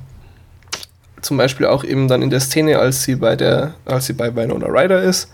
zum 1.21 1.37
Beispiel 1.37 1.65
auch 1.65 1.83
eben 1.83 2.07
dann 2.07 2.21
in 2.21 2.29
der 2.29 2.39
Szene, 2.39 2.79
als 2.79 3.03
sie 3.03 3.15
bei 3.15 3.35
der, 3.35 3.73
als 3.85 4.05
sie 4.05 4.13
bei 4.13 4.35
Winona 4.35 4.67
Ryder 4.67 5.01
ist 5.01 5.29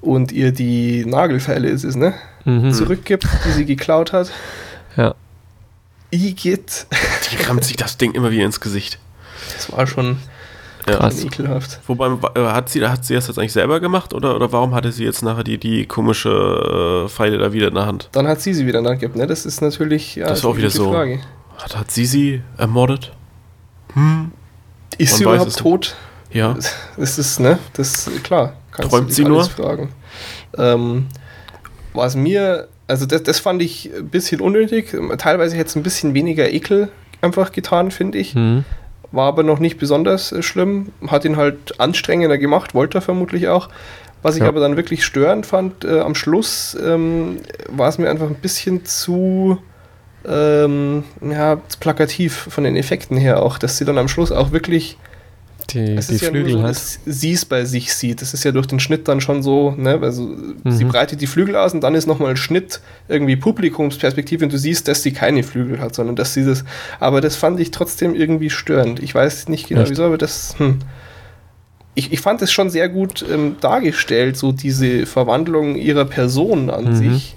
und 0.00 0.32
ihr 0.32 0.52
die 0.52 1.04
Nagelfeile 1.04 1.68
ist 1.68 1.84
es, 1.84 1.96
ne? 1.96 2.14
Mhm. 2.44 2.72
Zurückgibt, 2.72 3.26
die 3.44 3.52
sie 3.52 3.64
geklaut 3.64 4.12
hat. 4.12 4.30
Ja. 4.96 5.14
Igitt. 6.10 6.86
Die 7.30 7.44
rammt 7.44 7.64
sich 7.64 7.76
das 7.76 7.98
Ding 7.98 8.14
immer 8.14 8.30
wieder 8.30 8.46
ins 8.46 8.60
Gesicht. 8.60 8.98
Das 9.54 9.70
war 9.70 9.86
schon 9.86 10.16
Krass. 10.86 11.24
ekelhaft. 11.24 11.80
Wobei, 11.86 12.06
äh, 12.34 12.46
hat 12.46 12.68
sie, 12.68 12.86
hat 12.86 13.04
sie 13.04 13.14
das 13.14 13.26
jetzt 13.26 13.38
eigentlich 13.38 13.52
selber 13.52 13.80
gemacht 13.80 14.14
oder, 14.14 14.36
oder 14.36 14.52
warum 14.52 14.74
hatte 14.74 14.92
sie 14.92 15.04
jetzt 15.04 15.22
nachher 15.22 15.44
die, 15.44 15.58
die 15.58 15.86
komische 15.86 17.04
äh, 17.06 17.08
Pfeile 17.08 17.38
da 17.38 17.52
wieder 17.52 17.68
in 17.68 17.74
der 17.74 17.86
Hand? 17.86 18.08
Dann 18.12 18.28
hat 18.28 18.40
sie 18.40 18.54
sie 18.54 18.66
wieder 18.66 18.78
in 18.78 18.84
der 18.84 18.92
Hand 18.92 19.00
gehabt, 19.00 19.16
ne? 19.16 19.26
Das 19.26 19.44
ist 19.44 19.60
natürlich 19.60 20.14
ja, 20.16 20.28
das 20.28 20.38
ist 20.40 20.44
auch 20.44 20.56
wieder 20.56 20.70
so. 20.70 20.92
Frage. 20.92 21.20
Hat, 21.58 21.76
hat 21.76 21.90
sie 21.90 22.06
sie 22.06 22.42
ermordet? 22.56 23.12
Hm. 23.94 24.30
Ist 24.98 25.12
Man 25.12 25.18
sie 25.18 25.24
überhaupt 25.24 25.56
tot? 25.56 25.96
Ja. 26.30 26.56
Das 26.96 27.18
ist, 27.18 27.40
ne? 27.40 27.58
Das 27.72 28.06
ist 28.06 28.24
klar. 28.24 28.54
Träumt 28.72 29.12
sie 29.12 29.24
nur? 29.24 29.44
Fragen. 29.44 29.90
Ähm, 30.56 31.06
was 31.94 32.14
mir, 32.14 32.68
also 32.86 33.06
das, 33.06 33.22
das 33.22 33.38
fand 33.38 33.62
ich 33.62 33.90
ein 33.96 34.08
bisschen 34.08 34.40
unnötig. 34.40 34.94
Teilweise 35.18 35.56
hätte 35.56 35.70
es 35.70 35.76
ein 35.76 35.82
bisschen 35.82 36.14
weniger 36.14 36.52
Ekel 36.52 36.90
einfach 37.22 37.52
getan, 37.52 37.90
finde 37.90 38.18
ich. 38.18 38.34
Mhm 38.34 38.64
war 39.12 39.28
aber 39.28 39.42
noch 39.42 39.58
nicht 39.58 39.78
besonders 39.78 40.32
äh, 40.32 40.42
schlimm, 40.42 40.92
hat 41.08 41.24
ihn 41.24 41.36
halt 41.36 41.80
anstrengender 41.80 42.38
gemacht, 42.38 42.74
wollte 42.74 42.98
er 42.98 43.02
vermutlich 43.02 43.48
auch. 43.48 43.68
Was 44.22 44.36
ich 44.36 44.42
ja. 44.42 44.48
aber 44.48 44.60
dann 44.60 44.76
wirklich 44.76 45.04
störend 45.04 45.46
fand, 45.46 45.84
äh, 45.84 46.00
am 46.00 46.14
Schluss 46.14 46.76
ähm, 46.82 47.38
war 47.68 47.88
es 47.88 47.98
mir 47.98 48.10
einfach 48.10 48.26
ein 48.26 48.34
bisschen 48.36 48.84
zu 48.84 49.58
ähm, 50.26 51.04
ja, 51.20 51.60
plakativ 51.80 52.48
von 52.50 52.64
den 52.64 52.76
Effekten 52.76 53.16
her 53.16 53.42
auch, 53.42 53.58
dass 53.58 53.78
sie 53.78 53.84
dann 53.84 53.98
am 53.98 54.08
Schluss 54.08 54.32
auch 54.32 54.52
wirklich 54.52 54.98
die, 55.66 55.96
die 55.96 56.16
ja 56.16 56.28
Flügel 56.30 56.52
so, 56.52 56.62
hat. 56.62 56.76
sie 57.06 57.32
es 57.32 57.44
bei 57.44 57.64
sich 57.64 57.94
sieht. 57.94 58.22
Das 58.22 58.34
ist 58.34 58.44
ja 58.44 58.52
durch 58.52 58.66
den 58.66 58.80
Schnitt 58.80 59.08
dann 59.08 59.20
schon 59.20 59.42
so, 59.42 59.72
ne? 59.76 59.98
Also 60.00 60.22
mhm. 60.22 60.70
sie 60.70 60.84
breitet 60.84 61.20
die 61.20 61.26
Flügel 61.26 61.56
aus 61.56 61.74
und 61.74 61.82
dann 61.82 61.94
ist 61.94 62.06
nochmal 62.06 62.30
ein 62.30 62.36
Schnitt, 62.36 62.80
irgendwie 63.08 63.36
Publikumsperspektive 63.36 64.44
und 64.44 64.52
du 64.52 64.58
siehst, 64.58 64.88
dass 64.88 65.02
sie 65.02 65.12
keine 65.12 65.42
Flügel 65.42 65.80
hat, 65.80 65.94
sondern 65.94 66.16
dass 66.16 66.34
sie 66.34 66.44
das. 66.44 66.64
Aber 67.00 67.20
das 67.20 67.36
fand 67.36 67.60
ich 67.60 67.70
trotzdem 67.70 68.14
irgendwie 68.14 68.50
störend. 68.50 69.00
Ich 69.00 69.14
weiß 69.14 69.48
nicht 69.48 69.68
genau 69.68 69.82
Echt? 69.82 69.90
wieso, 69.90 70.04
aber 70.04 70.18
das. 70.18 70.54
Hm. 70.58 70.78
Ich, 71.94 72.12
ich 72.12 72.20
fand 72.20 72.42
es 72.42 72.52
schon 72.52 72.68
sehr 72.68 72.90
gut 72.90 73.24
ähm, 73.30 73.56
dargestellt, 73.60 74.36
so 74.36 74.52
diese 74.52 75.06
Verwandlung 75.06 75.76
ihrer 75.76 76.04
Person 76.04 76.68
an 76.68 76.90
mhm. 76.90 76.96
sich. 76.96 77.36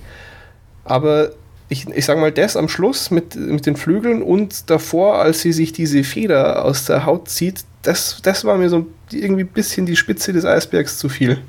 Aber 0.84 1.32
ich, 1.70 1.88
ich 1.88 2.06
sag 2.06 2.18
mal, 2.18 2.32
das 2.32 2.58
am 2.58 2.68
Schluss 2.68 3.12
mit, 3.12 3.36
mit 3.36 3.66
den 3.66 3.78
Flügeln 3.78 4.22
und 4.22 4.70
davor, 4.70 5.20
als 5.20 5.42
sie 5.42 5.54
sich 5.54 5.72
diese 5.72 6.04
Feder 6.04 6.66
aus 6.66 6.86
der 6.86 7.06
Haut 7.06 7.30
zieht, 7.30 7.64
das, 7.82 8.22
das 8.22 8.46
war 8.46 8.58
mir 8.58 8.70
so 8.70 8.88
irgendwie 9.12 9.44
ein 9.44 9.48
bisschen 9.48 9.86
die 9.86 9.96
Spitze 9.96 10.34
des 10.34 10.46
Eisbergs 10.46 10.98
zu 10.98 11.10
viel. 11.10 11.40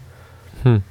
Hm. 0.62 0.82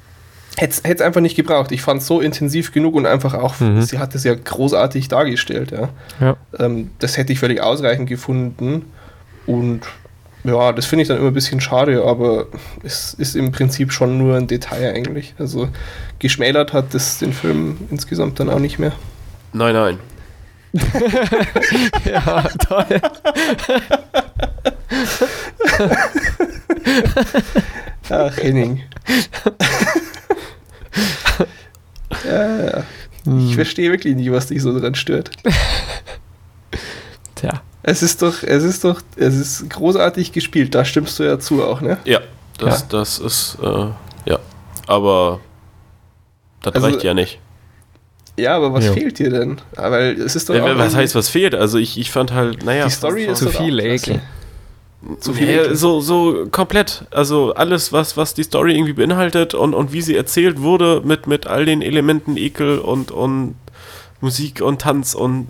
Hätte 0.56 0.84
es 0.84 1.00
einfach 1.00 1.20
nicht 1.20 1.36
gebraucht. 1.36 1.72
Ich 1.72 1.80
fand 1.80 2.02
es 2.02 2.06
so 2.06 2.20
intensiv 2.20 2.72
genug 2.72 2.94
und 2.94 3.06
einfach 3.06 3.34
auch, 3.34 3.58
mhm. 3.60 3.82
sie 3.82 3.98
hat 3.98 4.14
es 4.14 4.24
ja 4.24 4.34
großartig 4.34 5.08
dargestellt. 5.08 5.70
Ja. 5.70 5.88
ja. 6.20 6.36
Ähm, 6.58 6.90
das 6.98 7.16
hätte 7.16 7.32
ich 7.32 7.38
völlig 7.38 7.62
ausreichend 7.62 8.08
gefunden. 8.08 8.84
Und 9.46 9.82
ja, 10.44 10.72
das 10.72 10.86
finde 10.86 11.02
ich 11.02 11.08
dann 11.08 11.18
immer 11.18 11.28
ein 11.28 11.34
bisschen 11.34 11.60
schade, 11.60 12.02
aber 12.04 12.46
es 12.82 13.14
ist 13.14 13.36
im 13.36 13.52
Prinzip 13.52 13.92
schon 13.92 14.18
nur 14.18 14.36
ein 14.36 14.48
Detail 14.48 14.92
eigentlich. 14.94 15.34
Also 15.38 15.68
geschmälert 16.18 16.72
hat 16.72 16.94
das 16.94 17.18
den 17.18 17.32
Film 17.32 17.78
insgesamt 17.90 18.40
dann 18.40 18.50
auch 18.50 18.58
nicht 18.58 18.78
mehr. 18.78 18.92
Nein, 19.52 19.74
nein. 19.74 19.98
ja, 22.04 22.42
toll. 22.58 22.86
Ach, 28.10 28.36
Henning. 28.36 28.82
ja, 32.24 32.64
ja. 32.64 32.84
Ich 33.38 33.54
verstehe 33.54 33.90
wirklich 33.90 34.16
nicht, 34.16 34.32
was 34.32 34.46
dich 34.46 34.62
so 34.62 34.78
dran 34.78 34.94
stört. 34.94 35.30
Tja. 37.34 37.62
Es 37.82 38.02
ist 38.02 38.22
doch, 38.22 38.42
es 38.42 38.64
ist 38.64 38.84
doch, 38.84 39.00
es 39.16 39.36
ist 39.36 39.70
großartig 39.70 40.32
gespielt, 40.32 40.74
da 40.74 40.84
stimmst 40.84 41.18
du 41.18 41.22
ja 41.22 41.38
zu 41.38 41.64
auch, 41.64 41.80
ne? 41.80 41.98
Ja, 42.04 42.20
das, 42.58 42.80
ja. 42.80 42.86
das 42.90 43.18
ist, 43.18 43.58
äh, 43.62 43.86
ja. 44.26 44.38
Aber 44.86 45.40
das 46.62 46.74
also, 46.74 46.88
reicht 46.88 47.02
ja 47.02 47.14
nicht. 47.14 47.38
Ja, 48.38 48.56
aber 48.56 48.72
was 48.72 48.86
jo. 48.86 48.92
fehlt 48.92 49.18
dir 49.18 49.30
denn? 49.30 49.60
Weil 49.76 50.20
es 50.20 50.36
ist 50.36 50.48
doch 50.48 50.54
äh, 50.54 50.78
was 50.78 50.94
heißt, 50.94 51.14
was 51.14 51.28
fehlt? 51.28 51.54
Also 51.54 51.78
ich, 51.78 51.98
ich 51.98 52.10
fand 52.10 52.32
halt, 52.32 52.64
naja. 52.64 52.86
Die 52.86 52.90
Story 52.90 53.24
ist 53.24 53.38
zu 53.38 53.50
viel 53.50 53.78
Ekel. 53.80 54.20
Zu 55.18 55.32
viel 55.32 55.48
ja, 55.48 55.74
so, 55.74 56.00
so 56.00 56.46
komplett. 56.50 57.06
Also 57.10 57.54
alles, 57.54 57.92
was, 57.92 58.18
was 58.18 58.34
die 58.34 58.42
Story 58.42 58.74
irgendwie 58.74 58.92
beinhaltet 58.92 59.54
und, 59.54 59.72
und 59.72 59.92
wie 59.92 60.02
sie 60.02 60.14
erzählt 60.14 60.60
wurde, 60.60 61.00
mit, 61.02 61.26
mit 61.26 61.46
all 61.46 61.64
den 61.64 61.80
Elementen 61.80 62.36
Ekel 62.36 62.78
und, 62.78 63.10
und 63.10 63.54
Musik 64.20 64.60
und 64.60 64.82
Tanz 64.82 65.14
und 65.14 65.48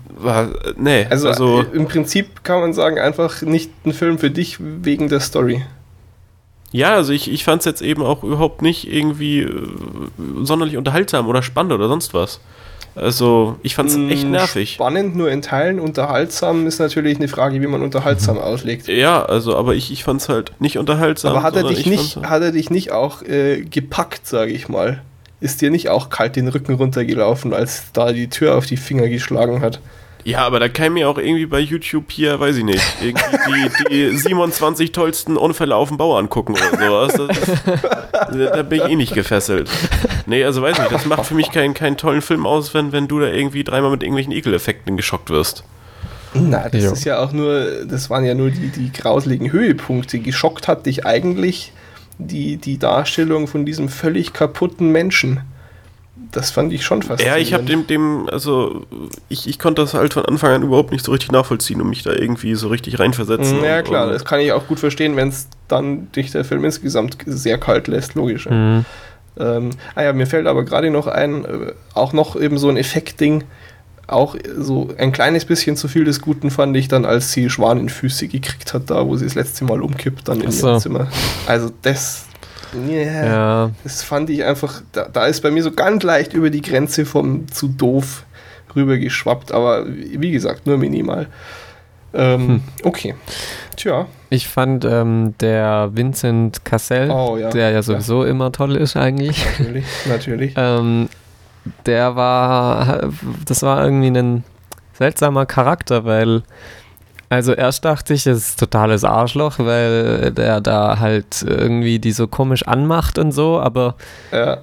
nee. 0.77 1.05
Also, 1.09 1.27
also 1.27 1.65
im 1.73 1.87
Prinzip 1.87 2.43
kann 2.43 2.61
man 2.61 2.73
sagen, 2.73 2.97
einfach 2.97 3.41
nicht 3.41 3.71
ein 3.85 3.91
Film 3.91 4.17
für 4.17 4.31
dich 4.31 4.57
wegen 4.59 5.09
der 5.09 5.19
Story. 5.19 5.63
Ja, 6.71 6.93
also 6.93 7.11
ich, 7.11 7.29
ich 7.29 7.43
fand 7.43 7.59
es 7.59 7.65
jetzt 7.65 7.81
eben 7.81 8.01
auch 8.01 8.23
überhaupt 8.23 8.61
nicht 8.61 8.91
irgendwie 8.91 9.41
äh, 9.41 9.67
sonderlich 10.43 10.77
unterhaltsam 10.77 11.27
oder 11.27 11.43
spannend 11.43 11.73
oder 11.73 11.89
sonst 11.89 12.13
was. 12.13 12.39
Also, 12.95 13.55
ich 13.63 13.75
fand 13.75 13.89
es 13.89 13.95
echt 13.95 14.27
mm, 14.27 14.31
nervig. 14.31 14.73
Spannend, 14.73 15.15
nur 15.15 15.31
in 15.31 15.41
Teilen. 15.41 15.79
Unterhaltsam 15.79 16.67
ist 16.67 16.79
natürlich 16.79 17.17
eine 17.17 17.27
Frage, 17.27 17.61
wie 17.61 17.67
man 17.67 17.81
unterhaltsam 17.81 18.35
mhm. 18.35 18.41
auslegt. 18.41 18.87
Ja, 18.87 19.23
also, 19.23 19.55
aber 19.55 19.75
ich, 19.75 19.91
ich 19.91 20.03
fand 20.03 20.21
es 20.21 20.29
halt 20.29 20.53
nicht 20.59 20.77
unterhaltsam. 20.77 21.31
Aber 21.31 21.43
hat 21.43 21.55
er 21.55 21.63
dich, 21.63 21.85
nicht, 21.85 22.17
hat 22.17 22.41
er 22.41 22.51
dich 22.51 22.69
nicht 22.69 22.91
auch 22.91 23.21
äh, 23.21 23.61
gepackt, 23.61 24.27
sage 24.27 24.51
ich 24.51 24.67
mal? 24.67 25.01
Ist 25.39 25.61
dir 25.61 25.71
nicht 25.71 25.89
auch 25.89 26.09
kalt 26.09 26.35
den 26.35 26.49
Rücken 26.49 26.75
runtergelaufen, 26.75 27.53
als 27.53 27.85
da 27.93 28.11
die 28.11 28.29
Tür 28.29 28.57
auf 28.57 28.65
die 28.65 28.77
Finger 28.77 29.07
geschlagen 29.07 29.61
hat? 29.61 29.79
Ja, 30.23 30.45
aber 30.45 30.59
da 30.59 30.69
kann 30.69 30.93
mir 30.93 31.09
auch 31.09 31.17
irgendwie 31.17 31.45
bei 31.45 31.59
YouTube 31.59 32.11
hier, 32.11 32.39
weiß 32.39 32.57
ich 32.57 32.63
nicht, 32.63 32.83
irgendwie 33.01 33.69
die, 33.89 34.11
die 34.11 34.17
27 34.17 34.91
tollsten 34.91 35.37
Unfälle 35.37 35.75
auf 35.75 35.87
dem 35.87 35.97
Bau 35.97 36.17
angucken 36.17 36.53
oder 36.53 37.09
sowas. 37.09 37.13
Das, 37.13 38.53
da 38.53 38.63
bin 38.63 38.81
ich 38.81 38.89
eh 38.89 38.95
nicht 38.95 39.13
gefesselt. 39.13 39.69
Nee, 40.25 40.43
also 40.43 40.61
weiß 40.61 40.77
nicht, 40.77 40.91
das 40.91 41.05
macht 41.05 41.25
für 41.25 41.33
mich 41.33 41.51
keinen, 41.51 41.73
keinen 41.73 41.97
tollen 41.97 42.21
Film 42.21 42.45
aus, 42.45 42.73
wenn, 42.73 42.91
wenn 42.91 43.07
du 43.07 43.19
da 43.19 43.27
irgendwie 43.27 43.63
dreimal 43.63 43.91
mit 43.91 44.03
irgendwelchen 44.03 44.31
Ekeleffekten 44.31 44.95
geschockt 44.97 45.29
wirst. 45.29 45.63
Na, 46.33 46.69
das 46.69 46.83
jo. 46.83 46.91
ist 46.93 47.03
ja 47.03 47.19
auch 47.19 47.33
nur, 47.33 47.85
das 47.85 48.09
waren 48.09 48.23
ja 48.23 48.33
nur 48.33 48.51
die, 48.51 48.69
die 48.69 48.91
grauseligen 48.91 49.51
Höhepunkte. 49.51 50.19
Geschockt 50.19 50.67
hat 50.67 50.85
dich 50.85 51.05
eigentlich 51.05 51.73
die, 52.17 52.57
die 52.57 52.77
Darstellung 52.77 53.47
von 53.47 53.65
diesem 53.65 53.89
völlig 53.89 54.31
kaputten 54.31 54.91
Menschen 54.91 55.41
das 56.31 56.51
fand 56.51 56.71
ich 56.73 56.83
schon 56.83 57.01
faszinierend. 57.01 57.37
Ja, 57.37 57.41
ich 57.41 57.53
habe 57.53 57.63
dem, 57.63 57.87
dem, 57.87 58.29
also 58.31 58.85
ich, 59.29 59.47
ich 59.47 59.59
konnte 59.59 59.81
das 59.81 59.93
halt 59.93 60.13
von 60.13 60.25
Anfang 60.25 60.53
an 60.53 60.63
überhaupt 60.63 60.91
nicht 60.91 61.05
so 61.05 61.11
richtig 61.11 61.31
nachvollziehen 61.31 61.81
und 61.81 61.89
mich 61.89 62.03
da 62.03 62.13
irgendwie 62.13 62.55
so 62.55 62.69
richtig 62.69 62.99
reinversetzen. 62.99 63.63
Ja, 63.63 63.81
klar, 63.81 64.07
und, 64.07 64.13
das 64.13 64.25
kann 64.25 64.39
ich 64.39 64.51
auch 64.51 64.67
gut 64.67 64.79
verstehen, 64.79 65.15
wenn 65.15 65.29
es 65.29 65.47
dann 65.67 66.11
dich 66.13 66.31
der 66.31 66.45
Film 66.45 66.63
insgesamt 66.63 67.17
sehr 67.25 67.57
kalt 67.57 67.87
lässt, 67.87 68.15
logisch. 68.15 68.49
Mhm. 68.49 68.85
Ähm, 69.37 69.69
ah 69.95 70.03
ja, 70.03 70.13
mir 70.13 70.27
fällt 70.27 70.47
aber 70.47 70.63
gerade 70.63 70.89
noch 70.89 71.07
ein, 71.07 71.45
äh, 71.45 71.73
auch 71.93 72.13
noch 72.13 72.39
eben 72.39 72.57
so 72.57 72.69
ein 72.69 72.77
Effektding, 72.77 73.43
auch 74.07 74.35
so 74.57 74.89
ein 74.97 75.11
kleines 75.11 75.45
bisschen 75.45 75.77
zu 75.77 75.87
viel 75.87 76.03
des 76.03 76.21
Guten 76.21 76.51
fand 76.51 76.75
ich 76.75 76.87
dann, 76.87 77.05
als 77.05 77.31
sie 77.31 77.49
Schwanenfüße 77.49 78.27
gekriegt 78.27 78.73
hat, 78.73 78.89
da 78.89 79.07
wo 79.07 79.15
sie 79.15 79.25
das 79.25 79.35
letzte 79.35 79.63
Mal 79.63 79.81
umkippt, 79.81 80.27
dann 80.27 80.41
in 80.41 80.51
so. 80.51 80.67
ihrem 80.67 80.79
Zimmer. 80.79 81.07
Also 81.47 81.71
das, 81.81 82.25
Yeah. 82.73 83.25
Ja. 83.25 83.71
Das 83.83 84.03
fand 84.03 84.29
ich 84.29 84.43
einfach, 84.43 84.81
da, 84.91 85.07
da, 85.11 85.25
ist 85.25 85.41
bei 85.41 85.51
mir 85.51 85.63
so 85.63 85.71
ganz 85.71 86.03
leicht 86.03 86.33
über 86.33 86.49
die 86.49 86.61
Grenze 86.61 87.05
vom 87.05 87.47
zu 87.51 87.67
doof 87.67 88.25
rübergeschwappt, 88.75 89.51
aber 89.51 89.85
wie 89.87 90.31
gesagt, 90.31 90.65
nur 90.67 90.77
minimal. 90.77 91.27
Ähm, 92.13 92.47
hm. 92.47 92.61
Okay. 92.83 93.15
Tja. 93.75 94.07
Ich 94.29 94.47
fand 94.47 94.85
ähm, 94.85 95.33
der 95.39 95.89
Vincent 95.93 96.63
Cassell, 96.65 97.09
oh, 97.09 97.37
ja. 97.37 97.49
der 97.49 97.71
ja 97.71 97.83
sowieso 97.83 98.23
ja. 98.23 98.31
immer 98.31 98.51
toll 98.51 98.75
ist 98.75 98.95
eigentlich. 98.95 99.45
Natürlich, 99.59 99.85
natürlich. 100.07 100.53
ähm, 100.57 101.09
der 101.85 102.15
war, 102.15 103.09
das 103.45 103.63
war 103.63 103.83
irgendwie 103.83 104.07
ein 104.07 104.43
seltsamer 104.93 105.45
Charakter, 105.45 106.05
weil 106.05 106.43
also 107.31 107.53
erst 107.53 107.85
dachte 107.85 108.13
ich, 108.13 108.27
es 108.27 108.49
ist 108.49 108.59
totales 108.59 109.05
Arschloch, 109.05 109.57
weil 109.57 110.31
der 110.31 110.59
da 110.59 110.99
halt 110.99 111.45
irgendwie 111.47 111.97
die 111.97 112.11
so 112.11 112.27
komisch 112.27 112.67
anmacht 112.67 113.17
und 113.17 113.31
so, 113.31 113.57
aber 113.57 113.95
ja. 114.33 114.57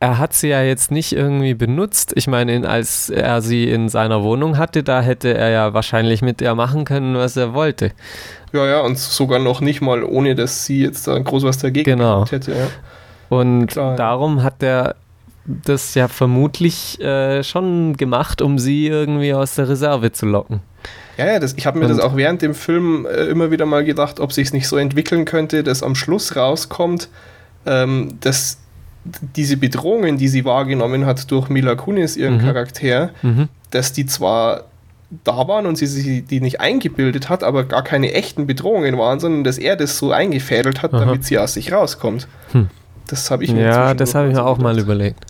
er 0.00 0.16
hat 0.16 0.32
sie 0.32 0.48
ja 0.48 0.62
jetzt 0.62 0.90
nicht 0.90 1.12
irgendwie 1.12 1.52
benutzt. 1.52 2.14
Ich 2.16 2.28
meine, 2.28 2.66
als 2.66 3.10
er 3.10 3.42
sie 3.42 3.68
in 3.68 3.90
seiner 3.90 4.22
Wohnung 4.22 4.56
hatte, 4.56 4.82
da 4.84 5.02
hätte 5.02 5.34
er 5.34 5.50
ja 5.50 5.74
wahrscheinlich 5.74 6.22
mit 6.22 6.40
ihr 6.40 6.54
machen 6.54 6.86
können, 6.86 7.14
was 7.14 7.36
er 7.36 7.52
wollte. 7.52 7.92
Ja, 8.54 8.66
ja, 8.66 8.80
und 8.80 8.96
sogar 8.98 9.38
noch 9.38 9.60
nicht 9.60 9.82
mal, 9.82 10.02
ohne 10.02 10.34
dass 10.34 10.64
sie 10.64 10.80
jetzt 10.82 11.06
da 11.06 11.18
groß 11.18 11.42
was 11.42 11.58
dagegen 11.58 11.98
genau. 11.98 12.24
hätte. 12.26 12.52
Ja. 12.52 12.68
Und 13.28 13.66
Klar, 13.66 13.96
darum 13.96 14.42
hat 14.42 14.62
er 14.62 14.94
das 15.44 15.94
ja 15.94 16.08
vermutlich 16.08 16.98
äh, 17.02 17.42
schon 17.42 17.98
gemacht, 17.98 18.40
um 18.40 18.58
sie 18.58 18.86
irgendwie 18.86 19.34
aus 19.34 19.56
der 19.56 19.68
Reserve 19.68 20.10
zu 20.12 20.24
locken. 20.24 20.62
Ja, 21.16 21.26
ja, 21.26 21.38
das, 21.38 21.54
ich 21.54 21.66
habe 21.66 21.78
mir 21.78 21.86
und 21.86 21.90
das 21.90 22.00
auch 22.00 22.16
während 22.16 22.42
dem 22.42 22.54
Film 22.54 23.06
äh, 23.06 23.24
immer 23.24 23.50
wieder 23.50 23.64
mal 23.64 23.84
gedacht, 23.84 24.20
ob 24.20 24.32
sich 24.32 24.48
es 24.48 24.52
nicht 24.52 24.68
so 24.68 24.76
entwickeln 24.76 25.24
könnte, 25.24 25.62
dass 25.62 25.82
am 25.82 25.94
Schluss 25.94 26.36
rauskommt, 26.36 27.08
ähm, 27.64 28.18
dass 28.20 28.58
diese 29.04 29.56
Bedrohungen, 29.56 30.18
die 30.18 30.28
sie 30.28 30.44
wahrgenommen 30.44 31.06
hat 31.06 31.30
durch 31.30 31.48
Mila 31.48 31.74
Kunis, 31.74 32.16
ihren 32.16 32.38
mhm. 32.38 32.40
Charakter, 32.40 33.10
mhm. 33.22 33.48
dass 33.70 33.92
die 33.92 34.06
zwar 34.06 34.64
da 35.24 35.46
waren 35.46 35.66
und 35.66 35.76
sie 35.76 35.86
sich 35.86 36.26
die 36.26 36.40
nicht 36.40 36.60
eingebildet 36.60 37.28
hat, 37.28 37.44
aber 37.44 37.64
gar 37.64 37.84
keine 37.84 38.12
echten 38.12 38.46
Bedrohungen 38.46 38.98
waren, 38.98 39.20
sondern 39.20 39.44
dass 39.44 39.56
er 39.56 39.76
das 39.76 39.98
so 39.98 40.10
eingefädelt 40.10 40.82
hat, 40.82 40.92
Aha. 40.92 41.00
damit 41.04 41.24
sie 41.24 41.38
aus 41.38 41.54
sich 41.54 41.72
rauskommt. 41.72 42.26
Hm. 42.52 42.68
Das 43.06 43.30
habe 43.30 43.44
ich 43.44 43.52
mir 43.52 43.62
Ja, 43.62 43.94
das 43.94 44.16
habe 44.16 44.28
ich 44.28 44.34
mir 44.34 44.44
auch 44.44 44.58
mal 44.58 44.78
überlegt. 44.78 45.24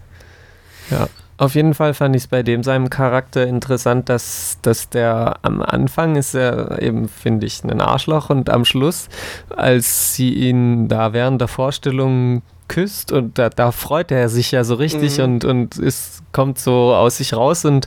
Ja. 0.90 1.08
Auf 1.38 1.54
jeden 1.54 1.74
Fall 1.74 1.92
fand 1.92 2.16
ich 2.16 2.22
es 2.22 2.28
bei 2.28 2.42
dem 2.42 2.62
seinem 2.62 2.88
Charakter 2.88 3.46
interessant, 3.46 4.08
dass, 4.08 4.58
dass 4.62 4.88
der 4.88 5.36
am 5.42 5.60
Anfang 5.60 6.16
ist 6.16 6.34
er 6.34 6.80
eben, 6.80 7.08
finde 7.08 7.46
ich, 7.46 7.62
ein 7.62 7.80
Arschloch 7.80 8.30
und 8.30 8.48
am 8.48 8.64
Schluss, 8.64 9.08
als 9.54 10.14
sie 10.14 10.32
ihn 10.32 10.88
da 10.88 11.12
während 11.12 11.40
der 11.42 11.48
Vorstellung 11.48 12.42
küsst 12.68 13.12
und 13.12 13.38
da, 13.38 13.50
da 13.50 13.70
freut 13.70 14.10
er 14.10 14.28
sich 14.28 14.50
ja 14.50 14.64
so 14.64 14.74
richtig 14.74 15.18
mhm. 15.18 15.24
und, 15.24 15.44
und 15.44 15.78
ist, 15.78 16.22
kommt 16.32 16.58
so 16.58 16.94
aus 16.94 17.18
sich 17.18 17.34
raus 17.34 17.64
und 17.64 17.86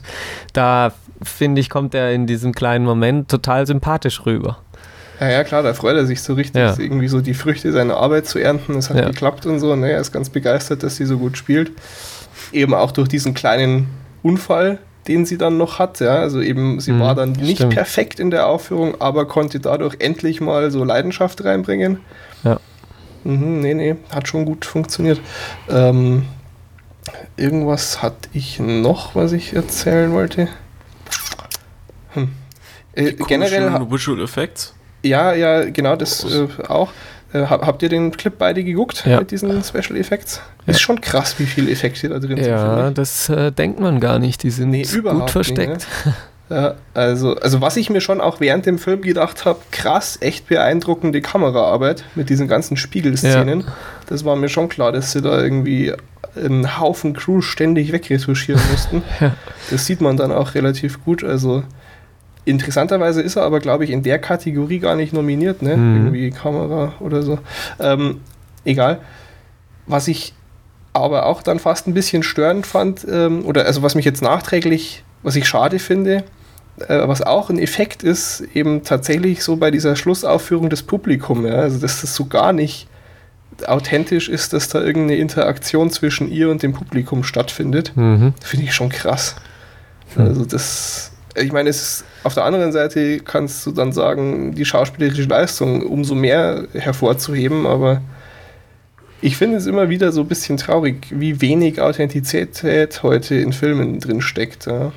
da, 0.52 0.92
finde 1.20 1.60
ich, 1.60 1.68
kommt 1.68 1.94
er 1.94 2.12
in 2.12 2.26
diesem 2.26 2.52
kleinen 2.52 2.84
Moment 2.84 3.28
total 3.28 3.66
sympathisch 3.66 4.24
rüber. 4.24 4.58
Ja, 5.18 5.28
ja, 5.28 5.44
klar, 5.44 5.62
da 5.62 5.74
freut 5.74 5.96
er 5.96 6.06
sich 6.06 6.22
so 6.22 6.32
richtig, 6.32 6.62
ja. 6.62 6.74
irgendwie 6.78 7.08
so 7.08 7.20
die 7.20 7.34
Früchte 7.34 7.72
seiner 7.72 7.96
Arbeit 7.96 8.26
zu 8.26 8.38
ernten. 8.38 8.76
Es 8.76 8.88
hat 8.88 8.96
ja. 8.96 9.08
geklappt 9.08 9.44
und 9.44 9.60
so. 9.60 9.76
Ne? 9.76 9.90
Er 9.90 10.00
ist 10.00 10.12
ganz 10.12 10.30
begeistert, 10.30 10.82
dass 10.82 10.96
sie 10.96 11.04
so 11.04 11.18
gut 11.18 11.36
spielt 11.36 11.72
eben 12.52 12.74
auch 12.74 12.92
durch 12.92 13.08
diesen 13.08 13.34
kleinen 13.34 13.88
Unfall, 14.22 14.78
den 15.08 15.26
sie 15.26 15.38
dann 15.38 15.56
noch 15.56 15.78
hat. 15.78 16.00
Ja? 16.00 16.16
Also 16.16 16.40
eben, 16.40 16.80
sie 16.80 16.92
mhm, 16.92 17.00
war 17.00 17.14
dann 17.14 17.32
nicht 17.32 17.58
stimmt. 17.58 17.74
perfekt 17.74 18.20
in 18.20 18.30
der 18.30 18.46
Aufführung, 18.46 19.00
aber 19.00 19.26
konnte 19.26 19.60
dadurch 19.60 19.96
endlich 19.98 20.40
mal 20.40 20.70
so 20.70 20.84
Leidenschaft 20.84 21.44
reinbringen. 21.44 22.00
Ja. 22.44 22.60
Mhm, 23.24 23.60
nee, 23.60 23.74
nee, 23.74 23.96
hat 24.14 24.28
schon 24.28 24.44
gut 24.44 24.64
funktioniert. 24.64 25.20
Ähm, 25.68 26.24
irgendwas 27.36 28.02
hatte 28.02 28.28
ich 28.32 28.58
noch, 28.60 29.14
was 29.14 29.32
ich 29.32 29.52
erzählen 29.52 30.12
wollte. 30.12 30.48
Hm. 32.10 32.30
Äh, 32.94 33.12
generell. 33.12 33.70
Visual 33.90 34.20
Effects? 34.20 34.74
Ja, 35.02 35.32
ja, 35.32 35.64
genau, 35.64 35.96
das 35.96 36.24
äh, 36.24 36.48
auch. 36.68 36.92
Äh, 37.32 37.42
habt 37.42 37.82
ihr 37.82 37.88
den 37.88 38.10
Clip 38.10 38.36
beide 38.36 38.64
geguckt 38.64 39.04
ja. 39.06 39.18
mit 39.18 39.30
diesen 39.30 39.62
Special 39.62 39.96
Effects? 39.96 40.40
Ja. 40.66 40.72
Ist 40.72 40.80
schon 40.80 41.00
krass, 41.00 41.38
wie 41.38 41.46
viele 41.46 41.70
Effekte 41.70 42.08
da 42.08 42.18
drin 42.18 42.36
sind. 42.36 42.46
Ja, 42.46 42.90
das 42.90 43.28
äh, 43.28 43.52
denkt 43.52 43.80
man 43.80 44.00
gar 44.00 44.18
nicht. 44.18 44.42
Die 44.42 44.50
sind 44.50 44.70
nee, 44.70 44.82
gut 44.82 45.30
versteckt. 45.30 45.86
Nicht, 45.86 46.06
ne? 46.06 46.14
Ja, 46.50 46.74
also, 46.94 47.36
also 47.36 47.60
was 47.60 47.76
ich 47.76 47.90
mir 47.90 48.00
schon 48.00 48.20
auch 48.20 48.40
während 48.40 48.66
dem 48.66 48.78
Film 48.78 49.02
gedacht 49.02 49.44
habe, 49.44 49.60
krass, 49.70 50.18
echt 50.20 50.48
beeindruckende 50.48 51.20
Kameraarbeit 51.20 52.02
mit 52.16 52.28
diesen 52.28 52.48
ganzen 52.48 52.76
Spiegelszenen. 52.76 53.64
Das 54.08 54.24
war 54.24 54.34
mir 54.34 54.48
schon 54.48 54.68
klar, 54.68 54.90
dass 54.90 55.12
sie 55.12 55.22
da 55.22 55.40
irgendwie 55.40 55.94
einen 56.34 56.80
Haufen 56.80 57.12
Crew 57.12 57.40
ständig 57.40 57.92
wegretuschieren 57.92 58.60
mussten. 58.70 59.02
Das 59.70 59.86
sieht 59.86 60.00
man 60.00 60.16
dann 60.16 60.32
auch 60.32 60.54
relativ 60.54 61.04
gut. 61.04 61.22
Also 61.22 61.62
interessanterweise 62.44 63.22
ist 63.22 63.36
er 63.36 63.42
aber, 63.42 63.60
glaube 63.60 63.84
ich, 63.84 63.90
in 63.90 64.02
der 64.02 64.18
Kategorie 64.18 64.78
gar 64.78 64.96
nicht 64.96 65.12
nominiert, 65.12 65.62
ne? 65.62 65.76
Mhm. 65.76 65.96
Irgendwie 65.96 66.30
Kamera 66.30 66.94
oder 67.00 67.22
so. 67.22 67.38
Ähm, 67.78 68.20
egal. 68.64 69.00
Was 69.86 70.08
ich 70.08 70.34
aber 70.92 71.26
auch 71.26 71.42
dann 71.42 71.58
fast 71.58 71.86
ein 71.86 71.94
bisschen 71.94 72.22
störend 72.22 72.66
fand, 72.66 73.06
ähm, 73.08 73.44
oder 73.44 73.64
also 73.66 73.82
was 73.82 73.94
mich 73.94 74.04
jetzt 74.04 74.22
nachträglich, 74.22 75.04
was 75.22 75.36
ich 75.36 75.46
schade 75.46 75.78
finde, 75.78 76.24
äh, 76.88 77.06
was 77.06 77.22
auch 77.22 77.50
ein 77.50 77.58
Effekt 77.58 78.02
ist, 78.02 78.42
eben 78.54 78.82
tatsächlich 78.82 79.42
so 79.42 79.56
bei 79.56 79.70
dieser 79.70 79.96
Schlussaufführung 79.96 80.70
des 80.70 80.82
Publikums, 80.82 81.46
ja, 81.46 81.54
also 81.54 81.78
dass 81.78 82.00
das 82.00 82.14
so 82.14 82.26
gar 82.26 82.52
nicht 82.52 82.88
authentisch 83.66 84.28
ist, 84.28 84.52
dass 84.52 84.68
da 84.68 84.80
irgendeine 84.80 85.20
Interaktion 85.20 85.90
zwischen 85.90 86.30
ihr 86.30 86.50
und 86.50 86.62
dem 86.62 86.72
Publikum 86.72 87.24
stattfindet, 87.24 87.92
mhm. 87.94 88.34
finde 88.42 88.64
ich 88.64 88.74
schon 88.74 88.88
krass. 88.88 89.36
Mhm. 90.16 90.22
Also 90.22 90.44
das, 90.44 91.12
ich 91.34 91.52
meine, 91.52 91.70
es 91.70 91.82
ist, 91.82 92.04
auf 92.24 92.34
der 92.34 92.44
anderen 92.44 92.72
Seite 92.72 93.20
kannst 93.20 93.64
du 93.66 93.72
dann 93.72 93.92
sagen, 93.92 94.54
die 94.54 94.64
schauspielerische 94.64 95.28
Leistung 95.28 95.82
umso 95.82 96.14
mehr 96.14 96.66
hervorzuheben, 96.72 97.66
aber 97.66 98.02
ich 99.22 99.36
finde 99.36 99.58
es 99.58 99.66
immer 99.66 99.88
wieder 99.88 100.12
so 100.12 100.22
ein 100.22 100.28
bisschen 100.28 100.56
traurig, 100.56 101.06
wie 101.10 101.40
wenig 101.40 101.80
Authentizität 101.80 103.02
heute 103.02 103.34
in 103.36 103.52
Filmen 103.52 104.00
drin 104.00 104.22
steckt. 104.22 104.66
Ja 104.66 104.92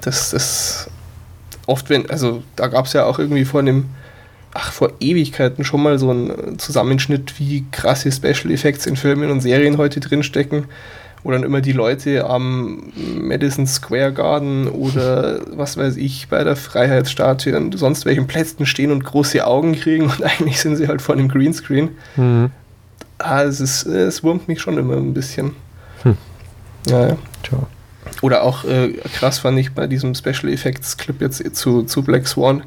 das 0.00 0.32
ist 0.32 0.90
oft, 1.66 1.90
wenn, 1.90 2.08
also 2.10 2.42
da 2.56 2.68
gab 2.68 2.86
es 2.86 2.92
ja 2.92 3.04
auch 3.04 3.18
irgendwie 3.18 3.44
vor 3.44 3.60
einem, 3.60 3.86
ach, 4.54 4.72
vor 4.72 4.92
Ewigkeiten 5.00 5.64
schon 5.64 5.82
mal 5.82 5.98
so 5.98 6.10
einen 6.10 6.58
Zusammenschnitt, 6.58 7.38
wie 7.38 7.64
krasse 7.70 8.10
Special 8.10 8.50
Effects 8.50 8.86
in 8.86 8.96
Filmen 8.96 9.30
und 9.30 9.40
Serien 9.40 9.78
heute 9.78 10.00
drinstecken. 10.00 10.64
Wo 11.22 11.30
dann 11.30 11.42
immer 11.42 11.60
die 11.60 11.72
Leute 11.72 12.24
am 12.24 12.92
Madison 13.20 13.66
Square 13.66 14.12
Garden 14.12 14.68
oder 14.68 15.40
was 15.54 15.76
weiß 15.76 15.96
ich 15.96 16.28
bei 16.28 16.42
der 16.44 16.56
Freiheitsstatue 16.56 17.54
an 17.54 17.72
sonst 17.72 18.06
welchen 18.06 18.26
Plätzen 18.26 18.64
stehen 18.64 18.90
und 18.90 19.04
große 19.04 19.46
Augen 19.46 19.74
kriegen 19.74 20.04
und 20.04 20.22
eigentlich 20.22 20.60
sind 20.60 20.76
sie 20.76 20.88
halt 20.88 21.02
vor 21.02 21.14
einem 21.14 21.28
Greenscreen. 21.28 21.90
Mhm. 22.16 22.50
Ah, 23.18 23.42
es, 23.42 23.60
ist, 23.60 23.84
es 23.84 24.22
wurmt 24.22 24.48
mich 24.48 24.62
schon 24.62 24.78
immer 24.78 24.96
ein 24.96 25.12
bisschen. 25.12 25.52
Hm. 26.04 26.16
Ja, 26.88 27.08
ja. 27.08 27.16
Ciao. 27.46 27.66
Oder 28.22 28.42
auch 28.42 28.64
äh, 28.64 28.92
krass 29.14 29.38
fand 29.38 29.58
ich 29.58 29.72
bei 29.72 29.86
diesem 29.86 30.14
Special 30.14 30.48
Effects 30.52 30.96
Clip 30.96 31.20
jetzt 31.20 31.54
zu, 31.54 31.82
zu 31.82 32.02
Black 32.02 32.26
Swan, 32.26 32.62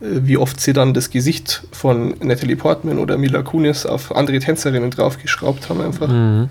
äh, 0.00 0.06
wie 0.22 0.36
oft 0.36 0.60
sie 0.60 0.72
dann 0.72 0.94
das 0.94 1.10
Gesicht 1.10 1.62
von 1.72 2.14
Natalie 2.20 2.56
Portman 2.56 2.98
oder 2.98 3.16
Mila 3.16 3.42
Kunis 3.42 3.86
auf 3.86 4.14
andere 4.14 4.38
Tänzerinnen 4.38 4.90
draufgeschraubt 4.90 5.68
haben 5.68 5.80
einfach. 5.80 6.08
Mhm. 6.08 6.48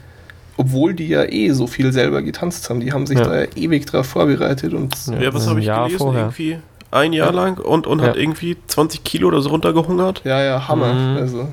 Obwohl 0.57 0.93
die 0.93 1.07
ja 1.07 1.23
eh 1.25 1.51
so 1.51 1.67
viel 1.67 1.91
selber 1.91 2.21
getanzt 2.21 2.69
haben. 2.69 2.79
Die 2.79 2.93
haben 2.93 3.05
sich 3.05 3.19
ja. 3.19 3.25
da 3.25 3.41
ja 3.41 3.47
ewig 3.55 3.85
drauf 3.85 4.07
vorbereitet. 4.07 4.73
Und 4.73 4.95
ja, 5.19 5.33
was 5.33 5.47
habe 5.47 5.59
ich 5.59 5.65
Jahr 5.65 5.85
gelesen? 5.85 5.97
Vorher. 5.97 6.23
Irgendwie 6.23 6.59
ein 6.91 7.11
Jahr 7.11 7.33
lang 7.33 7.59
und, 7.59 7.87
und 7.87 7.99
ja. 7.99 8.07
hat 8.07 8.15
irgendwie 8.15 8.55
20 8.67 9.03
Kilo 9.03 9.27
oder 9.27 9.41
so 9.41 9.49
runtergehungert. 9.49 10.21
Ja, 10.23 10.41
ja, 10.41 10.67
Hammer. 10.67 10.93
Mhm. 10.93 11.17
Also 11.17 11.47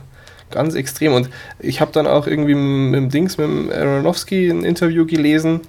ganz 0.51 0.75
extrem. 0.75 1.15
Und 1.15 1.31
ich 1.59 1.81
habe 1.81 1.91
dann 1.93 2.07
auch 2.07 2.27
irgendwie 2.27 2.55
mit 2.55 2.95
dem 2.95 3.09
Dings, 3.11 3.39
mit 3.39 3.47
dem 3.47 3.71
Aronofsky 3.71 4.49
ein 4.49 4.65
Interview 4.65 5.05
gelesen, 5.05 5.61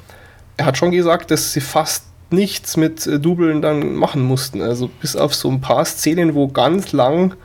er 0.58 0.66
hat 0.68 0.78
schon 0.78 0.92
gesagt, 0.92 1.32
dass 1.32 1.54
sie 1.54 1.62
fast 1.62 2.06
nichts 2.30 2.78
mit 2.78 3.08
äh, 3.08 3.20
Dubeln 3.20 3.62
dann 3.62 3.96
machen 3.96 4.24
mussten. 4.24 4.62
Also 4.62 4.90
bis 5.02 5.16
auf 5.16 5.34
so 5.34 5.50
ein 5.50 5.62
paar 5.62 5.86
Szenen, 5.86 6.36
wo 6.36 6.48
ganz 6.48 6.92
lang, 6.92 7.36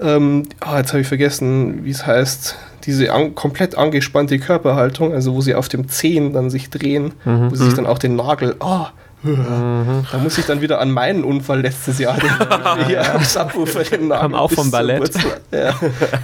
ähm, 0.00 0.44
oh, 0.66 0.76
jetzt 0.76 0.92
habe 0.92 1.00
ich 1.00 1.08
vergessen, 1.08 1.84
wie 1.84 1.90
es 1.90 2.06
heißt, 2.06 2.56
diese 2.84 3.12
an, 3.12 3.34
komplett 3.34 3.76
angespannte 3.76 4.38
Körperhaltung, 4.38 5.12
also 5.12 5.34
wo 5.34 5.40
sie 5.40 5.54
auf 5.54 5.68
dem 5.68 5.88
Zehen 5.88 6.32
dann 6.32 6.50
sich 6.50 6.70
drehen, 6.70 7.12
mhm. 7.24 7.50
wo 7.50 7.54
sie 7.54 7.64
sich 7.64 7.72
mhm. 7.72 7.76
dann 7.76 7.86
auch 7.86 7.98
den 7.98 8.16
Nagel, 8.16 8.56
oh, 8.60 8.86
Mhm. 9.24 10.06
Da 10.12 10.18
muss 10.18 10.36
ich 10.36 10.44
dann 10.44 10.60
wieder 10.60 10.80
an 10.80 10.90
meinen 10.90 11.24
Unfall 11.24 11.62
letztes 11.62 11.98
Jahr 11.98 12.18
hier 12.86 13.14
am 13.14 13.24
Subwoofer 13.24 13.82
den 13.84 14.08
Nagel. 14.08 14.20
Kam 14.20 14.34
auch 14.34 14.50
vom 14.50 14.70
Ballett. 14.70 15.12
Ja, 15.50 15.74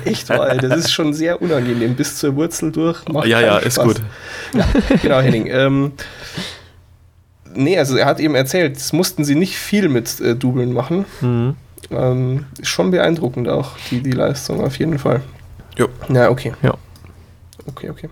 echt 0.04 0.28
wahr, 0.28 0.54
das 0.56 0.76
ist 0.80 0.92
schon 0.92 1.14
sehr 1.14 1.40
unangenehm. 1.40 1.94
Bis 1.94 2.18
zur 2.18 2.36
Wurzel 2.36 2.72
durch. 2.72 3.08
Macht 3.08 3.26
ja, 3.26 3.40
ja, 3.40 3.58
ist 3.58 3.78
gut. 3.78 4.02
Ja, 4.52 4.66
genau, 5.00 5.20
Henning. 5.20 5.46
Ähm, 5.46 5.92
nee, 7.54 7.78
also 7.78 7.96
er 7.96 8.06
hat 8.06 8.20
eben 8.20 8.34
erzählt, 8.34 8.76
das 8.76 8.92
mussten 8.92 9.24
sie 9.24 9.34
nicht 9.34 9.56
viel 9.56 9.88
mit 9.88 10.20
äh, 10.20 10.34
Dubeln 10.34 10.72
machen. 10.72 11.06
Mhm. 11.22 11.56
Ähm, 11.90 12.46
ist 12.60 12.68
schon 12.68 12.90
beeindruckend 12.90 13.48
auch, 13.48 13.76
die, 13.90 14.00
die 14.00 14.12
Leistung, 14.12 14.60
auf 14.62 14.78
jeden 14.78 14.98
Fall. 14.98 15.22
Ja. 15.76 15.86
Ja, 16.08 16.30
okay. 16.30 16.52
Ja. 16.62 16.74
Okay, 17.66 17.90
okay. 17.90 18.08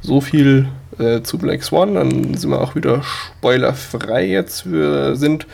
So 0.00 0.20
viel 0.20 0.68
äh, 0.98 1.22
zu 1.22 1.38
Black 1.38 1.62
Swan. 1.62 1.94
Dann 1.94 2.34
sind 2.34 2.50
wir 2.50 2.60
auch 2.60 2.74
wieder 2.74 3.02
spoilerfrei 3.02 4.26
jetzt. 4.26 4.70
Wir 4.70 5.16
sind 5.16 5.46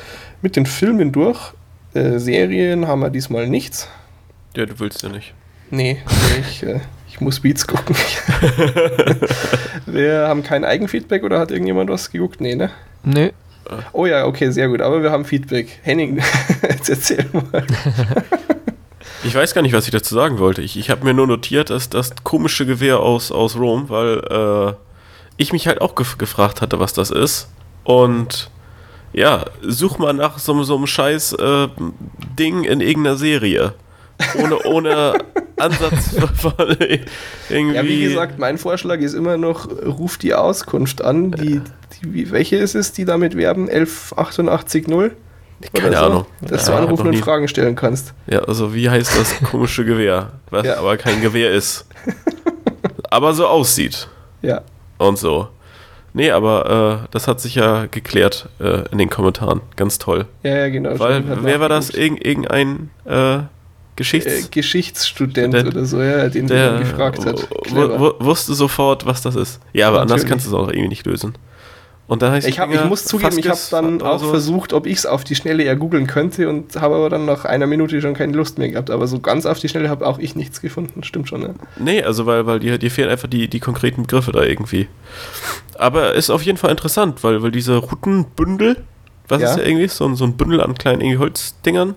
mit 0.42 0.56
den 0.56 0.66
Filmen 0.66 1.12
durch. 1.12 1.52
Äh, 1.94 2.18
Serien 2.18 2.86
haben 2.86 3.00
wir 3.00 3.10
diesmal 3.10 3.48
nichts. 3.48 3.88
Ja, 4.56 4.66
du 4.66 4.78
willst 4.78 5.02
ja 5.02 5.08
nicht. 5.08 5.34
Nee, 5.70 6.02
ich, 6.40 6.62
äh, 6.62 6.80
ich 7.08 7.20
muss 7.20 7.40
Beats 7.40 7.66
gucken. 7.66 7.96
wir 9.86 10.26
haben 10.28 10.42
kein 10.42 10.64
Eigenfeedback 10.64 11.22
oder 11.22 11.38
hat 11.38 11.50
irgendjemand 11.50 11.88
was 11.88 12.10
geguckt? 12.10 12.40
Nee, 12.40 12.54
ne? 12.54 12.70
Nee. 13.04 13.32
Oh 13.93 14.06
ja, 14.06 14.26
okay, 14.26 14.51
sehr 14.51 14.68
gut. 14.68 14.80
Aber 14.80 15.02
wir 15.02 15.10
haben 15.10 15.24
Feedback. 15.24 15.80
Henning, 15.82 16.22
jetzt 16.62 16.90
erzähl 16.90 17.26
mal. 17.32 17.64
Ich 19.24 19.34
weiß 19.36 19.55
gar 19.55 19.62
nicht, 19.62 19.72
was 19.72 19.84
ich 19.84 19.93
dazu 19.93 20.16
sagen 20.16 20.39
wollte. 20.39 20.62
Ich, 20.62 20.76
ich 20.76 20.90
habe 20.90 21.05
mir 21.05 21.14
nur 21.14 21.28
notiert, 21.28 21.70
dass 21.70 21.89
das 21.89 22.12
komische 22.24 22.66
Gewehr 22.66 22.98
aus, 22.98 23.30
aus 23.30 23.56
Rom, 23.56 23.89
weil 23.89 24.18
äh, 24.18 24.74
ich 25.36 25.52
mich 25.52 25.68
halt 25.68 25.80
auch 25.80 25.94
gef 25.94 26.18
gefragt 26.18 26.60
hatte, 26.60 26.80
was 26.80 26.93
das 26.93 27.10
ist. 27.10 27.48
Und 27.84 28.51
ja, 29.12 29.44
such 29.60 29.98
mal 29.98 30.12
nach 30.12 30.39
so, 30.39 30.60
so 30.64 30.76
einem 30.76 30.89
scheiß 30.89 31.34
äh, 31.34 31.68
Ding 32.39 32.64
in 32.64 32.80
irgendeiner 32.80 33.16
Serie. 33.16 33.74
Ohne, 34.39 34.59
ohne 34.64 35.14
Ansatz 35.59 36.14
irgendwie. 37.48 37.74
Ja, 37.74 37.84
wie 37.84 38.02
gesagt, 38.02 38.39
mein 38.39 38.59
Vorschlag 38.59 38.98
ist 39.01 39.14
immer 39.14 39.36
noch, 39.36 39.68
ruf 39.70 40.18
die 40.18 40.34
Auskunft 40.34 41.02
an. 41.02 41.32
Die, 41.32 41.60
die, 42.02 42.30
welche 42.30 42.56
ist 42.56 42.74
es, 42.74 42.93
die 42.93 43.05
damit 43.05 43.36
werben? 43.36 43.68
11880? 43.68 44.86
Keine 45.72 45.97
so, 45.97 46.02
Ahnung. 46.02 46.26
Dass 46.40 46.66
ja, 46.66 46.72
du 46.72 46.82
anrufen 46.82 47.09
und 47.09 47.16
Fragen 47.16 47.47
stellen 47.48 47.76
kannst. 47.76 48.14
Ja, 48.26 48.40
also 48.40 48.74
wie 48.74 48.90
heißt 48.90 49.18
das 49.18 49.51
komische 49.51 49.84
Gewehr? 49.84 50.32
Was 50.51 50.66
ja. 50.66 50.78
aber 50.78 50.97
kein 50.97 51.20
Gewehr 51.20 51.52
ist. 51.52 51.86
aber 53.10 53.32
so 53.34 53.47
aussieht. 53.47 54.09
Ja. 54.43 54.62
Und 54.98 55.18
so. 55.18 55.48
Nee, 56.14 56.30
aber 56.30 57.02
äh, 57.05 57.09
das 57.10 57.26
hat 57.26 57.40
sich 57.40 57.55
ja 57.55 57.86
geklärt 57.90 58.48
äh, 58.60 58.89
in 58.90 58.98
den 58.98 59.09
Kommentaren. 59.09 59.62
Ganz 59.76 59.98
toll. 59.98 60.26
Ja, 60.43 60.59
ja, 60.59 60.68
genau. 60.68 60.98
Weil, 60.98 61.24
wer 61.43 61.60
war 61.60 61.68
das? 61.68 61.90
Irg 61.90 62.24
irgendein 62.24 62.90
äh, 63.06 63.39
Geschichts 63.97 64.47
äh, 64.47 64.48
Geschichtsstudent 64.51 65.55
der, 65.55 65.66
oder 65.66 65.85
so, 65.85 66.01
ja, 66.01 66.28
den 66.28 66.47
der 66.47 66.78
gefragt 66.78 67.27
hat. 67.27 67.47
Wusste 68.20 68.55
sofort, 68.55 69.05
was 69.05 69.23
das 69.23 69.36
ist. 69.36 69.60
Ja, 69.73 69.89
aber 69.89 69.98
Natürlich. 69.98 70.12
anders 70.12 70.31
kannst 70.31 70.47
du 70.47 70.51
es 70.51 70.55
auch 70.55 70.69
irgendwie 70.69 70.89
nicht 70.89 71.06
lösen. 71.06 71.35
Und 72.12 72.20
dann 72.20 72.32
heißt 72.32 72.47
ich, 72.47 72.59
hab, 72.59 72.70
ich 72.70 72.85
muss 72.85 73.05
zugeben, 73.05 73.39
ich 73.39 73.48
habe 73.48 73.59
dann 73.70 74.02
auch 74.02 74.19
sowas. 74.19 74.32
versucht, 74.32 74.73
ob 74.73 74.86
ich 74.86 74.98
es 74.98 75.06
auf 75.06 75.24
die 75.24 75.35
Schnelle 75.35 75.64
ja 75.64 75.74
googeln 75.74 76.06
könnte 76.06 76.48
und 76.48 76.77
habe 76.77 76.97
aber 76.97 77.09
dann 77.09 77.24
nach 77.24 77.44
einer 77.44 77.66
Minute 77.66 78.02
schon 78.02 78.12
keine 78.12 78.35
Lust 78.35 78.59
mehr 78.59 78.69
gehabt. 78.69 78.90
Aber 78.90 79.06
so 79.06 79.20
ganz 79.20 79.47
auf 79.47 79.60
die 79.60 79.69
Schnelle 79.69 79.89
habe 79.89 80.06
auch 80.06 80.19
ich 80.19 80.36
nichts 80.36 80.60
gefunden. 80.60 81.05
Stimmt 81.05 81.28
schon, 81.28 81.40
ne? 81.40 81.55
Nee, 81.78 82.02
also 82.02 82.27
weil, 82.27 82.44
weil 82.44 82.59
dir, 82.59 82.77
dir 82.77 82.90
fehlen 82.90 83.09
einfach 83.09 83.28
die, 83.28 83.48
die 83.48 83.60
konkreten 83.60 84.02
Begriffe 84.02 84.32
da 84.32 84.43
irgendwie. 84.43 84.89
Aber 85.78 86.14
ist 86.14 86.28
auf 86.28 86.43
jeden 86.43 86.59
Fall 86.59 86.70
interessant, 86.70 87.24
weil, 87.24 87.43
weil 87.43 87.51
diese 87.51 87.77
Routenbündel, 87.77 88.77
was 89.28 89.40
ja. 89.40 89.50
ist 89.50 89.58
ja 89.58 89.64
irgendwie, 89.64 89.88
so, 89.88 90.14
so 90.14 90.24
ein 90.24 90.36
Bündel 90.36 90.60
an 90.60 90.74
kleinen 90.74 91.00
irgendwie 91.00 91.18
Holzdingern, 91.18 91.94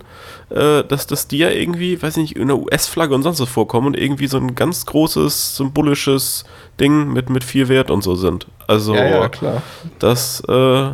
äh, 0.50 0.84
dass, 0.84 1.08
dass 1.08 1.28
die 1.28 1.40
ja 1.40 1.50
irgendwie, 1.50 2.02
weiß 2.02 2.18
ich 2.18 2.22
nicht, 2.22 2.36
in 2.38 2.48
der 2.48 2.58
US-Flagge 2.58 3.16
und 3.16 3.24
sonst 3.24 3.40
was 3.40 3.50
vorkommen 3.50 3.88
und 3.88 3.98
irgendwie 3.98 4.28
so 4.28 4.38
ein 4.38 4.56
ganz 4.56 4.86
großes, 4.86 5.58
symbolisches 5.58 6.46
Ding 6.80 7.12
mit, 7.12 7.30
mit 7.30 7.44
viel 7.44 7.68
Wert 7.68 7.92
und 7.92 8.04
so 8.04 8.16
sind. 8.16 8.48
Also, 8.68 8.96
ja, 8.96 9.06
ja, 9.06 9.30
klar. 9.30 9.62
das 10.00 10.42
äh, 10.48 10.92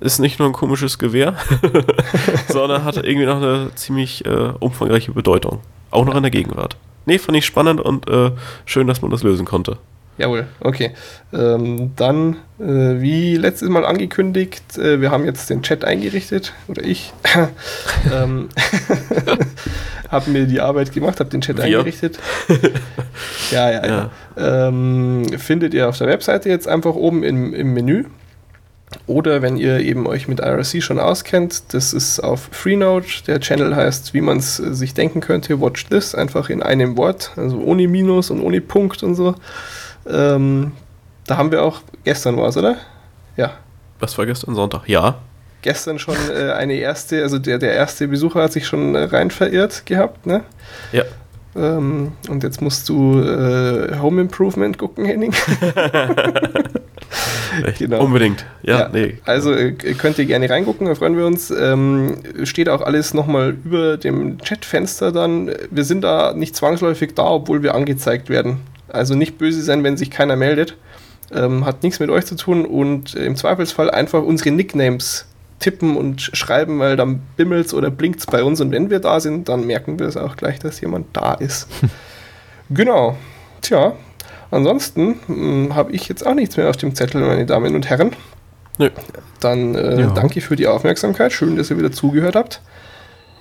ist 0.00 0.18
nicht 0.18 0.38
nur 0.38 0.48
ein 0.48 0.52
komisches 0.52 0.98
Gewehr, 0.98 1.34
sondern 2.48 2.84
hat 2.84 2.96
irgendwie 2.96 3.26
noch 3.26 3.36
eine 3.36 3.70
ziemlich 3.74 4.24
äh, 4.26 4.52
umfangreiche 4.60 5.12
Bedeutung. 5.12 5.60
Auch 5.90 6.04
noch 6.04 6.14
in 6.14 6.22
der 6.22 6.30
Gegenwart. 6.30 6.76
Nee, 7.06 7.18
fand 7.18 7.38
ich 7.38 7.46
spannend 7.46 7.80
und 7.80 8.08
äh, 8.08 8.32
schön, 8.66 8.86
dass 8.86 9.00
man 9.00 9.10
das 9.10 9.22
lösen 9.22 9.46
konnte. 9.46 9.78
Jawohl, 10.18 10.46
okay. 10.60 10.90
Ähm, 11.32 11.92
dann, 11.94 12.36
äh, 12.58 13.00
wie 13.00 13.36
letztes 13.36 13.68
Mal 13.68 13.86
angekündigt, 13.86 14.76
äh, 14.76 15.00
wir 15.00 15.12
haben 15.12 15.24
jetzt 15.24 15.48
den 15.48 15.62
Chat 15.62 15.84
eingerichtet, 15.84 16.52
oder 16.66 16.84
ich. 16.84 17.12
ähm, 18.12 18.48
habe 20.08 20.30
mir 20.30 20.46
die 20.46 20.60
Arbeit 20.60 20.92
gemacht, 20.92 21.20
habe 21.20 21.30
den 21.30 21.40
Chat 21.40 21.58
wir. 21.58 21.64
eingerichtet. 21.64 22.18
ja, 23.52 23.70
ja, 23.70 23.86
ja. 23.86 24.10
ja. 24.36 24.68
Ähm, 24.68 25.26
findet 25.38 25.72
ihr 25.72 25.88
auf 25.88 25.96
der 25.96 26.08
Webseite 26.08 26.48
jetzt 26.48 26.66
einfach 26.66 26.94
oben 26.94 27.22
im, 27.22 27.54
im 27.54 27.72
Menü. 27.72 28.04
Oder 29.06 29.42
wenn 29.42 29.56
ihr 29.56 29.80
eben 29.80 30.06
euch 30.06 30.28
mit 30.28 30.40
IRC 30.40 30.82
schon 30.82 30.98
auskennt, 30.98 31.74
das 31.74 31.92
ist 31.92 32.20
auf 32.20 32.48
Freenode. 32.52 33.06
Der 33.26 33.40
Channel 33.40 33.76
heißt, 33.76 34.14
wie 34.14 34.20
man 34.20 34.38
es 34.38 34.56
sich 34.56 34.94
denken 34.94 35.20
könnte, 35.20 35.60
Watch 35.60 35.86
This, 35.86 36.14
einfach 36.14 36.48
in 36.50 36.62
einem 36.62 36.96
Wort, 36.96 37.32
also 37.36 37.58
ohne 37.58 37.86
Minus 37.86 38.30
und 38.30 38.40
ohne 38.40 38.60
Punkt 38.60 39.02
und 39.02 39.14
so. 39.14 39.34
Ähm, 40.08 40.72
da 41.26 41.36
haben 41.36 41.52
wir 41.52 41.62
auch, 41.62 41.80
gestern 42.04 42.36
war 42.36 42.48
es, 42.48 42.56
oder? 42.56 42.76
Ja. 43.36 43.52
Was 44.00 44.16
war 44.16 44.26
gestern 44.26 44.54
Sonntag? 44.54 44.88
Ja. 44.88 45.16
Gestern 45.62 45.98
schon 45.98 46.16
äh, 46.34 46.52
eine 46.52 46.74
erste, 46.74 47.22
also 47.22 47.38
der, 47.38 47.58
der 47.58 47.74
erste 47.74 48.08
Besucher 48.08 48.42
hat 48.42 48.52
sich 48.52 48.66
schon 48.66 48.94
äh, 48.94 49.04
rein 49.04 49.30
verirrt 49.30 49.84
gehabt, 49.86 50.26
ne? 50.26 50.42
Ja. 50.92 51.02
Ähm, 51.56 52.12
und 52.28 52.44
jetzt 52.44 52.62
musst 52.62 52.88
du 52.88 53.20
äh, 53.20 53.98
Home 53.98 54.20
Improvement 54.20 54.78
gucken, 54.78 55.04
Henning. 55.04 55.34
genau. 57.78 58.04
Unbedingt. 58.04 58.44
Ja, 58.62 58.80
ja. 58.80 58.88
nee. 58.92 59.18
Also 59.24 59.52
äh, 59.52 59.72
könnt 59.72 60.18
ihr 60.18 60.26
gerne 60.26 60.48
reingucken, 60.48 60.86
da 60.86 60.94
freuen 60.94 61.16
wir 61.16 61.26
uns. 61.26 61.50
Ähm, 61.50 62.18
steht 62.44 62.68
auch 62.68 62.82
alles 62.82 63.12
nochmal 63.12 63.56
über 63.64 63.96
dem 63.96 64.38
Chatfenster 64.38 65.10
dann. 65.10 65.50
Wir 65.70 65.84
sind 65.84 66.02
da 66.02 66.32
nicht 66.34 66.54
zwangsläufig 66.54 67.14
da, 67.14 67.24
obwohl 67.24 67.62
wir 67.62 67.74
angezeigt 67.74 68.28
werden. 68.28 68.60
Also 68.88 69.14
nicht 69.14 69.38
böse 69.38 69.62
sein, 69.62 69.84
wenn 69.84 69.96
sich 69.96 70.10
keiner 70.10 70.36
meldet. 70.36 70.76
Ähm, 71.32 71.66
hat 71.66 71.82
nichts 71.82 72.00
mit 72.00 72.10
euch 72.10 72.24
zu 72.24 72.36
tun 72.36 72.64
und 72.64 73.14
im 73.14 73.36
Zweifelsfall 73.36 73.90
einfach 73.90 74.22
unsere 74.22 74.50
Nicknames 74.50 75.26
tippen 75.58 75.96
und 75.96 76.22
schreiben, 76.22 76.78
weil 76.78 76.96
dann 76.96 77.20
bimmelt's 77.36 77.74
oder 77.74 77.90
blinkt's 77.90 78.26
bei 78.26 78.42
uns 78.42 78.60
und 78.60 78.70
wenn 78.70 78.90
wir 78.90 79.00
da 79.00 79.20
sind, 79.20 79.48
dann 79.48 79.66
merken 79.66 79.98
wir 79.98 80.06
es 80.06 80.16
auch 80.16 80.36
gleich, 80.36 80.58
dass 80.58 80.80
jemand 80.80 81.06
da 81.14 81.34
ist. 81.34 81.68
genau. 82.70 83.16
Tja, 83.60 83.94
ansonsten 84.50 85.16
hm, 85.26 85.74
habe 85.74 85.92
ich 85.92 86.08
jetzt 86.08 86.24
auch 86.24 86.34
nichts 86.34 86.56
mehr 86.56 86.70
auf 86.70 86.76
dem 86.76 86.94
Zettel, 86.94 87.20
meine 87.22 87.44
Damen 87.44 87.74
und 87.74 87.90
Herren. 87.90 88.12
Nö. 88.78 88.90
Dann 89.40 89.74
äh, 89.74 90.00
ja. 90.00 90.06
danke 90.10 90.40
für 90.40 90.56
die 90.56 90.68
Aufmerksamkeit. 90.68 91.32
Schön, 91.32 91.56
dass 91.56 91.70
ihr 91.70 91.78
wieder 91.78 91.92
zugehört 91.92 92.36
habt. 92.36 92.62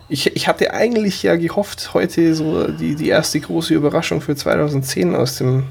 Ich, 0.10 0.36
ich 0.36 0.48
hatte 0.48 0.74
eigentlich 0.74 1.24
ja 1.24 1.36
gehofft, 1.36 1.94
heute 1.94 2.34
so 2.34 2.68
die, 2.68 2.96
die 2.96 3.10
erste 3.10 3.40
große 3.40 3.74
Überraschung 3.74 4.22
für 4.22 4.36
2010 4.36 5.16
aus 5.16 5.38
dem 5.38 5.64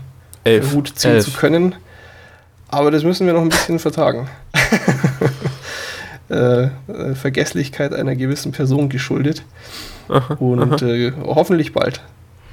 Elf. 0.45 0.73
Hut 0.73 0.93
ziehen 0.95 1.13
Elf. 1.13 1.25
zu 1.25 1.31
können. 1.33 1.75
Aber 2.69 2.91
das 2.91 3.03
müssen 3.03 3.27
wir 3.27 3.35
noch 3.35 3.43
ein 3.43 3.49
bisschen 3.49 3.79
vertagen. 3.79 4.29
Äh, 6.29 6.65
äh, 6.65 7.15
Vergesslichkeit 7.15 7.95
einer 7.95 8.17
gewissen 8.17 8.51
Person 8.51 8.89
geschuldet. 8.89 9.45
Aha, 10.09 10.35
und 10.35 10.83
aha. 10.83 10.85
Äh, 10.85 11.13
hoffentlich 11.25 11.73
bald. 11.73 12.01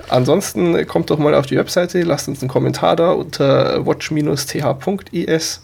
Ansonsten 0.09 0.85
kommt 0.85 1.09
doch 1.09 1.17
mal 1.17 1.33
auf 1.33 1.47
die 1.47 1.57
Webseite, 1.57 2.03
lasst 2.03 2.27
uns 2.27 2.41
einen 2.41 2.49
Kommentar 2.49 2.95
da 2.95 3.13
unter 3.13 3.83
watch-th.es 3.83 5.61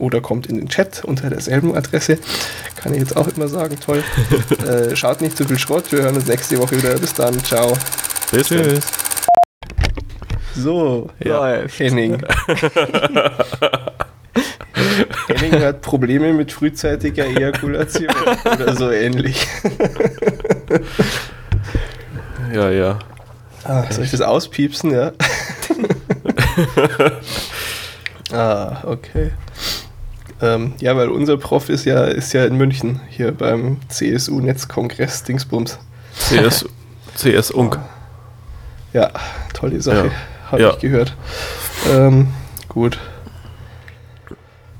oder 0.00 0.20
kommt 0.20 0.46
in 0.46 0.56
den 0.56 0.68
Chat 0.68 1.04
unter 1.04 1.30
derselben 1.30 1.76
Adresse. 1.76 2.18
Kann 2.76 2.92
ich 2.92 3.00
jetzt 3.00 3.16
auch 3.16 3.28
immer 3.28 3.48
sagen, 3.48 3.78
toll. 3.78 4.02
äh, 4.66 4.96
schaut 4.96 5.20
nicht 5.20 5.36
zu 5.36 5.44
viel 5.44 5.58
Schrott, 5.58 5.92
wir 5.92 6.02
hören 6.02 6.16
uns 6.16 6.26
nächste 6.26 6.58
Woche 6.58 6.76
wieder. 6.76 6.98
Bis 6.98 7.14
dann, 7.14 7.38
ciao. 7.44 7.76
Bis 8.32 8.48
Tschüss. 8.48 8.80
So, 10.56 11.10
ja. 11.22 11.62
Henning. 11.76 12.20
Henning 15.28 15.62
hat 15.62 15.82
Probleme 15.82 16.32
mit 16.32 16.52
frühzeitiger 16.52 17.26
Ejakulation 17.26 18.08
oder 18.44 18.74
so 18.76 18.90
ähnlich. 18.90 19.46
ja, 22.52 22.70
ja. 22.70 22.98
Ah, 23.64 23.84
soll 23.90 24.04
ich 24.04 24.10
das 24.10 24.22
auspiepsen, 24.22 24.90
ja? 24.90 25.12
ah, 28.32 28.82
okay. 28.84 29.32
Ähm, 30.42 30.72
ja, 30.80 30.96
weil 30.96 31.08
unser 31.08 31.36
Prof 31.36 31.68
ist 31.68 31.84
ja, 31.84 32.04
ist 32.04 32.32
ja 32.32 32.44
in 32.44 32.56
München, 32.56 33.00
hier 33.10 33.32
beim 33.32 33.78
CSU-Netzkongress 33.88 35.24
Dingsbums. 35.24 35.78
CS, 36.18 36.66
CS 37.16 37.50
Unk. 37.50 37.78
Ja, 38.92 39.10
tolle 39.52 39.80
Sache, 39.82 40.06
ja. 40.06 40.50
habe 40.50 40.62
ja. 40.62 40.70
ich 40.70 40.78
gehört. 40.78 41.14
Ähm, 41.90 42.28
gut. 42.68 42.98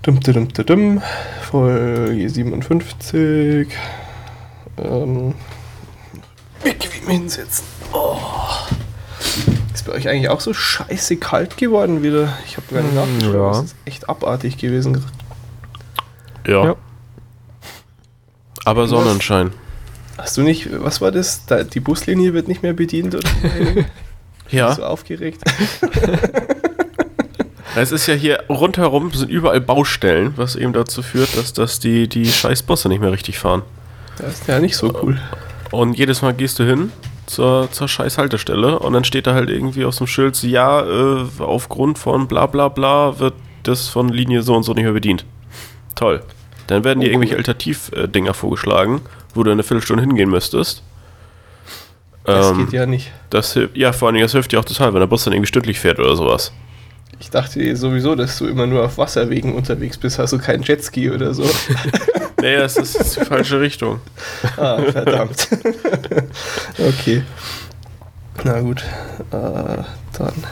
Dum, 0.02 0.18
dum, 0.20 0.48
dum, 0.48 0.66
dum, 0.66 1.02
Folge 1.50 2.28
57. 2.28 3.68
Ähm, 4.78 5.34
bequem 6.64 7.08
hinsetzen. 7.08 7.66
Oh. 7.92 8.16
Ist 9.74 9.84
bei 9.84 9.92
euch 9.92 10.08
eigentlich 10.08 10.30
auch 10.30 10.40
so 10.40 10.54
scheiße 10.54 11.18
kalt 11.18 11.58
geworden 11.58 12.02
wieder? 12.02 12.32
Ich 12.46 12.56
habe 12.56 12.66
gar 12.72 12.82
nicht 12.82 12.94
nachgeschaut. 12.94 13.34
Ja. 13.34 13.48
Das 13.50 13.64
ist 13.64 13.76
echt 13.84 14.08
abartig 14.08 14.56
gewesen. 14.56 15.04
Ja. 16.46 16.64
ja. 16.64 16.76
Aber 18.64 18.86
Sonnenschein. 18.86 19.52
Hast 20.18 20.36
du 20.36 20.42
nicht, 20.42 20.68
was 20.82 21.00
war 21.00 21.12
das? 21.12 21.46
Da, 21.46 21.64
die 21.64 21.80
Buslinie 21.80 22.34
wird 22.34 22.46
nicht 22.46 22.62
mehr 22.62 22.74
bedient 22.74 23.14
oder? 23.14 23.28
ja. 24.50 24.74
So 24.74 24.84
aufgeregt. 24.84 25.42
Es 27.76 27.92
ist 27.92 28.06
ja 28.08 28.14
hier 28.14 28.44
rundherum 28.48 29.12
sind 29.12 29.30
überall 29.30 29.60
Baustellen, 29.60 30.32
was 30.36 30.56
eben 30.56 30.72
dazu 30.72 31.02
führt, 31.02 31.36
dass, 31.36 31.52
dass 31.52 31.78
die, 31.78 32.08
die 32.08 32.26
scheiß 32.26 32.64
Busse 32.64 32.88
nicht 32.88 33.00
mehr 33.00 33.12
richtig 33.12 33.38
fahren. 33.38 33.62
Das 34.18 34.40
ist 34.40 34.48
ja 34.48 34.58
nicht 34.58 34.76
so 34.76 34.92
cool. 35.02 35.20
Und 35.70 35.96
jedes 35.96 36.20
Mal 36.20 36.34
gehst 36.34 36.58
du 36.58 36.64
hin 36.64 36.90
zur, 37.26 37.68
zur 37.70 37.86
scheiß 37.86 38.18
Haltestelle 38.18 38.80
und 38.80 38.92
dann 38.92 39.04
steht 39.04 39.28
da 39.28 39.34
halt 39.34 39.50
irgendwie 39.50 39.84
auf 39.84 39.96
dem 39.96 40.08
Schild, 40.08 40.42
ja, 40.42 40.82
äh, 40.82 41.26
aufgrund 41.38 41.98
von 41.98 42.26
bla 42.26 42.46
bla 42.46 42.68
bla 42.68 43.20
wird 43.20 43.34
das 43.62 43.88
von 43.88 44.08
Linie 44.08 44.42
so 44.42 44.56
und 44.56 44.64
so 44.64 44.74
nicht 44.74 44.84
mehr 44.84 44.92
bedient. 44.92 45.24
Toll. 46.00 46.22
Dann 46.66 46.82
werden 46.82 47.00
oh, 47.00 47.02
dir 47.02 47.10
irgendwelche 47.10 47.36
Alternativdinger 47.36 48.32
vorgeschlagen, 48.32 49.02
wo 49.34 49.42
du 49.42 49.50
eine 49.50 49.62
Viertelstunde 49.62 50.02
hingehen 50.02 50.30
müsstest. 50.30 50.82
Das 52.24 52.50
ähm, 52.50 52.64
geht 52.64 52.72
ja 52.72 52.86
nicht. 52.86 53.12
Das, 53.28 53.58
ja, 53.74 53.92
vor 53.92 54.08
allem, 54.08 54.18
das 54.18 54.32
hilft 54.32 54.52
dir 54.52 54.60
auch 54.60 54.64
total, 54.64 54.94
wenn 54.94 55.00
der 55.00 55.06
Bus 55.06 55.24
dann 55.24 55.34
irgendwie 55.34 55.48
stündlich 55.48 55.78
fährt 55.78 55.98
oder 55.98 56.16
sowas. 56.16 56.52
Ich 57.18 57.28
dachte 57.28 57.76
sowieso, 57.76 58.14
dass 58.14 58.38
du 58.38 58.46
immer 58.46 58.66
nur 58.66 58.82
auf 58.82 58.96
Wasserwegen 58.96 59.54
unterwegs 59.54 59.98
bist. 59.98 60.18
Hast 60.18 60.32
du 60.32 60.38
keinen 60.38 60.62
Jetski 60.62 61.10
oder 61.10 61.34
so? 61.34 61.42
nee, 62.40 62.56
das 62.56 62.78
ist 62.78 63.16
die 63.20 63.24
falsche 63.26 63.60
Richtung. 63.60 64.00
Ah, 64.56 64.80
verdammt. 64.80 65.48
okay. 66.78 67.22
Na 68.42 68.60
gut. 68.60 68.82
Äh, 69.32 69.82
dann. 70.18 70.44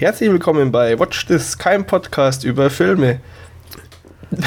Herzlich 0.00 0.32
willkommen 0.32 0.72
bei 0.72 0.98
Watch 0.98 1.26
This, 1.26 1.58
kein 1.58 1.84
Podcast 1.86 2.42
über 2.44 2.70
Filme. 2.70 3.20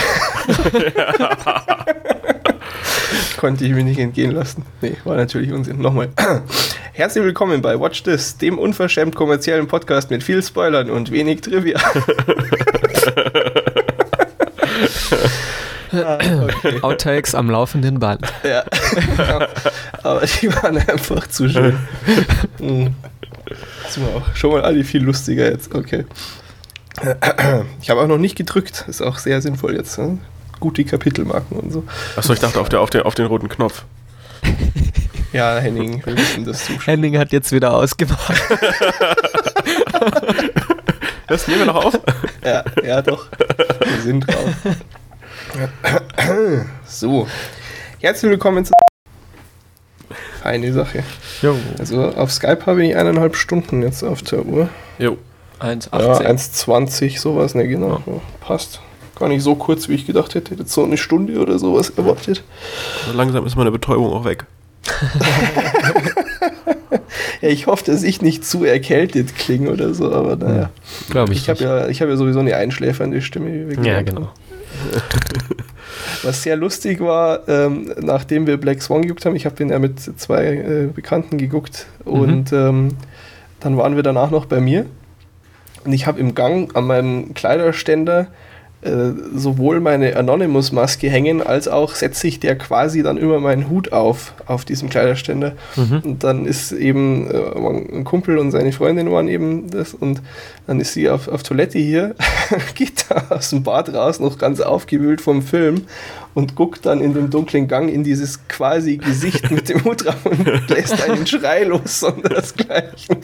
Konnte 3.38 3.64
ich 3.64 3.72
mir 3.72 3.84
nicht 3.84 4.00
entgehen 4.00 4.32
lassen. 4.32 4.66
Nee, 4.82 4.98
war 5.04 5.16
natürlich 5.16 5.52
Unsinn. 5.52 5.78
Nochmal. 5.78 6.10
Herzlich 6.94 7.24
willkommen 7.24 7.62
bei 7.62 7.80
Watch 7.80 8.02
This, 8.02 8.36
dem 8.36 8.58
unverschämt 8.58 9.16
kommerziellen 9.16 9.68
Podcast 9.68 10.10
mit 10.10 10.24
viel 10.24 10.42
Spoilern 10.42 10.90
und 10.90 11.12
wenig 11.12 11.42
Trivia. 11.42 11.78
ah, 15.92 16.18
okay. 16.46 16.80
Outtakes 16.82 17.36
am 17.36 17.52
laufenden 17.52 18.00
Band. 18.00 18.26
Ja, 18.44 18.64
aber 20.02 20.22
die 20.26 20.52
waren 20.52 20.78
einfach 20.78 21.28
zu 21.28 21.48
schön. 21.48 21.78
Hm. 22.58 22.96
Das 23.46 24.00
war 24.00 24.16
auch 24.16 24.36
schon 24.36 24.52
mal 24.52 24.62
alle 24.62 24.84
viel 24.84 25.04
lustiger 25.04 25.50
jetzt. 25.50 25.74
Okay. 25.74 26.06
Ich 27.82 27.90
habe 27.90 28.02
auch 28.02 28.08
noch 28.08 28.18
nicht 28.18 28.36
gedrückt. 28.36 28.86
Ist 28.88 29.02
auch 29.02 29.18
sehr 29.18 29.42
sinnvoll 29.42 29.76
jetzt. 29.76 29.98
Ne? 29.98 30.20
Gute 30.60 30.86
Kapitelmarken 30.86 31.58
und 31.58 31.72
so. 31.72 31.84
Achso, 32.16 32.34
ich 32.34 32.40
dachte 32.40 32.60
auf, 32.60 32.70
der, 32.70 32.82
auf, 32.82 32.90
den, 32.90 33.02
auf 33.02 33.16
den 33.16 33.26
roten 33.26 33.50
Knopf. 33.50 33.84
Ja, 35.34 35.58
Henning, 35.58 36.06
wir 36.06 36.14
müssen 36.14 36.46
das 36.46 36.64
zuschauen. 36.64 36.84
Henning 36.86 37.18
hat 37.18 37.32
jetzt 37.32 37.52
wieder 37.52 37.74
ausgemacht. 37.74 38.40
das 41.28 41.48
nehmen 41.48 41.62
wir 41.62 41.66
noch 41.66 41.86
auf? 41.86 42.00
Ja, 42.46 42.64
ja 42.84 43.02
doch. 43.02 43.30
Wir 43.80 44.02
sind 44.02 44.28
drauf. 44.28 44.50
So. 46.86 47.28
Herzlich 48.00 48.30
willkommen 48.30 48.64
zu. 48.66 48.74
Feine 50.44 50.74
Sache. 50.74 51.04
Jo. 51.42 51.56
Also 51.80 52.04
auf 52.04 52.32
Skype 52.32 52.66
habe 52.66 52.86
ich 52.86 52.98
eineinhalb 52.98 53.38
Stunden 53.38 53.82
jetzt 53.82 54.04
auf 54.04 54.22
der 54.22 54.46
Uhr. 54.46 54.68
Jo. 55.00 55.18
1,18. 55.62 56.02
Ja, 56.02 56.18
1,20, 56.30 57.18
sowas, 57.18 57.56
ne, 57.56 57.66
genau. 57.66 58.04
Ja. 58.06 58.14
Passt. 58.42 58.82
Gar 59.18 59.30
nicht 59.30 59.42
so 59.42 59.56
kurz, 59.56 59.88
wie 59.88 59.94
ich 59.94 60.06
gedacht 60.06 60.36
hätte. 60.36 60.56
Jetzt 60.56 60.74
so 60.74 60.84
eine 60.84 60.98
Stunde 60.98 61.40
oder 61.40 61.58
sowas 61.60 61.92
erwartet. 61.92 62.44
langsam 63.14 63.46
ist 63.46 63.56
meine 63.56 63.72
Betäubung 63.72 64.12
auch 64.12 64.26
weg. 64.26 64.46
ja, 67.42 67.48
ich 67.48 67.68
hoffe, 67.68 67.86
dass 67.86 68.04
ich 68.04 68.22
nicht 68.22 68.44
zu 68.46 68.66
erkältet 68.66 69.38
klinge 69.38 69.72
oder 69.72 69.94
so, 69.94 70.12
aber 70.12 70.36
naja. 70.36 70.72
Glaube 71.10 71.32
ich. 71.32 71.40
Ich 71.40 71.50
habe 71.50 71.64
ja, 71.64 71.88
hab 71.88 72.10
ja 72.10 72.18
sowieso 72.18 72.40
eine 72.40 72.58
einschläfernde 72.58 73.22
Stimme. 73.22 73.74
Ja, 73.82 74.02
genau. 74.02 74.30
Was 76.24 76.44
sehr 76.44 76.56
lustig 76.56 77.00
war, 77.00 77.48
ähm, 77.48 77.92
nachdem 78.02 78.48
wir 78.48 78.58
Black 78.58 78.82
Swan 78.82 79.02
geguckt 79.02 79.26
haben, 79.26 79.36
ich 79.36 79.46
habe 79.46 79.56
den 79.56 79.70
ja 79.70 79.80
mit 79.80 80.00
zwei 80.00 80.46
äh, 80.46 80.88
Bekannten 80.94 81.38
geguckt 81.38 81.88
und 82.06 82.52
mhm. 82.52 82.58
ähm, 82.58 82.88
dann 83.60 83.78
waren 83.78 83.96
wir 83.96 84.04
danach 84.04 84.32
noch 84.32 84.46
bei 84.46 84.60
mir 84.60 84.86
und 85.86 85.94
ich 85.94 86.08
habe 86.08 86.20
im 86.20 86.36
Gang 86.36 86.76
an 86.76 86.86
meinem 86.86 87.34
Kleiderständer 87.34 88.28
äh, 88.84 89.14
sowohl 89.34 89.80
meine 89.80 90.18
Anonymous-Maske 90.18 91.10
hängen, 91.10 91.42
als 91.42 91.70
auch 91.70 91.96
setze 91.96 92.28
ich 92.28 92.42
der 92.42 92.58
quasi 92.58 93.02
dann 93.02 93.16
immer 93.16 93.40
meinen 93.40 93.70
Hut 93.70 93.94
auf, 93.94 94.34
auf 94.46 94.66
diesem 94.66 94.90
Kleiderständer. 94.90 95.54
Mhm. 95.78 96.02
Und 96.04 96.24
dann 96.26 96.46
ist 96.46 96.74
eben 96.74 97.32
äh, 97.32 97.98
ein 97.98 98.04
Kumpel 98.04 98.38
und 98.38 98.52
seine 98.52 98.74
Freundin 98.74 99.10
waren 99.10 99.30
eben 99.30 99.70
das 99.70 99.94
und 99.94 100.22
dann 100.68 100.80
ist 100.80 100.94
sie 100.94 101.10
auf, 101.10 101.28
auf 101.28 101.44
Toilette 101.44 101.78
hier, 101.78 102.16
geht 102.76 103.06
da 103.10 103.36
aus 103.36 103.50
dem 103.50 103.64
Bad 103.64 103.94
raus, 103.94 104.20
noch 104.20 104.38
ganz 104.38 104.62
aufgewühlt 104.62 105.20
vom 105.22 105.42
Film 105.42 105.86
und 106.34 106.56
guckt 106.56 106.86
dann 106.86 107.02
in 107.02 107.14
dem 107.14 107.30
dunklen 107.30 107.68
Gang 107.68 107.90
in 107.92 108.04
dieses 108.04 108.48
quasi 108.48 108.98
Gesicht 108.98 109.52
mit 109.52 109.70
dem 109.70 109.84
Hut 109.84 110.06
drauf 110.06 110.26
und 110.26 110.46
lässt 110.70 111.02
einen 111.02 111.28
Schrei 111.28 111.64
los, 111.64 112.00
sondern 112.00 112.34
das 112.34 112.54
Gleiche. 112.56 113.14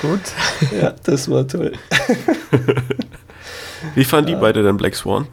Gut. 0.00 0.20
Ja, 0.80 0.94
das 1.04 1.30
war 1.30 1.46
toll. 1.46 1.72
Wie 3.94 4.04
fanden 4.04 4.28
die 4.28 4.36
beide 4.36 4.62
denn 4.62 4.76
Black 4.76 4.94
Swan? 4.94 5.26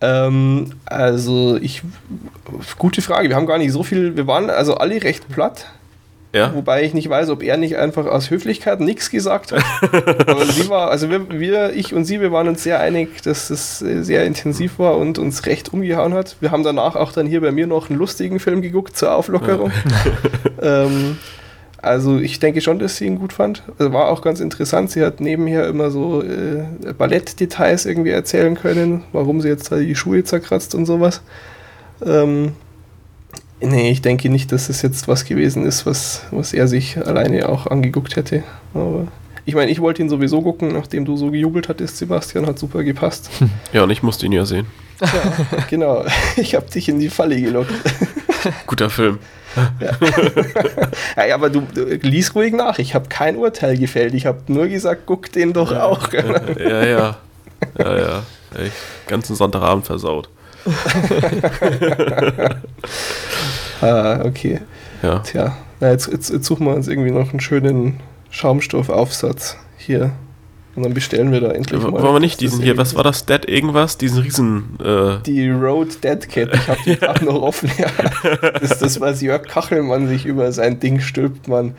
Ähm, 0.00 0.72
also 0.84 1.56
ich, 1.56 1.82
gute 2.78 3.02
Frage. 3.02 3.28
Wir 3.28 3.36
haben 3.36 3.46
gar 3.46 3.58
nicht 3.58 3.72
so 3.72 3.82
viel, 3.82 4.16
wir 4.16 4.26
waren 4.26 4.50
also 4.50 4.74
alle 4.74 5.02
recht 5.02 5.28
platt. 5.28 5.66
Ja. 6.34 6.54
Wobei 6.54 6.82
ich 6.82 6.94
nicht 6.94 7.10
weiß, 7.10 7.28
ob 7.28 7.42
er 7.42 7.58
nicht 7.58 7.76
einfach 7.76 8.06
aus 8.06 8.30
Höflichkeit 8.30 8.80
nichts 8.80 9.10
gesagt 9.10 9.52
hat. 9.52 9.62
Aber 10.26 10.46
sie 10.46 10.68
war, 10.70 10.90
also 10.90 11.10
wir, 11.10 11.28
wir, 11.28 11.74
ich 11.74 11.92
und 11.92 12.06
sie, 12.06 12.22
wir 12.22 12.32
waren 12.32 12.48
uns 12.48 12.62
sehr 12.62 12.80
einig, 12.80 13.20
dass 13.22 13.50
es 13.50 13.80
sehr 13.80 14.24
intensiv 14.24 14.78
war 14.78 14.96
und 14.96 15.18
uns 15.18 15.44
recht 15.44 15.74
umgehauen 15.74 16.14
hat. 16.14 16.36
Wir 16.40 16.50
haben 16.50 16.62
danach 16.62 16.96
auch 16.96 17.12
dann 17.12 17.26
hier 17.26 17.42
bei 17.42 17.52
mir 17.52 17.66
noch 17.66 17.90
einen 17.90 17.98
lustigen 17.98 18.40
Film 18.40 18.62
geguckt 18.62 18.96
zur 18.96 19.14
Auflockerung. 19.14 19.72
Ja. 20.62 20.84
ähm, 20.84 21.18
also 21.82 22.18
ich 22.18 22.38
denke 22.38 22.60
schon, 22.60 22.78
dass 22.78 22.96
sie 22.96 23.06
ihn 23.06 23.18
gut 23.18 23.32
fand. 23.32 23.64
Also 23.76 23.92
war 23.92 24.08
auch 24.08 24.22
ganz 24.22 24.40
interessant. 24.40 24.90
Sie 24.90 25.04
hat 25.04 25.20
nebenher 25.20 25.66
immer 25.66 25.90
so 25.90 26.22
äh, 26.22 26.64
Ballettdetails 26.96 27.84
irgendwie 27.84 28.10
erzählen 28.10 28.54
können, 28.54 29.02
warum 29.12 29.40
sie 29.42 29.48
jetzt 29.48 29.70
da 29.70 29.76
die 29.76 29.96
Schuhe 29.96 30.24
zerkratzt 30.24 30.74
und 30.74 30.86
sowas. 30.86 31.22
Ähm, 32.06 32.52
Nee, 33.62 33.90
ich 33.90 34.02
denke 34.02 34.28
nicht, 34.28 34.52
dass 34.52 34.68
es 34.68 34.82
jetzt 34.82 35.08
was 35.08 35.24
gewesen 35.24 35.64
ist, 35.64 35.86
was, 35.86 36.22
was 36.30 36.52
er 36.52 36.66
sich 36.68 36.98
alleine 36.98 37.48
auch 37.48 37.66
angeguckt 37.66 38.16
hätte. 38.16 38.42
Aber 38.74 39.06
ich 39.44 39.54
meine, 39.54 39.70
ich 39.70 39.80
wollte 39.80 40.02
ihn 40.02 40.08
sowieso 40.08 40.42
gucken, 40.42 40.72
nachdem 40.72 41.04
du 41.04 41.16
so 41.16 41.30
gejubelt 41.30 41.68
hattest, 41.68 41.96
Sebastian, 41.96 42.46
hat 42.46 42.58
super 42.58 42.82
gepasst. 42.82 43.30
Ja, 43.72 43.84
und 43.84 43.90
ich 43.90 44.02
musste 44.02 44.26
ihn 44.26 44.32
ja 44.32 44.44
sehen. 44.44 44.66
Ja, 45.00 45.08
genau. 45.70 46.04
Ich 46.36 46.54
habe 46.54 46.70
dich 46.70 46.88
in 46.88 46.98
die 46.98 47.08
Falle 47.08 47.40
gelockt. 47.40 47.72
Guter 48.66 48.90
Film. 48.90 49.18
Ja. 49.80 51.26
ja, 51.26 51.34
aber 51.34 51.50
du, 51.50 51.60
du 51.60 51.84
lies 51.96 52.34
ruhig 52.34 52.54
nach. 52.54 52.78
Ich 52.78 52.94
habe 52.94 53.08
kein 53.08 53.36
Urteil 53.36 53.76
gefällt. 53.76 54.14
Ich 54.14 54.26
habe 54.26 54.40
nur 54.46 54.68
gesagt, 54.68 55.02
guck 55.06 55.30
den 55.32 55.52
doch 55.52 55.72
ja, 55.72 55.84
auch. 55.84 56.12
Ja, 56.12 56.84
ja. 56.84 57.16
Ja, 57.78 57.98
ja. 57.98 58.22
Echt, 58.58 58.74
ganzen 59.06 59.36
Sonntagabend 59.36 59.86
versaut. 59.86 60.28
ah, 63.82 64.24
okay. 64.24 64.60
Ja. 65.02 65.18
Tja, 65.20 65.56
na, 65.80 65.90
jetzt, 65.90 66.10
jetzt, 66.10 66.30
jetzt 66.30 66.46
suchen 66.46 66.66
wir 66.66 66.74
uns 66.74 66.88
irgendwie 66.88 67.10
noch 67.10 67.30
einen 67.30 67.40
schönen 67.40 68.00
Schaumstoffaufsatz 68.30 69.56
hier. 69.76 70.12
Und 70.74 70.84
dann 70.84 70.94
bestellen 70.94 71.32
wir 71.32 71.40
da 71.40 71.50
endlich 71.50 71.82
mal. 71.82 71.92
Wollen 71.92 72.14
wir 72.14 72.20
nicht 72.20 72.40
diesen 72.40 72.62
hier, 72.62 72.78
was 72.78 72.94
war 72.94 73.04
das, 73.04 73.26
Dead 73.26 73.46
irgendwas? 73.46 73.98
Diesen 73.98 74.22
riesen... 74.22 74.78
Äh 74.82 75.22
die 75.26 75.50
Road 75.50 76.02
Dead 76.02 76.26
Cat, 76.28 76.48
ich 76.54 76.68
habe 76.68 76.78
die 76.86 76.96
gerade 77.00 77.24
noch 77.26 77.42
offen. 77.42 77.70
Ja. 77.76 77.88
Das 78.58 78.70
ist 78.70 78.82
das, 78.82 79.00
was 79.00 79.20
Jörg 79.20 79.42
Kachelmann 79.42 80.08
sich 80.08 80.24
über 80.24 80.50
sein 80.52 80.80
Ding 80.80 81.00
stülpt, 81.00 81.46
Mann. 81.46 81.74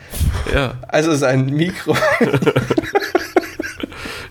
Ja. 0.54 0.74
Also 0.86 1.14
sein 1.16 1.46
Mikro. 1.46 1.96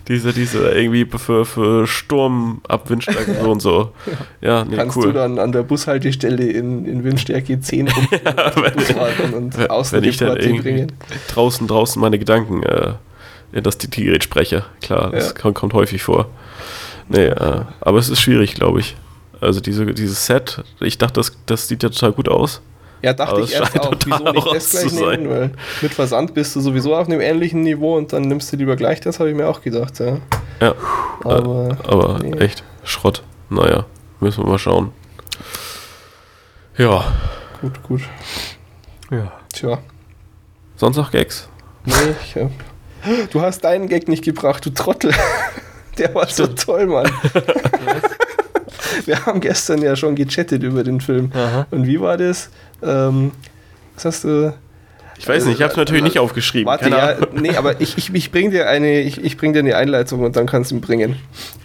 diese, 0.08 0.32
diese 0.32 0.70
irgendwie 0.70 1.06
für, 1.18 1.44
für 1.44 1.86
Sturmabwindstärke 1.86 3.34
so 3.42 3.50
und 3.50 3.60
so. 3.60 3.92
Ja, 4.40 4.64
nee, 4.64 4.76
Kannst 4.76 4.96
cool. 4.96 5.06
du 5.06 5.12
dann 5.12 5.38
an 5.38 5.52
der 5.52 5.62
Bushaltestelle 5.62 6.44
in, 6.44 6.84
in 6.84 7.04
Windstärke 7.04 7.60
10 7.60 7.86
ja, 8.24 8.52
wenn, 8.56 9.34
und 9.34 9.56
wenn, 9.56 9.70
außen 9.70 10.00
wenn 10.00 10.08
ich 10.08 10.18
dann 10.18 10.34
bringen. 10.34 10.92
draußen, 11.28 11.66
draußen 11.66 12.00
meine 12.00 12.18
Gedanken 12.18 12.62
äh, 12.62 12.94
in 13.52 13.62
das 13.62 13.78
Gerät 13.78 14.24
spreche. 14.24 14.64
Klar, 14.82 15.10
das 15.10 15.28
ja. 15.28 15.32
kommt, 15.32 15.54
kommt, 15.54 15.74
häufig 15.74 16.02
vor. 16.02 16.28
Nee, 17.08 17.26
äh, 17.26 17.60
aber 17.80 17.98
es 17.98 18.08
ist 18.08 18.20
schwierig, 18.20 18.54
glaube 18.54 18.80
ich. 18.80 18.96
Also 19.40 19.60
diese, 19.60 19.86
dieses 19.86 20.26
Set, 20.26 20.62
ich 20.80 20.98
dachte, 20.98 21.14
das, 21.14 21.36
das 21.46 21.68
sieht 21.68 21.82
ja 21.82 21.88
total 21.88 22.12
gut 22.12 22.28
aus. 22.28 22.62
Ja, 23.04 23.12
dachte 23.12 23.42
ich 23.42 23.52
erst 23.52 23.78
auch, 23.78 23.94
wieso 24.02 24.32
nicht 24.32 24.46
das 24.54 24.70
gleich 24.70 24.92
nehmen, 24.92 25.28
weil 25.28 25.50
mit 25.82 25.92
Versand 25.92 26.32
bist 26.32 26.56
du 26.56 26.60
sowieso 26.60 26.96
auf 26.96 27.06
einem 27.06 27.20
ähnlichen 27.20 27.60
Niveau 27.60 27.98
und 27.98 28.14
dann 28.14 28.22
nimmst 28.22 28.50
du 28.50 28.56
lieber 28.56 28.76
gleich 28.76 29.02
das, 29.02 29.20
habe 29.20 29.28
ich 29.28 29.36
mir 29.36 29.46
auch 29.46 29.60
gedacht, 29.60 30.00
ja. 30.00 30.16
Ja, 30.62 30.74
aber, 31.22 31.68
äh, 31.68 31.88
aber 31.88 32.18
nee. 32.22 32.32
echt 32.38 32.64
Schrott. 32.82 33.22
Naja, 33.50 33.84
müssen 34.20 34.42
wir 34.42 34.48
mal 34.48 34.58
schauen. 34.58 34.92
Ja. 36.78 37.04
Gut, 37.60 37.82
gut. 37.82 38.00
Ja. 39.10 39.32
Tja. 39.52 39.78
Sonst 40.76 40.96
noch 40.96 41.10
Gags? 41.10 41.46
Nee, 41.84 41.92
ich 42.24 42.36
hab. 42.36 42.50
Du 43.32 43.42
hast 43.42 43.64
deinen 43.64 43.86
Gag 43.86 44.08
nicht 44.08 44.24
gebracht, 44.24 44.64
du 44.64 44.70
Trottel. 44.70 45.12
Der 45.98 46.14
war 46.14 46.26
Stimmt. 46.26 46.58
so 46.58 46.72
toll, 46.72 46.86
Mann. 46.86 47.10
Wir 49.04 49.26
haben 49.26 49.40
gestern 49.40 49.82
ja 49.82 49.94
schon 49.94 50.14
gechattet 50.14 50.62
über 50.62 50.82
den 50.82 51.00
Film. 51.00 51.30
Aha. 51.34 51.66
Und 51.70 51.86
wie 51.86 52.00
war 52.00 52.16
das? 52.16 52.50
Ähm, 52.84 53.32
was 53.94 54.04
hast 54.04 54.24
du? 54.24 54.54
Ich 55.16 55.28
weiß 55.28 55.44
nicht, 55.46 55.56
ich 55.56 55.62
habe 55.62 55.70
es 55.70 55.76
natürlich 55.76 56.02
nicht 56.02 56.18
aufgeschrieben. 56.18 56.66
Warte, 56.66 56.90
ja, 56.90 57.16
nee, 57.32 57.56
aber 57.56 57.80
ich, 57.80 57.96
ich, 57.96 58.12
ich 58.12 58.32
bringe 58.32 58.50
dir 58.50 58.68
eine, 58.68 59.00
ich, 59.00 59.22
ich 59.22 59.36
bring 59.36 59.52
dir 59.52 59.60
eine 59.60 59.76
Einleitung 59.76 60.20
und 60.20 60.34
dann 60.34 60.46
kannst 60.46 60.72
du 60.72 60.74
ihn 60.74 60.80
bringen. 60.80 61.16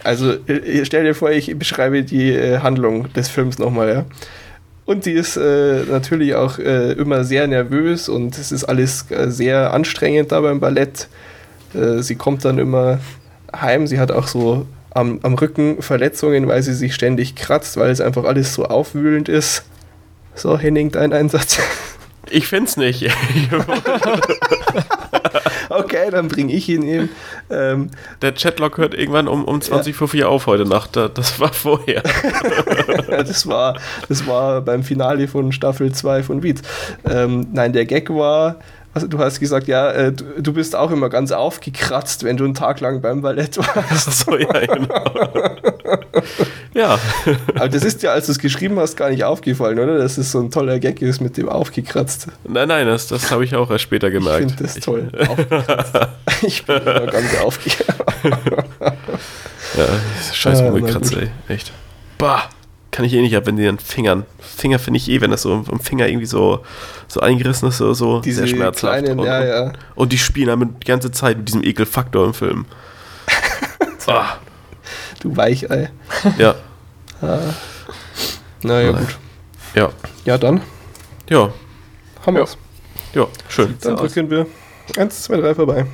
Also 0.04 0.34
äh, 0.48 0.86
stell 0.86 1.04
dir 1.04 1.16
vor, 1.16 1.32
ich 1.32 1.58
beschreibe 1.58 2.04
die 2.04 2.32
äh, 2.32 2.60
Handlung 2.60 3.12
des 3.14 3.28
Films 3.28 3.58
nochmal, 3.58 3.90
ja. 3.90 4.06
Und 4.86 5.06
die 5.06 5.12
ist 5.12 5.38
äh, 5.38 5.84
natürlich 5.84 6.36
auch 6.36 6.58
äh, 6.58 6.94
immer 6.94 7.24
sehr 7.24 7.48
nervös 7.48 8.10
und 8.10 8.38
es 8.38 8.52
ist 8.52 8.64
alles 8.64 9.10
äh, 9.12 9.30
sehr 9.30 9.74
anstrengend 9.74 10.32
da 10.32 10.42
beim 10.42 10.60
Ballett. 10.60 11.08
Sie 11.72 12.16
kommt 12.16 12.46
dann 12.46 12.58
immer 12.58 12.98
heim, 13.56 13.86
sie 13.86 14.00
hat 14.00 14.12
auch 14.12 14.26
so 14.26 14.66
am, 14.90 15.20
am 15.22 15.36
Rücken 15.36 15.84
Verletzungen, 15.84 16.48
weil 16.48 16.64
sie 16.64 16.74
sich 16.74 16.96
ständig 16.96 17.36
kratzt, 17.36 17.78
weil 17.78 17.92
es 17.92 18.02
einfach 18.02 18.24
alles 18.24 18.56
so 18.56 18.66
aufwühlend 18.66 19.30
ist. 19.30 19.64
So, 20.40 20.58
Henning, 20.58 20.90
dein 20.90 21.12
Einsatz. 21.12 21.60
Ich 22.30 22.48
find's 22.48 22.78
nicht. 22.78 23.04
okay, 25.70 26.10
dann 26.12 26.30
bringe 26.30 26.54
ich 26.54 26.70
ihn 26.70 26.84
eben. 26.84 27.10
Ähm, 27.50 27.90
Der 28.22 28.34
Chatlock 28.34 28.78
hört 28.78 28.94
irgendwann 28.94 29.28
um, 29.28 29.44
um 29.44 29.60
20 29.60 29.94
vor 29.94 30.08
4 30.08 30.30
auf 30.30 30.48
heute 30.48 30.64
Nacht. 30.64 30.96
Das 30.96 31.42
war 31.42 31.52
vorher. 31.52 32.04
das, 33.10 33.48
war, 33.48 33.78
das 34.08 34.28
war 34.28 34.62
beim 34.62 34.84
Finale 34.84 35.28
von 35.28 35.52
Staffel 35.52 35.92
2 35.92 36.24
von 36.24 36.40
Beat. 36.40 36.62
Ähm, 37.04 37.48
nein, 37.52 37.74
der 37.74 37.86
Gag 37.86 38.10
war, 38.10 38.56
also 38.94 39.08
du 39.08 39.20
hast 39.20 39.40
gesagt, 39.40 39.68
ja, 39.68 39.92
äh, 39.92 40.12
du, 40.12 40.42
du, 40.42 40.54
bist 40.54 40.76
auch 40.76 40.90
immer 40.92 41.10
ganz 41.10 41.32
aufgekratzt, 41.32 42.24
wenn 42.24 42.38
du 42.38 42.46
einen 42.46 42.56
Tag 42.56 42.80
lang 42.80 43.02
beim 43.02 43.22
Ballett 43.22 43.58
warst. 43.58 44.26
So, 44.26 44.36
ja, 44.36 44.66
genau. 44.66 45.04
ja. 46.74 47.00
Aber 47.56 47.70
das 47.70 47.84
ist 47.84 48.02
ja, 48.02 48.12
als 48.12 48.26
du 48.26 48.32
es 48.32 48.40
geschrieben 48.40 48.80
hast, 48.80 48.98
gar 48.98 49.10
nicht 49.10 49.24
aufgefallen, 49.24 49.80
oder? 49.80 49.98
Dass 49.98 50.18
es 50.18 50.32
so 50.32 50.40
ein 50.40 50.50
toller 50.50 50.80
Gag 50.80 51.02
ist 51.02 51.22
mit 51.22 51.38
dem 51.38 51.50
aufgekratzt. 51.50 52.28
Nein, 52.48 52.68
nein, 52.68 52.88
das, 52.88 53.08
das 53.08 53.30
habe 53.32 53.44
ich 53.44 53.56
auch 53.56 53.70
erst 53.70 53.84
später 53.84 54.10
gemerkt. 54.10 54.52
Ich 54.52 54.58
finde 54.58 54.64
das 54.64 54.76
toll. 54.76 55.12
ich 56.42 56.66
bin 56.66 56.78
immer 56.78 57.06
ganz 57.12 57.40
aufgekratzt. 57.42 58.14
ja, 58.24 59.86
scheiß 60.34 60.62
ah, 60.62 60.72
gekratzt, 60.72 61.16
ey. 61.16 61.30
Echt. 61.48 61.72
Bah 62.18 62.50
kann 62.92 63.06
ich 63.06 63.14
eh 63.14 63.22
nicht 63.22 63.36
ab, 63.36 63.46
wenn 63.46 63.58
die 63.58 63.66
dann 63.66 63.80
Fingern. 63.80 64.26
Finger 64.40 64.80
finde 64.80 64.98
ich 64.98 65.10
eh, 65.10 65.22
wenn 65.22 65.32
das 65.32 65.44
so 65.44 65.54
am 65.54 65.80
Finger 65.80 66.08
irgendwie 66.08 66.26
so, 66.26 66.64
so 67.08 67.20
eingerissen 67.20 67.70
ist, 67.70 67.78
so, 67.78 67.94
so 67.94 68.20
Diese 68.22 68.40
sehr 68.40 68.48
schmerzhaft. 68.48 69.04
Kleinen, 69.04 69.20
und, 69.20 69.26
ja, 69.26 69.44
ja. 69.44 69.74
und 69.96 70.12
die 70.12 70.18
spielen 70.18 70.48
damit 70.48 70.70
die 70.82 70.88
ganze 70.88 71.12
Zeit 71.12 71.38
mit 71.38 71.48
diesem 71.48 71.64
Ekelfaktor 71.64 72.26
im 72.26 72.34
Film. 72.34 72.66
ah. 74.08 74.38
Du 75.20 75.36
Weichei. 75.36 75.92
Ja. 76.38 76.56
ah. 77.22 77.40
Naja, 78.64 78.92
gut. 78.92 79.18
Ja. 79.76 79.90
Ja, 80.26 80.38
dann. 80.38 80.62
Ja. 81.30 81.54
Haben 82.26 82.36
wir's. 82.36 82.58
Ja, 83.14 83.28
schön. 83.48 83.78
Dann 83.82 83.98
drücken 83.98 84.30
wir 84.30 84.48
1, 84.98 85.24
2, 85.24 85.38
3 85.38 85.56
vorbei. 85.56 85.86